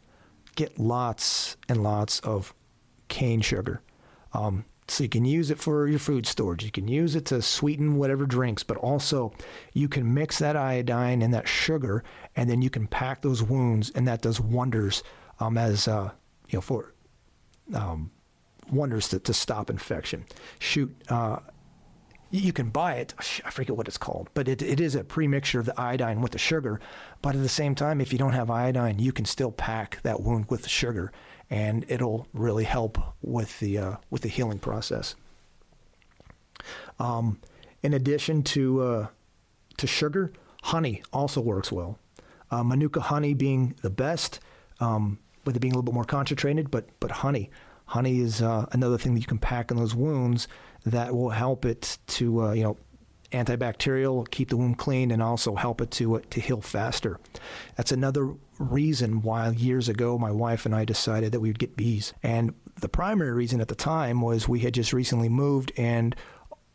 Get 0.56 0.80
lots 0.80 1.58
and 1.68 1.84
lots 1.84 2.20
of 2.20 2.54
cane 3.08 3.42
sugar. 3.42 3.82
Um, 4.34 4.66
so 4.88 5.04
you 5.04 5.10
can 5.10 5.26
use 5.26 5.50
it 5.50 5.60
for 5.60 5.88
your 5.88 6.00
food 6.00 6.26
storage. 6.26 6.64
You 6.64 6.72
can 6.72 6.88
use 6.88 7.16
it 7.16 7.26
to 7.26 7.42
sweeten 7.42 7.96
whatever 7.96 8.26
drinks, 8.26 8.64
but 8.64 8.78
also 8.78 9.34
you 9.74 9.88
can 9.88 10.14
mix 10.14 10.40
that 10.40 10.56
iodine 10.56 11.22
and 11.22 11.34
that 11.34 11.48
sugar, 11.48 12.04
and 12.36 12.50
then 12.50 12.62
you 12.62 12.70
can 12.70 12.88
pack 12.88 13.22
those 13.22 13.42
wounds, 13.42 13.92
and 13.96 14.08
that 14.08 14.22
does 14.22 14.40
wonders 14.42 15.02
um, 15.40 15.58
as 15.58 15.88
uh, 15.88 16.12
you 16.50 16.58
know 16.58 16.62
for 16.62 16.94
um, 17.74 18.12
wonders 18.72 19.10
to, 19.10 19.20
to 19.20 19.34
stop 19.34 19.70
infection. 19.70 20.26
Shoot, 20.60 20.96
uh, 21.10 21.40
you 22.34 22.52
can 22.52 22.70
buy 22.70 22.96
it. 22.96 23.14
I 23.46 23.52
forget 23.52 23.78
what 23.78 23.88
it's 23.88 24.00
called, 24.00 24.30
but 24.34 24.48
it, 24.48 24.62
it 24.64 24.80
is 24.80 24.96
a 24.96 25.04
premixture 25.04 25.60
of 25.60 25.66
the 25.66 25.80
iodine 25.80 26.20
with 26.20 26.32
the 26.32 26.40
sugar. 26.40 26.80
But 27.22 27.36
at 27.36 27.42
the 27.44 27.50
same 27.50 27.76
time, 27.76 28.02
if 28.02 28.12
you 28.12 28.18
don't 28.18 28.34
have 28.34 28.50
iodine, 28.50 28.98
you 28.98 29.12
can 29.12 29.26
still 29.26 29.52
pack 29.52 30.02
that 30.02 30.22
wound 30.22 30.48
with 30.50 30.64
the 30.64 30.70
sugar, 30.70 31.12
and 31.52 31.86
it'll 31.88 32.28
really 32.34 32.64
help 32.64 32.98
with 33.22 33.60
the 33.60 33.78
uh, 33.78 33.96
with 34.10 34.24
the 34.24 34.30
healing 34.30 34.58
process. 34.58 35.16
Um, 37.00 37.40
in 37.84 37.94
addition 37.94 38.42
to 38.44 38.82
uh, 38.82 39.08
to 39.78 39.86
sugar, 39.86 40.34
honey 40.64 41.04
also 41.14 41.40
works 41.40 41.72
well. 41.72 42.00
Uh, 42.50 42.64
Manuka 42.64 43.00
honey 43.00 43.36
being 43.36 43.76
the 43.84 43.90
best, 43.92 44.40
um, 44.80 45.20
with 45.46 45.56
it 45.56 45.60
being 45.60 45.74
a 45.74 45.76
little 45.76 45.86
bit 45.86 45.94
more 45.94 46.04
concentrated, 46.04 46.72
but 46.72 46.88
but 47.00 47.12
honey 47.12 47.52
honey 47.94 48.22
is 48.22 48.42
uh, 48.42 48.66
another 48.72 48.98
thing 48.98 49.14
that 49.14 49.20
you 49.20 49.28
can 49.28 49.38
pack 49.38 49.70
in 49.70 49.78
those 49.78 49.94
wounds 49.94 50.48
that 50.84 51.14
will 51.14 51.30
help 51.30 51.64
it 51.64 52.00
to 52.08 52.42
uh, 52.42 52.52
you 52.52 52.64
know 52.64 52.78
antibacterial, 53.32 54.30
keep 54.30 54.50
the 54.50 54.58
wound 54.58 54.80
clean, 54.80 55.12
and 55.12 55.22
also 55.22 55.54
help 55.56 55.80
it 55.80 55.92
to 55.92 56.16
uh, 56.16 56.22
to 56.32 56.42
heal 56.42 56.60
faster. 56.60 57.20
That's 57.76 57.92
another 57.92 58.34
reason 58.58 59.22
why 59.22 59.50
years 59.52 59.90
ago 59.90 60.18
my 60.18 60.32
wife 60.32 60.66
and 60.66 60.76
I 60.76 60.86
decided 60.86 61.32
that 61.32 61.40
we 61.40 61.50
would 61.50 61.60
get 61.60 61.78
bees. 61.78 62.14
And 62.24 62.56
the 62.82 62.90
primary 62.90 63.32
reason 63.32 63.62
at 63.62 63.68
the 63.68 63.76
time 63.76 64.22
was 64.22 64.50
we 64.50 64.62
had 64.62 64.74
just 64.74 64.92
recently 64.92 65.30
moved, 65.30 65.72
and 65.78 66.16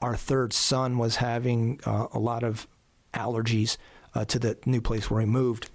our 0.00 0.14
third 0.14 0.52
son 0.52 0.98
was 0.98 1.16
having 1.16 1.80
uh, 1.84 2.06
a 2.12 2.20
lot 2.20 2.44
of 2.44 2.68
allergies 3.12 3.76
uh, 4.14 4.24
to 4.26 4.38
the 4.38 4.56
new 4.66 4.80
place 4.80 5.10
where 5.10 5.20
he 5.20 5.26
moved. 5.26 5.68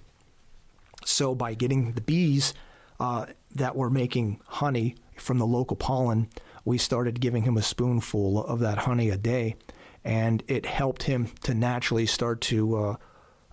So 1.04 1.36
by 1.36 1.54
getting 1.54 1.92
the 1.92 2.02
bees 2.02 2.54
uh, 2.98 3.26
that 3.56 3.76
were 3.76 3.90
making 3.90 4.40
honey 4.48 4.96
from 5.18 5.38
the 5.38 5.46
local 5.46 5.76
pollen, 5.76 6.30
we 6.66 6.78
started 6.78 7.20
giving 7.20 7.44
him 7.44 7.58
a 7.58 7.62
spoonful 7.62 8.46
of 8.46 8.60
that 8.60 8.80
honey 8.80 9.10
a 9.10 9.18
day, 9.18 9.56
and 10.04 10.44
it 10.48 10.66
helped 10.66 11.04
him 11.04 11.28
to 11.44 11.54
naturally 11.54 12.06
start 12.06 12.42
to 12.42 12.76
uh, 12.76 12.96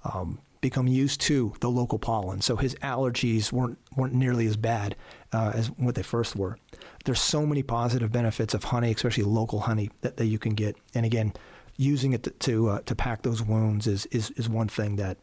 um, 0.05 0.41
become 0.61 0.87
used 0.87 1.21
to 1.23 1.55
the 1.61 1.71
local 1.71 1.99
pollen. 1.99 2.41
So 2.41 2.57
his 2.57 2.75
allergies 2.77 3.53
weren't 3.53 3.79
weren't 3.97 4.15
nearly 4.15 4.47
as 4.47 4.57
bad 4.57 4.97
uh, 5.33 5.53
as 5.55 5.69
what 5.69 5.95
they 5.95 6.03
first 6.03 6.37
were. 6.37 6.59
There's 7.05 7.21
so 7.21 7.47
many 7.47 7.63
positive 7.63 8.13
benefits 8.13 8.55
of 8.55 8.65
honey, 8.65 8.93
especially 8.93 9.25
local 9.25 9.61
honey 9.61 9.91
that, 10.03 10.17
that 10.19 10.27
you 10.27 10.39
can 10.39 10.55
get. 10.55 10.77
And 10.95 11.07
again, 11.07 11.33
using 11.77 12.13
it 12.13 12.23
to 12.25 12.31
to, 12.31 12.69
uh, 12.69 12.81
to 12.83 12.95
pack 12.95 13.23
those 13.23 13.43
wounds 13.43 13.87
is, 13.87 14.07
is 14.07 14.31
is 14.33 14.49
one 14.49 14.69
thing 14.69 14.97
that 14.97 15.17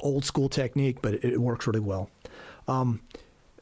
old 0.00 0.24
school 0.24 0.48
technique, 0.48 1.02
but 1.02 1.14
it, 1.14 1.24
it 1.24 1.40
works 1.40 1.66
really 1.66 1.80
well. 1.80 2.08
Um, 2.68 3.00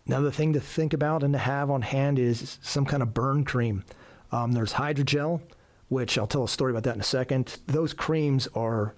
Another 0.09 0.30
thing 0.30 0.55
to 0.55 0.60
think 0.60 0.93
about 0.94 1.22
and 1.22 1.32
to 1.35 1.39
have 1.39 1.70
on 1.70 1.82
hand 1.82 2.18
is 2.18 2.59
some 2.62 2.85
kind 2.86 3.02
of 3.02 3.14
burn 3.14 3.44
cream. 3.44 3.85
Um, 4.32 4.52
there's 4.52 4.72
hydrogel, 4.72 5.40
which 5.89 6.18
I'll 6.18 6.26
tell 6.26 6.44
a 6.44 6.48
story 6.48 6.72
about 6.72 6.82
that 6.85 6.94
in 6.94 7.01
a 7.01 7.05
second. 7.05 7.59
Those 7.66 7.93
creams 7.93 8.48
are 8.55 8.94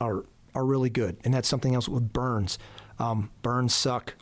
are 0.00 0.24
are 0.54 0.64
really 0.64 0.90
good, 0.90 1.16
and 1.24 1.32
that's 1.32 1.48
something 1.48 1.74
else 1.74 1.88
with 1.88 2.12
burns. 2.12 2.58
Um, 2.98 3.30
burns 3.42 3.74
suck. 3.74 4.14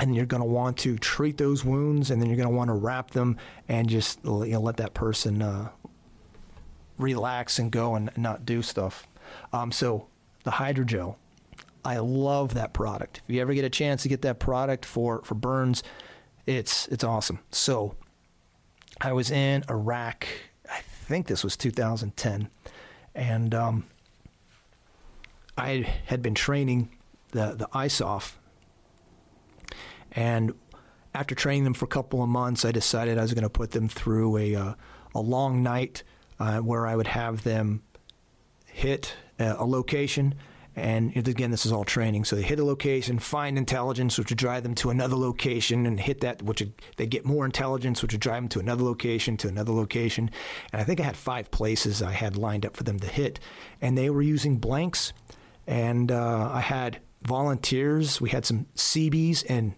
and 0.00 0.14
you're 0.14 0.26
going 0.26 0.42
to 0.42 0.48
want 0.48 0.76
to 0.78 0.96
treat 0.98 1.38
those 1.38 1.64
wounds, 1.64 2.10
and 2.10 2.22
then 2.22 2.28
you're 2.28 2.36
going 2.36 2.48
to 2.48 2.54
want 2.54 2.68
to 2.68 2.74
wrap 2.74 3.10
them 3.10 3.36
and 3.68 3.88
just 3.88 4.20
you 4.24 4.46
know, 4.46 4.60
let 4.60 4.76
that 4.76 4.94
person 4.94 5.42
uh, 5.42 5.70
relax 6.98 7.58
and 7.58 7.72
go 7.72 7.94
and 7.96 8.10
not 8.16 8.46
do 8.46 8.62
stuff. 8.62 9.06
Um, 9.52 9.72
so 9.72 10.06
the 10.44 10.52
hydrogel, 10.52 11.16
I 11.88 11.98
love 11.98 12.54
that 12.54 12.72
product. 12.72 13.22
If 13.26 13.34
you 13.34 13.40
ever 13.40 13.54
get 13.54 13.64
a 13.64 13.70
chance 13.70 14.02
to 14.02 14.08
get 14.08 14.22
that 14.22 14.38
product 14.38 14.84
for 14.84 15.22
for 15.24 15.34
burns, 15.34 15.82
it's 16.46 16.86
it's 16.88 17.04
awesome. 17.04 17.40
So 17.50 17.94
I 19.00 19.12
was 19.12 19.30
in 19.30 19.64
Iraq. 19.70 20.26
I 20.70 20.80
think 20.80 21.26
this 21.26 21.42
was 21.42 21.56
2010, 21.56 22.50
and 23.14 23.54
um, 23.54 23.86
I 25.56 25.86
had 26.06 26.20
been 26.22 26.34
training 26.34 26.90
the 27.30 27.54
the 27.54 27.68
ISOF 27.68 28.34
and 30.12 30.52
after 31.14 31.34
training 31.34 31.64
them 31.64 31.74
for 31.74 31.84
a 31.84 31.88
couple 31.88 32.22
of 32.22 32.28
months, 32.28 32.64
I 32.64 32.72
decided 32.72 33.18
I 33.18 33.22
was 33.22 33.32
going 33.34 33.44
to 33.44 33.50
put 33.50 33.72
them 33.72 33.88
through 33.88 34.36
a, 34.36 34.54
uh, 34.54 34.74
a 35.14 35.20
long 35.20 35.62
night 35.62 36.02
uh, 36.38 36.58
where 36.58 36.86
I 36.86 36.96
would 36.96 37.06
have 37.08 37.44
them 37.44 37.82
hit 38.66 39.14
a, 39.38 39.56
a 39.58 39.64
location. 39.64 40.34
And 40.78 41.16
again, 41.16 41.50
this 41.50 41.66
is 41.66 41.72
all 41.72 41.84
training. 41.84 42.24
So 42.24 42.36
they 42.36 42.42
hit 42.42 42.58
a 42.60 42.64
location, 42.64 43.18
find 43.18 43.58
intelligence, 43.58 44.16
which 44.16 44.30
would 44.30 44.38
drive 44.38 44.62
them 44.62 44.74
to 44.76 44.90
another 44.90 45.16
location, 45.16 45.86
and 45.86 45.98
hit 45.98 46.20
that, 46.20 46.42
which 46.42 46.60
would, 46.60 46.72
they 46.96 47.06
get 47.06 47.24
more 47.24 47.44
intelligence, 47.44 48.00
which 48.00 48.12
would 48.12 48.20
drive 48.20 48.42
them 48.42 48.48
to 48.50 48.60
another 48.60 48.84
location, 48.84 49.36
to 49.38 49.48
another 49.48 49.72
location. 49.72 50.30
And 50.72 50.80
I 50.80 50.84
think 50.84 51.00
I 51.00 51.04
had 51.04 51.16
five 51.16 51.50
places 51.50 52.02
I 52.02 52.12
had 52.12 52.36
lined 52.36 52.64
up 52.64 52.76
for 52.76 52.84
them 52.84 53.00
to 53.00 53.06
hit. 53.06 53.40
And 53.80 53.98
they 53.98 54.10
were 54.10 54.22
using 54.22 54.56
blanks. 54.56 55.12
And 55.66 56.12
uh, 56.12 56.50
I 56.52 56.60
had 56.60 57.00
volunteers. 57.22 58.20
We 58.20 58.30
had 58.30 58.46
some 58.46 58.66
Seabees 58.74 59.42
and 59.42 59.74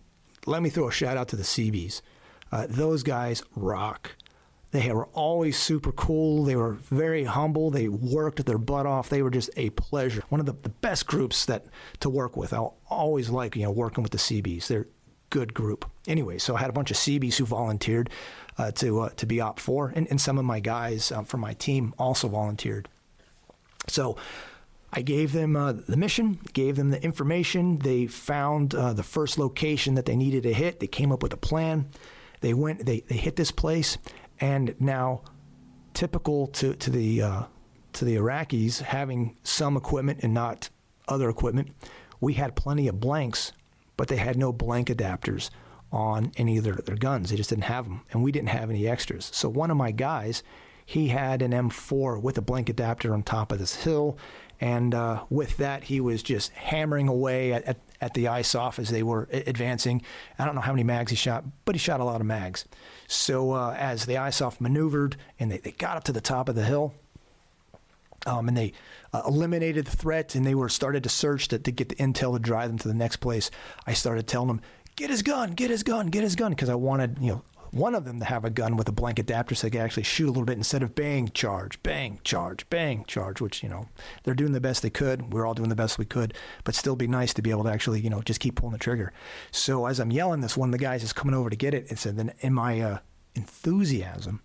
let 0.47 0.63
me 0.63 0.71
throw 0.71 0.89
a 0.89 0.93
shout 0.93 1.17
out 1.17 1.29
to 1.29 1.37
the 1.37 1.45
Seabees. 1.45 2.03
Uh, 2.53 2.67
those 2.69 3.03
guys 3.03 3.43
rock. 3.55 4.17
They 4.73 4.93
were 4.93 5.07
always 5.07 5.59
super 5.59 5.91
cool. 5.91 6.45
They 6.45 6.55
were 6.55 6.75
very 6.75 7.25
humble. 7.25 7.71
They 7.71 7.89
worked 7.89 8.45
their 8.47 8.59
butt 8.59 8.87
off. 8.87 9.09
They 9.09 9.23
were 9.23 9.31
just 9.31 9.51
a 9.57 9.71
pleasure. 9.71 10.23
One 10.29 10.41
of 10.41 10.47
the, 10.47 10.53
the 10.53 10.69
best 10.69 11.07
groups 11.07 11.45
that 11.47 11.65
to 12.01 12.09
work 12.09 12.37
with. 12.37 12.53
I 12.53 12.65
always 12.89 13.31
like 13.31 13.57
you 13.57 13.65
know 13.65 13.73
working 13.73 14.03
with 14.03 14.13
the 14.13 14.19
Seabees. 14.19 14.69
They're 14.69 14.87
good 15.31 15.55
group. 15.55 15.91
Anyway, 16.07 16.39
so 16.39 16.57
I 16.57 16.61
had 16.61 16.71
a 16.71 16.73
bunch 16.73 16.91
of 16.91 16.97
Seabees 16.97 17.39
who 17.39 17.47
volunteered 17.47 18.11
uh, 18.59 18.71
to 18.73 19.01
uh, 19.01 19.09
to 19.11 19.27
be 19.27 19.37
OPFOR, 19.37 19.93
and, 19.95 20.07
and 20.09 20.21
some 20.21 20.39
of 20.39 20.45
my 20.45 20.61
guys 20.61 21.11
uh, 21.11 21.23
from 21.23 21.41
my 21.41 21.55
team 21.55 21.95
also 21.99 22.29
volunteered. 22.29 22.89
So 23.89 24.17
I 24.93 25.03
gave 25.03 25.33
them 25.33 25.57
uh, 25.57 25.73
the 25.73 25.97
mission, 25.97 26.41
gave 26.53 26.77
them 26.77 26.91
the 26.91 27.03
information. 27.03 27.79
They 27.79 28.07
found 28.07 28.75
uh, 28.75 28.93
the 28.93 29.03
first 29.03 29.39
location 29.39 29.95
that 29.95 30.05
they 30.05 30.17
needed 30.17 30.43
to 30.45 30.53
hit. 30.53 30.81
They 30.81 30.87
came 30.87 31.13
up 31.13 31.23
with 31.23 31.33
a 31.33 31.37
plan. 31.37 31.89
They 32.41 32.55
went, 32.55 32.87
they, 32.87 33.01
they 33.01 33.17
hit 33.17 33.37
this 33.37 33.51
place, 33.51 33.99
and 34.41 34.75
now, 34.81 35.23
typical 35.95 36.47
to 36.49 36.75
to 36.75 36.91
the 36.91 37.23
uh, 37.23 37.43
to 37.93 38.05
the 38.05 38.17
Iraqis 38.17 38.81
having 38.81 39.37
some 39.43 39.77
equipment 39.77 40.21
and 40.23 40.33
not 40.33 40.71
other 41.09 41.29
equipment, 41.29 41.71
we 42.21 42.35
had 42.35 42.57
plenty 42.57 42.89
of 42.89 43.01
blanks, 43.01 43.53
but 43.97 44.09
they 44.09 44.17
had 44.17 44.37
no 44.37 44.53
blank 44.53 44.89
adapters 44.89 45.51
on 45.93 46.31
any 46.37 46.57
of 46.57 46.65
their, 46.65 46.75
their 46.75 46.97
guns. 46.97 47.31
They 47.31 47.37
just 47.37 47.51
didn't 47.51 47.65
have 47.65 47.85
them, 47.85 48.03
and 48.13 48.23
we 48.23 48.33
didn't 48.33 48.51
have 48.51 48.71
any 48.71 48.87
extras. 48.87 49.31
So 49.35 49.49
one 49.49 49.71
of 49.71 49.77
my 49.77 49.91
guys, 49.91 50.43
he 50.87 51.09
had 51.09 51.43
an 51.43 51.51
M4 51.51 52.23
with 52.23 52.39
a 52.39 52.43
blank 52.43 52.69
adapter 52.69 53.13
on 53.13 53.23
top 53.23 53.51
of 53.53 53.59
this 53.59 53.83
hill 53.83 54.17
and 54.61 54.95
uh, 54.95 55.25
with 55.31 55.57
that, 55.57 55.85
he 55.85 56.01
was 56.01 56.23
just 56.23 56.53
hammering 56.53 57.09
away 57.09 57.53
at, 57.55 57.65
at, 57.65 57.79
at, 58.01 58.15
the 58.15 58.27
ISOF 58.27 58.79
as 58.79 58.91
they 58.91 59.03
were 59.03 59.27
advancing. 59.33 60.03
I 60.39 60.45
don't 60.45 60.55
know 60.55 60.61
how 60.61 60.73
many 60.73 60.85
mags 60.85 61.11
he 61.11 61.17
shot, 61.17 61.45
but 61.65 61.75
he 61.75 61.79
shot 61.79 62.01
a 62.01 62.05
lot 62.05 62.21
of 62.21 62.27
mags. 62.27 62.67
So 63.09 63.53
uh, 63.53 63.75
as 63.79 64.05
the 64.05 64.15
ISOF 64.15 64.61
maneuvered 64.61 65.17
and 65.39 65.51
they, 65.51 65.59
they 65.59 65.73
got 65.73 65.97
up 65.97 66.05
to 66.05 66.13
the 66.13 66.21
top 66.21 66.49
of 66.51 66.57
the 66.57 66.65
hill, 66.65 66.95
um, 68.27 68.49
and 68.49 68.57
they 68.57 68.75
uh, 69.15 69.23
eliminated 69.27 69.87
the 69.87 69.97
threat 69.97 70.35
and 70.35 70.45
they 70.45 70.55
were 70.55 70.69
started 70.69 71.03
to 71.05 71.09
search 71.09 71.49
to, 71.49 71.59
to 71.59 71.71
get 71.71 71.89
the 71.89 71.95
intel 71.95 72.35
to 72.35 72.39
drive 72.39 72.69
them 72.69 72.79
to 72.79 72.89
the 72.89 72.95
next 72.95 73.17
place. 73.17 73.51
I 73.87 73.95
started 73.95 74.27
telling 74.27 74.49
them, 74.49 74.61
get 74.97 75.09
his 75.09 75.23
gun, 75.23 75.53
get 75.53 75.71
his 75.71 75.83
gun, 75.83 76.09
get 76.09 76.23
his 76.23 76.37
gun, 76.37 76.53
because 76.53 76.69
I 76.69 76.75
wanted, 76.75 77.17
you 77.19 77.33
know, 77.33 77.43
one 77.71 77.95
of 77.95 78.05
them 78.05 78.19
to 78.19 78.25
have 78.25 78.45
a 78.45 78.51
gun 78.51 78.77
with 78.77 78.89
a 78.89 78.93
blank 78.93 79.19
adapter 79.19 79.55
so 79.55 79.67
they 79.67 79.71
could 79.71 79.81
actually 79.81 80.03
shoot 80.03 80.27
a 80.27 80.33
little 80.33 80.45
bit 80.45 80.59
instead 80.59 80.83
of 80.83 80.95
bang, 80.95 81.29
charge, 81.29 81.81
bang, 81.83 82.19
charge, 82.25 82.69
bang, 82.69 83.05
charge, 83.05 83.41
which, 83.41 83.63
you 83.63 83.69
know, 83.69 83.89
they're 84.23 84.35
doing 84.35 84.53
the 84.53 84.61
best 84.61 84.83
they 84.83 84.91
could. 84.91 85.33
We're 85.33 85.47
all 85.47 85.55
doing 85.55 85.69
the 85.69 85.77
best 85.77 85.99
we 85.99 86.05
could, 86.05 86.35
but 86.65 86.75
still 86.75 86.97
be 86.97 87.07
nice 87.07 87.33
to 87.35 87.43
be 87.43 87.51
able 87.51 87.65
to 87.65 87.71
actually, 87.71 88.01
you 88.01 88.11
know, 88.11 88.23
just 88.23 88.41
keep 88.41 88.57
pulling 88.57 88.73
the 88.73 88.79
trigger. 88.79 89.13
So 89.51 89.87
as 89.87 90.01
I'm 90.01 90.11
yelling 90.11 90.41
this, 90.41 90.57
one 90.57 90.69
of 90.69 90.73
the 90.73 90.79
guys 90.79 91.03
is 91.03 91.13
coming 91.13 91.35
over 91.35 91.51
to 91.51 91.57
get 91.57 91.75
it. 91.75 91.87
And 91.89 91.99
said, 91.99 92.17
then 92.17 92.33
in 92.41 92.55
my 92.55 92.81
uh, 92.81 92.99
enthusiasm, 93.35 94.43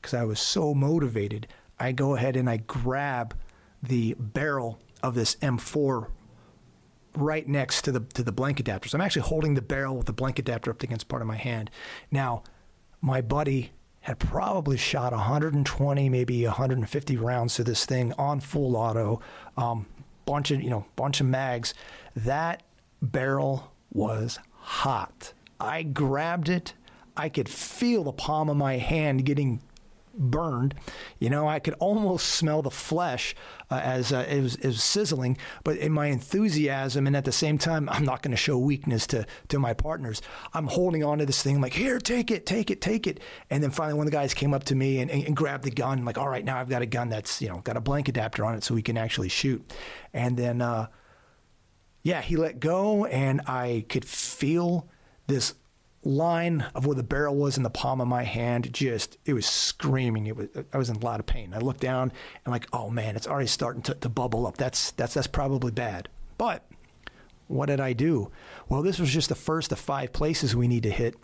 because 0.00 0.14
I 0.14 0.24
was 0.24 0.40
so 0.40 0.74
motivated, 0.74 1.46
I 1.78 1.92
go 1.92 2.16
ahead 2.16 2.36
and 2.36 2.50
I 2.50 2.58
grab 2.58 3.34
the 3.82 4.14
barrel 4.18 4.80
of 5.02 5.14
this 5.14 5.36
M4 5.36 6.08
right 7.14 7.46
next 7.46 7.82
to 7.82 7.92
the 7.92 8.00
to 8.00 8.22
the 8.22 8.32
blank 8.32 8.60
adapter. 8.60 8.88
So 8.88 8.96
I'm 8.96 9.02
actually 9.02 9.22
holding 9.22 9.54
the 9.54 9.62
barrel 9.62 9.96
with 9.96 10.06
the 10.06 10.12
blank 10.12 10.38
adapter 10.38 10.70
up 10.70 10.82
against 10.82 11.08
part 11.08 11.22
of 11.22 11.28
my 11.28 11.36
hand. 11.36 11.70
Now, 12.10 12.42
my 13.00 13.20
buddy 13.20 13.72
had 14.00 14.18
probably 14.18 14.76
shot 14.76 15.12
120, 15.12 16.08
maybe 16.08 16.44
150 16.46 17.16
rounds 17.16 17.54
to 17.54 17.64
this 17.64 17.84
thing 17.84 18.12
on 18.14 18.40
full 18.40 18.76
auto, 18.76 19.20
um, 19.56 19.86
bunch 20.24 20.50
of 20.50 20.62
you 20.62 20.70
know 20.70 20.86
bunch 20.96 21.20
of 21.20 21.26
mags. 21.26 21.74
That 22.16 22.62
barrel 23.02 23.72
was 23.92 24.38
hot. 24.52 25.32
I 25.58 25.82
grabbed 25.82 26.48
it. 26.48 26.74
I 27.16 27.28
could 27.28 27.48
feel 27.48 28.04
the 28.04 28.12
palm 28.12 28.48
of 28.48 28.56
my 28.56 28.78
hand 28.78 29.26
getting 29.26 29.60
burned. 30.14 30.74
You 31.18 31.30
know, 31.30 31.48
I 31.48 31.58
could 31.58 31.74
almost 31.74 32.28
smell 32.28 32.62
the 32.62 32.70
flesh 32.70 33.34
uh, 33.70 33.80
as 33.82 34.12
uh, 34.12 34.26
it, 34.28 34.42
was, 34.42 34.54
it 34.56 34.66
was 34.66 34.82
sizzling. 34.82 35.36
But 35.64 35.76
in 35.78 35.92
my 35.92 36.06
enthusiasm, 36.06 37.06
and 37.06 37.16
at 37.16 37.24
the 37.24 37.32
same 37.32 37.58
time, 37.58 37.88
I'm 37.88 38.04
not 38.04 38.22
going 38.22 38.32
to 38.32 38.36
show 38.36 38.58
weakness 38.58 39.06
to 39.08 39.26
to 39.48 39.58
my 39.58 39.74
partners. 39.74 40.22
I'm 40.52 40.66
holding 40.66 41.04
on 41.04 41.18
to 41.18 41.26
this 41.26 41.42
thing, 41.42 41.60
like, 41.60 41.74
here, 41.74 41.98
take 41.98 42.30
it, 42.30 42.46
take 42.46 42.70
it, 42.70 42.80
take 42.80 43.06
it. 43.06 43.20
And 43.48 43.62
then 43.62 43.70
finally, 43.70 43.94
one 43.94 44.06
of 44.06 44.10
the 44.10 44.16
guys 44.16 44.34
came 44.34 44.54
up 44.54 44.64
to 44.64 44.74
me 44.74 45.00
and, 45.00 45.10
and, 45.10 45.24
and 45.24 45.36
grabbed 45.36 45.64
the 45.64 45.70
gun. 45.70 45.98
I'm 45.98 46.04
like, 46.04 46.18
all 46.18 46.28
right, 46.28 46.44
now 46.44 46.58
I've 46.58 46.68
got 46.68 46.82
a 46.82 46.86
gun 46.86 47.08
that's 47.08 47.40
you 47.40 47.48
know 47.48 47.58
got 47.58 47.76
a 47.76 47.80
blank 47.80 48.08
adapter 48.08 48.44
on 48.44 48.54
it, 48.54 48.64
so 48.64 48.74
we 48.74 48.82
can 48.82 48.96
actually 48.96 49.28
shoot. 49.28 49.64
And 50.12 50.36
then, 50.36 50.60
uh, 50.60 50.86
yeah, 52.02 52.22
he 52.22 52.36
let 52.36 52.60
go, 52.60 53.04
and 53.06 53.40
I 53.46 53.84
could 53.88 54.04
feel 54.04 54.88
this 55.26 55.54
line 56.02 56.64
of 56.74 56.86
where 56.86 56.94
the 56.94 57.02
barrel 57.02 57.36
was 57.36 57.56
in 57.56 57.62
the 57.62 57.70
palm 57.70 58.00
of 58.00 58.08
my 58.08 58.22
hand 58.22 58.72
just 58.72 59.18
it 59.24 59.34
was 59.34 59.46
screaming. 59.46 60.26
It 60.26 60.36
was 60.36 60.48
i 60.72 60.78
was 60.78 60.88
in 60.88 60.96
a 60.96 61.04
lot 61.04 61.20
of 61.20 61.26
pain. 61.26 61.52
I 61.54 61.58
looked 61.58 61.80
down 61.80 62.12
and 62.44 62.52
like 62.52 62.66
oh 62.72 62.90
man 62.90 63.16
it's 63.16 63.26
already 63.26 63.48
starting 63.48 63.82
to, 63.82 63.94
to 63.94 64.08
bubble 64.08 64.46
up. 64.46 64.56
That's 64.56 64.92
that's 64.92 65.14
that's 65.14 65.26
probably 65.26 65.72
bad. 65.72 66.08
But 66.38 66.64
what 67.48 67.66
did 67.66 67.80
i 67.80 67.92
do? 67.92 68.30
Well 68.68 68.82
this 68.82 68.98
was 68.98 69.12
just 69.12 69.28
the 69.28 69.34
first 69.34 69.72
of 69.72 69.78
five 69.78 70.12
places 70.12 70.56
we 70.56 70.68
need 70.68 70.84
to 70.84 70.90
hit 70.90 71.16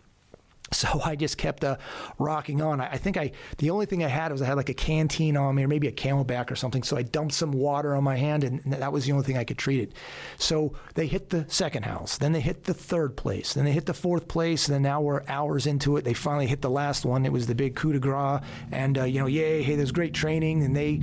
so 0.72 1.00
I 1.04 1.16
just 1.16 1.38
kept 1.38 1.64
uh, 1.64 1.76
rocking 2.18 2.60
on. 2.62 2.80
I, 2.80 2.92
I, 2.92 2.96
think 2.98 3.16
I 3.16 3.32
the 3.58 3.70
only 3.70 3.86
thing 3.86 4.04
I 4.04 4.08
had 4.08 4.32
was 4.32 4.42
I 4.42 4.46
had 4.46 4.56
like 4.56 4.68
a 4.68 4.74
canteen 4.74 5.36
on 5.36 5.54
me 5.54 5.64
or 5.64 5.68
maybe 5.68 5.88
a 5.88 5.92
CamelBak 5.92 6.50
or 6.50 6.56
something. 6.56 6.82
So 6.82 6.96
I 6.96 7.02
dumped 7.02 7.34
some 7.34 7.52
water 7.52 7.94
on 7.94 8.04
my 8.04 8.16
hand, 8.16 8.44
and 8.44 8.60
that 8.72 8.92
was 8.92 9.06
the 9.06 9.12
only 9.12 9.24
thing 9.24 9.38
I 9.38 9.44
could 9.44 9.58
treat 9.58 9.80
it. 9.80 9.92
So 10.38 10.74
they 10.94 11.06
hit 11.06 11.30
the 11.30 11.46
second 11.48 11.84
house, 11.84 12.18
then 12.18 12.32
they 12.32 12.40
hit 12.40 12.64
the 12.64 12.74
third 12.74 13.16
place, 13.16 13.54
then 13.54 13.64
they 13.64 13.72
hit 13.72 13.86
the 13.86 13.94
fourth 13.94 14.28
place, 14.28 14.68
and 14.68 14.74
then 14.74 14.82
now 14.82 15.00
we're 15.00 15.22
hours 15.28 15.66
into 15.66 15.96
it. 15.96 16.04
They 16.04 16.14
finally 16.14 16.46
hit 16.46 16.62
the 16.62 16.70
last 16.70 17.04
one. 17.04 17.24
It 17.24 17.32
was 17.32 17.46
the 17.46 17.54
big 17.54 17.76
coup 17.76 17.92
de 17.92 17.98
grace, 17.98 18.40
and 18.72 18.98
uh, 18.98 19.04
you 19.04 19.20
know, 19.20 19.26
yay! 19.26 19.62
Hey, 19.62 19.76
there's 19.76 19.92
great 19.92 20.14
training, 20.14 20.62
and 20.62 20.76
they 20.76 21.00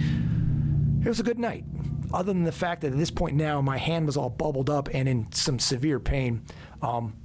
it 1.03 1.10
was 1.10 1.19
a 1.19 1.23
good 1.23 1.40
night. 1.40 1.65
Other 2.14 2.31
than 2.31 2.44
the 2.44 2.52
fact 2.52 2.81
that 2.81 2.94
at 2.94 2.98
this 2.98 3.11
point 3.11 3.35
now 3.35 3.60
my 3.60 3.77
hand 3.77 4.06
was 4.06 4.15
all 4.15 4.30
bubbled 4.30 4.69
up 4.69 4.88
and 4.94 5.10
in 5.10 5.31
some 5.31 5.57
severe 5.57 5.99
pain. 5.99 6.44
Um, 6.81 7.15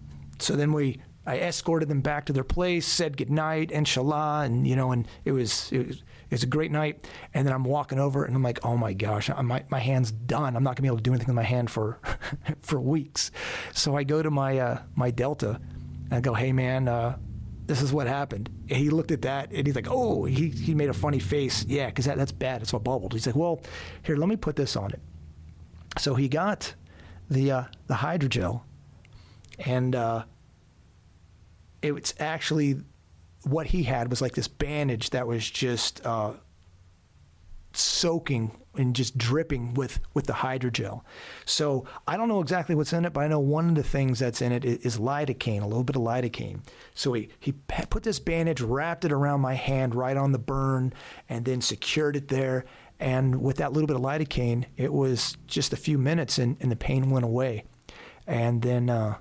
so 0.41 0.57
then 0.57 0.73
we 0.73 1.01
I 1.29 1.41
escorted 1.41 1.91
them 1.91 2.01
back 2.01 2.25
to 2.27 2.33
their 2.33 2.43
place, 2.43 2.87
said 2.87 3.19
goodnight, 3.19 3.71
inshallah, 3.71 4.45
and 4.47 4.67
you 4.67 4.75
know, 4.75 4.93
and 4.93 5.07
it 5.27 5.33
was 5.33 5.71
it 5.71 5.87
was, 5.87 5.97
it 5.99 6.31
was 6.31 6.43
a 6.43 6.47
great 6.47 6.73
night. 6.73 7.07
And 7.35 7.47
then 7.47 7.53
I'm 7.53 7.65
walking 7.65 7.99
over, 7.99 8.25
and 8.25 8.35
I'm 8.35 8.43
like, 8.43 8.65
oh 8.65 8.79
my 8.79 8.95
gosh, 8.95 9.29
my 9.43 9.63
my 9.69 9.79
hand's 9.79 10.11
done. 10.11 10.57
I'm 10.57 10.65
not 10.65 10.77
gonna 10.77 10.85
be 10.85 10.89
able 10.89 10.97
to 10.97 11.03
do 11.03 11.11
anything 11.11 11.27
with 11.29 11.37
my 11.37 11.43
hand 11.43 11.71
for 11.71 12.01
for 12.63 12.81
weeks. 12.81 13.31
So 13.75 13.95
I 13.95 14.05
go 14.05 14.23
to 14.23 14.31
my 14.31 14.59
uh, 14.59 14.79
my 14.95 15.11
Delta, 15.11 15.61
and 16.07 16.15
I 16.15 16.21
go, 16.21 16.33
hey 16.33 16.51
man. 16.53 16.89
Uh, 16.89 17.19
this 17.67 17.83
is 17.83 17.93
what 17.93 18.07
happened. 18.07 18.49
And 18.71 18.79
he 18.79 18.89
looked 18.89 19.11
at 19.11 19.21
that 19.23 19.51
and 19.53 19.67
he's 19.67 19.77
like, 19.77 19.89
oh, 19.91 20.25
he, 20.25 20.49
he 20.49 20.75
made 20.75 20.89
a 20.89 20.95
funny 20.95 21.19
face. 21.19 21.67
Yeah, 21.67 21.85
because 21.85 22.07
that, 22.07 22.17
that's 22.17 22.33
bad. 22.33 22.63
It's 22.63 22.73
all 22.73 22.81
bubbled. 22.81 23.13
He's 23.13 23.27
like, 23.27 23.37
well, 23.37 23.61
here, 24.03 24.17
let 24.17 24.27
me 24.27 24.37
put 24.37 24.57
this 24.57 24.75
on 24.75 24.91
it. 24.91 25.03
So 25.99 26.15
he 26.15 26.29
got 26.29 26.73
the 27.29 27.51
uh, 27.51 27.65
the 27.87 27.97
hydrogel 27.97 28.63
and 29.59 29.95
uh, 29.95 30.25
it's 31.83 32.15
actually 32.19 32.83
what 33.45 33.69
he 33.69 33.85
had 33.85 34.11
was 34.11 34.21
like 34.21 34.35
this 34.35 34.49
bandage 34.49 35.11
that 35.11 35.27
was 35.27 35.49
just 35.49 36.05
uh, 36.05 36.33
soaking 37.73 38.51
and 38.75 38.95
just 38.95 39.19
dripping 39.19 39.75
with 39.75 40.01
with 40.15 40.27
the 40.27 40.33
hydrogel. 40.33 41.03
So 41.45 41.85
I 42.07 42.17
don't 42.17 42.29
know 42.29 42.41
exactly 42.41 42.75
what's 42.75 42.93
in 42.93 43.05
it, 43.05 43.13
but 43.13 43.23
I 43.23 43.29
know 43.29 43.41
one 43.41 43.69
of 43.69 43.75
the 43.75 43.83
things 43.83 44.19
that's 44.19 44.41
in 44.41 44.53
it 44.53 44.65
is 44.65 44.99
lidocaine, 44.99 45.63
a 45.63 45.67
little 45.67 45.85
bit 45.85 45.97
of 45.97 46.03
lidocaine. 46.03 46.61
So 46.95 47.13
he 47.13 47.29
he 47.41 47.53
put 47.53 48.03
this 48.03 48.19
bandage, 48.21 48.61
wrapped 48.61 49.05
it 49.05 49.13
around 49.13 49.41
my 49.41 49.55
hand, 49.55 49.95
right 49.95 50.17
on 50.17 50.33
the 50.33 50.39
burn, 50.39 50.93
and 51.29 51.45
then 51.45 51.61
secured 51.61 52.17
it 52.17 52.29
there. 52.29 52.65
And 53.01 53.43
with 53.43 53.59
that 53.59 53.73
little 53.73 53.87
bit 53.87 53.97
of 53.97 54.03
lidocaine, 54.03 54.65
it 54.77 54.93
was 54.93 55.37
just 55.47 55.73
a 55.73 55.77
few 55.77 55.99
minutes, 55.99 56.37
and, 56.39 56.57
and 56.61 56.71
the 56.71 56.77
pain 56.77 57.11
went 57.11 57.25
away. 57.25 57.65
And 58.27 58.63
then. 58.63 58.91
Uh, 58.91 59.17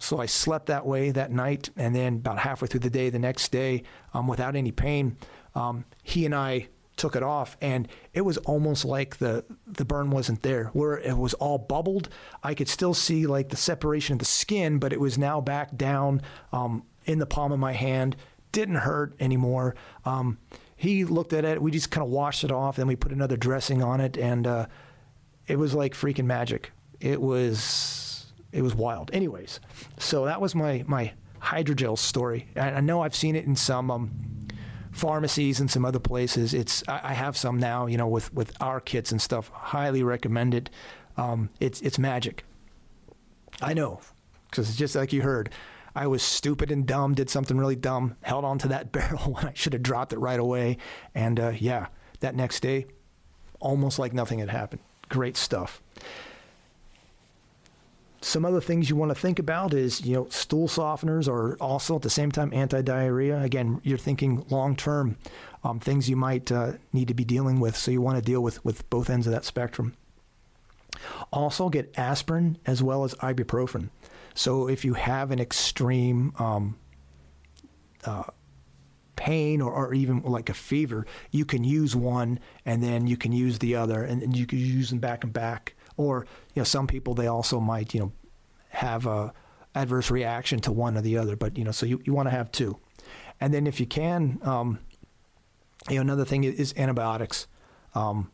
so 0.00 0.18
I 0.18 0.26
slept 0.26 0.66
that 0.66 0.86
way 0.86 1.10
that 1.10 1.30
night, 1.30 1.70
and 1.76 1.94
then 1.94 2.16
about 2.16 2.38
halfway 2.38 2.68
through 2.68 2.80
the 2.80 2.90
day, 2.90 3.10
the 3.10 3.18
next 3.18 3.52
day, 3.52 3.82
um, 4.14 4.26
without 4.26 4.56
any 4.56 4.72
pain, 4.72 5.16
um, 5.54 5.84
he 6.02 6.24
and 6.24 6.34
I 6.34 6.68
took 6.96 7.16
it 7.16 7.22
off, 7.22 7.56
and 7.60 7.88
it 8.12 8.22
was 8.22 8.36
almost 8.38 8.84
like 8.84 9.18
the 9.18 9.44
the 9.66 9.84
burn 9.84 10.10
wasn't 10.10 10.42
there, 10.42 10.64
where 10.72 10.98
it 10.98 11.16
was 11.16 11.34
all 11.34 11.58
bubbled. 11.58 12.08
I 12.42 12.54
could 12.54 12.68
still 12.68 12.94
see 12.94 13.26
like 13.26 13.50
the 13.50 13.56
separation 13.56 14.14
of 14.14 14.18
the 14.18 14.24
skin, 14.24 14.78
but 14.78 14.92
it 14.92 15.00
was 15.00 15.18
now 15.18 15.40
back 15.40 15.76
down 15.76 16.22
um, 16.52 16.82
in 17.04 17.18
the 17.18 17.26
palm 17.26 17.52
of 17.52 17.58
my 17.58 17.72
hand. 17.72 18.16
Didn't 18.52 18.76
hurt 18.76 19.14
anymore. 19.20 19.76
Um, 20.04 20.38
he 20.76 21.04
looked 21.04 21.32
at 21.32 21.44
it. 21.44 21.60
We 21.60 21.70
just 21.70 21.90
kind 21.90 22.04
of 22.04 22.10
washed 22.10 22.42
it 22.42 22.50
off. 22.50 22.76
Then 22.76 22.86
we 22.86 22.96
put 22.96 23.12
another 23.12 23.36
dressing 23.36 23.82
on 23.82 24.00
it, 24.00 24.16
and 24.16 24.46
uh, 24.46 24.66
it 25.46 25.56
was 25.56 25.74
like 25.74 25.94
freaking 25.94 26.24
magic. 26.24 26.72
It 27.00 27.20
was 27.20 28.09
it 28.52 28.62
was 28.62 28.74
wild. 28.74 29.10
Anyways, 29.12 29.60
so 29.98 30.24
that 30.24 30.40
was 30.40 30.54
my 30.54 30.84
my 30.86 31.12
hydrogel 31.40 31.96
story. 31.96 32.48
I, 32.56 32.72
I 32.72 32.80
know 32.80 33.02
I've 33.02 33.14
seen 33.14 33.36
it 33.36 33.44
in 33.44 33.56
some 33.56 33.90
um, 33.90 34.10
pharmacies 34.92 35.60
and 35.60 35.70
some 35.70 35.84
other 35.84 35.98
places. 35.98 36.54
It's 36.54 36.82
I, 36.88 37.00
I, 37.04 37.12
have 37.14 37.36
some 37.36 37.58
now, 37.58 37.86
you 37.86 37.96
know, 37.96 38.08
with 38.08 38.32
with 38.34 38.52
our 38.60 38.80
kits 38.80 39.12
and 39.12 39.20
stuff. 39.20 39.48
Highly 39.48 40.02
recommend 40.02 40.54
it. 40.54 40.70
Um, 41.16 41.50
it's 41.60 41.80
it's 41.80 41.98
magic. 41.98 42.44
I 43.62 43.74
know, 43.74 44.00
because 44.50 44.68
it's 44.68 44.78
just 44.78 44.94
like 44.94 45.12
you 45.12 45.22
heard. 45.22 45.50
I 45.94 46.06
was 46.06 46.22
stupid 46.22 46.70
and 46.70 46.86
dumb, 46.86 47.14
did 47.14 47.28
something 47.28 47.58
really 47.58 47.74
dumb, 47.74 48.14
held 48.22 48.44
on 48.44 48.58
to 48.58 48.68
that 48.68 48.92
barrel 48.92 49.32
when 49.32 49.46
I 49.46 49.52
should 49.54 49.72
have 49.72 49.82
dropped 49.82 50.12
it 50.12 50.18
right 50.18 50.38
away, 50.40 50.78
and 51.14 51.38
uh, 51.38 51.52
yeah, 51.58 51.86
that 52.20 52.34
next 52.34 52.60
day, 52.60 52.86
almost 53.60 53.98
like 53.98 54.12
nothing 54.12 54.38
had 54.38 54.50
happened. 54.50 54.82
Great 55.08 55.36
stuff. 55.36 55.82
Some 58.22 58.44
other 58.44 58.60
things 58.60 58.90
you 58.90 58.96
want 58.96 59.10
to 59.10 59.14
think 59.14 59.38
about 59.38 59.72
is, 59.72 60.02
you 60.04 60.14
know, 60.14 60.28
stool 60.28 60.68
softeners 60.68 61.26
are 61.26 61.56
also 61.56 61.96
at 61.96 62.02
the 62.02 62.10
same 62.10 62.30
time 62.30 62.52
anti-diarrhea. 62.52 63.40
Again, 63.40 63.80
you're 63.82 63.96
thinking 63.96 64.44
long-term 64.50 65.16
um, 65.64 65.80
things 65.80 66.08
you 66.10 66.16
might 66.16 66.52
uh, 66.52 66.72
need 66.92 67.08
to 67.08 67.14
be 67.14 67.24
dealing 67.24 67.60
with, 67.60 67.76
so 67.76 67.90
you 67.90 68.02
want 68.02 68.18
to 68.18 68.22
deal 68.22 68.42
with 68.42 68.62
with 68.64 68.88
both 68.90 69.08
ends 69.08 69.26
of 69.26 69.32
that 69.32 69.44
spectrum. 69.44 69.94
Also, 71.32 71.70
get 71.70 71.94
aspirin 71.96 72.58
as 72.66 72.82
well 72.82 73.04
as 73.04 73.14
ibuprofen. 73.16 73.88
So 74.34 74.68
if 74.68 74.84
you 74.84 74.94
have 74.94 75.30
an 75.30 75.40
extreme 75.40 76.34
um, 76.38 76.78
uh, 78.04 78.24
pain 79.16 79.60
or, 79.60 79.72
or, 79.72 79.94
even 79.94 80.22
like 80.22 80.48
a 80.48 80.54
fever, 80.54 81.06
you 81.30 81.44
can 81.44 81.62
use 81.62 81.94
one 81.94 82.38
and 82.64 82.82
then 82.82 83.06
you 83.06 83.16
can 83.16 83.32
use 83.32 83.58
the 83.58 83.74
other, 83.76 84.02
and, 84.02 84.22
and 84.22 84.36
you 84.36 84.46
can 84.46 84.58
use 84.58 84.90
them 84.90 84.98
back 84.98 85.24
and 85.24 85.32
back 85.32 85.74
or 85.96 86.26
you 86.54 86.60
know 86.60 86.64
some 86.64 86.86
people 86.86 87.14
they 87.14 87.26
also 87.26 87.60
might 87.60 87.94
you 87.94 88.00
know 88.00 88.12
have 88.70 89.06
a 89.06 89.32
adverse 89.74 90.10
reaction 90.10 90.60
to 90.60 90.72
one 90.72 90.96
or 90.96 91.00
the 91.00 91.16
other 91.16 91.36
but 91.36 91.56
you 91.56 91.64
know 91.64 91.70
so 91.70 91.86
you, 91.86 92.00
you 92.04 92.12
want 92.12 92.26
to 92.26 92.30
have 92.30 92.50
two. 92.50 92.78
And 93.40 93.54
then 93.54 93.66
if 93.66 93.80
you 93.80 93.86
can 93.86 94.38
um, 94.42 94.78
you 95.88 95.96
know 95.96 96.02
another 96.02 96.24
thing 96.24 96.44
is 96.44 96.74
antibiotics. 96.76 97.46
Um, 97.94 98.30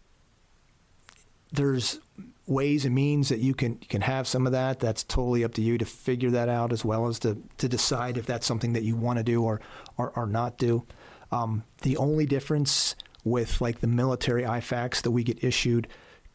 there's 1.53 2.01
ways 2.47 2.85
and 2.85 2.95
means 2.95 3.29
that 3.29 3.41
you 3.41 3.55
can 3.55 3.73
you 3.81 3.89
can 3.89 4.01
have 4.03 4.27
some 4.27 4.47
of 4.47 4.53
that. 4.53 4.81
That's 4.81 5.05
totally 5.05 5.45
up 5.45 5.55
to 5.55 5.63
you 5.63 5.79
to 5.79 5.85
figure 5.85 6.31
that 6.31 6.49
out 6.49 6.73
as 6.73 6.85
well 6.85 7.07
as 7.07 7.19
to 7.21 7.43
to 7.59 7.69
decide 7.69 8.17
if 8.17 8.27
that's 8.27 8.47
something 8.47 8.73
that 8.75 8.83
you 8.83 8.97
want 8.97 9.19
to 9.19 9.25
do 9.25 9.43
or 9.43 9.61
or, 9.97 10.11
or 10.11 10.27
not 10.27 10.59
do. 10.59 10.85
Um, 11.33 11.65
the 11.83 11.97
only 11.97 12.27
difference 12.27 12.95
with 13.25 13.61
like 13.61 13.81
the 13.81 13.89
military 13.89 14.45
IFAKs 14.45 15.03
that 15.03 15.11
we 15.11 15.25
get 15.25 15.43
issued 15.43 15.89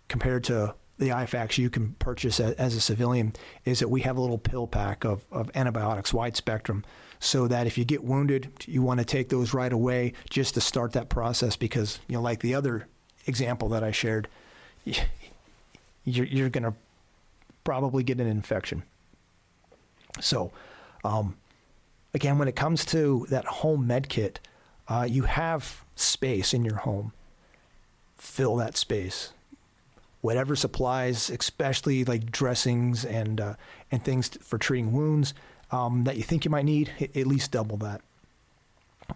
compared 0.09 0.43
to 0.45 0.75
the 1.01 1.09
IFAKs 1.09 1.57
you 1.57 1.71
can 1.71 1.93
purchase 1.93 2.39
as 2.39 2.75
a 2.75 2.79
civilian 2.79 3.33
is 3.65 3.79
that 3.79 3.87
we 3.87 4.01
have 4.01 4.17
a 4.17 4.21
little 4.21 4.37
pill 4.37 4.67
pack 4.67 5.03
of, 5.03 5.23
of 5.31 5.49
antibiotics, 5.55 6.13
wide 6.13 6.37
spectrum, 6.37 6.85
so 7.19 7.47
that 7.47 7.65
if 7.65 7.75
you 7.75 7.83
get 7.83 8.03
wounded, 8.03 8.51
you 8.67 8.83
want 8.83 8.99
to 8.99 9.05
take 9.05 9.29
those 9.29 9.51
right 9.51 9.73
away 9.73 10.13
just 10.29 10.53
to 10.53 10.61
start 10.61 10.93
that 10.93 11.09
process 11.09 11.55
because, 11.55 11.99
you 12.07 12.13
know, 12.13 12.21
like 12.21 12.41
the 12.41 12.53
other 12.53 12.87
example 13.25 13.67
that 13.69 13.83
I 13.83 13.89
shared, 13.89 14.27
you're, 14.85 16.27
you're 16.27 16.49
going 16.49 16.65
to 16.65 16.75
probably 17.63 18.03
get 18.03 18.19
an 18.19 18.27
infection. 18.27 18.83
So, 20.19 20.51
um, 21.03 21.35
again, 22.13 22.37
when 22.37 22.47
it 22.47 22.55
comes 22.55 22.85
to 22.85 23.25
that 23.31 23.45
home 23.45 23.87
med 23.87 24.07
kit, 24.07 24.39
uh, 24.87 25.07
you 25.09 25.23
have 25.23 25.83
space 25.95 26.53
in 26.53 26.63
your 26.63 26.75
home. 26.75 27.11
Fill 28.17 28.55
that 28.57 28.77
space 28.77 29.33
whatever 30.21 30.55
supplies, 30.55 31.29
especially 31.29 32.05
like 32.05 32.31
dressings 32.31 33.03
and 33.03 33.41
uh, 33.41 33.55
and 33.91 34.03
things 34.03 34.29
for 34.41 34.57
treating 34.57 34.91
wounds 34.91 35.33
um, 35.71 36.03
that 36.03 36.17
you 36.17 36.23
think 36.23 36.45
you 36.45 36.51
might 36.51 36.65
need, 36.65 36.91
at 36.99 37.27
least 37.27 37.51
double 37.51 37.77
that. 37.77 38.01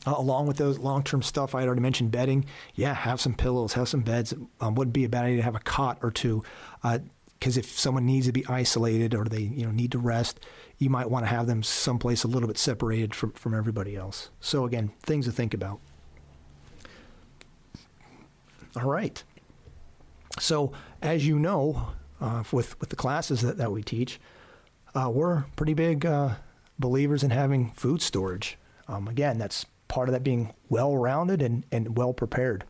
Uh, 0.05 0.15
along 0.17 0.45
with 0.45 0.57
those 0.57 0.77
long-term 0.77 1.21
stuff, 1.21 1.55
I 1.55 1.61
had 1.61 1.67
already 1.67 1.81
mentioned 1.81 2.11
bedding. 2.11 2.45
Yeah, 2.73 2.93
have 2.93 3.21
some 3.21 3.33
pillows, 3.33 3.73
have 3.73 3.87
some 3.87 4.01
beds. 4.01 4.33
Um, 4.59 4.75
wouldn't 4.75 4.93
be 4.93 5.05
a 5.05 5.09
bad 5.09 5.25
idea 5.25 5.37
to 5.37 5.43
have 5.43 5.55
a 5.55 5.59
cot 5.59 5.99
or 6.01 6.11
two, 6.11 6.43
because 6.81 7.57
uh, 7.57 7.59
if 7.59 7.79
someone 7.79 8.05
needs 8.05 8.25
to 8.25 8.33
be 8.33 8.45
isolated 8.47 9.13
or 9.13 9.25
they 9.25 9.41
you 9.41 9.65
know 9.65 9.71
need 9.71 9.91
to 9.93 9.99
rest, 9.99 10.39
you 10.77 10.89
might 10.89 11.09
want 11.09 11.25
to 11.25 11.29
have 11.29 11.47
them 11.47 11.63
someplace 11.63 12.23
a 12.23 12.27
little 12.27 12.47
bit 12.47 12.57
separated 12.57 13.15
from 13.15 13.31
from 13.33 13.53
everybody 13.53 13.95
else. 13.95 14.29
So 14.39 14.65
again, 14.65 14.91
things 15.03 15.25
to 15.25 15.31
think 15.31 15.53
about. 15.53 15.79
All 18.75 18.89
right. 18.89 19.23
So, 20.39 20.73
as 21.01 21.25
you 21.25 21.39
know, 21.39 21.89
uh, 22.19 22.43
with 22.51 22.79
with 22.79 22.89
the 22.89 22.95
classes 22.95 23.41
that, 23.41 23.57
that 23.57 23.71
we 23.71 23.83
teach, 23.83 24.19
uh, 24.93 25.09
we're 25.13 25.45
pretty 25.55 25.73
big 25.73 26.05
uh, 26.05 26.35
believers 26.79 27.23
in 27.23 27.31
having 27.31 27.71
food 27.71 28.01
storage. 28.01 28.57
Um, 28.87 29.07
again, 29.07 29.37
that's 29.37 29.65
part 29.87 30.09
of 30.09 30.13
that 30.13 30.23
being 30.23 30.53
well 30.69 30.95
rounded 30.95 31.41
and, 31.41 31.65
and 31.71 31.97
well 31.97 32.13
prepared. 32.13 32.65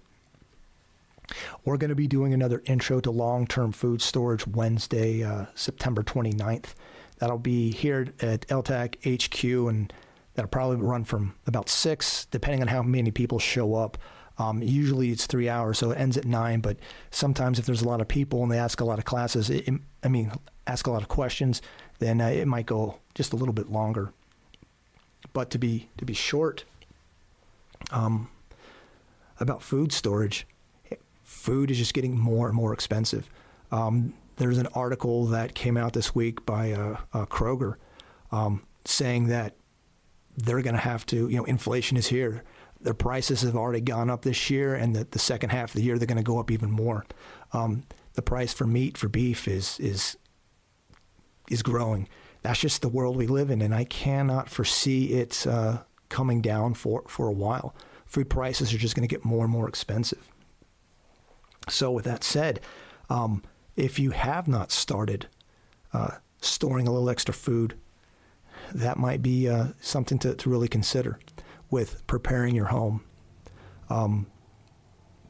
We're 1.63 1.77
going 1.77 1.89
to 1.89 1.95
be 1.95 2.07
doing 2.07 2.33
another 2.33 2.61
intro 2.65 2.99
to 3.01 3.11
long 3.11 3.47
term 3.47 3.71
food 3.71 4.01
storage 4.01 4.45
Wednesday, 4.45 5.23
uh, 5.23 5.45
September 5.55 6.03
29th. 6.03 6.73
That'll 7.17 7.37
be 7.39 7.71
here 7.71 8.07
at 8.21 8.47
LTAC 8.47 8.97
HQ, 9.05 9.69
and 9.69 9.91
that'll 10.33 10.49
probably 10.49 10.77
run 10.77 11.03
from 11.05 11.33
about 11.47 11.69
6, 11.69 12.25
depending 12.25 12.61
on 12.61 12.67
how 12.67 12.83
many 12.83 13.11
people 13.11 13.39
show 13.39 13.75
up. 13.75 13.97
Um, 14.37 14.61
usually 14.61 15.11
it's 15.11 15.25
three 15.25 15.47
hours, 15.47 15.77
so 15.77 15.91
it 15.91 15.95
ends 15.95 16.17
at 16.17 16.25
nine. 16.25 16.59
But 16.59 16.77
sometimes 17.11 17.59
if 17.59 17.65
there's 17.65 17.81
a 17.81 17.87
lot 17.87 18.01
of 18.01 18.07
people 18.07 18.43
and 18.43 18.51
they 18.51 18.57
ask 18.57 18.81
a 18.81 18.85
lot 18.85 18.99
of 18.99 19.05
classes, 19.05 19.49
it, 19.49 19.67
it, 19.67 19.79
I 20.03 20.07
mean, 20.07 20.31
ask 20.67 20.87
a 20.87 20.91
lot 20.91 21.01
of 21.01 21.07
questions, 21.07 21.61
then 21.99 22.21
uh, 22.21 22.27
it 22.27 22.47
might 22.47 22.65
go 22.65 22.99
just 23.13 23.33
a 23.33 23.35
little 23.35 23.53
bit 23.53 23.71
longer. 23.71 24.11
But 25.33 25.49
to 25.51 25.57
be 25.57 25.89
to 25.97 26.05
be 26.05 26.13
short, 26.13 26.65
um, 27.91 28.29
about 29.39 29.61
food 29.61 29.91
storage, 29.91 30.47
food 31.23 31.71
is 31.71 31.77
just 31.77 31.93
getting 31.93 32.17
more 32.17 32.47
and 32.47 32.55
more 32.55 32.73
expensive. 32.73 33.29
Um, 33.71 34.13
there's 34.37 34.57
an 34.57 34.67
article 34.67 35.25
that 35.27 35.55
came 35.55 35.77
out 35.77 35.93
this 35.93 36.13
week 36.13 36.45
by 36.45 36.71
uh, 36.71 36.97
uh, 37.13 37.25
Kroger 37.25 37.75
um, 38.31 38.63
saying 38.85 39.27
that 39.27 39.55
they're 40.37 40.61
going 40.61 40.75
to 40.75 40.81
have 40.81 41.05
to, 41.07 41.29
you 41.29 41.37
know, 41.37 41.45
inflation 41.45 41.97
is 41.97 42.07
here 42.07 42.43
their 42.85 42.93
prices 42.93 43.41
have 43.41 43.55
already 43.55 43.81
gone 43.81 44.11
up 44.11 44.21
this 44.21 44.49
year, 44.49 44.75
and 44.75 44.95
the, 44.95 45.05
the 45.05 45.19
second 45.19 45.49
half 45.49 45.71
of 45.71 45.75
the 45.75 45.81
year 45.81 45.97
they're 45.97 46.05
going 46.07 46.17
to 46.17 46.23
go 46.23 46.39
up 46.39 46.51
even 46.51 46.71
more. 46.71 47.05
Um, 47.51 47.83
the 48.13 48.21
price 48.21 48.53
for 48.53 48.65
meat 48.65 48.97
for 48.97 49.09
beef 49.09 49.47
is 49.47 49.79
is 49.79 50.15
is 51.49 51.63
growing. 51.63 52.07
That's 52.43 52.59
just 52.59 52.83
the 52.83 52.87
world 52.87 53.17
we 53.17 53.27
live 53.27 53.49
in, 53.49 53.61
and 53.61 53.73
I 53.73 53.85
cannot 53.85 54.49
foresee 54.49 55.13
it 55.13 55.45
uh, 55.47 55.79
coming 56.09 56.41
down 56.41 56.75
for 56.75 57.03
for 57.07 57.27
a 57.27 57.33
while. 57.33 57.75
Food 58.05 58.29
prices 58.29 58.71
are 58.71 58.77
just 58.77 58.95
going 58.95 59.07
to 59.07 59.13
get 59.13 59.25
more 59.25 59.43
and 59.43 59.51
more 59.51 59.67
expensive. 59.67 60.29
So, 61.67 61.91
with 61.91 62.05
that 62.05 62.23
said, 62.23 62.61
um, 63.09 63.41
if 63.75 63.97
you 63.97 64.11
have 64.11 64.47
not 64.47 64.71
started 64.71 65.27
uh, 65.91 66.17
storing 66.39 66.87
a 66.87 66.91
little 66.91 67.09
extra 67.09 67.33
food, 67.33 67.73
that 68.75 68.97
might 68.97 69.23
be 69.23 69.49
uh, 69.49 69.69
something 69.81 70.19
to, 70.19 70.35
to 70.35 70.49
really 70.51 70.67
consider 70.67 71.19
with 71.69 72.05
preparing 72.07 72.55
your 72.55 72.65
home. 72.65 73.03
Um, 73.89 74.27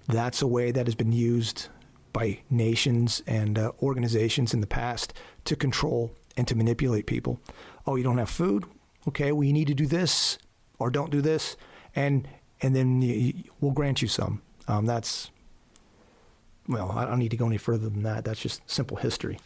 that's 0.08 0.42
a 0.42 0.48
way 0.48 0.72
that 0.72 0.86
has 0.88 0.96
been 0.96 1.12
used 1.12 1.68
by 2.14 2.40
nations 2.50 3.22
and 3.28 3.58
uh, 3.58 3.72
organizations 3.82 4.54
in 4.54 4.62
the 4.62 4.68
past 4.68 5.14
to 5.46 5.56
control 5.56 6.12
and 6.38 6.48
to 6.48 6.56
manipulate 6.56 7.06
people. 7.06 7.40
Oh, 7.86 7.96
you 7.96 8.04
don't 8.04 8.18
have 8.18 8.30
food? 8.30 8.66
Okay, 9.08 9.32
well, 9.32 9.44
you 9.44 9.54
need 9.54 9.68
to 9.68 9.74
do 9.74 9.86
this 9.86 10.38
or 10.80 10.90
don't 10.90 11.12
do 11.12 11.22
this, 11.22 11.58
and 11.96 12.28
and 12.62 12.76
then 12.76 13.44
we'll 13.60 13.72
grant 13.72 14.02
you 14.02 14.08
some. 14.08 14.42
Um, 14.68 14.86
that's 14.86 15.30
well, 16.68 16.92
I 16.92 17.06
don't 17.06 17.20
need 17.20 17.32
to 17.32 17.38
go 17.38 17.46
any 17.46 17.58
further 17.58 17.90
than 17.90 18.04
that. 18.04 18.26
That's 18.26 18.40
just 18.40 18.62
simple 18.70 18.98
history. 18.98 19.40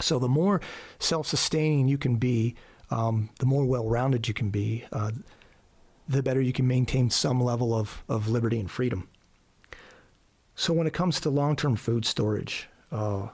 So 0.00 0.18
the 0.18 0.28
more 0.28 0.60
self-sustaining 0.98 1.88
you 1.88 1.98
can 1.98 2.16
be, 2.16 2.54
um, 2.90 3.30
the 3.38 3.46
more 3.46 3.64
well-rounded 3.64 4.28
you 4.28 4.34
can 4.34 4.50
be, 4.50 4.84
uh, 4.92 5.12
the 6.08 6.22
better 6.22 6.40
you 6.40 6.52
can 6.52 6.66
maintain 6.66 7.10
some 7.10 7.40
level 7.40 7.74
of, 7.74 8.02
of 8.08 8.28
liberty 8.28 8.58
and 8.58 8.70
freedom. 8.70 9.08
So 10.54 10.72
when 10.72 10.86
it 10.86 10.92
comes 10.92 11.20
to 11.20 11.30
long-term 11.30 11.76
food 11.76 12.04
storage, 12.04 12.68
uh, 12.90 13.28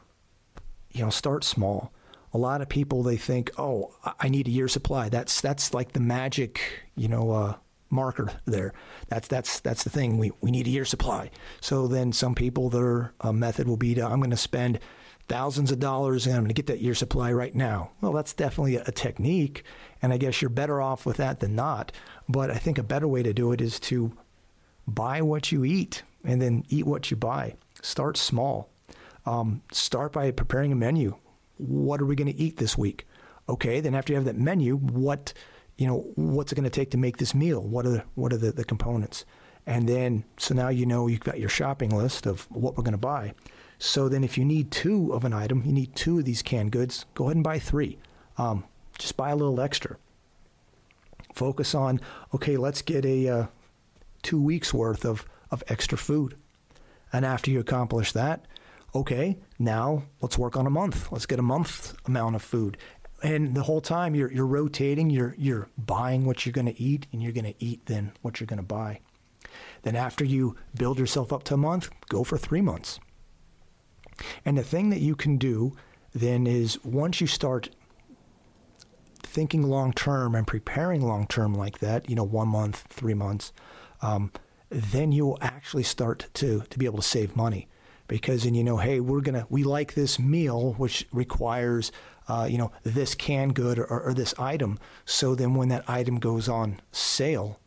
you 0.90 1.04
know, 1.04 1.10
start 1.10 1.44
small. 1.44 1.92
A 2.32 2.38
lot 2.38 2.60
of 2.60 2.68
people 2.68 3.02
they 3.02 3.16
think, 3.16 3.50
oh, 3.56 3.94
I 4.18 4.28
need 4.28 4.48
a 4.48 4.50
year 4.50 4.68
supply. 4.68 5.08
That's 5.08 5.40
that's 5.40 5.72
like 5.72 5.92
the 5.92 6.00
magic, 6.00 6.60
you 6.96 7.08
know, 7.08 7.30
uh, 7.30 7.54
marker 7.90 8.32
there. 8.44 8.74
That's 9.08 9.28
that's 9.28 9.60
that's 9.60 9.84
the 9.84 9.90
thing. 9.90 10.18
We 10.18 10.32
we 10.40 10.50
need 10.50 10.66
a 10.66 10.70
year 10.70 10.84
supply. 10.84 11.30
So 11.60 11.86
then 11.86 12.12
some 12.12 12.34
people 12.34 12.68
their 12.68 13.14
uh, 13.20 13.32
method 13.32 13.68
will 13.68 13.76
be 13.76 13.94
to 13.94 14.04
I'm 14.04 14.18
going 14.18 14.30
to 14.30 14.36
spend 14.36 14.80
thousands 15.28 15.72
of 15.72 15.80
dollars 15.80 16.26
and 16.26 16.34
I'm 16.34 16.42
going 16.42 16.48
to 16.48 16.54
get 16.54 16.66
that 16.66 16.80
year 16.80 16.94
supply 16.94 17.32
right 17.32 17.54
now. 17.54 17.90
Well, 18.00 18.12
that's 18.12 18.32
definitely 18.32 18.76
a, 18.76 18.92
technique, 18.92 19.64
and 20.02 20.12
I 20.12 20.18
guess 20.18 20.40
you're 20.42 20.48
better 20.48 20.80
off 20.80 21.06
with 21.06 21.16
that 21.16 21.40
than 21.40 21.54
not. 21.54 21.92
But 22.28 22.50
I 22.50 22.56
think 22.56 22.78
a 22.78 22.82
better 22.82 23.08
way 23.08 23.22
to 23.22 23.32
do 23.32 23.52
it 23.52 23.60
is 23.60 23.80
to 23.80 24.12
buy 24.86 25.22
what 25.22 25.50
you 25.50 25.64
eat 25.64 26.02
and 26.24 26.40
then 26.40 26.64
eat 26.68 26.86
what 26.86 27.10
you 27.10 27.16
buy. 27.16 27.54
Start 27.82 28.16
small. 28.16 28.70
Um, 29.26 29.62
start 29.72 30.12
by 30.12 30.30
preparing 30.30 30.72
a 30.72 30.76
menu. 30.76 31.16
What 31.56 32.00
are 32.00 32.06
we 32.06 32.16
going 32.16 32.32
to 32.32 32.38
eat 32.38 32.58
this 32.58 32.76
week? 32.76 33.06
Okay, 33.48 33.80
then 33.80 33.94
after 33.94 34.12
you 34.12 34.16
have 34.16 34.26
that 34.26 34.36
menu, 34.36 34.76
what 34.76 35.32
you 35.76 35.86
know, 35.86 36.06
what's 36.14 36.52
it 36.52 36.54
going 36.54 36.64
to 36.64 36.70
take 36.70 36.90
to 36.92 36.96
make 36.96 37.16
this 37.16 37.34
meal? 37.34 37.60
What 37.60 37.86
are 37.86 37.90
the, 37.90 38.04
what 38.14 38.32
are 38.32 38.36
the, 38.36 38.52
the 38.52 38.64
components? 38.64 39.24
And 39.66 39.88
then, 39.88 40.24
so 40.36 40.54
now 40.54 40.68
you 40.68 40.86
know 40.86 41.06
you've 41.06 41.20
got 41.20 41.40
your 41.40 41.48
shopping 41.48 41.90
list 41.90 42.26
of 42.26 42.42
what 42.50 42.76
we're 42.76 42.84
going 42.84 42.92
to 42.92 42.98
buy. 42.98 43.34
So 43.78 44.08
then, 44.08 44.24
if 44.24 44.38
you 44.38 44.44
need 44.44 44.70
two 44.70 45.12
of 45.12 45.24
an 45.24 45.32
item, 45.32 45.62
you 45.64 45.72
need 45.72 45.94
two 45.94 46.18
of 46.18 46.24
these 46.24 46.42
canned 46.42 46.72
goods, 46.72 47.06
go 47.14 47.24
ahead 47.24 47.36
and 47.36 47.44
buy 47.44 47.58
three. 47.58 47.98
Um, 48.38 48.64
just 48.98 49.16
buy 49.16 49.30
a 49.30 49.36
little 49.36 49.60
extra. 49.60 49.96
Focus 51.34 51.74
on, 51.74 52.00
okay, 52.32 52.56
let's 52.56 52.82
get 52.82 53.04
a 53.04 53.28
uh, 53.28 53.46
two 54.22 54.40
weeks 54.40 54.72
worth 54.72 55.04
of, 55.04 55.26
of 55.50 55.64
extra 55.68 55.98
food. 55.98 56.36
And 57.12 57.24
after 57.24 57.50
you 57.50 57.60
accomplish 57.60 58.12
that, 58.12 58.46
okay, 58.94 59.38
now 59.58 60.04
let's 60.20 60.38
work 60.38 60.56
on 60.56 60.66
a 60.66 60.70
month. 60.70 61.10
Let's 61.10 61.26
get 61.26 61.38
a 61.38 61.42
month 61.42 61.94
amount 62.06 62.36
of 62.36 62.42
food 62.42 62.78
and 63.24 63.54
the 63.54 63.62
whole 63.62 63.80
time 63.80 64.14
you're 64.14 64.30
you're 64.30 64.46
rotating, 64.46 65.10
you're 65.10 65.34
you're 65.38 65.68
buying 65.78 66.26
what 66.26 66.44
you're 66.44 66.52
going 66.52 66.66
to 66.66 66.80
eat, 66.80 67.06
and 67.10 67.22
you're 67.22 67.32
going 67.32 67.52
to 67.52 67.64
eat 67.64 67.86
then 67.86 68.12
what 68.22 68.38
you're 68.38 68.46
going 68.46 68.58
to 68.58 68.62
buy. 68.62 69.00
Then 69.82 69.96
after 69.96 70.24
you 70.24 70.56
build 70.74 70.98
yourself 70.98 71.32
up 71.32 71.42
to 71.44 71.54
a 71.54 71.56
month, 71.58 71.90
go 72.08 72.22
for 72.22 72.36
three 72.36 72.60
months. 72.60 73.00
And 74.44 74.58
the 74.58 74.62
thing 74.62 74.90
that 74.90 75.00
you 75.00 75.14
can 75.14 75.36
do 75.36 75.76
then 76.12 76.46
is 76.46 76.82
once 76.84 77.20
you 77.20 77.26
start 77.26 77.70
thinking 79.22 79.62
long 79.62 79.92
term 79.92 80.34
and 80.34 80.46
preparing 80.46 81.02
long 81.02 81.26
term 81.26 81.54
like 81.54 81.78
that, 81.80 82.08
you 82.08 82.16
know, 82.16 82.24
one 82.24 82.48
month, 82.48 82.84
three 82.88 83.14
months, 83.14 83.52
um, 84.00 84.30
then 84.70 85.12
you'll 85.12 85.38
actually 85.40 85.82
start 85.82 86.28
to 86.34 86.62
to 86.70 86.78
be 86.78 86.86
able 86.86 86.98
to 86.98 87.02
save 87.02 87.36
money 87.36 87.68
because 88.06 88.44
and 88.44 88.56
you 88.56 88.64
know, 88.64 88.76
hey, 88.76 89.00
we're 89.00 89.20
gonna 89.20 89.46
we 89.50 89.64
like 89.64 89.94
this 89.94 90.18
meal 90.18 90.74
which 90.74 91.06
requires 91.12 91.90
uh, 92.26 92.46
you 92.48 92.56
know, 92.56 92.72
this 92.84 93.14
canned 93.14 93.54
good 93.54 93.78
or, 93.78 93.84
or 93.86 94.14
this 94.14 94.34
item. 94.38 94.78
So 95.04 95.34
then 95.34 95.54
when 95.54 95.68
that 95.68 95.88
item 95.88 96.18
goes 96.18 96.48
on 96.48 96.80
sale, 96.90 97.60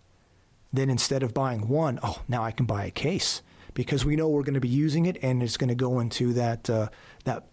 then 0.74 0.90
instead 0.90 1.22
of 1.22 1.34
buying 1.34 1.68
one, 1.68 2.00
oh, 2.02 2.24
now 2.28 2.44
I 2.44 2.52
can 2.52 2.66
buy 2.66 2.86
a 2.86 2.92
case 2.92 3.42
because 3.78 4.04
we 4.04 4.16
know 4.16 4.28
we're 4.28 4.42
going 4.42 4.56
to 4.56 4.60
be 4.60 4.68
using 4.68 5.06
it 5.06 5.20
and 5.22 5.44
it's 5.44 5.56
going 5.56 5.68
to 5.68 5.76
go 5.76 6.00
into 6.00 6.34
that 6.34 6.68
uh, 6.68 6.90
that 7.26 7.44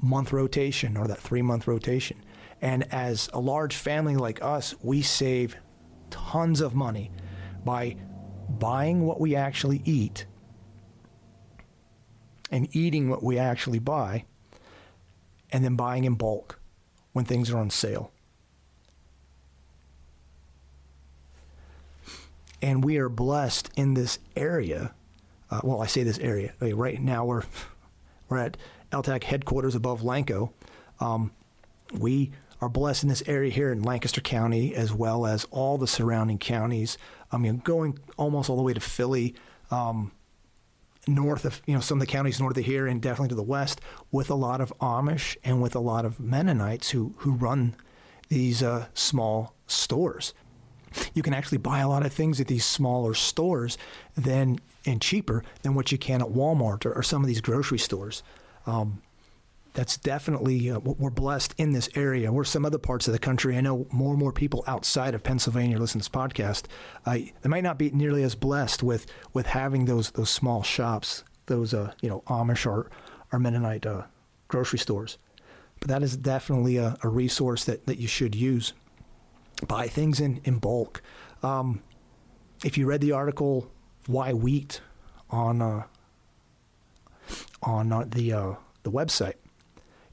month 0.00 0.32
rotation 0.32 0.96
or 0.96 1.06
that 1.06 1.18
three 1.18 1.42
month 1.42 1.68
rotation. 1.68 2.16
And 2.62 2.90
as 2.94 3.28
a 3.34 3.40
large 3.40 3.76
family 3.76 4.16
like 4.16 4.42
us, 4.42 4.74
we 4.80 5.02
save 5.02 5.54
tons 6.08 6.62
of 6.62 6.74
money 6.74 7.10
by 7.62 7.96
buying 8.48 9.04
what 9.04 9.20
we 9.20 9.36
actually 9.36 9.82
eat 9.84 10.24
and 12.50 12.74
eating 12.74 13.10
what 13.10 13.22
we 13.22 13.38
actually 13.38 13.78
buy 13.78 14.24
and 15.52 15.62
then 15.62 15.76
buying 15.76 16.04
in 16.04 16.14
bulk 16.14 16.58
when 17.12 17.26
things 17.26 17.50
are 17.50 17.58
on 17.58 17.68
sale. 17.68 18.12
And 22.62 22.82
we 22.82 22.96
are 22.96 23.10
blessed 23.10 23.70
in 23.76 23.92
this 23.92 24.18
area. 24.34 24.94
Uh, 25.50 25.60
well, 25.62 25.82
I 25.82 25.86
say 25.86 26.02
this 26.02 26.18
area. 26.18 26.52
Right 26.60 27.00
now, 27.00 27.24
we're 27.24 27.44
we're 28.28 28.38
at 28.38 28.56
LTAC 28.92 29.24
headquarters 29.24 29.74
above 29.74 30.02
Lanco. 30.02 30.50
Um, 31.00 31.32
we 31.92 32.32
are 32.60 32.68
blessed 32.68 33.04
in 33.04 33.08
this 33.08 33.22
area 33.26 33.50
here 33.50 33.70
in 33.70 33.82
Lancaster 33.82 34.20
County, 34.20 34.74
as 34.74 34.92
well 34.92 35.26
as 35.26 35.44
all 35.50 35.78
the 35.78 35.86
surrounding 35.86 36.38
counties. 36.38 36.98
I 37.30 37.38
mean, 37.38 37.58
going 37.58 37.98
almost 38.16 38.50
all 38.50 38.56
the 38.56 38.62
way 38.62 38.74
to 38.74 38.80
Philly. 38.80 39.34
Um, 39.70 40.12
north 41.08 41.44
of 41.44 41.62
you 41.66 41.74
know 41.74 41.80
some 41.80 41.98
of 41.98 42.00
the 42.00 42.10
counties 42.10 42.40
north 42.40 42.56
of 42.56 42.64
here 42.64 42.88
and 42.88 43.00
definitely 43.00 43.28
to 43.28 43.36
the 43.36 43.42
west 43.42 43.80
with 44.10 44.28
a 44.28 44.34
lot 44.34 44.60
of 44.60 44.72
Amish 44.80 45.36
and 45.44 45.62
with 45.62 45.76
a 45.76 45.80
lot 45.80 46.04
of 46.04 46.18
Mennonites 46.18 46.90
who 46.90 47.14
who 47.18 47.32
run 47.32 47.76
these 48.28 48.62
uh, 48.62 48.86
small 48.94 49.54
stores. 49.66 50.34
You 51.14 51.22
can 51.22 51.34
actually 51.34 51.58
buy 51.58 51.80
a 51.80 51.88
lot 51.88 52.04
of 52.04 52.12
things 52.12 52.40
at 52.40 52.46
these 52.46 52.64
smaller 52.64 53.14
stores 53.14 53.76
than 54.16 54.58
and 54.86 55.02
cheaper 55.02 55.42
than 55.62 55.74
what 55.74 55.92
you 55.92 55.98
can 55.98 56.22
at 56.22 56.28
Walmart 56.28 56.86
or, 56.86 56.92
or 56.92 57.02
some 57.02 57.22
of 57.22 57.28
these 57.28 57.40
grocery 57.40 57.78
stores. 57.78 58.22
Um, 58.66 59.02
that's 59.76 59.98
definitely 59.98 60.70
uh, 60.70 60.78
we're 60.78 61.10
blessed 61.10 61.54
in 61.58 61.72
this 61.72 61.90
area. 61.94 62.32
Where 62.32 62.44
some 62.44 62.64
other 62.64 62.78
parts 62.78 63.06
of 63.06 63.12
the 63.12 63.18
country, 63.18 63.58
I 63.58 63.60
know 63.60 63.86
more 63.92 64.10
and 64.10 64.18
more 64.18 64.32
people 64.32 64.64
outside 64.66 65.14
of 65.14 65.22
Pennsylvania 65.22 65.78
listen 65.78 66.00
to 66.00 66.08
this 66.10 66.20
podcast. 66.20 66.64
Uh, 67.04 67.18
they 67.42 67.48
might 67.48 67.62
not 67.62 67.76
be 67.76 67.90
nearly 67.90 68.22
as 68.22 68.34
blessed 68.34 68.82
with 68.82 69.06
with 69.34 69.46
having 69.46 69.84
those 69.84 70.12
those 70.12 70.30
small 70.30 70.62
shops, 70.62 71.24
those 71.44 71.74
uh, 71.74 71.92
you 72.00 72.08
know 72.08 72.22
Amish 72.26 72.66
or 72.66 72.90
or 73.30 73.38
Mennonite 73.38 73.84
uh, 73.84 74.04
grocery 74.48 74.78
stores. 74.78 75.18
But 75.78 75.88
that 75.88 76.02
is 76.02 76.16
definitely 76.16 76.78
a, 76.78 76.96
a, 77.02 77.08
resource 77.08 77.64
that, 77.66 77.84
that 77.84 77.98
you 77.98 78.08
should 78.08 78.34
use. 78.34 78.72
Buy 79.68 79.88
things 79.88 80.20
in 80.20 80.40
in 80.44 80.58
bulk. 80.58 81.02
Um, 81.42 81.82
if 82.64 82.78
you 82.78 82.86
read 82.86 83.02
the 83.02 83.12
article 83.12 83.70
"Why 84.06 84.32
Wheat" 84.32 84.80
on 85.30 85.62
uh, 85.62 85.84
on 87.62 87.92
uh, 87.92 88.04
the 88.08 88.56
the 88.82 88.90
website 88.90 89.34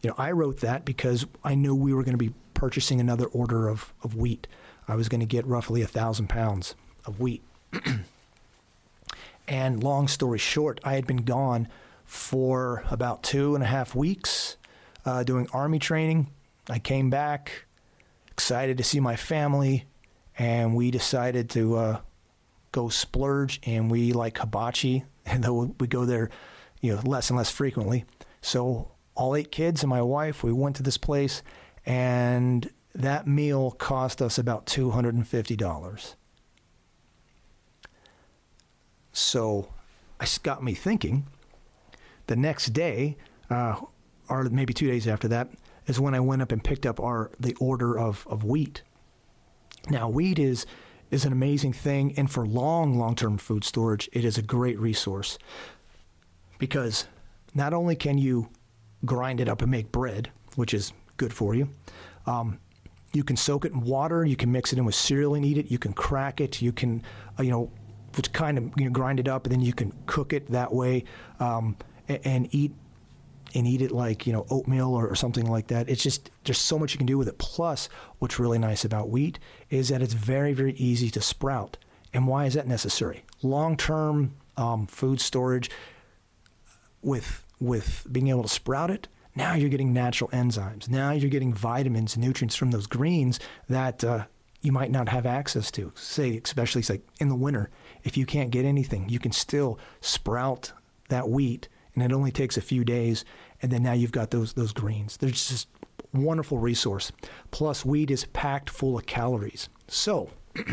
you 0.04 0.10
know, 0.10 0.16
I 0.18 0.32
wrote 0.32 0.60
that 0.60 0.86
because 0.86 1.26
I 1.44 1.56
knew 1.56 1.74
we 1.74 1.94
were 1.94 2.04
going 2.04 2.18
to 2.18 2.24
be 2.24 2.34
purchasing 2.54 3.00
another 3.00 3.26
order 3.28 3.70
of, 3.70 3.94
of 4.04 4.16
wheat. 4.16 4.48
I 4.88 4.96
was 4.96 5.08
going 5.08 5.22
to 5.22 5.26
get 5.26 5.48
roughly 5.48 5.82
a 5.82 5.88
thousand 5.88 6.28
pounds 6.28 6.76
of 7.06 7.22
wheat. 7.22 7.42
and 9.48 9.82
long 9.82 10.10
story 10.10 10.38
short, 10.38 10.82
I 10.84 10.96
had 10.96 11.08
been 11.08 11.24
gone 11.24 11.70
for 12.04 12.84
about 12.92 13.24
two 13.24 13.56
and 13.56 13.64
a 13.64 13.68
half 13.68 13.96
weeks 13.96 14.58
uh, 15.06 15.24
doing 15.24 15.48
army 15.54 15.80
training. 15.80 16.28
I 16.70 16.80
came 16.80 17.10
back 17.10 17.66
excited 18.30 18.78
to 18.78 18.84
see 18.84 19.00
my 19.00 19.16
family, 19.16 19.86
and 20.38 20.76
we 20.76 20.92
decided 20.92 21.50
to 21.52 21.76
uh, 21.78 22.00
go 22.74 22.90
splurge. 22.90 23.62
And 23.64 23.90
we 23.90 24.12
like 24.12 24.40
hibachi, 24.40 25.06
and 25.26 25.42
though 25.42 25.74
we 25.80 25.88
go 25.88 26.04
there, 26.04 26.30
you 26.82 26.94
know, 26.94 27.02
less 27.06 27.30
and 27.30 27.38
less 27.38 27.50
frequently. 27.50 28.04
So 28.42 28.92
all 29.16 29.36
eight 29.36 29.52
kids 29.52 29.84
and 29.84 29.90
my 29.90 30.02
wife, 30.02 30.44
we 30.44 30.52
went 30.52 30.76
to 30.76 30.84
this 30.84 30.98
place, 30.98 31.42
and 31.86 32.70
that 32.94 33.26
meal 33.26 33.72
cost 33.72 34.22
us 34.22 34.38
about 34.38 34.66
$250. 34.66 36.16
So 39.14 39.70
it 40.20 40.40
got 40.44 40.64
me 40.64 40.74
thinking. 40.74 41.28
The 42.28 42.36
next 42.36 42.68
day, 42.68 43.18
uh, 43.50 43.80
or 44.30 44.44
maybe 44.46 44.74
two 44.74 44.88
days 44.88 45.08
after 45.08 45.28
that, 45.30 45.50
is 45.88 46.00
when 46.00 46.16
I 46.16 46.20
went 46.20 46.42
up 46.42 46.52
and 46.52 46.64
picked 46.64 46.86
up 46.86 47.00
our 47.00 47.32
the 47.40 47.56
order 47.60 47.98
of, 47.98 48.26
of 48.30 48.44
wheat. 48.44 48.82
Now, 49.90 50.10
wheat 50.10 50.40
is 50.40 50.66
is 51.14 51.26
an 51.26 51.32
amazing 51.32 51.74
thing, 51.74 52.14
and 52.18 52.30
for 52.30 52.46
long, 52.46 52.98
long 52.98 53.16
term 53.16 53.38
food 53.38 53.64
storage, 53.64 54.10
it 54.14 54.26
is 54.26 54.38
a 54.38 54.42
great 54.42 54.80
resource 54.80 55.38
because 56.58 57.08
not 57.54 57.74
only 57.74 57.96
can 57.96 58.18
you 58.18 58.50
grind 59.06 59.40
it 59.40 59.50
up 59.50 59.62
and 59.62 59.70
make 59.70 59.92
bread, 59.92 60.32
which 60.56 60.74
is 60.74 60.94
good 61.18 61.34
for 61.34 61.54
you. 61.56 61.70
Um, 62.26 62.60
you 63.14 63.24
can 63.24 63.38
soak 63.38 63.66
it 63.66 63.74
in 63.74 63.82
water. 63.82 64.26
You 64.26 64.36
can 64.36 64.52
mix 64.52 64.74
it 64.74 64.80
in 64.80 64.86
with 64.86 64.96
cereal 64.96 65.36
and 65.36 65.46
eat 65.46 65.58
it. 65.58 65.70
You 65.70 65.78
can 65.78 65.94
crack 65.94 66.42
it. 66.42 66.62
You 66.62 66.72
can, 66.72 67.04
uh, 67.38 67.44
you 67.44 67.52
know, 67.52 67.72
kind 68.32 68.58
of 68.58 68.64
you 68.78 68.86
know, 68.86 68.92
grind 68.92 69.20
it 69.20 69.28
up, 69.28 69.46
and 69.46 69.54
then 69.54 69.62
you 69.62 69.74
can 69.74 69.94
cook 70.06 70.34
it 70.34 70.52
that 70.52 70.74
way 70.74 71.04
um, 71.40 71.76
and, 72.08 72.20
and, 72.24 72.56
eat 72.56 72.72
and 73.54 73.68
eat 73.68 73.82
it 73.82 73.92
like 73.92 74.26
you 74.26 74.34
know 74.34 74.46
oatmeal 74.50 74.94
or, 74.94 75.08
or, 75.08 75.16
something 75.16 75.46
like 75.46 75.68
that. 75.68 75.90
It's 75.90 76.04
just 76.04 76.32
there's 76.44 76.58
so 76.58 76.80
much 76.80 76.94
you 76.94 76.98
can 76.98 77.08
do 77.08 77.18
with 77.18 77.28
it. 77.28 77.38
Plus, 77.38 77.90
what's 78.20 78.40
really 78.40 78.60
nice 78.60 78.84
about 78.84 79.10
wheat 79.10 79.40
is 79.70 79.90
that 79.90 80.02
it's 80.02 80.14
very 80.14 80.54
very 80.54 80.74
easy 80.74 81.10
to 81.12 81.22
sprout. 81.22 81.78
And 82.14 82.28
why 82.28 82.46
is 82.46 82.54
that 82.54 82.68
necessary? 82.68 83.24
Long 83.42 83.78
term 83.78 84.36
um, 84.58 84.88
food 84.88 85.20
storage 85.22 85.70
with 87.02 87.46
with 87.60 88.06
being 88.12 88.28
able 88.28 88.44
to 88.44 88.50
sprout 88.50 88.92
it, 88.92 89.08
now 89.36 89.54
you're 89.54 89.70
getting 89.70 89.94
natural 89.94 90.30
enzymes. 90.32 90.90
Now 90.90 91.12
you're 91.12 91.30
getting 91.30 91.54
vitamins, 91.54 92.18
nutrients 92.18 92.56
from 92.56 92.72
those 92.72 92.88
greens 92.88 93.40
that 93.70 94.04
uh, 94.04 94.26
you 94.62 94.72
might 94.72 94.92
not 94.92 95.10
have 95.10 95.26
access 95.26 95.72
to. 95.72 95.92
Say, 95.96 96.40
especially 96.44 96.82
say 96.82 97.02
in 97.20 97.30
the 97.30 97.36
winter, 97.36 97.70
if 98.04 98.18
you 98.18 98.26
can't 98.26 98.52
get 98.52 98.66
anything, 98.66 99.10
you 99.10 99.20
can 99.20 99.32
still 99.32 99.80
sprout 100.02 100.74
that 101.10 101.30
wheat, 101.30 101.68
and 101.96 102.04
it 102.04 102.14
only 102.14 102.32
takes 102.32 102.58
a 102.58 102.62
few 102.62 102.84
days, 102.84 103.26
and 103.62 103.72
then 103.72 103.84
now 103.84 103.94
you've 103.94 104.12
got 104.12 104.32
those 104.32 104.54
those 104.54 104.74
greens. 104.74 105.18
They're 105.18 105.30
just 105.30 105.68
wonderful 106.14 106.60
resource. 106.60 107.12
Plus, 107.52 107.86
wheat 107.86 108.12
is 108.12 108.26
packed 108.26 108.70
full 108.70 108.98
of 108.98 109.06
calories. 109.06 109.70
So. 109.88 110.30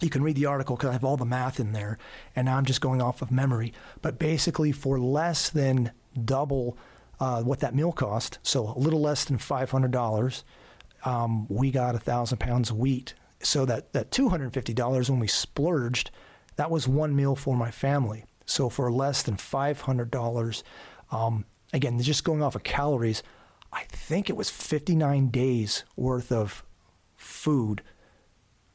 you 0.00 0.10
can 0.10 0.22
read 0.22 0.36
the 0.36 0.46
article 0.46 0.76
because 0.76 0.90
I 0.90 0.92
have 0.92 1.04
all 1.04 1.16
the 1.16 1.24
math 1.24 1.58
in 1.58 1.72
there, 1.72 1.98
and 2.34 2.46
now 2.46 2.56
I'm 2.56 2.64
just 2.64 2.80
going 2.80 3.00
off 3.00 3.22
of 3.22 3.30
memory. 3.30 3.72
But 4.02 4.18
basically, 4.18 4.72
for 4.72 4.98
less 4.98 5.48
than 5.48 5.92
double 6.24 6.76
uh, 7.18 7.42
what 7.42 7.60
that 7.60 7.74
meal 7.74 7.92
cost, 7.92 8.38
so 8.42 8.74
a 8.76 8.78
little 8.78 9.00
less 9.00 9.24
than 9.24 9.38
$500, 9.38 10.42
um, 11.04 11.46
we 11.48 11.70
got 11.70 11.94
a 11.94 11.98
thousand 11.98 12.38
pounds 12.38 12.70
of 12.70 12.76
wheat. 12.76 13.14
So 13.40 13.64
that 13.66 13.92
that 13.92 14.10
$250 14.10 15.10
when 15.10 15.20
we 15.20 15.26
splurged, 15.26 16.10
that 16.56 16.70
was 16.70 16.88
one 16.88 17.14
meal 17.14 17.36
for 17.36 17.56
my 17.56 17.70
family. 17.70 18.24
So 18.46 18.68
for 18.68 18.90
less 18.90 19.22
than 19.22 19.36
$500, 19.36 20.62
um, 21.10 21.44
again, 21.72 22.00
just 22.00 22.24
going 22.24 22.42
off 22.42 22.54
of 22.54 22.62
calories, 22.62 23.22
I 23.72 23.82
think 23.88 24.30
it 24.30 24.36
was 24.36 24.48
59 24.48 25.28
days 25.28 25.84
worth 25.96 26.32
of 26.32 26.64
food 27.16 27.82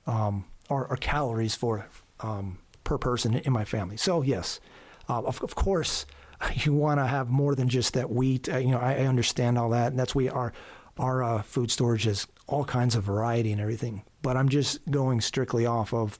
um, 0.06 0.46
or, 0.70 0.88
or, 0.88 0.98
calories 0.98 1.56
for 1.56 1.88
um, 2.20 2.60
per 2.84 2.98
person 2.98 3.36
in 3.36 3.54
my 3.54 3.64
family. 3.66 3.98
So 3.98 4.22
yes, 4.22 4.60
uh, 5.08 5.22
of, 5.22 5.42
of 5.44 5.56
course, 5.56 6.06
you 6.56 6.74
want 6.74 7.00
to 7.00 7.06
have 7.06 7.30
more 7.30 7.56
than 7.56 7.70
just 7.70 7.94
that 7.94 8.10
wheat. 8.10 8.50
Uh, 8.50 8.58
you 8.58 8.72
know, 8.72 8.80
I, 8.80 8.94
I, 8.94 9.06
understand 9.06 9.58
all 9.58 9.70
that, 9.70 9.88
and 9.88 10.00
that's 10.00 10.16
we 10.16 10.30
our 10.30 10.54
our 10.98 11.24
uh, 11.24 11.42
food 11.42 11.72
storage 11.72 12.08
is 12.08 12.28
all 12.48 12.66
kinds 12.66 12.96
of 12.96 13.04
variety 13.04 13.52
and 13.52 13.62
everything. 13.62 14.04
But 14.22 14.38
I'm 14.38 14.50
just 14.50 14.80
going 14.90 15.22
strictly 15.22 15.66
off 15.66 15.94
of 15.94 16.20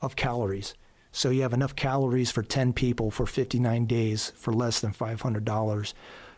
of 0.00 0.16
calories. 0.16 0.74
So 1.18 1.30
you 1.30 1.42
have 1.42 1.52
enough 1.52 1.74
calories 1.74 2.30
for 2.30 2.44
10 2.44 2.74
people 2.74 3.10
for 3.10 3.26
59 3.26 3.86
days 3.86 4.30
for 4.36 4.52
less 4.52 4.78
than 4.78 4.92
$500 4.92 5.92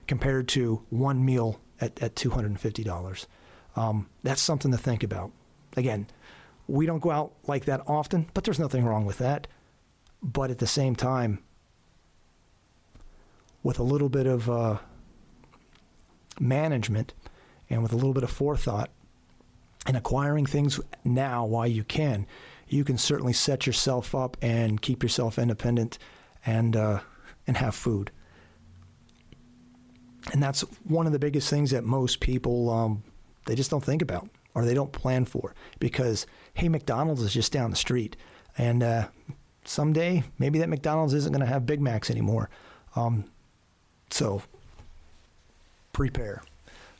compared 0.07 0.49
to 0.49 0.83
one 0.89 1.23
meal 1.23 1.61
at, 1.83 2.03
at 2.03 2.15
$250. 2.15 3.27
Um, 3.77 4.09
that's 4.23 4.41
something 4.41 4.71
to 4.71 4.79
think 4.79 5.03
about. 5.03 5.33
Again, 5.77 6.07
we 6.67 6.87
don't 6.87 7.03
go 7.03 7.11
out 7.11 7.35
like 7.47 7.67
that 7.67 7.83
often, 7.87 8.31
but 8.33 8.45
there's 8.45 8.59
nothing 8.59 8.87
wrong 8.87 9.05
with 9.05 9.19
that. 9.19 9.49
But 10.23 10.51
at 10.51 10.61
the 10.61 10.67
same 10.67 10.97
time, 10.97 11.41
with 13.63 13.79
a 13.79 13.83
little 13.83 14.09
bit 14.09 14.27
of 14.27 14.49
uh, 14.49 14.79
management 16.39 17.13
and 17.69 17.83
with 17.83 17.93
a 17.93 17.97
little 17.97 18.15
bit 18.15 18.23
of 18.23 18.31
forethought 18.31 18.89
and 19.87 19.95
acquiring 19.95 20.47
things 20.47 20.81
now 21.05 21.45
while 21.45 21.67
you 21.67 21.85
can, 21.85 22.27
you 22.73 22.85
can 22.85 22.97
certainly 22.97 23.33
set 23.33 23.67
yourself 23.67 24.15
up 24.15 24.37
and 24.41 24.81
keep 24.81 25.03
yourself 25.03 25.39
independent 25.39 25.99
and 26.47 26.77
uh, 26.77 27.01
and 27.47 27.57
have 27.57 27.75
food. 27.75 28.11
And 30.33 30.43
that's 30.43 30.61
one 30.85 31.07
of 31.07 31.13
the 31.13 31.19
biggest 31.19 31.51
things 31.51 31.71
that 31.71 31.85
most 31.85 32.21
people 32.21 32.71
um, 32.71 33.03
they 33.47 33.55
just 33.55 33.71
don't 33.71 33.85
think 33.85 34.03
about 34.03 34.29
or 34.55 34.65
they 34.65 34.75
don't 34.75 34.93
plan 34.93 35.25
for 35.25 35.55
because 35.79 36.27
hey, 36.55 36.69
McDonald's 36.69 37.23
is 37.23 37.33
just 37.33 37.53
down 37.53 37.71
the 37.71 37.77
street, 37.77 38.17
and 38.57 38.83
uh, 38.83 39.09
someday 39.65 40.25
maybe 40.39 40.59
that 40.59 40.69
McDonald's 40.69 41.15
isn't 41.15 41.33
going 41.33 41.41
to 41.41 41.53
have 41.53 41.67
Big 41.67 41.81
Macs 41.81 42.11
anymore. 42.11 42.51
Um, 42.97 43.25
so 44.11 44.43
prepare, 45.93 46.43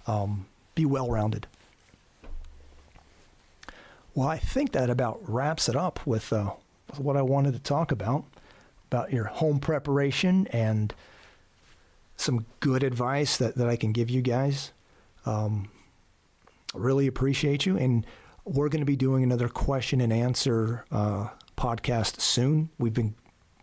um, 0.07 0.47
be 0.75 0.85
well 0.85 1.11
rounded. 1.11 1.47
Well, 4.15 4.29
I 4.29 4.39
think 4.39 4.73
that 4.73 4.91
about 4.91 5.21
wraps 5.29 5.69
it 5.69 5.77
up 5.77 6.07
with, 6.07 6.33
uh, 6.33 6.53
what 6.99 7.17
I 7.17 7.23
wanted 7.23 7.53
to 7.53 7.61
talk 7.61 7.93
about 7.93 8.25
about 8.91 9.13
your 9.13 9.25
home 9.25 9.61
preparation 9.61 10.49
and 10.49 10.93
some 12.17 12.45
good 12.59 12.83
advice 12.83 13.37
that, 13.37 13.55
that 13.55 13.69
I 13.69 13.77
can 13.77 13.93
give 13.93 14.11
you 14.11 14.21
guys. 14.21 14.73
Um, 15.25 15.71
really 16.75 17.07
appreciate 17.07 17.65
you. 17.65 17.77
And 17.77 18.05
we're 18.45 18.69
going 18.69 18.81
to 18.81 18.87
be 18.87 18.97
doing 18.97 19.23
another 19.23 19.49
question 19.49 20.01
and 20.01 20.13
answer 20.13 20.85
uh, 20.91 21.29
podcast 21.57 22.21
soon. 22.21 22.71
We've 22.79 22.95
been 22.95 23.15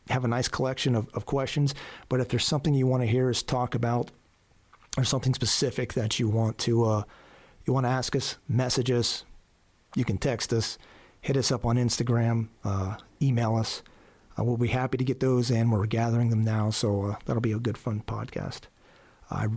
have 0.10 0.24
a 0.24 0.28
nice 0.30 0.48
collection 0.48 0.96
of, 0.96 1.10
of 1.14 1.26
questions, 1.26 1.76
but 2.08 2.22
if 2.22 2.30
there's 2.30 2.46
something 2.46 2.74
you 2.74 2.88
want 2.88 3.04
to 3.04 3.08
hear 3.08 3.30
us 3.30 3.44
talk 3.44 3.76
about 3.76 4.10
or 4.98 5.04
something 5.04 5.34
specific 5.34 5.94
that 5.96 6.18
you 6.18 6.30
want 6.30 6.58
to 6.60 6.86
uh, 6.86 7.04
you 7.66 7.74
want 7.74 7.86
to 7.86 7.90
ask 7.90 8.16
us, 8.16 8.38
message 8.48 8.90
us, 8.90 9.26
you 9.96 10.06
can 10.06 10.18
text 10.18 10.54
us, 10.54 10.78
hit 11.22 11.38
us 11.38 11.52
up 11.52 11.66
on 11.66 11.78
Instagram, 11.78 12.48
uh, 12.64 12.98
email 13.22 13.56
us. 13.56 13.82
Uh, 14.38 14.44
we'll 14.44 14.58
be 14.58 14.68
happy 14.68 14.98
to 14.98 15.04
get 15.04 15.20
those 15.20 15.50
in. 15.50 15.72
We're 15.72 15.86
gathering 15.88 16.30
them 16.30 16.44
now, 16.44 16.70
so 16.70 17.06
uh, 17.06 17.16
that'll 17.26 17.42
be 17.42 17.54
a 17.54 17.60
good, 17.60 17.78
fun 17.78 18.04
podcast. 18.06 18.62
I 19.32 19.48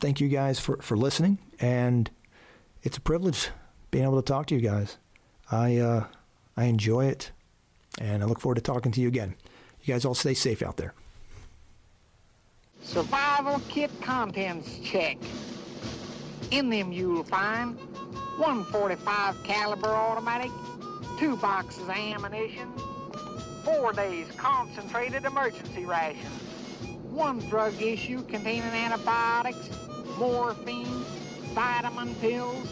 thank 0.00 0.20
you 0.20 0.28
guys 0.28 0.60
for, 0.60 0.76
for 0.82 0.96
listening, 0.96 1.38
and 1.60 2.10
it's 2.82 2.98
a 2.98 3.00
privilege 3.00 3.48
being 3.90 4.04
able 4.04 4.20
to 4.20 4.26
talk 4.26 4.46
to 4.46 4.54
you 4.54 4.60
guys. 4.60 4.98
I 5.50 5.78
uh, 5.78 6.04
I 6.56 6.64
enjoy 6.64 7.06
it, 7.06 7.30
and 7.98 8.22
I 8.22 8.26
look 8.26 8.40
forward 8.40 8.56
to 8.56 8.60
talking 8.60 8.92
to 8.92 9.00
you 9.00 9.08
again. 9.08 9.34
You 9.82 9.94
guys 9.94 10.04
all 10.04 10.14
stay 10.14 10.34
safe 10.34 10.62
out 10.62 10.76
there. 10.76 10.94
Survival 12.82 13.60
kit 13.68 13.90
contents 14.00 14.78
check. 14.80 15.16
In 16.54 16.70
them 16.70 16.92
you'll 16.92 17.24
find 17.24 17.76
145 18.36 19.42
caliber 19.42 19.88
automatic, 19.88 20.52
two 21.18 21.36
boxes 21.38 21.82
of 21.82 21.90
ammunition, 21.90 22.72
four 23.64 23.92
days 23.92 24.28
concentrated 24.36 25.24
emergency 25.24 25.84
rations, 25.84 26.42
one 27.10 27.40
drug 27.48 27.82
issue 27.82 28.22
containing 28.26 28.62
antibiotics, 28.62 29.68
morphine, 30.16 31.02
vitamin 31.54 32.14
pills, 32.20 32.68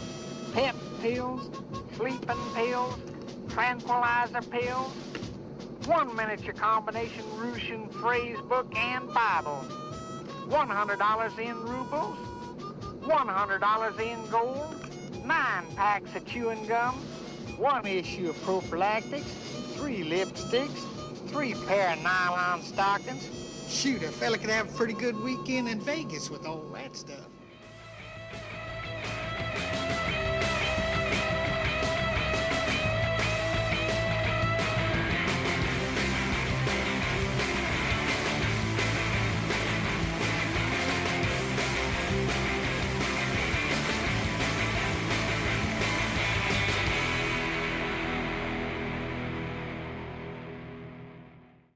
pep 0.53 0.77
pills, 1.01 1.49
sleeping 1.97 2.39
pills, 2.55 2.95
tranquilizer 3.49 4.41
pills, 4.43 4.93
one 5.87 6.15
miniature 6.15 6.53
combination 6.53 7.25
Russian 7.35 7.89
phrase 7.89 8.39
book 8.47 8.73
and 8.77 9.13
Bible, 9.13 9.65
$100 10.47 11.39
in 11.39 11.59
rubles, 11.65 12.32
$100 13.03 13.99
in 13.99 14.29
gold, 14.29 14.75
nine 15.25 15.65
packs 15.75 16.15
of 16.15 16.25
chewing 16.25 16.65
gum, 16.67 16.95
one 17.57 17.85
issue 17.85 18.29
of 18.29 18.41
prophylactics, 18.43 19.29
three 19.75 20.03
lipsticks, 20.03 20.87
three 21.27 21.53
pair 21.65 21.93
of 21.93 22.01
nylon 22.01 22.61
stockings. 22.61 23.29
Shoot, 23.67 24.03
a 24.03 24.07
fella 24.07 24.37
could 24.37 24.49
have 24.49 24.73
a 24.73 24.77
pretty 24.77 24.93
good 24.93 25.19
weekend 25.21 25.67
in 25.67 25.79
Vegas 25.81 26.29
with 26.29 26.45
all 26.45 26.63
that 26.73 26.95
stuff. 26.95 27.27